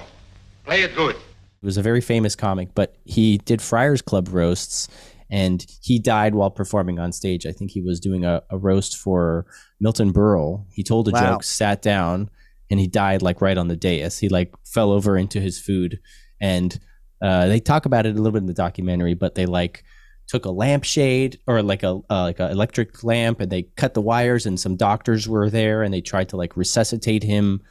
Play 0.64 0.82
it 0.82 0.94
good. 0.94 1.16
He 1.60 1.66
was 1.66 1.76
a 1.76 1.82
very 1.82 2.00
famous 2.00 2.34
comic, 2.36 2.68
but 2.74 2.96
he 3.04 3.38
did 3.38 3.60
Friars 3.60 4.02
Club 4.02 4.28
roasts 4.28 4.88
and 5.30 5.66
he 5.82 5.98
died 5.98 6.34
while 6.34 6.50
performing 6.50 6.98
on 6.98 7.12
stage. 7.12 7.46
I 7.46 7.52
think 7.52 7.70
he 7.72 7.80
was 7.82 7.98
doing 7.98 8.24
a, 8.24 8.42
a 8.50 8.56
roast 8.56 8.96
for 8.96 9.46
Milton 9.80 10.12
Berle. 10.12 10.64
He 10.70 10.82
told 10.82 11.08
a 11.08 11.10
Wow. 11.10 11.32
joke, 11.32 11.42
sat 11.44 11.82
down, 11.82 12.30
and 12.70 12.80
he 12.80 12.86
died 12.86 13.22
like 13.22 13.40
right 13.40 13.58
on 13.58 13.68
the 13.68 13.76
dais. 13.76 14.18
He 14.18 14.28
like 14.28 14.54
fell 14.64 14.90
over 14.90 15.16
into 15.16 15.40
his 15.40 15.58
food. 15.58 16.00
And 16.40 16.78
uh, 17.22 17.46
they 17.46 17.60
talk 17.60 17.86
about 17.86 18.06
it 18.06 18.10
a 18.10 18.18
little 18.18 18.32
bit 18.32 18.42
in 18.42 18.46
the 18.46 18.54
documentary, 18.54 19.14
but 19.14 19.34
they 19.34 19.46
like 19.46 19.84
took 20.26 20.44
a 20.44 20.50
lampshade 20.50 21.38
or 21.46 21.62
like 21.62 21.82
a 21.82 22.00
uh, 22.10 22.22
like 22.22 22.40
an 22.40 22.50
electric 22.50 23.04
lamp 23.04 23.40
and 23.40 23.50
they 23.50 23.62
cut 23.62 23.94
the 23.94 24.02
wires 24.02 24.44
and 24.44 24.58
some 24.58 24.76
doctors 24.76 25.28
were 25.28 25.48
there 25.48 25.82
and 25.82 25.94
they 25.94 26.00
tried 26.00 26.28
to 26.28 26.36
like 26.36 26.56
resuscitate 26.56 27.22
him 27.22 27.62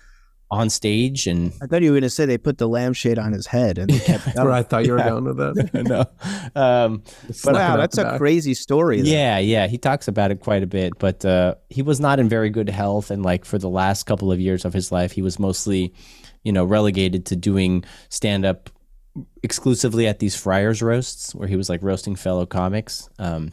on 0.51 0.69
stage 0.69 1.25
and 1.25 1.51
I 1.61 1.65
thought 1.65 1.81
you 1.81 1.89
were 1.89 1.95
going 1.95 2.03
to 2.03 2.09
say 2.09 2.25
they 2.25 2.37
put 2.37 2.59
the 2.59 2.67
lampshade 2.67 3.17
on 3.17 3.33
his 3.33 3.47
head 3.47 3.79
and 3.79 3.89
they 3.89 3.97
kept 3.99 4.25
That's 4.25 4.37
where 4.37 4.51
I 4.51 4.61
thought 4.61 4.85
you 4.85 4.91
were 4.93 4.99
Yeah. 4.99 5.09
going 5.09 5.23
with 5.25 5.37
that. 5.37 5.83
no. 6.53 6.61
Um, 6.61 7.03
Snapping 7.31 7.59
wow, 7.59 7.77
that's 7.77 7.97
a 7.97 8.03
back. 8.03 8.17
crazy 8.19 8.53
story. 8.53 9.01
though. 9.01 9.09
yeah, 9.09 9.39
yeah, 9.39 9.65
he 9.67 9.77
talks 9.79 10.07
about 10.07 10.29
it 10.31 10.39
quite 10.41 10.61
a 10.61 10.67
bit, 10.67 10.93
but 10.99 11.25
uh, 11.25 11.55
he 11.69 11.81
was 11.81 11.99
not 11.99 12.19
in 12.19 12.29
very 12.29 12.51
good 12.51 12.69
health, 12.69 13.09
and 13.09 13.23
like 13.23 13.43
for 13.43 13.57
the 13.57 13.69
last 13.69 14.03
couple 14.03 14.31
of 14.31 14.39
years 14.39 14.65
of 14.65 14.73
his 14.73 14.91
life, 14.91 15.11
he 15.11 15.21
was 15.23 15.39
mostly, 15.39 15.93
you 16.43 16.51
know, 16.51 16.63
relegated 16.63 17.25
to 17.25 17.35
doing 17.35 17.83
stand 18.09 18.45
up 18.45 18.69
exclusively 19.43 20.07
at 20.07 20.19
these 20.19 20.35
friars 20.35 20.81
roasts, 20.81 21.33
where 21.33 21.47
he 21.47 21.55
was 21.55 21.69
like 21.69 21.81
roasting 21.81 22.15
fellow 22.15 22.45
comics. 22.45 23.09
Um, 23.19 23.51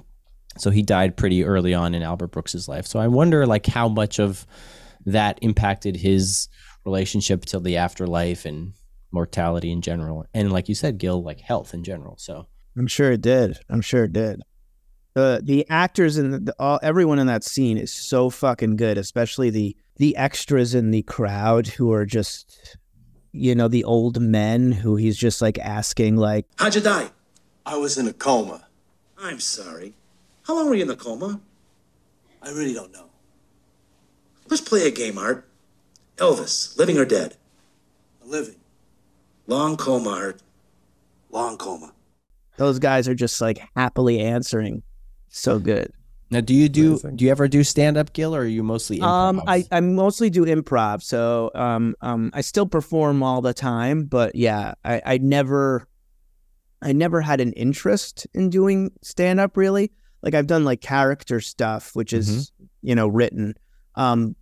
so 0.59 0.71
he 0.71 0.83
died 0.83 1.17
pretty 1.17 1.45
early 1.45 1.73
on 1.73 1.95
in 1.95 2.03
Albert 2.03 2.29
Brooks's 2.29 2.69
life. 2.69 2.87
So 2.87 2.99
I 3.01 3.07
wonder 3.09 3.47
like 3.47 3.65
how 3.67 3.89
much 3.89 4.19
of 4.21 4.47
that 5.07 5.39
impacted 5.43 5.97
his 5.97 6.49
relationship 6.85 7.45
to 7.47 7.61
the 7.61 7.77
afterlife 7.77 8.45
and 8.45 8.75
mortality 9.11 9.71
in 9.71 9.83
general, 9.83 10.25
and 10.35 10.53
like 10.53 10.69
you 10.69 10.75
said, 10.75 10.99
Gil, 10.99 11.23
like 11.23 11.41
health 11.41 11.75
in 11.75 11.85
general. 11.85 12.17
So. 12.19 12.47
I'm 12.77 12.87
sure 12.87 13.13
it 13.13 13.21
did. 13.21 13.59
I'm 13.69 13.83
sure 13.83 14.05
it 14.05 14.15
did. 14.15 14.41
The 15.15 15.43
the 15.45 15.67
actors 15.69 16.17
and 16.17 16.33
the, 16.33 16.39
the 16.39 16.55
all 16.59 16.81
everyone 16.83 17.19
in 17.19 17.27
that 17.27 17.45
scene 17.45 17.77
is 17.77 17.93
so 17.93 18.31
fucking 18.31 18.77
good, 18.77 18.97
especially 18.97 19.51
the 19.51 19.77
the 19.97 20.17
extras 20.17 20.75
in 20.75 20.91
the 20.91 21.03
crowd 21.03 21.67
who 21.67 21.93
are 21.93 22.07
just 22.07 22.79
you 23.33 23.55
know, 23.55 23.69
the 23.69 23.85
old 23.85 24.21
men 24.21 24.73
who 24.73 24.97
he's 24.97 25.17
just 25.17 25.43
like 25.43 25.59
asking 25.59 26.17
like 26.17 26.47
How'd 26.57 26.75
you 26.75 26.81
die? 26.81 27.11
I 27.65 27.77
was 27.77 27.99
in 27.99 28.07
a 28.07 28.13
coma. 28.13 28.67
I'm 29.19 29.41
sorry. 29.41 29.95
How 30.47 30.55
long 30.55 30.69
were 30.69 30.75
you 30.75 30.83
in 30.83 30.89
the 30.89 30.97
coma? 30.97 31.41
I 32.43 32.51
really 32.51 32.75
don't 32.75 32.93
know. 32.93 33.07
Let's 34.49 34.61
play 34.61 34.87
a 34.87 34.91
game, 34.91 35.17
Art. 35.17 35.49
Elvis, 36.17 36.77
living 36.79 36.99
or 36.99 37.05
dead? 37.05 37.37
Living. 38.25 38.57
Long 39.47 39.77
coma, 39.77 40.11
Art. 40.11 40.43
Long 41.31 41.57
coma. 41.57 41.93
those 42.59 42.79
guys 42.79 43.09
are 43.09 43.15
just 43.15 43.41
like 43.41 43.61
happily 43.75 44.21
answering. 44.21 44.83
So 45.29 45.59
good. 45.59 45.93
Now, 46.31 46.41
do 46.41 46.55
you 46.55 46.69
do 46.69 46.99
do 47.15 47.25
you 47.25 47.31
ever 47.31 47.47
do 47.49 47.63
stand 47.65 47.97
up, 47.99 48.13
Gil, 48.15 48.35
or 48.35 48.41
are 48.41 48.47
you 48.47 48.63
mostly 48.63 48.99
improv? 48.99 49.05
Um, 49.05 49.43
I, 49.47 49.65
I 49.71 49.81
mostly 49.81 50.31
do 50.31 50.47
improv, 50.47 51.03
so 51.03 51.51
um, 51.55 51.95
um, 52.01 52.31
I 52.33 52.41
still 52.41 52.67
perform 52.67 53.23
all 53.23 53.43
the 53.43 53.53
time, 53.53 54.05
but 54.05 54.35
yeah, 54.35 54.73
I, 54.83 55.03
I 55.05 55.19
never, 55.19 55.87
I 56.81 56.93
never 56.93 57.21
had 57.21 57.41
an 57.43 57.53
interest 57.53 58.27
in 58.33 58.49
doing 58.49 58.93
stand 59.03 59.41
up 59.41 59.59
really. 59.59 59.93
Like 60.23 60.35
I've 60.35 60.47
done 60.47 60.65
like 60.65 60.81
character 60.81 61.41
stuff, 61.41 61.95
which 61.95 62.15
is 62.15 62.51
you 62.81 62.95
know 62.95 63.09
written, 63.09 63.55
um, 63.95 64.35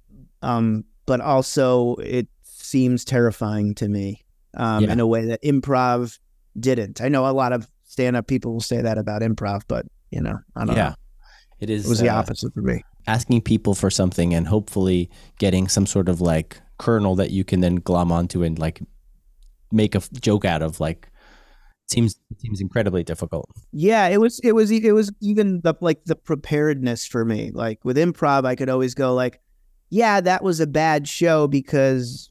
um, 0.42 0.84
but 1.06 1.20
also 1.20 1.96
it 1.96 2.28
seems 2.42 3.04
terrifying 3.04 3.74
to 3.76 3.88
me, 3.88 4.22
um, 4.56 4.84
Yeah. 4.84 4.92
in 4.92 5.00
a 5.00 5.06
way 5.06 5.26
that 5.26 5.42
improv 5.42 6.18
didn't. 6.58 7.00
I 7.00 7.08
know 7.08 7.26
a 7.26 7.32
lot 7.32 7.52
of 7.52 7.68
stand 7.84 8.16
up 8.16 8.26
people 8.26 8.52
will 8.52 8.60
say 8.60 8.80
that 8.82 8.98
about 8.98 9.22
improv, 9.22 9.62
but 9.68 9.86
you 10.10 10.20
know, 10.20 10.38
I 10.56 10.64
don't 10.64 10.76
yeah, 10.76 10.88
know. 10.90 10.94
it 11.60 11.70
is. 11.70 11.86
It 11.86 11.88
was 11.88 12.00
the 12.00 12.08
uh, 12.08 12.16
opposite 12.18 12.52
for 12.54 12.62
me. 12.62 12.82
Asking 13.06 13.40
people 13.40 13.74
for 13.74 13.90
something 13.90 14.34
and 14.34 14.46
hopefully 14.46 15.10
getting 15.38 15.68
some 15.68 15.86
sort 15.86 16.08
of 16.08 16.20
like 16.20 16.60
kernel 16.78 17.14
that 17.16 17.30
you 17.30 17.44
can 17.44 17.60
then 17.60 17.76
glom 17.76 18.10
onto 18.12 18.42
and 18.42 18.58
like 18.58 18.80
make 19.72 19.94
a 19.94 19.98
f- 19.98 20.10
joke 20.12 20.44
out 20.44 20.62
of. 20.62 20.80
Like, 20.80 21.08
seems 21.88 22.16
seems 22.38 22.60
incredibly 22.60 23.02
difficult. 23.02 23.48
Yeah, 23.72 24.06
it 24.08 24.20
was 24.20 24.40
it 24.44 24.52
was 24.52 24.70
it 24.70 24.92
was 24.92 25.10
even 25.20 25.60
the 25.62 25.74
like 25.80 26.04
the 26.04 26.16
preparedness 26.16 27.06
for 27.06 27.24
me. 27.24 27.50
Like 27.52 27.84
with 27.84 27.96
improv, 27.96 28.44
I 28.44 28.54
could 28.54 28.68
always 28.68 28.94
go 28.94 29.14
like, 29.14 29.40
yeah, 29.90 30.20
that 30.20 30.42
was 30.42 30.60
a 30.60 30.66
bad 30.66 31.06
show 31.08 31.46
because 31.46 32.30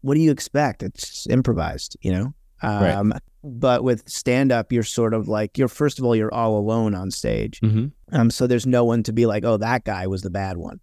what 0.00 0.14
do 0.14 0.20
you 0.20 0.30
expect? 0.30 0.82
It's 0.82 1.26
improvised, 1.28 1.96
you 2.00 2.12
know? 2.12 2.34
Right. 2.62 2.92
Um 2.94 3.12
but 3.42 3.84
with 3.84 4.08
stand 4.08 4.50
up, 4.52 4.72
you're 4.72 4.82
sort 4.82 5.12
of 5.12 5.28
like 5.28 5.58
you're 5.58 5.68
first 5.68 5.98
of 5.98 6.04
all, 6.06 6.16
you're 6.16 6.32
all 6.32 6.56
alone 6.56 6.94
on 6.94 7.10
stage. 7.10 7.60
Mm-hmm. 7.60 7.86
Um 8.16 8.30
so 8.30 8.46
there's 8.46 8.66
no 8.66 8.84
one 8.84 9.02
to 9.02 9.12
be 9.12 9.26
like, 9.26 9.44
"Oh, 9.44 9.58
that 9.58 9.84
guy 9.84 10.06
was 10.06 10.22
the 10.22 10.30
bad 10.30 10.56
one." 10.56 10.80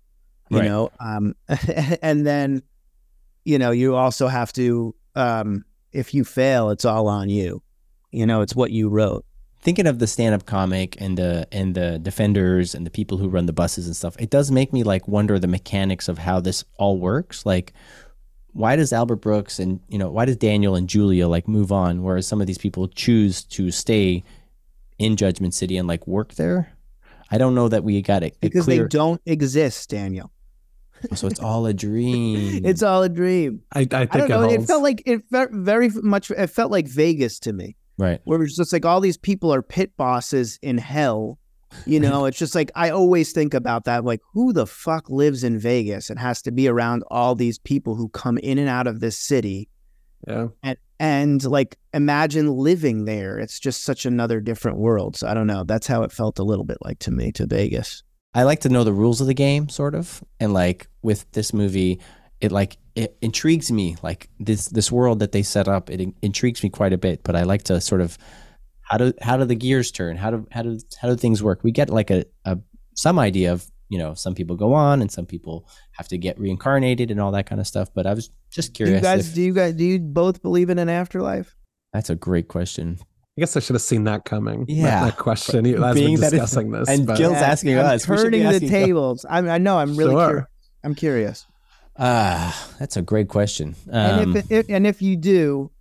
You 0.49 0.59
Right. 0.59 0.65
know? 0.67 0.91
Um 0.99 1.35
and 2.01 2.25
then 2.25 2.61
you 3.45 3.57
know, 3.57 3.71
you 3.71 3.95
also 3.95 4.27
have 4.27 4.53
to 4.53 4.93
um 5.15 5.65
if 5.91 6.13
you 6.13 6.23
fail, 6.23 6.69
it's 6.69 6.85
all 6.85 7.07
on 7.07 7.29
you. 7.29 7.61
You 8.11 8.25
know, 8.25 8.41
it's 8.41 8.55
what 8.55 8.71
you 8.71 8.89
wrote. 8.89 9.25
Thinking 9.61 9.85
of 9.85 9.99
the 9.99 10.07
stand-up 10.07 10.45
comic 10.45 10.99
and 10.99 11.17
the 11.17 11.47
and 11.51 11.75
the 11.75 11.99
defenders 11.99 12.73
and 12.73 12.85
the 12.85 12.89
people 12.89 13.17
who 13.17 13.29
run 13.29 13.45
the 13.45 13.53
buses 13.53 13.85
and 13.85 13.95
stuff, 13.95 14.15
it 14.19 14.29
does 14.29 14.49
make 14.49 14.73
me 14.73 14.83
like 14.83 15.07
wonder 15.07 15.37
the 15.37 15.47
mechanics 15.47 16.07
of 16.07 16.17
how 16.17 16.39
this 16.39 16.63
all 16.77 16.97
works. 16.97 17.45
Like, 17.45 17.73
why 18.53 18.75
does 18.75 18.91
Albert 18.91 19.17
Brooks 19.17 19.59
and 19.59 19.79
you 19.87 19.99
know 19.99 20.09
why 20.09 20.25
does 20.25 20.37
Daniel 20.37 20.75
and 20.75 20.89
Julia 20.89 21.27
like 21.27 21.47
move 21.47 21.71
on, 21.71 22.01
whereas 22.01 22.27
some 22.27 22.41
of 22.41 22.47
these 22.47 22.57
people 22.57 22.87
choose 22.87 23.43
to 23.45 23.69
stay 23.69 24.23
in 24.97 25.15
Judgment 25.15 25.53
City 25.53 25.77
and 25.77 25.87
like 25.87 26.07
work 26.07 26.33
there? 26.35 26.73
I 27.29 27.37
don't 27.37 27.55
know 27.55 27.69
that 27.69 27.83
we 27.83 28.01
got 28.01 28.23
it 28.23 28.37
because 28.41 28.65
clear. 28.65 28.83
they 28.83 28.87
don't 28.89 29.21
exist, 29.25 29.89
Daniel. 29.89 30.31
Oh, 31.11 31.15
so 31.15 31.27
it's 31.27 31.39
all 31.39 31.65
a 31.65 31.73
dream. 31.73 32.65
It's 32.65 32.83
all 32.83 33.01
a 33.03 33.09
dream. 33.09 33.61
I, 33.73 33.81
I 33.81 33.85
think 33.85 34.15
I 34.15 34.17
don't 34.19 34.29
know. 34.29 34.43
It 34.43 34.57
holds. 34.57 34.67
felt 34.67 34.83
like 34.83 35.01
it 35.05 35.23
felt 35.29 35.51
very 35.51 35.89
much. 35.89 36.29
It 36.29 36.47
felt 36.47 36.71
like 36.71 36.87
Vegas 36.87 37.39
to 37.39 37.53
me, 37.53 37.75
right. 37.97 38.19
where 38.23 38.41
it's 38.43 38.55
just 38.55 38.73
like 38.73 38.85
all 38.85 39.01
these 39.01 39.17
people 39.17 39.53
are 39.53 39.61
pit 39.61 39.95
bosses 39.97 40.59
in 40.61 40.77
hell. 40.77 41.37
You 41.85 41.99
know, 42.01 42.25
it's 42.25 42.37
just 42.37 42.55
like 42.55 42.71
I 42.75 42.89
always 42.89 43.31
think 43.31 43.53
about 43.53 43.85
that. 43.85 44.03
Like, 44.03 44.21
who 44.33 44.53
the 44.53 44.67
fuck 44.67 45.09
lives 45.09 45.43
in 45.43 45.59
Vegas 45.59 46.09
and 46.09 46.19
has 46.19 46.41
to 46.43 46.51
be 46.51 46.67
around 46.67 47.03
all 47.09 47.35
these 47.35 47.59
people 47.59 47.95
who 47.95 48.09
come 48.09 48.37
in 48.37 48.57
and 48.57 48.69
out 48.69 48.87
of 48.87 48.99
this 48.99 49.17
city? 49.17 49.69
yeah. 50.27 50.47
And 50.63 50.77
and 50.99 51.43
like 51.43 51.77
imagine 51.93 52.55
living 52.55 53.05
there. 53.05 53.39
It's 53.39 53.59
just 53.59 53.83
such 53.83 54.05
another 54.05 54.39
different 54.39 54.77
world. 54.77 55.15
So 55.15 55.27
I 55.27 55.33
don't 55.33 55.47
know. 55.47 55.63
That's 55.63 55.87
how 55.87 56.03
it 56.03 56.11
felt 56.11 56.39
a 56.39 56.43
little 56.43 56.65
bit 56.65 56.77
like 56.81 56.99
to 56.99 57.11
me 57.11 57.31
to 57.33 57.47
Vegas. 57.47 58.03
I 58.33 58.43
like 58.43 58.59
to 58.61 58.69
know 58.69 58.83
the 58.83 58.93
rules 58.93 59.19
of 59.19 59.27
the 59.27 59.33
game, 59.33 59.67
sort 59.67 59.93
of, 59.93 60.23
and 60.39 60.53
like 60.53 60.87
with 61.01 61.29
this 61.31 61.53
movie, 61.53 61.99
it 62.39 62.51
like 62.51 62.77
it 62.95 63.17
intrigues 63.21 63.71
me. 63.71 63.95
Like 64.03 64.29
this 64.39 64.67
this 64.67 64.91
world 64.91 65.19
that 65.19 65.31
they 65.31 65.43
set 65.43 65.67
up, 65.67 65.89
it 65.89 66.01
in- 66.01 66.15
intrigues 66.21 66.63
me 66.63 66.69
quite 66.69 66.93
a 66.93 66.97
bit. 66.97 67.23
But 67.23 67.35
I 67.35 67.43
like 67.43 67.63
to 67.63 67.79
sort 67.81 68.01
of 68.01 68.17
how 68.81 68.97
do 68.97 69.13
how 69.21 69.37
do 69.37 69.45
the 69.45 69.55
gears 69.55 69.91
turn? 69.91 70.17
How 70.17 70.31
do 70.31 70.47
how 70.51 70.63
do 70.63 70.79
how 71.01 71.07
do 71.09 71.15
things 71.15 71.41
work? 71.41 71.63
We 71.63 71.71
get 71.71 71.89
like 71.89 72.09
a, 72.11 72.25
a 72.45 72.57
some 72.95 73.17
idea 73.19 73.53
of 73.53 73.65
you 73.89 73.97
know 73.97 74.13
some 74.13 74.35
people 74.35 74.55
go 74.55 74.73
on 74.73 75.01
and 75.01 75.11
some 75.11 75.25
people 75.25 75.67
have 75.93 76.07
to 76.09 76.17
get 76.17 76.39
reincarnated 76.39 77.11
and 77.11 77.19
all 77.19 77.31
that 77.31 77.45
kind 77.45 77.61
of 77.61 77.67
stuff. 77.67 77.89
But 77.93 78.05
I 78.05 78.13
was 78.13 78.29
just 78.49 78.73
Do 78.73 78.83
you 78.83 78.87
curious. 78.87 79.03
guys? 79.03 79.27
if- 79.29 79.35
Do 79.35 79.41
you 79.41 79.53
guys? 79.53 79.73
Do 79.73 79.83
you 79.85 79.99
both 79.99 80.41
believe 80.41 80.69
in 80.69 80.79
an 80.79 80.89
afterlife? 80.89 81.55
that's 81.93 82.09
a 82.09 82.15
great 82.15 82.47
question. 82.47 82.97
I 83.37 83.41
guess 83.41 83.55
I 83.57 83.59
should 83.61 83.73
have 83.75 83.81
seen 83.81 84.03
that 84.05 84.23
coming. 84.25 84.65
Yeah. 84.67 85.05
That, 85.05 85.17
question 85.17 85.65
as 85.65 85.79
we're 85.79 85.93
Being 85.93 86.19
that 86.19 86.33
it's- 86.33 86.41
discussing 86.51 86.71
this. 86.71 86.87
and 86.89 87.05
but- 87.07 87.17
Gil's 87.17 87.35
asking 87.37 87.77
I'm 87.79 87.85
us. 87.85 88.07
We 88.07 88.17
should 88.17 88.31
be 88.31 88.39
Turning 88.39 88.41
the 88.43 88.47
asking 88.55 88.69
Gil. 88.69 88.85
tables. 88.85 89.25
I, 89.29 89.37
I 89.39 89.57
know. 89.57 89.77
I'm 89.77 89.95
really. 89.95 90.11
Sure. 90.11 90.27
curious. 90.27 90.47
I'm 90.83 90.95
curious. 90.95 91.45
Ah, 91.97 92.69
that's 92.79 92.97
a 92.97 93.01
great 93.01 93.27
question. 93.27 93.75
Um, 93.91 94.19
and 94.19 94.37
if, 94.37 94.51
it, 94.51 94.69
and 94.69 94.87
if 94.87 95.01
you 95.01 95.15
do, 95.17 95.71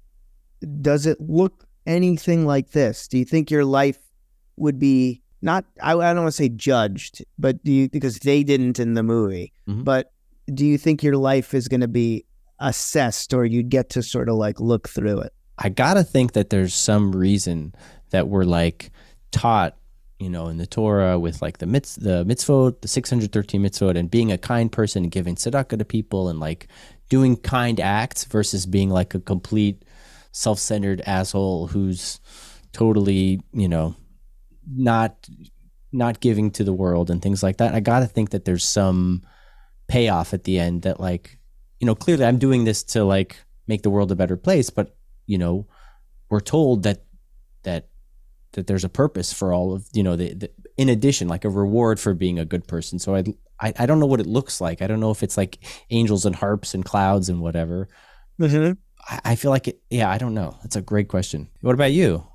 does 0.81 1.07
it 1.07 1.21
look 1.21 1.65
anything 1.87 2.47
like 2.47 2.71
this? 2.73 3.09
Do 3.09 3.19
you 3.19 3.25
think 3.25 3.51
your 3.51 3.65
life 3.65 3.99
would 4.57 4.79
be 4.79 5.23
not? 5.41 5.65
I, 5.83 5.93
I 5.93 6.13
don't 6.13 6.25
want 6.25 6.29
to 6.29 6.33
say 6.33 6.49
judged, 6.49 7.25
but 7.39 7.63
do 7.65 7.73
you 7.73 7.89
because 7.89 8.19
they 8.19 8.43
didn't 8.43 8.79
in 8.79 8.95
the 8.95 9.03
movie? 9.03 9.53
Mhm. 9.69 9.85
But 9.85 10.13
do 10.53 10.67
you 10.67 10.77
think 10.79 11.03
your 11.03 11.17
life 11.17 11.55
is 11.55 11.69
going 11.69 11.81
to 11.81 11.89
be 11.89 12.25
assessed, 12.59 13.33
or 13.33 13.45
you'd 13.45 13.71
get 13.71 13.89
to 13.91 14.03
sort 14.03 14.29
of 14.29 14.35
like 14.35 14.61
look 14.61 14.89
through 14.89 15.21
it? 15.21 15.33
I 15.59 15.69
gotta 15.69 16.03
think 16.05 16.33
that 16.33 16.51
there's 16.51 16.75
some 16.75 17.13
reason 17.13 17.75
that 18.11 18.29
we're 18.29 18.45
like 18.45 18.91
taught, 19.31 19.77
you 20.21 20.29
know, 20.29 20.49
in 20.49 20.59
the 20.59 20.67
Torah 20.67 21.19
with 21.19 21.41
like 21.41 21.59
the 21.59 21.67
mitz, 21.67 21.99
the 21.99 22.25
mitzvot, 22.27 22.83
the 22.83 22.89
613 22.89 23.63
mitzvot, 23.63 23.97
and 23.97 24.11
being 24.11 24.31
a 24.31 24.37
kind 24.37 24.71
person 24.71 25.05
and 25.05 25.11
giving 25.11 25.35
tzedakah 25.35 25.79
to 25.79 25.85
people 25.85 26.29
and 26.29 26.39
like 26.39 26.69
doing 27.09 27.37
kind 27.37 27.81
acts 27.81 28.25
versus 28.25 28.67
being 28.67 28.91
like 28.91 29.15
a 29.15 29.21
complete 29.21 29.83
self-centered 30.33 31.01
asshole 31.07 31.69
who's 31.69 32.21
totally, 32.73 33.41
you 33.53 33.67
know, 33.67 33.97
not 34.71 35.27
not 35.91 36.21
giving 36.21 36.51
to 36.53 36.65
the 36.65 36.73
world 36.73 37.11
and 37.11 37.23
things 37.23 37.43
like 37.43 37.57
that. 37.57 37.75
I 37.75 37.81
gotta 37.81 38.07
think 38.07 38.31
that 38.31 38.45
there's 38.45 38.65
some 38.65 39.23
payoff 39.89 40.35
at 40.35 40.45
the 40.45 40.59
end 40.59 40.83
that 40.83 41.01
like 41.01 41.39
you 41.81 41.87
know 41.87 41.95
clearly 41.95 42.27
I'm 42.27 42.39
doing 42.39 42.65
this 42.65 42.85
to 42.93 43.05
like 43.05 43.39
make 43.67 43.83
the 43.83 43.91
world 43.91 44.13
a 44.13 44.17
better 44.17 44.37
place, 44.37 44.69
but 44.69 44.95
you 45.27 45.39
know 45.39 45.67
we're 46.29 46.41
told 46.41 46.83
that 46.83 47.05
that 47.63 47.90
that 48.53 48.67
there's 48.67 48.85
a 48.85 48.89
purpose 48.89 49.33
for 49.33 49.53
all 49.53 49.73
of 49.73 49.87
you 49.93 50.03
know 50.03 50.17
the, 50.17 50.35
the 50.35 50.51
in 50.77 50.89
addition 50.89 51.29
like 51.29 51.45
a 51.45 51.51
reward 51.51 52.01
for 52.01 52.15
being 52.15 52.39
a 52.39 52.45
good 52.45 52.67
person. 52.67 52.99
So 52.99 53.15
I, 53.15 53.25
I 53.61 53.73
I 53.79 53.87
don't 53.87 54.01
know 54.01 54.07
what 54.07 54.21
it 54.21 54.27
looks 54.27 54.61
like. 54.61 54.83
I 54.83 54.87
don't 54.87 55.01
know 55.01 55.11
if 55.11 55.23
it's 55.23 55.37
like 55.37 55.59
angels 55.91 56.25
and 56.27 56.35
harps 56.37 56.75
and 56.75 56.85
clouds 56.85 57.29
and 57.29 57.41
whatever. 57.41 57.89
Mhm. 58.41 58.77
I, 59.09 59.21
I 59.25 59.37
feel 59.37 59.51
like 59.51 59.69
it. 59.69 59.81
Yeah, 59.91 60.11
I 60.11 60.19
don't 60.19 60.35
know. 60.35 60.57
That's 60.63 60.77
a 60.77 60.83
great 60.83 61.09
question. 61.09 61.49
What 61.61 61.75
about 61.75 61.93
you, 61.93 62.27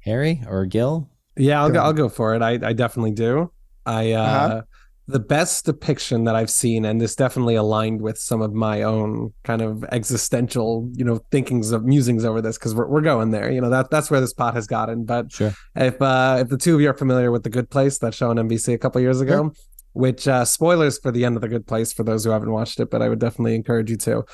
Harry 0.00 0.42
or 0.46 0.66
Gil? 0.66 1.08
Yeah, 1.36 1.62
I'll 1.62 1.70
go. 1.70 1.80
I'll 1.80 1.92
go 1.92 2.08
for 2.08 2.34
it. 2.34 2.42
I, 2.42 2.52
I 2.62 2.72
definitely 2.72 3.12
do. 3.12 3.50
I 3.86 4.12
uh, 4.12 4.22
Uh-huh. 4.22 4.62
The 5.08 5.18
best 5.18 5.64
depiction 5.64 6.24
that 6.24 6.36
I've 6.36 6.50
seen, 6.50 6.84
and 6.84 7.00
this 7.00 7.16
definitely 7.16 7.54
aligned 7.54 8.02
with 8.02 8.18
some 8.18 8.42
of 8.42 8.52
my 8.52 8.82
own 8.82 9.32
kind 9.42 9.62
of 9.62 9.82
existential, 9.90 10.86
you 10.94 11.04
know, 11.04 11.20
thinkings 11.30 11.72
of 11.72 11.84
musings 11.84 12.26
over 12.26 12.42
this 12.42 12.58
because 12.58 12.74
we're 12.74 12.86
we're 12.86 13.00
going 13.00 13.30
there. 13.30 13.50
You 13.50 13.62
know, 13.62 13.70
that 13.70 13.90
that's 13.90 14.10
where 14.10 14.20
this 14.20 14.34
pot 14.34 14.52
has 14.54 14.66
gotten. 14.66 15.04
But 15.04 15.32
Sure. 15.32 15.52
if 15.74 16.00
uh, 16.02 16.36
if 16.40 16.48
the 16.48 16.58
two 16.58 16.74
of 16.74 16.82
you 16.82 16.90
are 16.90 16.94
familiar 16.94 17.30
with 17.30 17.42
the 17.42 17.50
Good 17.50 17.70
Place, 17.70 17.98
that 17.98 18.12
show 18.14 18.28
on 18.28 18.36
NBC 18.36 18.74
a 18.74 18.78
couple 18.78 19.00
years 19.00 19.22
ago, 19.22 19.52
which 19.94 20.28
uh, 20.28 20.44
spoilers 20.44 20.98
for 20.98 21.10
the 21.10 21.24
end 21.24 21.36
of 21.36 21.40
the 21.40 21.48
Good 21.48 21.66
Place 21.66 21.92
for 21.92 22.02
those 22.02 22.22
who 22.24 22.30
haven't 22.30 22.52
watched 22.52 22.78
it, 22.78 22.90
but 22.90 23.00
I 23.00 23.08
would 23.08 23.18
definitely 23.18 23.54
encourage 23.54 23.90
you 23.90 23.96
to. 23.96 24.24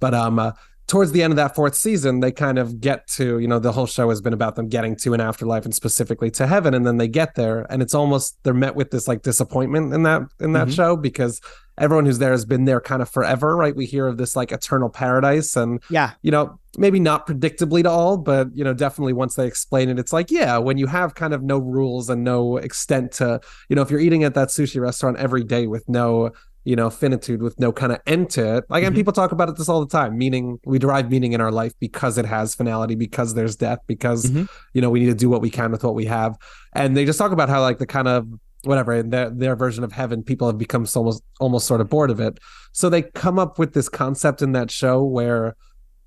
But 0.00 0.14
um, 0.14 0.40
uh, 0.40 0.50
towards 0.86 1.12
the 1.12 1.22
end 1.22 1.32
of 1.32 1.36
that 1.36 1.54
fourth 1.54 1.74
season, 1.74 2.20
they 2.20 2.30
kind 2.32 2.58
of 2.58 2.80
get 2.80 3.06
to 3.08 3.38
you 3.38 3.48
know 3.48 3.58
the 3.58 3.72
whole 3.72 3.86
show 3.86 4.08
has 4.10 4.20
been 4.20 4.32
about 4.32 4.54
them 4.56 4.68
getting 4.68 4.96
to 4.96 5.14
an 5.14 5.20
afterlife 5.20 5.64
and 5.64 5.74
specifically 5.74 6.30
to 6.32 6.46
heaven, 6.46 6.74
and 6.74 6.86
then 6.86 6.98
they 6.98 7.08
get 7.08 7.34
there, 7.34 7.66
and 7.70 7.82
it's 7.82 7.94
almost 7.94 8.38
they're 8.42 8.54
met 8.54 8.74
with 8.76 8.90
this 8.90 9.08
like 9.08 9.22
disappointment 9.22 9.92
in 9.94 10.02
that 10.02 10.22
in 10.40 10.52
that 10.52 10.68
Mhm. 10.68 10.74
show 10.74 10.96
because 10.96 11.40
everyone 11.76 12.06
who's 12.06 12.18
there 12.18 12.30
has 12.30 12.44
been 12.44 12.66
there 12.66 12.80
kind 12.80 13.02
of 13.02 13.08
forever, 13.10 13.56
right? 13.56 13.74
We 13.74 13.84
hear 13.86 14.06
of 14.06 14.16
this 14.16 14.36
like 14.36 14.52
eternal 14.52 14.88
paradise, 14.88 15.56
and 15.56 15.80
Yeah. 15.90 16.10
you 16.22 16.30
know 16.30 16.58
maybe 16.76 16.98
not 17.00 17.26
predictably 17.26 17.82
to 17.84 17.90
all, 17.90 18.16
but 18.18 18.48
you 18.54 18.62
know 18.64 18.74
definitely 18.74 19.12
once 19.12 19.34
they 19.36 19.46
explain 19.46 19.88
it, 19.88 19.98
it's 19.98 20.12
like 20.12 20.30
yeah, 20.30 20.58
when 20.58 20.76
you 20.78 20.86
have 20.86 21.14
kind 21.14 21.32
of 21.32 21.42
no 21.42 21.58
rules 21.58 22.10
and 22.10 22.22
no 22.24 22.58
extent 22.58 23.12
to 23.12 23.40
you 23.68 23.76
know 23.76 23.82
if 23.82 23.90
you're 23.90 24.00
eating 24.00 24.22
at 24.24 24.34
that 24.34 24.48
sushi 24.48 24.80
restaurant 24.80 25.16
every 25.16 25.42
day 25.44 25.66
with 25.66 25.88
no 25.88 26.30
you 26.64 26.74
know 26.74 26.88
finitude 26.90 27.42
with 27.42 27.58
no 27.60 27.72
kind 27.72 27.92
of 27.92 28.00
end 28.06 28.30
to 28.30 28.56
it. 28.56 28.64
Like 28.68 28.84
and 28.84 28.94
people 28.94 29.12
talk 29.12 29.32
about 29.32 29.48
it 29.48 29.56
this 29.56 29.68
all 29.68 29.80
the 29.80 29.86
time 30.00 30.16
meaning 30.16 30.58
we 30.64 30.78
derive 30.78 31.10
meaning 31.10 31.32
in 31.32 31.40
our 31.40 31.52
life 31.52 31.72
because 31.80 32.16
it 32.18 32.24
has 32.26 32.54
finality 32.54 32.94
because 32.94 33.34
there's 33.34 33.54
death 33.56 33.80
because 33.86 34.26
Mhm. 34.30 34.48
you 34.72 34.80
know 34.80 34.90
we 34.90 35.00
need 35.00 35.06
to 35.06 35.14
do 35.14 35.28
what 35.28 35.42
we 35.42 35.50
can 35.50 35.70
with 35.70 35.84
what 35.84 35.94
we 35.94 36.06
have. 36.06 36.36
And 36.74 36.96
they 36.96 37.04
just 37.04 37.18
talk 37.18 37.32
about 37.32 37.48
how 37.48 37.60
like 37.60 37.78
the 37.78 37.86
kind 37.86 38.08
of 38.08 38.26
whatever 38.64 38.94
in 38.94 39.10
their 39.10 39.28
their 39.30 39.54
version 39.56 39.84
of 39.84 39.92
heaven 39.92 40.22
people 40.22 40.46
have 40.46 40.56
become 40.56 40.86
so 40.86 41.00
almost 41.00 41.22
almost 41.38 41.66
sort 41.66 41.80
of 41.82 41.88
bored 41.90 42.10
of 42.10 42.18
it. 42.18 42.38
So 42.72 42.88
they 42.88 43.02
come 43.02 43.38
up 43.38 43.58
with 43.58 43.74
this 43.74 43.88
concept 43.88 44.40
in 44.42 44.52
that 44.52 44.70
show 44.70 45.04
where 45.04 45.54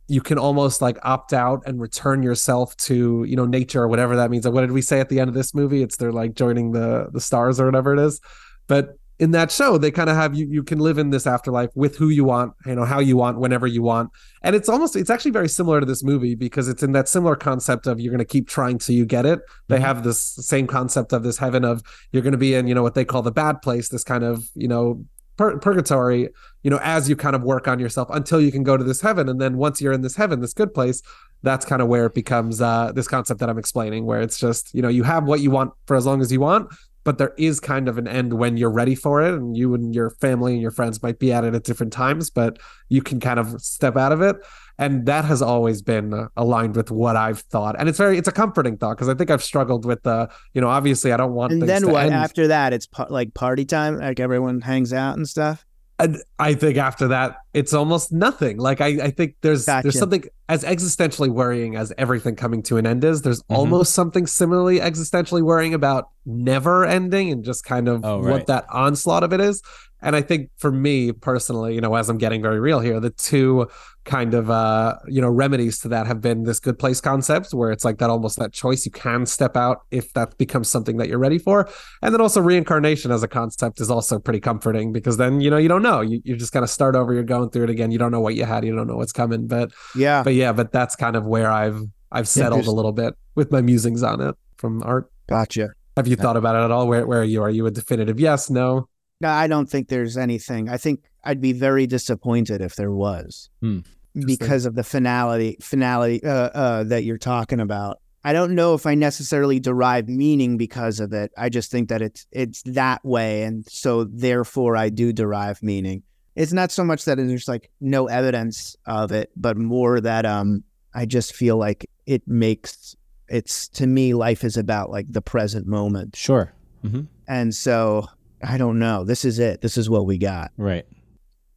you 0.10 0.22
can 0.22 0.38
almost 0.40 0.82
like 0.82 0.98
opt 1.04 1.34
out 1.34 1.62
and 1.68 1.80
return 1.80 2.24
yourself 2.24 2.76
to 2.78 3.26
you 3.28 3.36
know 3.36 3.46
nature 3.46 3.84
or 3.84 3.88
whatever 3.88 4.16
that 4.16 4.32
means. 4.32 4.44
Like, 4.46 4.54
what 4.56 4.62
did 4.62 4.72
we 4.72 4.82
say 4.82 5.00
at 5.00 5.10
the 5.10 5.20
end 5.20 5.28
of 5.28 5.36
this 5.36 5.54
movie? 5.54 5.84
It's 5.84 5.98
they're 5.98 6.12
like 6.12 6.34
joining 6.34 6.72
the 6.72 7.10
the 7.14 7.22
stars 7.22 7.60
or 7.60 7.66
whatever 7.66 7.94
it 7.94 8.00
is. 8.00 8.20
But 8.68 8.96
in 9.20 9.32
that 9.32 9.52
show 9.52 9.78
they 9.78 9.90
kind 9.90 10.10
of 10.10 10.16
have 10.16 10.36
you 10.36 10.48
you 10.48 10.64
can 10.64 10.80
live 10.80 10.98
in 10.98 11.10
this 11.10 11.26
afterlife 11.26 11.70
with 11.76 11.98
who 11.98 12.10
you 12.10 12.24
want 12.24 12.54
you 12.66 12.76
know 12.76 12.86
how 12.86 13.00
you 13.00 13.18
want 13.18 13.40
whenever 13.40 13.68
you 13.68 13.82
want. 13.82 14.12
And 14.44 14.56
it's 14.56 14.70
almost 14.70 14.96
it's 14.96 15.10
actually 15.10 15.32
very 15.32 15.50
similar 15.50 15.80
to 15.80 15.86
this 15.86 16.04
movie 16.04 16.36
because 16.36 16.68
it's 16.68 16.84
in 16.84 16.92
that 16.92 17.08
similar 17.08 17.36
concept 17.36 17.88
of 17.88 18.00
you're 18.00 18.12
going 18.12 18.20
to 18.20 18.26
keep 18.26 18.48
trying 18.48 18.78
till 18.78 18.96
you 18.96 19.06
get 19.06 19.26
it. 19.26 19.40
They 19.68 19.80
have 19.80 20.04
this 20.04 20.20
same 20.20 20.68
concept 20.68 21.14
of 21.14 21.24
this 21.24 21.38
heaven 21.38 21.66
of 21.66 21.82
you're 22.12 22.24
going 22.24 22.34
to 22.34 22.38
be 22.38 22.54
in 22.54 22.68
you 22.68 22.76
know 22.76 22.84
what 22.84 22.96
they 22.96 23.06
call 23.06 23.22
the 23.22 23.32
bad 23.32 23.62
place 23.62 23.90
this 23.90 24.04
kind 24.04 24.24
of 24.24 24.48
you 24.54 24.68
know 24.68 25.04
pur- 25.38 25.58
purgatory 25.58 26.30
you 26.64 26.70
know 26.70 26.80
as 26.84 27.10
you 27.10 27.16
kind 27.16 27.36
of 27.36 27.44
work 27.44 27.68
on 27.68 27.80
yourself 27.80 28.10
until 28.12 28.40
you 28.40 28.52
can 28.52 28.64
go 28.64 28.78
to 28.78 28.84
this 28.84 29.02
heaven. 29.02 29.28
And 29.30 29.42
then 29.42 29.58
once 29.58 29.82
you're 29.82 29.94
in 29.94 30.02
this 30.02 30.16
heaven 30.16 30.42
this 30.42 30.54
good 30.54 30.74
place 30.74 31.02
that's 31.44 31.66
kind 31.66 31.82
of 31.82 31.88
where 31.88 32.08
it 32.08 32.14
becomes 32.14 32.62
uh 32.62 32.92
this 32.94 33.08
concept 33.08 33.40
that 33.40 33.48
i'm 33.48 33.60
explaining 33.60 34.06
where 34.06 34.22
it's 34.22 34.40
just 34.40 34.74
you 34.74 34.82
know 34.82 34.88
you 34.88 35.04
have 35.04 35.26
what 35.26 35.40
you 35.40 35.52
want 35.52 35.72
for 35.86 35.96
as 35.96 36.06
long 36.06 36.20
as 36.20 36.32
you 36.32 36.40
want 36.40 36.68
but 37.08 37.18
there 37.20 37.34
is 37.38 37.62
kind 37.62 37.88
of 37.88 37.98
an 37.98 38.06
end 38.06 38.34
when 38.34 38.58
you're 38.58 38.70
ready 38.70 38.94
for 38.94 39.22
it 39.22 39.34
and 39.34 39.56
you 39.56 39.74
and 39.74 39.96
your 39.96 40.10
family 40.10 40.52
and 40.52 40.62
your 40.62 40.72
friends 40.72 41.02
might 41.02 41.20
be 41.20 41.32
at 41.32 41.46
it 41.46 41.56
at 41.56 41.64
different 41.64 41.94
times 41.94 42.30
but 42.30 42.60
you 42.90 43.02
can 43.02 43.18
kind 43.22 43.40
of 43.40 43.62
step 43.62 43.96
out 43.96 44.12
of 44.12 44.22
it 44.22 44.36
and 44.78 45.06
that 45.06 45.24
has 45.24 45.42
always 45.42 45.82
been 45.82 46.14
uh, 46.14 46.28
aligned 46.36 46.76
with 46.76 46.92
what 46.92 47.16
i've 47.16 47.40
thought 47.40 47.76
and 47.80 47.88
it's 47.88 47.98
very 47.98 48.18
it's 48.18 48.28
a 48.28 48.32
comforting 48.34 48.76
thought 48.76 48.98
because 48.98 49.08
i 49.08 49.14
think 49.14 49.32
i've 49.32 49.42
struggled 49.42 49.86
with 49.86 50.04
the 50.04 50.30
you 50.54 50.60
know 50.60 50.68
obviously 50.68 51.14
i 51.14 51.18
don't 51.18 51.32
want 51.34 51.54
And 51.54 51.62
then 51.62 51.90
what? 51.90 52.08
end. 52.08 52.14
After 52.14 52.48
that, 52.50 52.74
it's 52.74 52.88
pa- 52.88 53.08
like 53.10 53.34
party 53.34 53.64
time. 53.64 53.98
Like 54.00 54.20
everyone 54.20 54.60
hangs 54.62 54.92
out 54.92 55.16
and 55.16 55.26
stuff. 55.28 55.66
And 56.00 56.22
I 56.38 56.54
think 56.54 56.78
after 56.78 57.08
that, 57.08 57.38
it's 57.56 57.74
almost 57.74 58.12
nothing. 58.12 58.58
Like 58.58 58.82
I, 58.82 58.88
I 59.06 59.10
think 59.12 59.36
there's 59.42 59.66
Gotcha. 59.66 59.84
there's 59.84 59.98
something 59.98 60.24
as 60.48 60.64
existentially 60.64 61.30
worrying 61.30 61.76
as 61.76 61.92
everything 61.98 62.36
coming 62.36 62.62
to 62.64 62.78
an 62.78 62.86
end 62.86 63.04
is. 63.04 63.24
There's 63.24 63.42
Mhm. 63.44 63.56
almost 63.56 63.94
something 63.94 64.28
similarly 64.28 64.80
existentially 64.80 65.42
worrying 65.42 65.74
about 65.74 66.10
never 66.26 66.86
ending 66.86 67.32
and 67.32 67.44
just 67.44 67.64
kind 67.66 67.88
of 67.88 68.06
Oh, 68.06 68.20
what 68.20 68.46
that 68.46 68.66
onslaught 68.72 69.24
of 69.24 69.34
it 69.34 69.42
is. 69.42 69.62
And 70.02 70.16
I 70.16 70.22
think 70.22 70.50
for 70.58 70.72
me 70.72 71.12
personally, 71.12 71.74
you 71.74 71.82
know, 71.82 71.96
as 71.96 72.10
I'm 72.10 72.18
getting 72.18 72.42
very 72.42 72.60
real 72.60 72.80
here, 72.80 73.00
the 73.00 73.10
two 73.10 73.68
kind 74.06 74.34
of 74.34 74.50
uh 74.50 74.96
you 75.08 75.20
know 75.22 75.30
remedies 75.30 75.80
to 75.80 75.90
that 75.90 76.08
have 76.08 76.22
been 76.22 76.44
this 76.44 76.62
good 76.62 76.80
place 76.80 77.02
concept 77.02 77.54
where 77.54 77.72
it's 77.74 77.84
like 77.84 77.98
that 77.98 78.10
almost 78.10 78.40
that 78.40 78.54
choice 78.54 78.86
you 78.86 78.92
can 78.92 79.26
step 79.26 79.58
out 79.58 79.82
if 79.92 80.14
that 80.14 80.38
becomes 80.38 80.70
something 80.70 80.96
that 80.98 81.10
you're 81.10 81.20
ready 81.20 81.38
for. 81.38 81.68
And 82.02 82.14
then 82.14 82.22
also 82.22 82.40
reincarnation 82.42 83.12
as 83.12 83.22
a 83.24 83.28
concept 83.28 83.82
is 83.82 83.92
also 83.92 84.18
pretty 84.20 84.40
comforting 84.40 84.94
because 84.94 85.18
then 85.18 85.42
you 85.42 85.50
know 85.50 85.58
you 85.58 85.68
don't 85.68 85.82
know. 85.84 86.02
You, 86.02 86.22
you're 86.24 86.38
just 86.38 86.54
going 86.54 86.64
to 86.64 86.72
start 86.72 86.96
over 86.96 87.14
you're 87.14 87.24
going 87.24 87.50
through 87.50 87.66
it 87.66 87.70
again. 87.70 87.92
You 87.92 87.98
don't 87.98 88.12
know 88.12 88.22
what 88.22 88.36
you 88.36 88.46
had 88.46 88.64
you 88.64 88.76
don't 88.76 88.88
know 88.88 88.98
what's 88.98 89.12
coming. 89.12 89.48
But 89.48 89.72
Yeah. 89.96 90.24
but 90.24 90.36
yeah 90.36 90.54
but 90.54 90.72
that's 90.72 90.96
kind 90.96 91.16
of 91.16 91.26
where 91.26 91.52
i've 91.52 91.82
i've 92.12 92.28
settled 92.28 92.68
a 92.68 92.72
little 92.72 92.94
bit 92.94 93.14
with 93.36 93.52
my 93.52 93.62
musings 93.62 94.04
on 94.04 94.22
it 94.22 94.36
from 94.58 94.84
art. 94.84 95.12
Gotcha. 95.28 95.70
have 95.98 96.08
you 96.08 96.16
thought 96.16 96.38
about 96.38 96.56
it 96.56 96.64
at 96.64 96.72
all? 96.72 96.88
Where, 96.88 97.06
where 97.06 97.22
are 97.22 97.26
you? 97.26 97.42
Are 97.44 97.50
you 97.50 97.66
a 97.66 97.72
definitive 97.72 98.20
yes 98.20 98.50
no 98.50 98.88
No, 99.22 99.30
I 99.30 99.48
don't 99.48 99.70
think 99.70 99.88
there's 99.90 100.18
anything. 100.18 100.70
I 100.70 100.78
think 100.78 101.04
I'd 101.24 101.42
be 101.42 101.54
very 101.54 101.88
disappointed 101.88 102.62
if 102.62 102.76
there 102.76 102.92
was, 102.92 103.50
Hmm. 103.62 103.80
because 104.14 104.66
of 104.66 104.76
the 104.76 104.84
finality 104.84 105.58
finality 105.62 106.24
uh, 106.24 106.30
uh, 106.54 106.84
that 106.86 107.04
you're 107.04 107.18
talking 107.18 107.60
about. 107.60 108.00
I 108.24 108.34
don't 108.34 108.56
know 108.56 108.74
if 108.74 108.86
I 108.86 108.94
necessarily 108.96 109.60
derive 109.60 110.10
meaning 110.10 110.58
because 110.58 111.00
of 111.00 111.14
it. 111.14 111.32
I 111.38 111.50
just 111.50 111.72
think 111.72 111.90
that 111.90 112.02
it's 112.02 112.26
it's 112.32 112.62
that 112.64 113.04
way, 113.06 113.44
and 113.44 113.66
so 113.70 114.04
therefore 114.04 114.76
I 114.76 114.90
do 114.90 115.14
derive 115.14 115.62
meaning. 115.64 116.04
It's 116.36 116.54
not 116.54 116.72
so 116.72 116.84
much 116.84 117.06
that 117.06 117.18
there's 117.18 117.48
like 117.48 117.72
no 117.82 118.08
evidence 118.08 118.76
of 118.86 119.12
it, 119.12 119.32
but 119.36 119.58
more 119.58 120.00
that 120.02 120.26
um 120.26 120.64
I 120.94 121.06
just 121.06 121.34
feel 121.34 121.58
like 121.58 121.90
it 122.06 122.28
makes 122.28 122.96
it's 123.30 123.68
to 123.70 123.88
me 123.88 124.14
life 124.14 124.44
is 124.44 124.58
about 124.58 124.90
like 124.92 125.06
the 125.12 125.22
present 125.22 125.66
moment, 125.68 126.16
Sure. 126.16 126.54
hmm 126.84 127.02
and 127.28 127.54
so 127.54 128.08
I 128.44 128.58
don't 128.58 128.80
know. 128.80 129.04
This 129.04 129.26
is 129.26 129.40
it. 129.40 129.62
This 129.62 129.78
is 129.78 129.90
what 129.90 130.06
we 130.06 130.18
got. 130.18 130.52
Right. 130.58 130.86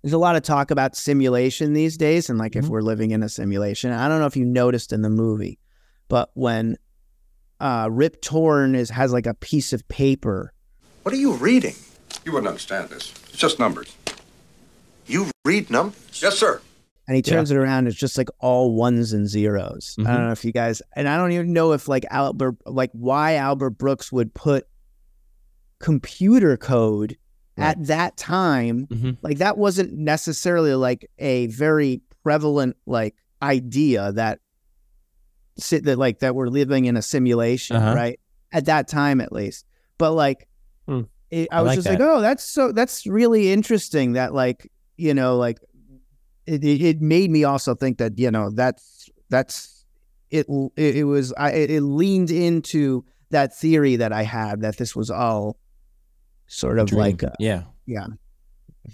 There's 0.02 0.14
a 0.14 0.18
lot 0.18 0.36
of 0.36 0.42
talk 0.42 0.70
about 0.70 0.96
simulation 0.96 1.74
these 1.74 1.96
days, 1.98 2.30
and 2.30 2.38
like 2.38 2.56
if 2.56 2.64
Mhm. 2.64 2.68
we're 2.68 2.80
living 2.80 3.10
in 3.10 3.22
a 3.22 3.28
simulation. 3.28 3.92
I 3.92 4.08
don't 4.08 4.18
know 4.20 4.26
if 4.26 4.36
you 4.36 4.46
noticed 4.46 4.92
in 4.92 5.02
the 5.02 5.10
movie, 5.10 5.58
but 6.08 6.30
when 6.34 6.76
uh, 7.60 7.88
Rip 7.92 8.22
Torn 8.22 8.74
is 8.74 8.88
has 8.88 9.12
like 9.12 9.26
a 9.26 9.34
piece 9.34 9.74
of 9.74 9.86
paper. 9.88 10.54
What 11.02 11.12
are 11.14 11.18
you 11.18 11.34
reading? 11.34 11.74
You 12.24 12.32
wouldn't 12.32 12.48
understand 12.48 12.88
this. 12.88 13.12
It's 13.28 13.36
just 13.36 13.58
numbers. 13.58 13.94
You 15.06 15.30
read 15.44 15.70
numbers? 15.70 16.20
Yes, 16.22 16.38
sir. 16.38 16.62
And 17.06 17.16
he 17.16 17.20
turns 17.22 17.50
it 17.50 17.56
around. 17.56 17.86
It's 17.88 17.96
just 17.98 18.16
like 18.16 18.28
all 18.38 18.74
ones 18.74 19.12
and 19.12 19.28
zeros. 19.28 19.94
I 19.98 20.02
Mhm. 20.02 20.06
don't 20.06 20.26
know 20.26 20.32
if 20.32 20.44
you 20.44 20.52
guys, 20.52 20.80
and 20.96 21.06
I 21.08 21.16
don't 21.18 21.32
even 21.32 21.52
know 21.52 21.72
if 21.72 21.86
like 21.88 22.06
Albert, 22.10 22.56
like 22.64 22.90
why 22.92 23.34
Albert 23.34 23.70
Brooks 23.70 24.10
would 24.12 24.32
put 24.32 24.66
computer 25.80 26.56
code 26.56 27.16
at 27.56 27.84
that 27.86 28.16
time. 28.16 28.86
Mhm. 28.86 29.18
Like 29.22 29.38
that 29.38 29.58
wasn't 29.58 29.92
necessarily 29.92 30.74
like 30.74 31.10
a 31.18 31.46
very 31.48 32.00
prevalent 32.22 32.76
like 32.86 33.14
idea 33.42 34.12
that 34.12 34.38
sit 35.58 35.84
that 35.84 35.98
like 35.98 36.20
that 36.20 36.34
we're 36.34 36.48
living 36.48 36.84
in 36.86 36.96
a 36.96 37.02
simulation, 37.02 37.76
Uh-huh. 37.76 37.94
right? 37.94 38.20
At 38.52 38.66
that 38.66 38.88
time, 38.88 39.20
at 39.20 39.32
least. 39.32 39.66
But 39.98 40.12
like, 40.12 40.48
Hmm. 40.86 41.02
it, 41.30 41.48
I, 41.52 41.58
I 41.58 41.62
was 41.62 41.68
like 41.68 41.76
just 41.76 41.88
that. 41.88 42.00
like, 42.00 42.08
oh, 42.08 42.20
that's 42.20 42.44
so 42.44 42.72
that's 42.72 43.06
really 43.06 43.52
interesting. 43.52 44.12
That 44.14 44.32
like, 44.34 44.70
you 44.96 45.12
know, 45.14 45.36
like 45.36 45.58
it, 46.46 46.64
it, 46.64 47.00
made 47.00 47.30
me 47.30 47.44
also 47.44 47.74
think 47.74 47.98
that 47.98 48.18
you 48.18 48.30
know 48.30 48.50
that's 48.50 49.08
that's 49.28 49.84
it. 50.30 50.46
It, 50.76 50.96
it 50.96 51.04
was 51.04 51.32
I 51.34 51.50
it, 51.52 51.70
it 51.70 51.82
leaned 51.82 52.30
into 52.30 53.04
that 53.30 53.54
theory 53.56 53.96
that 53.96 54.12
I 54.12 54.22
had 54.24 54.62
that 54.62 54.76
this 54.78 54.96
was 54.96 55.10
all 55.10 55.58
sort 56.50 56.78
of 56.78 56.88
Dream. 56.88 57.00
like 57.00 57.22
a, 57.22 57.32
yeah, 57.38 57.62
yeah, 57.86 58.06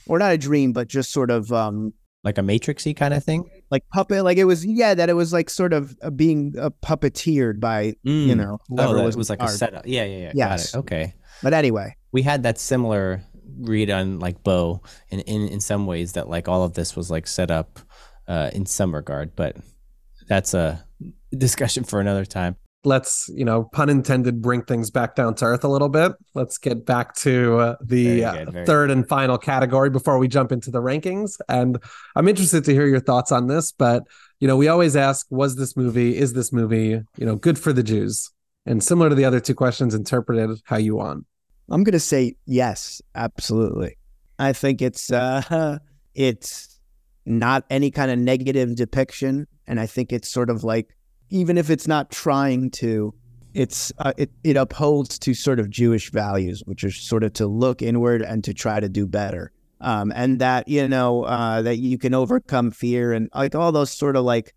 or 0.07 0.19
not 0.19 0.33
a 0.33 0.39
dream, 0.39 0.73
but 0.73 0.89
just 0.89 1.11
sort 1.11 1.31
of 1.31 1.51
um 1.53 1.93
like 2.23 2.39
a 2.39 2.43
matrixy 2.43 2.95
kind 2.95 3.15
of 3.15 3.23
thing. 3.25 3.49
like 3.71 3.85
puppet 3.93 4.25
like 4.25 4.37
it 4.37 4.45
was 4.45 4.65
yeah 4.67 4.95
that 4.95 5.09
it 5.09 5.13
was 5.15 5.33
like 5.33 5.49
sort 5.49 5.73
of 5.73 5.97
uh, 6.03 6.11
being 6.11 6.55
uh, 6.59 6.71
puppeteered 6.85 7.61
by 7.61 7.95
you 8.03 8.35
Mm. 8.35 8.37
know 8.37 8.59
Oh, 8.71 8.75
whoever 8.77 8.95
that 8.99 9.05
was 9.05 9.17
was 9.17 9.31
like 9.31 9.41
a 9.43 9.49
setup. 9.49 9.87
Yeah, 9.87 10.05
yeah, 10.05 10.19
yeah. 10.19 10.33
Yes. 10.35 10.73
Got 10.73 10.79
it. 10.79 10.81
Okay. 10.81 11.15
But 11.43 11.55
anyway, 11.55 11.95
We 12.13 12.23
had 12.23 12.43
that 12.45 12.59
similar 12.59 13.23
read 13.61 13.91
on 13.91 14.19
like 14.19 14.43
Beau 14.43 14.83
in, 15.09 15.21
in 15.21 15.49
in 15.49 15.61
some 15.61 15.87
ways 15.87 16.13
that 16.13 16.29
like 16.29 16.49
all 16.49 16.63
of 16.65 16.75
this 16.75 16.97
was 16.97 17.11
like 17.11 17.27
set 17.27 17.51
up 17.51 17.79
uh, 18.29 18.51
in 18.53 18.67
some 18.67 18.93
regard, 18.95 19.37
but 19.37 19.57
that's 20.29 20.53
a 20.53 20.85
discussion 21.31 21.85
for 21.85 22.01
another 22.01 22.25
time. 22.25 22.57
Let's, 22.87 23.29
you 23.35 23.45
know, 23.45 23.65
pun 23.65 23.89
intended, 23.91 24.41
bring 24.41 24.63
things 24.63 24.93
back 24.93 25.17
down 25.17 25.35
to 25.37 25.45
earth 25.45 25.65
a 25.65 25.69
little 25.69 25.89
bit. 25.89 26.13
Let's 26.35 26.57
get 26.57 26.87
back 26.87 27.17
to 27.17 27.59
uh, 27.59 27.77
the 27.83 28.21
good, 28.21 28.25
uh, 28.25 28.51
very 28.53 28.67
third 28.67 28.91
and 28.93 29.09
final 29.09 29.39
category 29.39 29.91
before 29.91 30.19
we 30.19 30.29
jump 30.29 30.53
into 30.53 30.71
the 30.71 30.81
rankings. 30.81 31.41
And 31.49 31.83
I'm 32.15 32.29
interested 32.29 32.65
to 32.65 32.73
hear 32.73 32.87
your 32.87 33.01
thoughts 33.01 33.33
on 33.33 33.49
this, 33.49 33.73
but 33.73 34.05
you 34.39 34.47
know, 34.47 34.57
we 34.57 34.69
always 34.69 34.95
ask, 34.95 35.27
was 35.31 35.57
this 35.57 35.77
movie, 35.77 36.17
is 36.17 36.33
this 36.35 36.53
movie, 36.53 37.01
you 37.17 37.27
know, 37.27 37.35
good 37.35 37.59
for 37.59 37.73
the 37.73 37.83
Jews? 37.83 38.31
And 38.67 38.83
similar 38.83 39.09
to 39.09 39.15
the 39.15 39.25
other 39.25 39.41
two 39.41 39.55
questions, 39.55 39.93
interpreted 39.93 40.61
how 40.65 40.77
you 40.77 40.97
want. 40.97 41.27
I'm 41.69 41.83
gonna 41.83 41.99
say 41.99 42.37
yes, 42.47 43.03
absolutely. 43.15 43.99
I 44.39 44.53
think 44.53 44.81
it's 44.81 45.11
uh 45.11 45.79
it's 46.15 46.79
not 47.25 47.65
any 47.69 47.91
kind 47.91 48.11
of 48.11 48.19
negative 48.19 48.77
depiction, 48.77 49.49
and 49.67 49.81
I 49.81 49.87
think 49.87 50.13
it's 50.13 50.31
sort 50.31 50.51
of 50.51 50.63
like 50.63 50.97
even 51.31 51.59
if 51.59 51.71
it's 51.71 51.89
not 51.89 52.11
trying 52.11 52.71
to, 52.71 53.15
it's 53.55 53.93
uh, 53.99 54.13
it 54.17 54.31
it 54.45 54.57
upholds 54.57 55.19
to 55.21 55.35
sort 55.35 55.59
of 55.59 55.71
Jewish 55.71 56.11
values, 56.11 56.63
which 56.67 56.85
are 56.85 56.91
sort 56.91 57.25
of 57.25 57.33
to 57.35 57.47
look 57.47 57.83
inward 57.83 58.23
and 58.23 58.45
to 58.45 58.53
try 58.53 58.81
to 58.81 58.89
do 58.89 59.07
better, 59.07 59.53
um, 59.81 60.13
and 60.15 60.39
that 60.41 60.69
you 60.69 60.87
know 60.87 61.25
uh, 61.25 61.63
that 61.63 61.79
you 61.79 61.99
can 61.99 62.15
overcome 62.15 62.71
fear 62.71 63.13
and 63.13 63.31
like 63.35 63.55
all 63.55 63.73
those 63.73 63.91
sort 63.91 64.17
of 64.17 64.25
like 64.25 64.55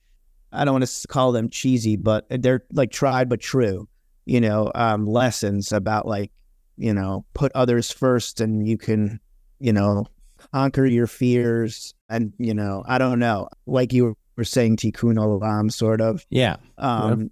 I 0.52 0.66
don't 0.66 0.74
want 0.74 0.88
to 0.88 1.08
call 1.08 1.32
them 1.32 1.50
cheesy, 1.50 1.96
but 1.96 2.26
they're 2.30 2.66
like 2.74 2.92
tried 2.92 3.30
but 3.30 3.40
true, 3.40 3.88
you 4.26 4.42
know, 4.42 4.72
um, 4.76 5.06
lessons 5.06 5.72
about 5.72 6.06
like 6.06 6.32
you 6.80 6.94
know 6.94 7.26
put 7.34 7.52
others 7.54 7.92
first 7.92 8.40
and 8.42 8.68
you 8.68 8.78
can 8.78 9.20
you 9.60 9.74
know 9.74 10.06
conquer 10.54 10.86
your 10.86 11.06
fears 11.06 11.94
and 12.10 12.34
you 12.38 12.54
know 12.54 12.82
i 12.88 12.98
don't 12.98 13.20
know 13.20 13.50
like 13.68 13.92
you 13.92 14.16
were 14.40 14.44
saying 14.46 14.78
tikkun 14.78 15.16
olam 15.26 15.72
sort 15.72 16.02
of 16.02 16.26
Yeah. 16.30 16.56
um 16.78 17.30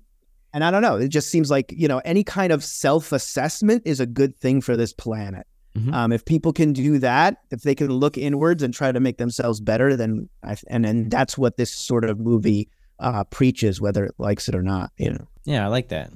and 0.54 0.64
i 0.64 0.70
don't 0.72 0.82
know 0.82 0.98
it 0.98 1.10
just 1.10 1.30
seems 1.30 1.50
like 1.50 1.74
you 1.76 1.88
know 1.88 2.00
any 2.14 2.24
kind 2.24 2.52
of 2.54 2.64
self-assessment 2.64 3.84
is 3.86 4.00
a 4.00 4.06
good 4.06 4.36
thing 4.38 4.62
for 4.62 4.76
this 4.78 4.94
planet 4.94 5.46
Mhm. 5.78 5.94
um 5.94 6.12
if 6.12 6.26
people 6.26 6.54
can 6.54 6.74
do 6.74 6.98
that 7.00 7.38
if 7.52 7.62
they 7.62 7.76
can 7.76 7.90
look 7.90 8.18
inwards 8.18 8.64
and 8.64 8.74
try 8.74 8.92
to 8.92 9.00
make 9.00 9.18
themselves 9.18 9.60
better 9.62 9.96
then 9.96 10.28
I, 10.44 10.58
and 10.70 10.86
and 10.86 11.12
that's 11.12 11.38
what 11.38 11.58
this 11.58 11.72
sort 11.72 12.04
of 12.06 12.20
movie 12.20 12.70
uh 13.00 13.24
preaches 13.26 13.80
whether 13.80 14.04
it 14.06 14.16
likes 14.18 14.50
it 14.50 14.56
or 14.56 14.64
not 14.64 14.92
you 14.98 15.12
know 15.12 15.28
Yeah, 15.46 15.64
I 15.66 15.68
like 15.70 15.90
that. 15.90 16.12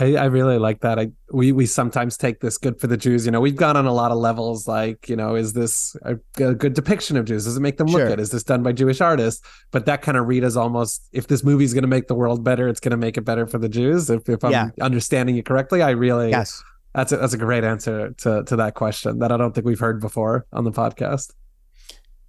I, 0.00 0.14
I 0.14 0.24
really 0.26 0.58
like 0.58 0.80
that. 0.82 0.98
I 0.98 1.10
we 1.32 1.50
we 1.50 1.66
sometimes 1.66 2.16
take 2.16 2.40
this 2.40 2.56
good 2.56 2.80
for 2.80 2.86
the 2.86 2.96
Jews. 2.96 3.26
You 3.26 3.32
know, 3.32 3.40
we've 3.40 3.56
gone 3.56 3.76
on 3.76 3.86
a 3.86 3.92
lot 3.92 4.12
of 4.12 4.18
levels. 4.18 4.68
Like, 4.68 5.08
you 5.08 5.16
know, 5.16 5.34
is 5.34 5.54
this 5.54 5.96
a, 6.02 6.16
a 6.40 6.54
good 6.54 6.74
depiction 6.74 7.16
of 7.16 7.24
Jews? 7.24 7.44
Does 7.44 7.56
it 7.56 7.60
make 7.60 7.78
them 7.78 7.88
look 7.88 8.02
good? 8.08 8.20
Is 8.20 8.30
this 8.30 8.44
done 8.44 8.62
by 8.62 8.72
Jewish 8.72 9.00
artists? 9.00 9.42
But 9.72 9.86
that 9.86 10.02
kind 10.02 10.16
of 10.16 10.26
read 10.28 10.44
is 10.44 10.56
almost 10.56 11.08
if 11.12 11.26
this 11.26 11.42
movie's 11.42 11.74
going 11.74 11.82
to 11.82 11.88
make 11.88 12.06
the 12.06 12.14
world 12.14 12.44
better, 12.44 12.68
it's 12.68 12.80
going 12.80 12.92
to 12.92 12.96
make 12.96 13.16
it 13.16 13.22
better 13.22 13.46
for 13.46 13.58
the 13.58 13.68
Jews. 13.68 14.08
If 14.08 14.28
if 14.28 14.44
I'm 14.44 14.52
Yeah. 14.52 14.70
understanding 14.80 15.34
you 15.34 15.42
correctly, 15.42 15.82
I 15.82 15.90
really 15.90 16.30
yes 16.30 16.62
that's 16.94 17.12
a, 17.12 17.16
that's 17.18 17.34
a 17.34 17.38
great 17.38 17.64
answer 17.64 18.10
to 18.18 18.44
to 18.44 18.56
that 18.56 18.74
question 18.74 19.18
that 19.18 19.30
I 19.32 19.36
don't 19.36 19.54
think 19.54 19.66
we've 19.66 19.78
heard 19.80 20.00
before 20.00 20.46
on 20.52 20.64
the 20.64 20.72
podcast. 20.72 21.32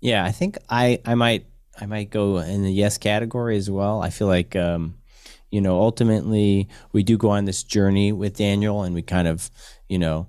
Yeah, 0.01 0.23
I 0.25 0.31
think 0.31 0.57
I 0.69 0.99
I 1.05 1.15
might 1.15 1.45
I 1.79 1.85
might 1.85 2.09
go 2.09 2.37
in 2.39 2.63
the 2.63 2.71
yes 2.71 2.97
category 2.97 3.57
as 3.57 3.69
well. 3.69 4.01
I 4.01 4.09
feel 4.09 4.27
like 4.27 4.55
um, 4.55 4.95
you 5.51 5.61
know, 5.61 5.79
ultimately 5.79 6.67
we 6.91 7.03
do 7.03 7.17
go 7.17 7.29
on 7.29 7.45
this 7.45 7.63
journey 7.63 8.11
with 8.11 8.37
Daniel, 8.37 8.83
and 8.83 8.93
we 8.95 9.01
kind 9.01 9.27
of, 9.27 9.49
you 9.87 9.99
know, 9.99 10.27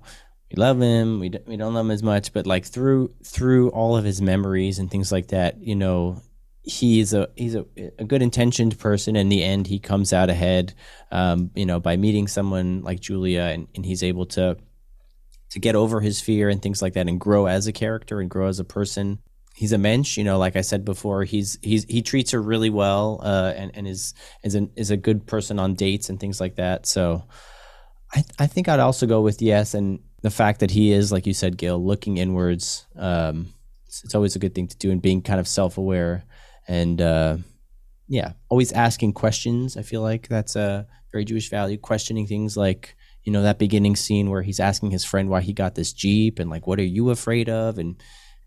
we 0.49 0.61
love 0.61 0.79
him, 0.81 1.19
we 1.19 1.29
d- 1.29 1.39
we 1.45 1.57
don't 1.57 1.73
love 1.73 1.85
him 1.85 1.91
as 1.91 2.03
much, 2.03 2.33
but 2.33 2.45
like 2.45 2.65
through 2.65 3.13
through 3.23 3.69
all 3.69 3.95
of 3.95 4.03
his 4.03 4.21
memories 4.21 4.79
and 4.79 4.89
things 4.89 5.11
like 5.11 5.27
that, 5.27 5.61
you 5.61 5.75
know, 5.75 6.21
he's 6.63 7.13
a 7.13 7.29
he's 7.35 7.55
a, 7.55 7.65
a 7.97 8.03
good 8.03 8.21
intentioned 8.21 8.77
person. 8.79 9.15
In 9.15 9.29
the 9.29 9.43
end, 9.43 9.67
he 9.67 9.79
comes 9.79 10.13
out 10.13 10.29
ahead, 10.29 10.73
um, 11.11 11.51
you 11.55 11.65
know, 11.65 11.79
by 11.79 11.97
meeting 11.97 12.27
someone 12.27 12.81
like 12.81 12.99
Julia, 12.99 13.43
and, 13.43 13.67
and 13.75 13.85
he's 13.85 14.03
able 14.03 14.25
to 14.27 14.57
to 15.51 15.59
get 15.59 15.75
over 15.75 15.99
his 15.99 16.21
fear 16.21 16.49
and 16.49 16.61
things 16.61 16.81
like 16.81 16.93
that 16.93 17.07
and 17.07 17.19
grow 17.19 17.45
as 17.45 17.67
a 17.67 17.73
character 17.73 18.21
and 18.21 18.29
grow 18.29 18.47
as 18.47 18.59
a 18.59 18.63
person 18.63 19.19
he's 19.55 19.71
a 19.71 19.77
mensch 19.77 20.17
you 20.17 20.23
know 20.23 20.37
like 20.37 20.55
i 20.55 20.61
said 20.61 20.85
before 20.85 21.23
he's 21.23 21.59
he's 21.61 21.83
he 21.85 22.01
treats 22.01 22.31
her 22.31 22.41
really 22.41 22.69
well 22.69 23.19
uh 23.23 23.53
and 23.55 23.71
and 23.75 23.87
is 23.87 24.13
is 24.43 24.55
an 24.55 24.71
is 24.75 24.91
a 24.91 24.97
good 24.97 25.27
person 25.27 25.59
on 25.59 25.73
dates 25.75 26.09
and 26.09 26.19
things 26.19 26.39
like 26.39 26.55
that. 26.55 26.85
So 26.85 27.23
i 28.13 28.23
i 28.39 28.47
think 28.47 28.67
i'd 28.67 28.79
also 28.79 29.05
go 29.05 29.21
with 29.21 29.41
yes 29.41 29.73
and 29.73 29.99
the 30.21 30.29
fact 30.31 30.59
that 30.59 30.71
he 30.71 30.91
is 30.91 31.11
like 31.11 31.25
you 31.25 31.33
said 31.33 31.57
gil 31.57 31.83
looking 31.83 32.17
inwards 32.17 32.85
um 32.95 33.53
it's, 33.85 34.03
it's 34.03 34.15
always 34.15 34.35
a 34.35 34.39
good 34.39 34.55
thing 34.55 34.67
to 34.67 34.77
do 34.77 34.91
and 34.91 35.01
being 35.01 35.21
kind 35.21 35.39
of 35.39 35.47
self-aware 35.47 36.23
and 36.67 37.01
uh 37.01 37.37
yeah 38.11 38.33
always 38.49 38.73
asking 38.73 39.13
questions. 39.13 39.77
I 39.77 39.83
feel 39.83 40.01
like 40.01 40.27
that's 40.27 40.55
a 40.55 40.85
very 41.11 41.25
jewish 41.25 41.49
value 41.49 41.77
questioning 41.77 42.27
things 42.27 42.57
like 42.57 42.95
you 43.23 43.31
know 43.31 43.43
that 43.43 43.57
beginning 43.57 43.95
scene 43.95 44.29
where 44.29 44.41
he's 44.41 44.59
asking 44.59 44.91
his 44.91 45.05
friend 45.05 45.29
why 45.29 45.41
he 45.41 45.53
got 45.53 45.75
this 45.75 45.93
jeep 45.93 46.39
and 46.39 46.49
like 46.49 46.67
what 46.67 46.79
are 46.79 46.83
you 46.83 47.09
afraid 47.09 47.49
of? 47.49 47.77
And 47.77 48.01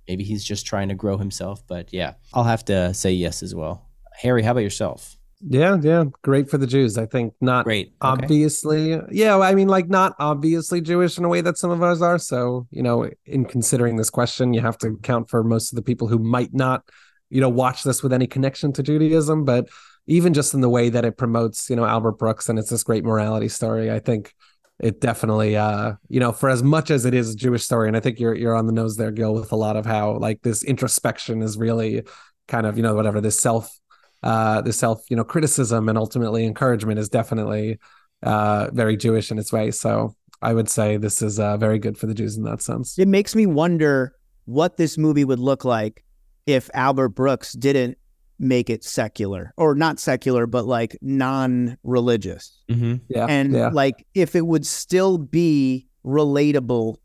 maybe 0.08 0.24
he's 0.24 0.44
just 0.44 0.66
trying 0.66 0.88
to 0.88 0.94
grow 0.94 1.16
himself 1.16 1.62
but 1.66 1.92
yeah 1.92 2.14
i'll 2.32 2.44
have 2.44 2.64
to 2.64 2.92
say 2.94 3.12
yes 3.12 3.42
as 3.42 3.54
well 3.54 3.86
harry 4.20 4.42
how 4.42 4.52
about 4.52 4.60
yourself 4.62 5.16
Yeah, 5.46 5.76
yeah, 5.82 6.04
great 6.22 6.48
for 6.48 6.56
the 6.56 6.66
Jews. 6.66 6.96
I 6.96 7.04
think 7.06 7.34
not 7.40 7.64
great 7.64 7.88
okay. 7.88 8.24
obviously 8.24 8.98
yeah 9.10 9.38
i 9.38 9.54
mean 9.54 9.68
like 9.68 9.88
not 9.88 10.14
obviously 10.18 10.80
jewish 10.80 11.18
in 11.18 11.24
a 11.24 11.28
way 11.28 11.42
that 11.42 11.58
some 11.58 11.70
of 11.70 11.82
us 11.82 12.00
are 12.00 12.18
so 12.18 12.66
you 12.70 12.82
know 12.82 13.10
in 13.26 13.44
considering 13.44 13.96
this 13.96 14.10
question 14.10 14.54
you 14.54 14.60
have 14.60 14.78
to 14.78 14.88
account 14.88 15.28
for 15.28 15.44
most 15.44 15.72
of 15.72 15.76
the 15.76 15.82
people 15.82 16.08
who 16.08 16.18
might 16.18 16.54
not 16.54 16.82
you 17.30 17.40
know 17.40 17.48
watch 17.50 17.82
this 17.82 18.02
with 18.02 18.12
any 18.12 18.26
connection 18.26 18.72
to 18.72 18.82
judaism 18.82 19.44
but 19.44 19.68
even 20.06 20.32
just 20.34 20.54
in 20.54 20.60
the 20.60 20.68
way 20.68 20.88
that 20.88 21.04
it 21.04 21.16
promotes 21.18 21.68
you 21.68 21.76
know 21.76 21.84
albert 21.84 22.18
brooks 22.18 22.48
and 22.48 22.58
it's 22.58 22.70
this 22.70 22.84
great 22.84 23.04
morality 23.04 23.48
story 23.48 23.90
i 23.90 23.98
think 23.98 24.32
it 24.80 25.00
definitely 25.00 25.56
uh 25.56 25.92
you 26.08 26.18
know 26.18 26.32
for 26.32 26.48
as 26.50 26.62
much 26.62 26.90
as 26.90 27.04
it 27.04 27.14
is 27.14 27.30
a 27.30 27.36
jewish 27.36 27.62
story 27.62 27.86
and 27.86 27.96
i 27.96 28.00
think 28.00 28.18
you're 28.18 28.34
you're 28.34 28.56
on 28.56 28.66
the 28.66 28.72
nose 28.72 28.96
there 28.96 29.12
gil 29.12 29.34
with 29.34 29.52
a 29.52 29.56
lot 29.56 29.76
of 29.76 29.86
how 29.86 30.18
like 30.18 30.42
this 30.42 30.64
introspection 30.64 31.42
is 31.42 31.56
really 31.56 32.02
kind 32.48 32.66
of 32.66 32.76
you 32.76 32.82
know 32.82 32.94
whatever 32.94 33.20
this 33.20 33.38
self 33.38 33.78
uh 34.22 34.60
this 34.62 34.76
self 34.76 35.02
you 35.10 35.16
know 35.16 35.24
criticism 35.24 35.88
and 35.88 35.98
ultimately 35.98 36.44
encouragement 36.44 36.98
is 36.98 37.08
definitely 37.08 37.78
uh 38.22 38.70
very 38.72 38.96
jewish 38.96 39.30
in 39.30 39.38
its 39.38 39.52
way. 39.52 39.70
So 39.70 40.16
i 40.42 40.52
would 40.52 40.68
say 40.68 40.96
this 40.96 41.22
is 41.22 41.38
uh 41.38 41.56
very 41.56 41.78
good 41.78 41.96
for 41.96 42.06
the 42.06 42.14
jews 42.14 42.36
in 42.36 42.42
that 42.44 42.62
sense. 42.62 42.98
It 42.98 43.08
makes 43.08 43.34
me 43.34 43.46
wonder 43.46 44.14
what 44.46 44.76
this 44.76 44.98
movie 44.98 45.24
would 45.24 45.38
look 45.38 45.64
like 45.64 46.04
if 46.46 46.68
albert 46.74 47.10
brooks 47.10 47.52
didn't 47.52 47.96
make 48.38 48.68
it 48.68 48.82
secular 48.82 49.52
or 49.56 49.74
not 49.74 50.00
secular 50.00 50.46
but 50.46 50.66
like 50.66 50.96
non-religious 51.02 52.58
mm-hmm. 52.68 52.94
yeah 53.08 53.26
and 53.26 53.52
yeah. 53.52 53.68
like 53.68 54.06
if 54.14 54.34
it 54.34 54.46
would 54.46 54.66
still 54.66 55.18
be 55.18 55.86
relatable 56.04 56.96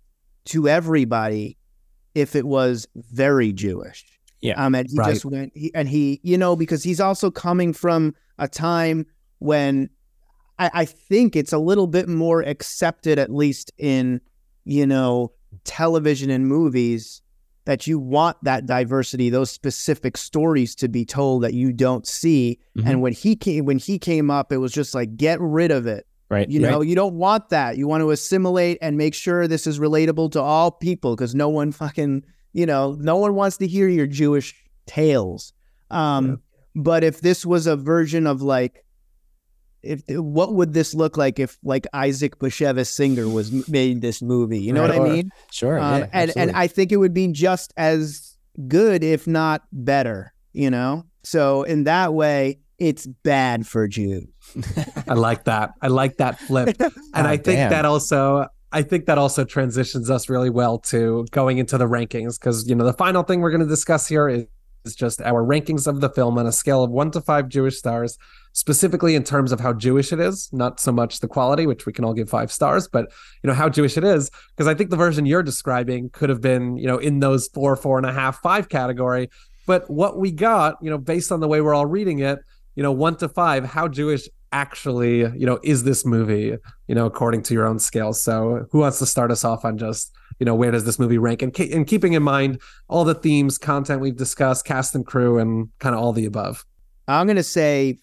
to 0.45 0.67
everybody 0.67 1.57
if 2.15 2.35
it 2.35 2.45
was 2.45 2.87
very 2.95 3.53
jewish 3.53 4.05
Yeah. 4.41 4.63
um 4.63 4.73
and 4.75 4.87
he 4.89 4.97
Right. 4.97 5.13
just 5.13 5.25
went 5.25 5.51
he, 5.55 5.71
and 5.75 5.87
he 5.87 6.19
you 6.23 6.37
know 6.37 6.55
because 6.55 6.83
he's 6.83 6.99
also 6.99 7.29
coming 7.29 7.73
from 7.73 8.15
a 8.39 8.47
time 8.47 9.05
when 9.39 9.89
I, 10.57 10.71
I 10.73 10.85
think 10.85 11.35
it's 11.35 11.53
a 11.53 11.57
little 11.59 11.87
bit 11.87 12.09
more 12.09 12.41
accepted 12.41 13.19
at 13.19 13.31
least 13.33 13.71
in 13.77 14.19
you 14.65 14.85
know 14.87 15.31
television 15.63 16.29
and 16.29 16.47
movies 16.47 17.21
that 17.69 17.85
you 17.85 17.99
want 17.99 18.35
that 18.43 18.65
diversity 18.65 19.29
those 19.29 19.51
specific 19.51 20.17
stories 20.17 20.73
to 20.73 20.87
be 20.89 21.05
told 21.05 21.43
that 21.43 21.53
you 21.53 21.71
don't 21.71 22.07
see 22.07 22.57
Mhm. 22.75 22.85
and 22.87 23.01
when 23.03 23.13
he 23.13 23.35
came 23.35 23.65
when 23.65 23.77
he 23.77 23.99
came 23.99 24.31
up 24.31 24.51
it 24.51 24.57
was 24.57 24.71
just 24.71 24.95
like 24.95 25.15
get 25.17 25.39
rid 25.39 25.69
of 25.69 25.85
it 25.85 26.07
right 26.29 26.49
you 26.49 26.63
right. 26.63 26.71
know, 26.71 26.81
you 26.81 26.95
don't 26.95 27.15
want 27.15 27.49
that. 27.49 27.77
You 27.77 27.87
want 27.87 28.01
to 28.01 28.09
assimilate 28.11 28.77
and 28.81 28.97
make 28.97 29.13
sure 29.13 29.47
this 29.47 29.65
is 29.67 29.77
relatable 29.79 30.31
to 30.31 30.41
all 30.41 30.69
people 30.71 31.15
because 31.15 31.33
no 31.35 31.49
one 31.49 31.71
fucking, 31.71 32.23
you 32.53 32.65
know, 32.65 32.95
no 32.99 33.17
one 33.17 33.33
wants 33.35 33.57
to 33.57 33.67
hear 33.67 33.87
your 33.87 34.05
Jewish 34.07 34.53
tales. 34.85 35.53
Um, 35.91 36.41
But 36.75 37.03
if 37.03 37.21
this 37.21 37.45
was 37.45 37.65
a 37.67 37.75
version 37.75 38.27
of 38.27 38.41
like, 38.43 38.83
if 39.83 40.01
what 40.09 40.53
would 40.53 40.73
this 40.73 40.93
look 40.93 41.17
like 41.17 41.39
if 41.39 41.57
like 41.63 41.87
Isaac 41.93 42.39
Bashevis 42.39 42.87
Singer 42.87 43.27
was 43.27 43.67
made 43.67 44.01
this 44.01 44.21
movie? 44.21 44.59
You 44.59 44.73
know 44.73 44.81
what 44.81 44.91
I 44.91 44.99
mean? 44.99 45.31
sure 45.51 45.79
Um, 45.79 46.01
yeah, 46.01 46.09
and 46.13 46.33
and. 46.35 46.51
I 46.51 46.67
think 46.67 46.91
it 46.91 46.97
would 46.97 47.13
be 47.13 47.27
just 47.27 47.73
as 47.77 48.37
good, 48.67 49.03
if 49.03 49.27
not 49.27 49.63
better. 49.71 50.33
You 50.53 50.69
know, 50.69 51.05
so 51.23 51.63
in 51.63 51.83
that 51.85 52.13
way, 52.13 52.59
it's 52.79 53.05
bad 53.05 53.67
for 53.67 53.87
Jews. 53.87 54.27
I 55.07 55.13
like 55.13 55.43
that. 55.45 55.73
I 55.81 55.87
like 55.87 56.17
that 56.17 56.39
flip. 56.39 56.75
And 57.13 57.27
I 57.27 57.37
think 57.37 57.57
damn. 57.57 57.71
that 57.71 57.85
also 57.85 58.47
I 58.71 58.83
think 58.83 59.07
that 59.07 59.17
also 59.17 59.43
transitions 59.43 60.09
us 60.09 60.29
really 60.29 60.49
well 60.49 60.77
to 60.79 61.25
going 61.31 61.57
into 61.57 61.77
the 61.77 61.87
rankings 61.87 62.39
because 62.39 62.69
you 62.69 62.75
know 62.75 62.85
the 62.85 62.93
final 62.93 63.23
thing 63.23 63.41
we're 63.41 63.49
going 63.49 63.61
to 63.61 63.67
discuss 63.67 64.07
here 64.07 64.29
is, 64.29 64.45
is 64.85 64.95
just 64.95 65.21
our 65.21 65.43
rankings 65.43 65.87
of 65.87 66.01
the 66.01 66.09
film 66.09 66.37
on 66.37 66.45
a 66.45 66.51
scale 66.51 66.83
of 66.83 66.91
1 66.91 67.11
to 67.11 67.21
5 67.21 67.49
Jewish 67.49 67.77
stars. 67.77 68.17
Specifically 68.53 69.15
in 69.15 69.23
terms 69.23 69.51
of 69.51 69.59
how 69.59 69.73
Jewish 69.73 70.11
it 70.11 70.19
is, 70.19 70.49
not 70.51 70.79
so 70.79 70.91
much 70.91 71.19
the 71.19 71.27
quality, 71.27 71.65
which 71.65 71.85
we 71.85 71.93
can 71.93 72.03
all 72.03 72.13
give 72.13 72.29
five 72.29 72.51
stars, 72.51 72.87
but 72.87 73.11
you 73.43 73.47
know 73.47 73.53
how 73.53 73.69
Jewish 73.69 73.97
it 73.97 74.03
is, 74.03 74.29
because 74.55 74.67
I 74.67 74.73
think 74.73 74.89
the 74.89 74.97
version 74.97 75.25
you're 75.25 75.43
describing 75.43 76.09
could 76.09 76.29
have 76.29 76.41
been, 76.41 76.77
you 76.77 76.87
know, 76.87 76.97
in 76.97 77.19
those 77.19 77.47
four, 77.47 77.75
four 77.75 77.97
and 77.97 78.05
a 78.05 78.13
half, 78.13 78.41
five 78.41 78.69
category. 78.69 79.29
But 79.67 79.89
what 79.89 80.17
we 80.17 80.31
got, 80.31 80.77
you 80.81 80.89
know, 80.89 80.97
based 80.97 81.31
on 81.31 81.39
the 81.39 81.47
way 81.47 81.61
we're 81.61 81.75
all 81.75 81.85
reading 81.85 82.19
it, 82.19 82.39
you 82.75 82.83
know, 82.83 82.91
one 82.91 83.15
to 83.17 83.29
five, 83.29 83.65
how 83.65 83.87
Jewish 83.87 84.27
actually, 84.51 85.19
you 85.19 85.45
know, 85.45 85.59
is 85.61 85.83
this 85.83 86.05
movie, 86.05 86.55
you 86.87 86.95
know, 86.95 87.05
according 87.05 87.43
to 87.43 87.53
your 87.53 87.67
own 87.67 87.77
scale. 87.77 88.13
So 88.13 88.65
who 88.71 88.79
wants 88.79 88.97
to 88.99 89.05
start 89.05 89.31
us 89.31 89.45
off 89.45 89.63
on 89.63 89.77
just, 89.77 90.11
you 90.39 90.45
know, 90.45 90.55
where 90.55 90.71
does 90.71 90.85
this 90.85 90.97
movie 90.97 91.19
rank? 91.19 91.43
And, 91.43 91.57
and 91.59 91.85
keeping 91.85 92.13
in 92.13 92.23
mind 92.23 92.59
all 92.87 93.03
the 93.03 93.13
themes, 93.13 93.59
content 93.59 94.01
we've 94.01 94.17
discussed, 94.17 94.65
cast 94.65 94.95
and 94.95 95.05
crew, 95.05 95.37
and 95.37 95.69
kind 95.79 95.93
of 95.93 96.01
all 96.01 96.13
the 96.13 96.25
above. 96.25 96.65
I'm 97.07 97.27
going 97.27 97.35
to 97.35 97.43
say 97.43 97.99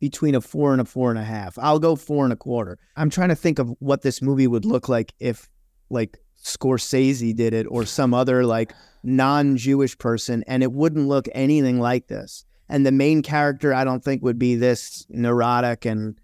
between 0.00 0.34
a 0.34 0.40
four 0.40 0.72
and 0.72 0.80
a 0.80 0.84
four 0.84 1.10
and 1.10 1.18
a 1.18 1.24
half. 1.24 1.58
I'll 1.58 1.78
go 1.78 1.94
four 1.94 2.24
and 2.24 2.32
a 2.32 2.36
quarter. 2.36 2.78
I'm 2.96 3.10
trying 3.10 3.28
to 3.28 3.36
think 3.36 3.58
of 3.58 3.74
what 3.78 4.02
this 4.02 4.20
movie 4.20 4.46
would 4.46 4.64
look 4.64 4.88
like 4.88 5.12
if, 5.20 5.48
like, 5.90 6.18
Scorsese 6.42 7.36
did 7.36 7.52
it 7.52 7.66
or 7.68 7.84
some 7.84 8.14
other, 8.14 8.44
like, 8.44 8.72
non 9.02 9.56
Jewish 9.56 9.96
person, 9.98 10.42
and 10.46 10.62
it 10.62 10.72
wouldn't 10.72 11.06
look 11.06 11.28
anything 11.32 11.78
like 11.78 12.08
this. 12.08 12.44
And 12.68 12.86
the 12.86 12.92
main 12.92 13.22
character, 13.22 13.74
I 13.74 13.84
don't 13.84 14.02
think, 14.02 14.22
would 14.22 14.38
be 14.38 14.56
this 14.56 15.06
neurotic 15.08 15.84
and. 15.84 16.18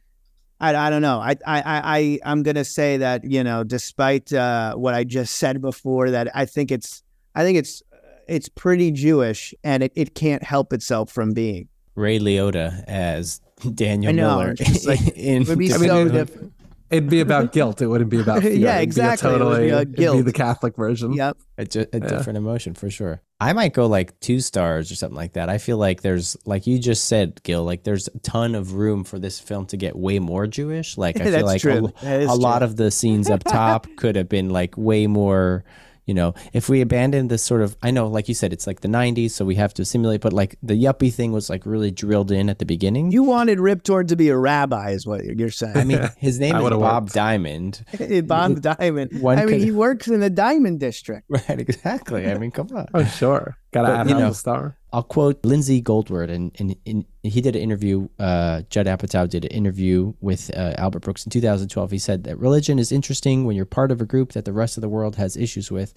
I, 0.59 0.75
I 0.75 0.89
don't 0.89 1.03
know. 1.03 1.21
I 1.21 1.33
I 1.47 1.63
I 1.67 2.19
I'm 2.25 2.43
gonna 2.43 2.65
say 2.65 2.97
that 2.97 3.31
you 3.31 3.45
know, 3.45 3.63
despite 3.63 4.33
uh, 4.33 4.75
what 4.75 4.95
I 4.95 5.05
just 5.05 5.35
said 5.35 5.61
before, 5.61 6.11
that 6.11 6.35
I 6.35 6.47
think 6.47 6.71
it's 6.71 7.03
I 7.35 7.43
think 7.43 7.59
it's 7.59 7.83
it's 8.27 8.49
pretty 8.49 8.91
Jewish, 8.91 9.53
and 9.63 9.83
it, 9.83 9.93
it 9.95 10.15
can't 10.15 10.43
help 10.43 10.73
itself 10.73 11.13
from 11.13 11.35
being. 11.35 11.69
Ray 11.95 12.19
Liotta 12.19 12.85
as 12.87 13.43
Daniel 13.75 14.11
I 14.11 14.13
know, 14.13 14.39
Miller. 14.39 14.55
like- 14.87 15.09
in 15.17 15.43
it 15.43 15.49
would 15.49 15.59
be 15.59 15.69
so 15.69 15.79
mean, 16.05 16.13
different. 16.13 16.53
It'd 16.89 17.11
be 17.11 17.19
about 17.21 17.53
guilt. 17.53 17.83
It 17.83 17.89
wouldn't 17.89 18.11
be 18.11 18.21
about 18.21 18.43
fear. 18.43 18.53
Yeah, 18.53 18.57
It'd 18.57 18.61
be 18.77 18.79
a 18.79 18.83
exactly. 18.83 19.31
It 19.31 19.33
would 19.33 19.39
totally, 19.41 19.67
be 19.67 19.71
a 19.71 19.77
it'd 19.81 19.93
be 19.93 19.99
guilt. 20.03 20.25
the 20.25 20.33
Catholic 20.33 20.77
version. 20.77 21.15
Yep. 21.15 21.37
a, 21.59 21.63
a 21.63 21.67
Yeah. 21.93 21.99
different 21.99 22.37
emotion 22.37 22.75
for 22.75 22.91
sure. 22.91 23.23
I 23.41 23.53
might 23.55 23.73
go 23.75 23.87
like 23.87 24.19
two 24.21 24.39
stars 24.39 24.93
or 24.93 24.95
something 24.95 25.17
like 25.17 25.33
that. 25.33 25.49
I 25.49 25.59
feel 25.59 25.79
like 25.79 26.03
there's, 26.03 26.37
like 26.47 26.67
you 26.69 26.79
just 26.79 27.07
said, 27.07 27.43
Gil, 27.43 27.65
like 27.65 27.83
there's 27.83 28.07
a 28.09 28.19
ton 28.21 28.55
of 28.55 28.75
room 28.75 29.03
for 29.03 29.19
this 29.19 29.41
film 29.41 29.67
to 29.67 29.77
get 29.77 29.97
way 29.97 30.21
more 30.21 30.47
Jewish. 30.47 30.97
Like 30.97 31.21
I 31.21 31.25
feel 31.25 31.45
like 31.45 31.61
true. 31.61 31.93
a, 32.05 32.25
a 32.27 32.35
lot 32.37 32.63
of 32.63 32.77
the 32.77 32.91
scenes 32.93 33.29
up 33.29 33.43
top 33.43 33.89
could 33.97 34.15
have 34.15 34.29
been 34.29 34.51
like 34.51 34.75
way 34.77 35.07
more. 35.09 35.65
You 36.07 36.15
know, 36.15 36.35
if 36.53 36.69
we 36.69 36.81
abandon 36.81 37.27
this 37.29 37.43
sort 37.43 37.63
of, 37.63 37.77
I 37.83 37.91
know, 37.91 38.07
like 38.07 38.29
you 38.29 38.35
said, 38.35 38.53
it's 38.53 38.67
like 38.67 38.81
the 38.81 38.89
'90s, 38.89 39.33
so 39.33 39.45
we 39.45 39.57
have 39.57 39.75
to 39.75 39.85
simulate. 39.85 40.21
But 40.21 40.33
like 40.33 40.55
the 40.63 40.75
yuppie 40.81 41.13
thing 41.13 41.33
was 41.33 41.51
like 41.51 41.67
really 41.67 41.91
drilled 41.91 42.31
in 42.31 42.49
at 42.49 42.61
the 42.61 42.65
beginning. 42.65 43.11
You 43.11 43.25
wanted 43.25 43.59
Rip 43.59 43.83
Torn 43.83 44.07
to 44.07 44.15
be 44.17 44.29
a 44.29 44.37
rabbi, 44.37 44.91
is 44.91 45.05
what 45.05 45.25
you're 45.25 45.51
saying. 45.51 45.77
I 45.77 45.83
mean, 45.83 46.09
his 46.17 46.39
name 46.39 46.53
That 46.53 46.59
is 46.59 46.63
would've 46.65 46.79
Bob 46.81 47.03
worked. 47.05 47.15
Diamond. 47.15 47.85
Bob 48.27 48.61
Diamond. 48.63 49.21
One 49.21 49.39
I 49.39 49.47
mean, 49.47 49.55
could- 49.59 49.63
he 49.63 49.73
works 49.73 50.07
in 50.07 50.21
the 50.21 50.31
Diamond 50.31 50.79
District. 50.81 51.25
Right, 51.49 51.59
exactly. 51.61 52.31
I 52.31 52.39
mean, 52.39 52.53
come 52.53 52.69
on. 52.75 52.87
Oh, 52.95 53.05
sure. 53.05 53.57
Gotta 53.73 53.89
But, 53.89 53.97
add 53.97 54.09
you 54.09 54.15
know, 54.15 54.29
the 54.29 54.35
star. 54.35 54.77
I'll 54.97 55.03
quote 55.03 55.45
Lindsay 55.45 55.83
Goldward, 55.83 56.31
and, 56.31 56.75
he 57.23 57.41
did 57.43 57.55
an 57.55 57.61
interview. 57.61 58.09
Uh, 58.19 58.63
Judd 58.71 58.87
Apatow 58.87 59.29
did 59.29 59.45
an 59.45 59.51
interview 59.51 60.15
with 60.23 60.51
uh, 60.57 60.73
Albert 60.79 61.01
Brooks 61.01 61.27
in 61.27 61.31
2012. 61.31 61.91
He 61.91 61.99
said 61.99 62.25
that 62.25 62.39
religion 62.39 62.79
is 62.79 62.91
interesting 62.91 63.45
when 63.45 63.57
you're 63.57 63.67
part 63.67 63.91
of 63.91 64.01
a 64.01 64.07
group 64.07 64.33
that 64.33 64.47
the 64.47 64.55
rest 64.55 64.79
of 64.79 64.81
the 64.81 64.89
world 64.89 65.17
has 65.17 65.37
issues 65.37 65.71
with. 65.71 65.93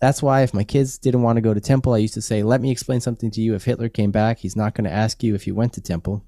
That's 0.00 0.22
why 0.22 0.42
if 0.42 0.54
my 0.54 0.62
kids 0.62 0.96
didn't 0.96 1.22
want 1.22 1.38
to 1.38 1.40
go 1.40 1.52
to 1.52 1.60
temple, 1.60 1.92
I 1.92 1.98
used 1.98 2.14
to 2.14 2.22
say, 2.22 2.44
"Let 2.44 2.60
me 2.60 2.70
explain 2.70 3.00
something 3.00 3.32
to 3.32 3.40
you. 3.40 3.56
If 3.56 3.64
Hitler 3.64 3.88
came 3.88 4.12
back, 4.12 4.38
he's 4.38 4.54
not 4.54 4.74
going 4.74 4.84
to 4.84 4.92
ask 4.92 5.24
you 5.24 5.34
if 5.34 5.48
you 5.48 5.56
went 5.56 5.72
to 5.72 5.80
temple. 5.80 6.24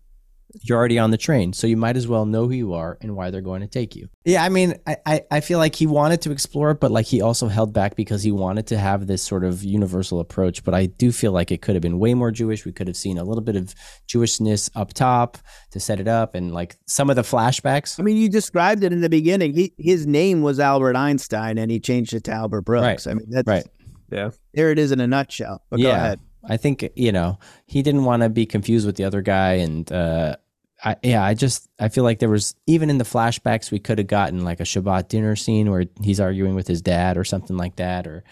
You're 0.60 0.78
already 0.78 0.98
on 0.98 1.10
the 1.10 1.16
train, 1.16 1.52
so 1.52 1.66
you 1.66 1.76
might 1.76 1.96
as 1.96 2.06
well 2.06 2.26
know 2.26 2.46
who 2.46 2.54
you 2.54 2.74
are 2.74 2.98
and 3.00 3.16
why 3.16 3.30
they're 3.30 3.40
going 3.40 3.62
to 3.62 3.66
take 3.66 3.96
you." 3.96 4.08
Yeah, 4.24 4.44
I 4.44 4.48
mean, 4.48 4.74
I, 4.86 4.96
I, 5.06 5.20
I 5.30 5.40
feel 5.40 5.58
like 5.58 5.74
he 5.74 5.86
wanted 5.86 6.20
to 6.22 6.30
explore 6.30 6.70
it, 6.70 6.80
but 6.80 6.90
like 6.90 7.06
he 7.06 7.20
also 7.20 7.48
held 7.48 7.72
back 7.72 7.96
because 7.96 8.22
he 8.22 8.32
wanted 8.32 8.66
to 8.68 8.78
have 8.78 9.06
this 9.06 9.22
sort 9.22 9.44
of 9.44 9.64
universal 9.64 10.20
approach. 10.20 10.62
But 10.64 10.74
I 10.74 10.86
do 10.86 11.12
feel 11.12 11.32
like 11.32 11.50
it 11.50 11.62
could 11.62 11.74
have 11.74 11.82
been 11.82 11.98
way 11.98 12.14
more 12.14 12.30
Jewish. 12.30 12.64
We 12.64 12.72
could 12.72 12.86
have 12.86 12.96
seen 12.96 13.18
a 13.18 13.24
little 13.24 13.42
bit 13.42 13.56
of 13.56 13.74
Jewishness 14.08 14.70
up 14.74 14.92
top 14.92 15.38
to 15.70 15.80
set 15.80 16.00
it 16.00 16.08
up, 16.08 16.34
and 16.34 16.52
like 16.52 16.76
some 16.86 17.10
of 17.10 17.16
the 17.16 17.22
flashbacks. 17.22 17.98
I 17.98 18.02
mean, 18.02 18.16
you 18.16 18.28
described 18.28 18.84
it 18.84 18.92
in 18.92 19.00
the 19.00 19.08
beginning. 19.10 19.54
He 19.54 19.72
his 19.78 20.06
name 20.06 20.42
was 20.42 20.60
Albert 20.60 20.96
Einstein, 20.96 21.58
and 21.58 21.70
he 21.70 21.80
changed 21.80 22.12
it 22.12 22.24
to 22.24 22.32
Albert 22.32 22.62
Brooks. 22.62 23.06
Right. 23.06 23.10
I 23.10 23.14
mean, 23.14 23.26
that's 23.30 23.46
Right. 23.46 23.66
Yeah. 24.10 24.30
there 24.52 24.70
it 24.70 24.78
is 24.78 24.92
in 24.92 25.00
a 25.00 25.06
nutshell. 25.06 25.62
But 25.70 25.80
go 25.80 25.90
ahead. 25.90 26.20
I 26.44 26.56
think 26.56 26.88
you 26.96 27.12
know 27.12 27.38
he 27.66 27.82
didn't 27.82 28.04
want 28.04 28.22
to 28.22 28.28
be 28.28 28.46
confused 28.46 28.84
with 28.84 28.96
the 28.96 29.04
other 29.04 29.22
guy, 29.22 29.54
and 29.54 29.90
uh, 29.92 30.36
I, 30.84 30.96
yeah, 31.02 31.24
I 31.24 31.34
just 31.34 31.68
I 31.78 31.88
feel 31.88 32.04
like 32.04 32.18
there 32.18 32.28
was 32.28 32.54
even 32.66 32.90
in 32.90 32.98
the 32.98 33.04
flashbacks 33.04 33.70
we 33.70 33.78
could 33.78 33.98
have 33.98 34.08
gotten 34.08 34.44
like 34.44 34.60
a 34.60 34.64
Shabbat 34.64 35.08
dinner 35.08 35.36
scene 35.36 35.70
where 35.70 35.84
he's 36.02 36.20
arguing 36.20 36.54
with 36.54 36.66
his 36.66 36.82
dad 36.82 37.16
or 37.16 37.24
something 37.24 37.56
like 37.56 37.76
that, 37.76 38.06
or 38.06 38.24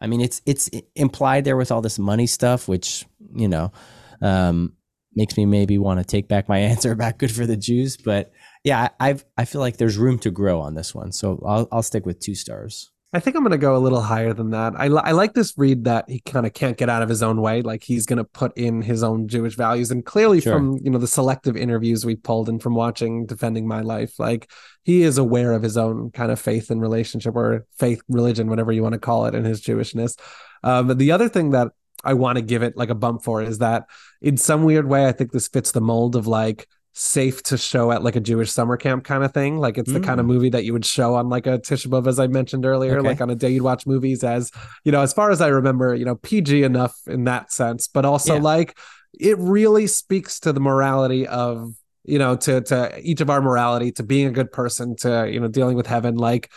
I 0.00 0.06
mean 0.08 0.20
it's 0.20 0.42
it's 0.44 0.68
implied 0.96 1.44
there 1.44 1.56
with 1.56 1.70
all 1.70 1.80
this 1.80 1.98
money 1.98 2.26
stuff, 2.26 2.66
which 2.66 3.06
you 3.34 3.48
know 3.48 3.72
um, 4.20 4.74
makes 5.14 5.36
me 5.36 5.46
maybe 5.46 5.78
want 5.78 6.00
to 6.00 6.04
take 6.04 6.28
back 6.28 6.48
my 6.48 6.58
answer 6.72 6.92
about 6.92 7.18
good 7.18 7.32
for 7.32 7.46
the 7.46 7.56
Jews, 7.56 7.96
but 7.96 8.32
yeah, 8.64 8.88
I, 8.98 9.10
I've 9.10 9.24
I 9.36 9.44
feel 9.44 9.60
like 9.60 9.76
there's 9.76 9.96
room 9.98 10.18
to 10.20 10.30
grow 10.30 10.60
on 10.60 10.74
this 10.74 10.94
one, 10.94 11.12
so 11.12 11.42
I'll 11.46 11.68
I'll 11.72 11.82
stick 11.82 12.06
with 12.06 12.20
two 12.20 12.34
stars. 12.34 12.91
I 13.14 13.20
think 13.20 13.36
I'm 13.36 13.42
going 13.42 13.50
to 13.50 13.58
go 13.58 13.76
a 13.76 13.78
little 13.78 14.00
higher 14.00 14.32
than 14.32 14.50
that. 14.50 14.72
I, 14.74 14.88
li- 14.88 15.02
I 15.04 15.12
like 15.12 15.34
this 15.34 15.52
read 15.58 15.84
that 15.84 16.08
he 16.08 16.20
kind 16.20 16.46
of 16.46 16.54
can't 16.54 16.78
get 16.78 16.88
out 16.88 17.02
of 17.02 17.10
his 17.10 17.22
own 17.22 17.42
way. 17.42 17.60
Like 17.60 17.84
he's 17.84 18.06
going 18.06 18.16
to 18.16 18.24
put 18.24 18.56
in 18.56 18.80
his 18.80 19.02
own 19.02 19.28
Jewish 19.28 19.54
values. 19.54 19.90
And 19.90 20.02
clearly 20.02 20.40
Sure. 20.40 20.54
from, 20.54 20.78
you 20.82 20.90
know, 20.90 20.98
the 20.98 21.06
selective 21.06 21.54
interviews 21.54 22.06
we 22.06 22.16
pulled 22.16 22.48
and 22.48 22.62
from 22.62 22.74
watching 22.74 23.26
Defending 23.26 23.68
My 23.68 23.82
Life, 23.82 24.18
like 24.18 24.50
he 24.82 25.02
is 25.02 25.18
aware 25.18 25.52
of 25.52 25.62
his 25.62 25.76
own 25.76 26.10
kind 26.12 26.32
of 26.32 26.40
faith 26.40 26.70
and 26.70 26.80
relationship 26.80 27.36
or 27.36 27.66
faith, 27.78 28.00
religion, 28.08 28.48
whatever 28.48 28.72
you 28.72 28.82
want 28.82 28.94
to 28.94 28.98
call 28.98 29.26
it, 29.26 29.34
and 29.34 29.44
his 29.44 29.60
Jewishness. 29.60 30.18
Um, 30.64 30.88
but 30.88 30.96
the 30.96 31.12
other 31.12 31.28
thing 31.28 31.50
that 31.50 31.68
I 32.02 32.14
want 32.14 32.36
to 32.36 32.42
give 32.42 32.62
it 32.62 32.78
like 32.78 32.90
a 32.90 32.94
bump 32.94 33.22
for 33.24 33.42
is 33.42 33.58
that 33.58 33.84
in 34.22 34.38
some 34.38 34.64
weird 34.64 34.88
way, 34.88 35.06
I 35.06 35.12
think 35.12 35.32
this 35.32 35.48
fits 35.48 35.72
the 35.72 35.82
mold 35.82 36.16
of 36.16 36.26
like, 36.26 36.66
safe 36.94 37.42
to 37.42 37.56
show 37.56 37.90
at 37.90 38.02
like 38.02 38.16
a 38.16 38.20
Jewish 38.20 38.52
summer 38.52 38.76
camp 38.76 39.04
kind 39.04 39.24
of 39.24 39.32
thing. 39.32 39.58
Like 39.58 39.78
it's 39.78 39.92
the 39.92 40.00
kind 40.00 40.20
of 40.20 40.26
mm. 40.26 40.30
movie 40.30 40.50
that 40.50 40.64
you 40.64 40.72
would 40.74 40.84
show 40.84 41.14
on 41.14 41.30
like 41.30 41.46
a 41.46 41.58
Tisha 41.58 41.86
B'av, 41.86 42.06
as 42.06 42.18
I 42.18 42.26
mentioned 42.26 42.66
earlier, 42.66 42.98
Okay. 42.98 43.08
like 43.08 43.20
on 43.20 43.30
a 43.30 43.34
day 43.34 43.50
you'd 43.50 43.62
watch 43.62 43.86
movies 43.86 44.22
as, 44.22 44.50
you 44.84 44.92
know, 44.92 45.00
as 45.00 45.12
far 45.12 45.30
as 45.30 45.40
I 45.40 45.48
remember, 45.48 45.94
you 45.94 46.04
know, 46.04 46.16
PG 46.16 46.62
enough 46.62 46.94
in 47.06 47.24
that 47.24 47.50
sense, 47.50 47.88
but 47.88 48.04
also 48.04 48.34
Yeah. 48.34 48.42
like 48.42 48.78
it 49.18 49.38
really 49.38 49.86
speaks 49.86 50.38
to 50.40 50.52
the 50.52 50.60
morality 50.60 51.26
of, 51.26 51.74
you 52.04 52.18
know, 52.18 52.36
to 52.36 52.60
to 52.62 52.98
each 53.00 53.20
of 53.20 53.30
our 53.30 53.40
morality, 53.40 53.92
to 53.92 54.02
being 54.02 54.26
a 54.26 54.30
good 54.32 54.52
person, 54.52 54.94
to, 54.96 55.28
you 55.30 55.40
know, 55.40 55.48
dealing 55.48 55.76
with 55.76 55.86
heaven. 55.86 56.16
Like 56.16 56.50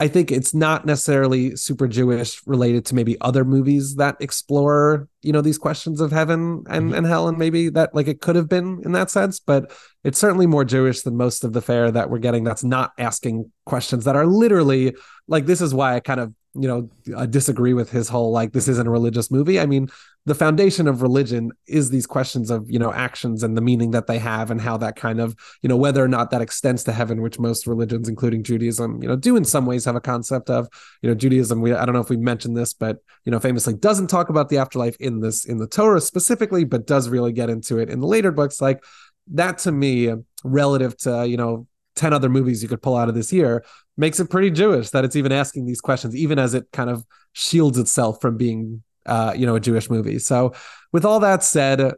I 0.00 0.08
think 0.08 0.32
it's 0.32 0.54
not 0.54 0.86
necessarily 0.86 1.54
super 1.56 1.86
Jewish 1.86 2.40
related 2.46 2.86
to 2.86 2.94
maybe 2.94 3.20
other 3.20 3.44
movies 3.44 3.96
that 3.96 4.16
explore, 4.18 5.06
you 5.20 5.30
know, 5.30 5.42
these 5.42 5.58
questions 5.58 6.00
of 6.00 6.10
heaven 6.10 6.64
and, 6.70 6.86
mm-hmm. 6.86 6.94
and 6.94 7.06
hell, 7.06 7.28
and 7.28 7.36
maybe 7.36 7.68
that 7.68 7.94
like 7.94 8.08
it 8.08 8.22
could 8.22 8.34
have 8.34 8.48
been 8.48 8.80
in 8.82 8.92
that 8.92 9.10
sense, 9.10 9.40
but 9.40 9.70
it's 10.02 10.18
certainly 10.18 10.46
more 10.46 10.64
Jewish 10.64 11.02
than 11.02 11.18
most 11.18 11.44
of 11.44 11.52
the 11.52 11.60
fare 11.60 11.90
that 11.90 12.08
we're 12.08 12.18
getting 12.18 12.44
that's 12.44 12.64
not 12.64 12.92
asking 12.98 13.52
questions 13.66 14.04
that 14.06 14.16
are 14.16 14.24
literally 14.24 14.96
like 15.28 15.44
this 15.44 15.60
is 15.60 15.74
why 15.74 15.96
I 15.96 16.00
kind 16.00 16.20
of, 16.20 16.34
you 16.54 16.66
know, 16.66 16.88
I 17.14 17.26
disagree 17.26 17.74
with 17.74 17.90
his 17.90 18.08
whole 18.08 18.32
like 18.32 18.52
this 18.52 18.68
isn't 18.68 18.86
a 18.86 18.90
religious 18.90 19.30
movie. 19.30 19.60
I 19.60 19.66
mean, 19.66 19.90
the 20.26 20.34
foundation 20.34 20.86
of 20.86 21.00
religion 21.00 21.50
is 21.66 21.90
these 21.90 22.06
questions 22.06 22.50
of 22.50 22.70
you 22.70 22.78
know 22.78 22.92
actions 22.92 23.42
and 23.42 23.56
the 23.56 23.62
meaning 23.62 23.90
that 23.92 24.06
they 24.06 24.18
have 24.18 24.50
and 24.50 24.60
how 24.60 24.76
that 24.76 24.96
kind 24.96 25.20
of 25.20 25.34
you 25.62 25.68
know 25.68 25.76
whether 25.76 26.04
or 26.04 26.08
not 26.08 26.30
that 26.30 26.42
extends 26.42 26.84
to 26.84 26.92
heaven 26.92 27.22
which 27.22 27.38
most 27.38 27.66
religions 27.66 28.08
including 28.08 28.42
judaism 28.42 29.02
you 29.02 29.08
know 29.08 29.16
do 29.16 29.34
in 29.34 29.44
some 29.44 29.64
ways 29.64 29.84
have 29.84 29.96
a 29.96 30.00
concept 30.00 30.50
of 30.50 30.68
you 31.02 31.08
know 31.08 31.14
judaism 31.14 31.60
we 31.60 31.72
i 31.72 31.84
don't 31.86 31.94
know 31.94 32.00
if 32.00 32.10
we 32.10 32.16
mentioned 32.16 32.56
this 32.56 32.74
but 32.74 32.98
you 33.24 33.32
know 33.32 33.40
famously 33.40 33.74
doesn't 33.74 34.08
talk 34.08 34.28
about 34.28 34.50
the 34.50 34.58
afterlife 34.58 34.96
in 35.00 35.20
this 35.20 35.46
in 35.46 35.56
the 35.56 35.66
torah 35.66 36.00
specifically 36.00 36.64
but 36.64 36.86
does 36.86 37.08
really 37.08 37.32
get 37.32 37.50
into 37.50 37.78
it 37.78 37.90
in 37.90 38.00
the 38.00 38.06
later 38.06 38.32
books. 38.32 38.60
Like 38.60 38.84
that 39.32 39.58
to 39.58 39.72
me 39.72 40.12
relative 40.44 40.96
to 40.98 41.26
you 41.26 41.36
know 41.36 41.66
10 41.96 42.12
other 42.12 42.28
movies 42.28 42.62
you 42.62 42.68
could 42.68 42.82
pull 42.82 42.96
out 42.96 43.08
of 43.08 43.14
this 43.14 43.32
year 43.32 43.64
makes 43.96 44.18
it 44.20 44.30
pretty 44.30 44.50
jewish 44.50 44.90
that 44.90 45.04
it's 45.04 45.16
even 45.16 45.32
asking 45.32 45.66
these 45.66 45.80
questions 45.80 46.16
even 46.16 46.38
as 46.38 46.54
it 46.54 46.66
kind 46.72 46.88
of 46.88 47.04
shields 47.32 47.78
itself 47.78 48.20
from 48.20 48.36
being 48.36 48.82
uh, 49.06 49.34
you 49.36 49.46
know, 49.46 49.56
a 49.56 49.60
Jewish 49.60 49.90
movie. 49.90 50.18
So, 50.18 50.54
with 50.92 51.04
all 51.04 51.20
that 51.20 51.42
said, 51.42 51.94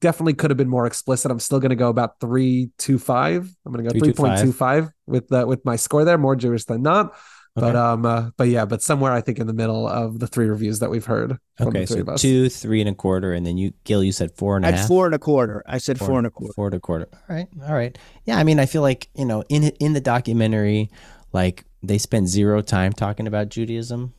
definitely 0.00 0.34
could 0.34 0.50
have 0.50 0.56
been 0.56 0.68
more 0.68 0.86
explicit. 0.86 1.30
I'm 1.30 1.40
still 1.40 1.60
going 1.60 1.70
to 1.70 1.76
go 1.76 1.88
about 1.88 2.20
three 2.20 2.70
two 2.78 2.98
five. 2.98 3.48
I'm 3.64 3.72
going 3.72 3.84
to 3.84 3.92
go 3.92 3.98
three 3.98 4.12
point 4.12 4.38
two 4.40 4.52
3.25. 4.52 4.92
with 5.06 5.32
uh, 5.32 5.44
with 5.46 5.64
my 5.64 5.76
score 5.76 6.04
there. 6.04 6.18
More 6.18 6.36
Jewish 6.36 6.64
than 6.64 6.82
not. 6.82 7.14
But 7.56 7.74
um, 7.76 8.06
uh, 8.06 8.30
but 8.36 8.48
yeah, 8.48 8.64
but 8.64 8.80
somewhere 8.80 9.12
I 9.12 9.20
think 9.20 9.38
in 9.38 9.46
the 9.46 9.52
middle 9.52 9.86
of 9.86 10.20
the 10.20 10.26
three 10.26 10.46
reviews 10.46 10.78
that 10.78 10.88
we've 10.88 11.04
heard 11.04 11.36
Okay, 11.60 11.84
so 11.84 12.16
two, 12.16 12.48
three 12.48 12.80
and 12.80 12.88
a 12.88 12.94
quarter, 12.94 13.32
and 13.32 13.44
then 13.44 13.58
you, 13.58 13.72
Gil, 13.84 14.04
you 14.04 14.12
said 14.12 14.30
four 14.32 14.56
and 14.56 14.64
a 14.64 14.70
half. 14.70 14.80
At 14.80 14.88
four 14.88 15.06
and 15.06 15.14
a 15.14 15.18
quarter. 15.18 15.62
I 15.66 15.78
said 15.78 15.98
four, 15.98 16.16
and 16.16 16.26
a 16.26 16.30
quarter. 16.30 16.52
Four 16.54 16.66
and 16.68 16.74
a 16.74 16.80
quarter. 16.80 17.08
All 17.12 17.36
right, 17.36 17.48
all 17.66 17.74
right. 17.74 17.98
Yeah, 18.24 18.38
I 18.38 18.44
mean, 18.44 18.60
I 18.60 18.66
feel 18.66 18.82
like 18.82 19.08
you 19.14 19.24
know, 19.24 19.42
in 19.48 19.64
in 19.80 19.92
the 19.92 20.00
documentary, 20.00 20.90
like 21.32 21.64
they 21.82 21.98
spent 21.98 22.28
zero 22.28 22.62
time 22.62 22.92
talking 22.92 23.26
about 23.26 23.48
Judaism. 23.48 24.14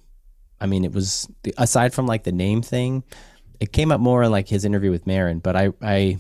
I 0.62 0.68
mean, 0.68 0.86
it 0.86 0.94
was 0.94 1.28
aside 1.58 1.94
from 1.94 2.08
like 2.08 2.24
the 2.24 2.32
name 2.32 2.62
thing, 2.62 3.04
it 3.60 3.74
came 3.74 3.92
up 3.92 4.00
more 4.00 4.24
in 4.24 4.32
like 4.32 4.48
his 4.48 4.64
interview 4.64 4.92
with 4.92 5.06
Maron. 5.06 5.40
But 5.40 5.56
I, 5.56 5.70
I, 5.82 6.18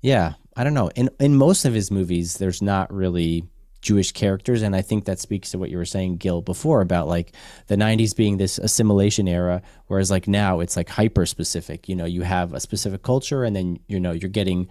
yeah, 0.00 0.34
I 0.56 0.64
don't 0.64 0.74
know. 0.74 0.90
In 0.96 1.10
in 1.20 1.36
most 1.36 1.64
of 1.64 1.74
his 1.74 1.90
movies, 1.90 2.38
there's 2.38 2.62
not 2.62 2.92
really 2.92 3.44
Jewish 3.80 4.10
characters, 4.10 4.62
and 4.62 4.74
I 4.74 4.82
think 4.82 5.04
that 5.04 5.20
speaks 5.20 5.52
to 5.52 5.58
what 5.58 5.70
you 5.70 5.76
were 5.76 5.84
saying, 5.84 6.16
Gil, 6.16 6.42
before 6.42 6.80
about 6.80 7.06
like 7.06 7.32
the 7.68 7.76
'90s 7.76 8.14
being 8.14 8.36
this 8.36 8.58
assimilation 8.58 9.28
era, 9.28 9.62
whereas 9.86 10.10
like 10.10 10.26
now 10.26 10.60
it's 10.60 10.76
like 10.76 10.88
hyper 10.88 11.26
specific. 11.26 11.88
You 11.88 11.94
know, 11.94 12.04
you 12.04 12.22
have 12.22 12.54
a 12.54 12.60
specific 12.60 13.02
culture, 13.02 13.44
and 13.44 13.54
then 13.54 13.78
you 13.86 14.00
know 14.00 14.10
you're 14.10 14.30
getting 14.30 14.68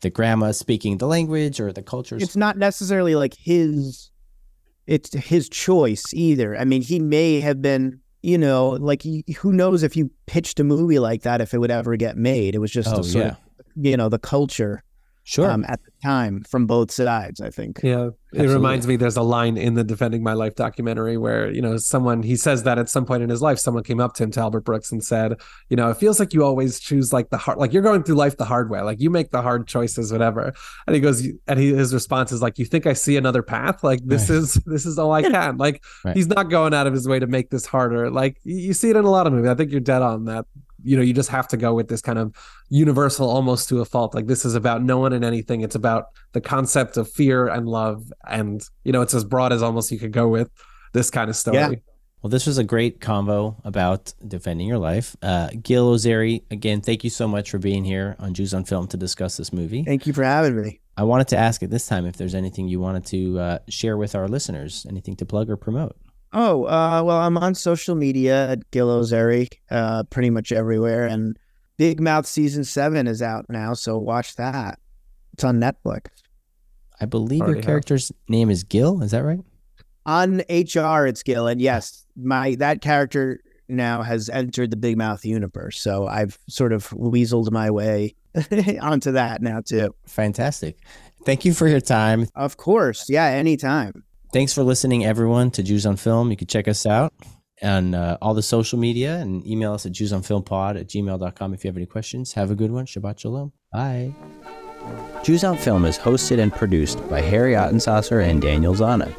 the 0.00 0.10
grandma 0.10 0.52
speaking 0.52 0.98
the 0.98 1.06
language 1.06 1.60
or 1.60 1.70
the 1.72 1.82
culture. 1.82 2.16
It's 2.16 2.36
not 2.36 2.56
necessarily 2.56 3.14
like 3.14 3.34
his. 3.34 4.10
It's 4.86 5.12
his 5.12 5.48
choice 5.48 6.14
either. 6.14 6.56
I 6.56 6.64
mean, 6.64 6.80
he 6.80 7.00
may 7.00 7.40
have 7.40 7.60
been, 7.60 8.00
you 8.26 8.36
know, 8.36 8.70
like 8.70 9.04
who 9.38 9.52
knows 9.52 9.84
if 9.84 9.96
you 9.96 10.10
pitched 10.26 10.58
a 10.58 10.64
movie 10.64 10.98
like 10.98 11.22
that 11.22 11.40
if 11.40 11.54
it 11.54 11.58
would 11.58 11.70
ever 11.70 11.96
get 11.96 12.16
made. 12.16 12.54
It 12.56 12.58
was 12.58 12.72
just 12.72 12.88
Oh, 12.92 13.02
sort 13.02 13.24
yeah. 13.24 13.30
of, 13.30 13.36
you 13.76 13.96
know, 13.96 14.08
the 14.08 14.18
culture 14.18 14.82
Sure. 15.28 15.50
um, 15.50 15.64
at 15.66 15.80
the 15.84 15.90
time 16.04 16.44
from 16.48 16.66
both 16.66 16.92
sides. 16.92 17.40
I 17.40 17.50
think. 17.50 17.80
Yeah. 17.82 18.10
It 18.32 18.48
reminds 18.48 18.86
me 18.86 18.96
there's 18.96 19.16
a 19.16 19.22
line 19.22 19.56
in 19.56 19.74
the 19.74 19.82
Defending 19.82 20.22
My 20.22 20.34
Life 20.34 20.56
documentary 20.56 21.16
where, 21.16 21.50
you 21.50 21.62
know, 21.62 21.78
someone 21.78 22.22
he 22.22 22.36
says 22.36 22.64
that 22.64 22.78
at 22.78 22.88
some 22.90 23.06
point 23.06 23.22
in 23.22 23.30
his 23.30 23.40
life, 23.40 23.58
someone 23.58 23.82
came 23.82 23.98
up 23.98 24.12
to 24.14 24.24
him 24.24 24.30
to 24.32 24.40
Albert 24.40 24.60
Brooks 24.60 24.92
and 24.92 25.02
said, 25.02 25.40
you 25.70 25.76
know, 25.76 25.88
it 25.90 25.96
feels 25.96 26.20
like 26.20 26.34
you 26.34 26.44
always 26.44 26.78
choose 26.78 27.12
like 27.14 27.30
the 27.30 27.38
hard 27.38 27.56
like 27.58 27.72
you're 27.72 27.82
going 27.82 28.02
through 28.02 28.16
life 28.16 28.36
the 28.36 28.44
hard 28.44 28.68
way. 28.70 28.80
Like 28.82 29.00
you 29.00 29.08
make 29.10 29.30
the 29.30 29.40
hard 29.42 29.66
choices, 29.66 30.12
whatever. 30.12 30.52
And 30.86 30.94
he 30.94 31.00
goes 31.00 31.26
and 31.48 31.58
he, 31.58 31.72
his 31.74 31.92
response 31.94 32.30
is 32.30 32.42
like, 32.42 32.58
You 32.58 32.66
think 32.66 32.86
I 32.86 32.92
see 32.92 33.16
another 33.16 33.42
path? 33.42 33.82
Like 33.82 34.00
this 34.04 34.28
Right. 34.30 34.36
is 34.36 34.54
this 34.66 34.84
is 34.86 34.98
all 34.98 35.12
I 35.12 35.22
can. 35.22 35.56
Like 35.56 35.82
Right. 36.04 36.14
he's 36.14 36.28
not 36.28 36.50
going 36.50 36.74
out 36.74 36.86
of 36.86 36.92
his 36.92 37.08
way 37.08 37.18
to 37.18 37.26
make 37.26 37.50
this 37.50 37.64
harder. 37.66 38.10
Like 38.10 38.36
you 38.44 38.74
see 38.74 38.90
it 38.90 38.96
in 38.96 39.04
a 39.04 39.10
lot 39.10 39.26
of 39.26 39.32
movies. 39.32 39.48
I 39.50 39.54
think 39.54 39.70
you're 39.72 39.80
dead 39.80 40.02
on 40.02 40.26
that. 40.26 40.44
You 40.82 40.96
know, 40.96 41.02
you 41.02 41.12
just 41.12 41.30
have 41.30 41.48
to 41.48 41.56
go 41.56 41.74
with 41.74 41.88
this 41.88 42.00
kind 42.00 42.18
of 42.18 42.34
universal 42.68 43.28
almost 43.28 43.68
to 43.70 43.80
a 43.80 43.84
fault. 43.84 44.14
Like 44.14 44.26
this 44.26 44.44
is 44.44 44.54
about 44.54 44.82
no 44.82 44.98
one 44.98 45.12
and 45.12 45.24
anything. 45.24 45.62
It's 45.62 45.74
about 45.74 46.06
the 46.32 46.40
concept 46.40 46.96
of 46.96 47.10
fear 47.10 47.48
and 47.48 47.66
love. 47.66 48.12
And, 48.28 48.62
you 48.84 48.92
know, 48.92 49.02
it's 49.02 49.14
as 49.14 49.24
broad 49.24 49.52
as 49.52 49.62
almost 49.62 49.90
you 49.90 49.98
could 49.98 50.12
go 50.12 50.28
with 50.28 50.50
this 50.92 51.10
kind 51.10 51.30
of 51.30 51.36
story. 51.36 51.56
Yeah. 51.56 51.70
Well, 52.22 52.30
this 52.30 52.46
was 52.46 52.58
a 52.58 52.64
great 52.64 53.00
convo 53.00 53.60
about 53.64 54.12
defending 54.26 54.66
your 54.66 54.78
life. 54.78 55.14
Uh, 55.22 55.50
Gil 55.62 55.94
Ozeri, 55.94 56.42
again, 56.50 56.80
thank 56.80 57.04
you 57.04 57.10
so 57.10 57.28
much 57.28 57.50
for 57.50 57.58
being 57.58 57.84
here 57.84 58.16
on 58.18 58.34
Jews 58.34 58.52
on 58.52 58.64
Film 58.64 58.88
to 58.88 58.96
discuss 58.96 59.36
this 59.36 59.52
movie. 59.52 59.84
Thank 59.84 60.06
you 60.06 60.12
for 60.12 60.24
having 60.24 60.60
me. 60.60 60.80
I 60.96 61.04
wanted 61.04 61.28
to 61.28 61.36
ask 61.36 61.62
at 61.62 61.70
this 61.70 61.86
time 61.86 62.06
if 62.06 62.16
there's 62.16 62.34
anything 62.34 62.68
you 62.68 62.80
wanted 62.80 63.04
to 63.06 63.38
uh, 63.38 63.58
share 63.68 63.96
with 63.96 64.14
our 64.14 64.26
listeners, 64.26 64.86
anything 64.88 65.14
to 65.16 65.26
plug 65.26 65.50
or 65.50 65.56
promote. 65.56 65.94
Oh, 66.38 66.64
uh, 66.64 67.02
well, 67.02 67.16
I'm 67.16 67.38
on 67.38 67.54
social 67.54 67.94
media 67.94 68.50
at 68.50 68.70
Gil 68.70 68.88
Ozeri, 68.88 69.48
uh, 69.70 70.02
pretty 70.04 70.28
much 70.28 70.52
everywhere. 70.52 71.06
And 71.06 71.38
Big 71.78 71.98
Mouth 71.98 72.26
season 72.26 72.62
seven 72.62 73.06
is 73.06 73.22
out 73.22 73.46
now, 73.48 73.72
so 73.72 73.96
watch 73.96 74.36
that. 74.36 74.78
It's 75.32 75.44
on 75.44 75.58
Netflix. 75.58 76.08
I 77.00 77.06
believe 77.06 77.40
Already 77.40 77.52
your 77.52 77.62
have. 77.62 77.64
character's 77.64 78.12
name 78.28 78.50
is 78.50 78.64
Gil. 78.64 79.02
Is 79.02 79.12
that 79.12 79.24
right? 79.24 79.40
On 80.04 80.42
HR, 80.50 81.06
it's 81.06 81.22
Gil, 81.22 81.46
and 81.46 81.58
yes, 81.58 82.04
my 82.16 82.54
that 82.56 82.82
character 82.82 83.40
now 83.68 84.02
has 84.02 84.28
entered 84.28 84.70
the 84.70 84.76
Big 84.76 84.98
Mouth 84.98 85.24
universe. 85.24 85.80
So 85.80 86.06
I've 86.06 86.38
sort 86.50 86.74
of 86.74 86.90
weaseled 86.90 87.50
my 87.50 87.70
way 87.70 88.14
onto 88.82 89.12
that 89.12 89.40
now 89.40 89.62
too. 89.62 89.94
Fantastic. 90.06 90.76
Thank 91.24 91.46
you 91.46 91.54
for 91.54 91.66
your 91.66 91.80
time. 91.80 92.26
Of 92.34 92.58
course, 92.58 93.08
yeah, 93.08 93.24
anytime. 93.24 94.04
Thanks 94.36 94.52
for 94.52 94.62
listening, 94.62 95.02
everyone, 95.02 95.50
to 95.52 95.62
Jews 95.62 95.86
on 95.86 95.96
Film. 95.96 96.30
You 96.30 96.36
can 96.36 96.46
check 96.46 96.68
us 96.68 96.84
out 96.84 97.14
on 97.62 97.94
uh, 97.94 98.18
all 98.20 98.34
the 98.34 98.42
social 98.42 98.78
media 98.78 99.16
and 99.16 99.46
email 99.46 99.72
us 99.72 99.86
at 99.86 99.92
jewsonfilmpod 99.92 100.78
at 100.78 100.88
gmail.com 100.88 101.54
if 101.54 101.64
you 101.64 101.68
have 101.68 101.76
any 101.78 101.86
questions. 101.86 102.34
Have 102.34 102.50
a 102.50 102.54
good 102.54 102.70
one. 102.70 102.84
Shabbat 102.84 103.18
Shalom. 103.18 103.52
Bye. 103.72 104.12
Jews 105.24 105.42
on 105.42 105.56
Film 105.56 105.86
is 105.86 105.96
hosted 105.96 106.38
and 106.38 106.52
produced 106.52 107.08
by 107.08 107.22
Harry 107.22 107.54
Ottensasser 107.54 108.22
and 108.22 108.42
Daniel 108.42 108.74
Zana. 108.74 109.10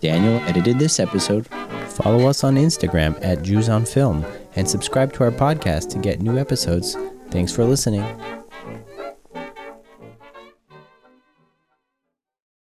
Daniel 0.00 0.40
edited 0.40 0.80
this 0.80 0.98
episode. 0.98 1.46
Follow 1.90 2.26
us 2.26 2.42
on 2.42 2.56
Instagram 2.56 3.16
at 3.22 3.42
Jews 3.42 3.68
on 3.68 3.84
Film 3.84 4.26
and 4.56 4.68
subscribe 4.68 5.12
to 5.12 5.22
our 5.22 5.30
podcast 5.30 5.88
to 5.90 6.00
get 6.00 6.20
new 6.20 6.36
episodes. 6.36 6.96
Thanks 7.30 7.52
for 7.52 7.62
listening. 7.62 8.02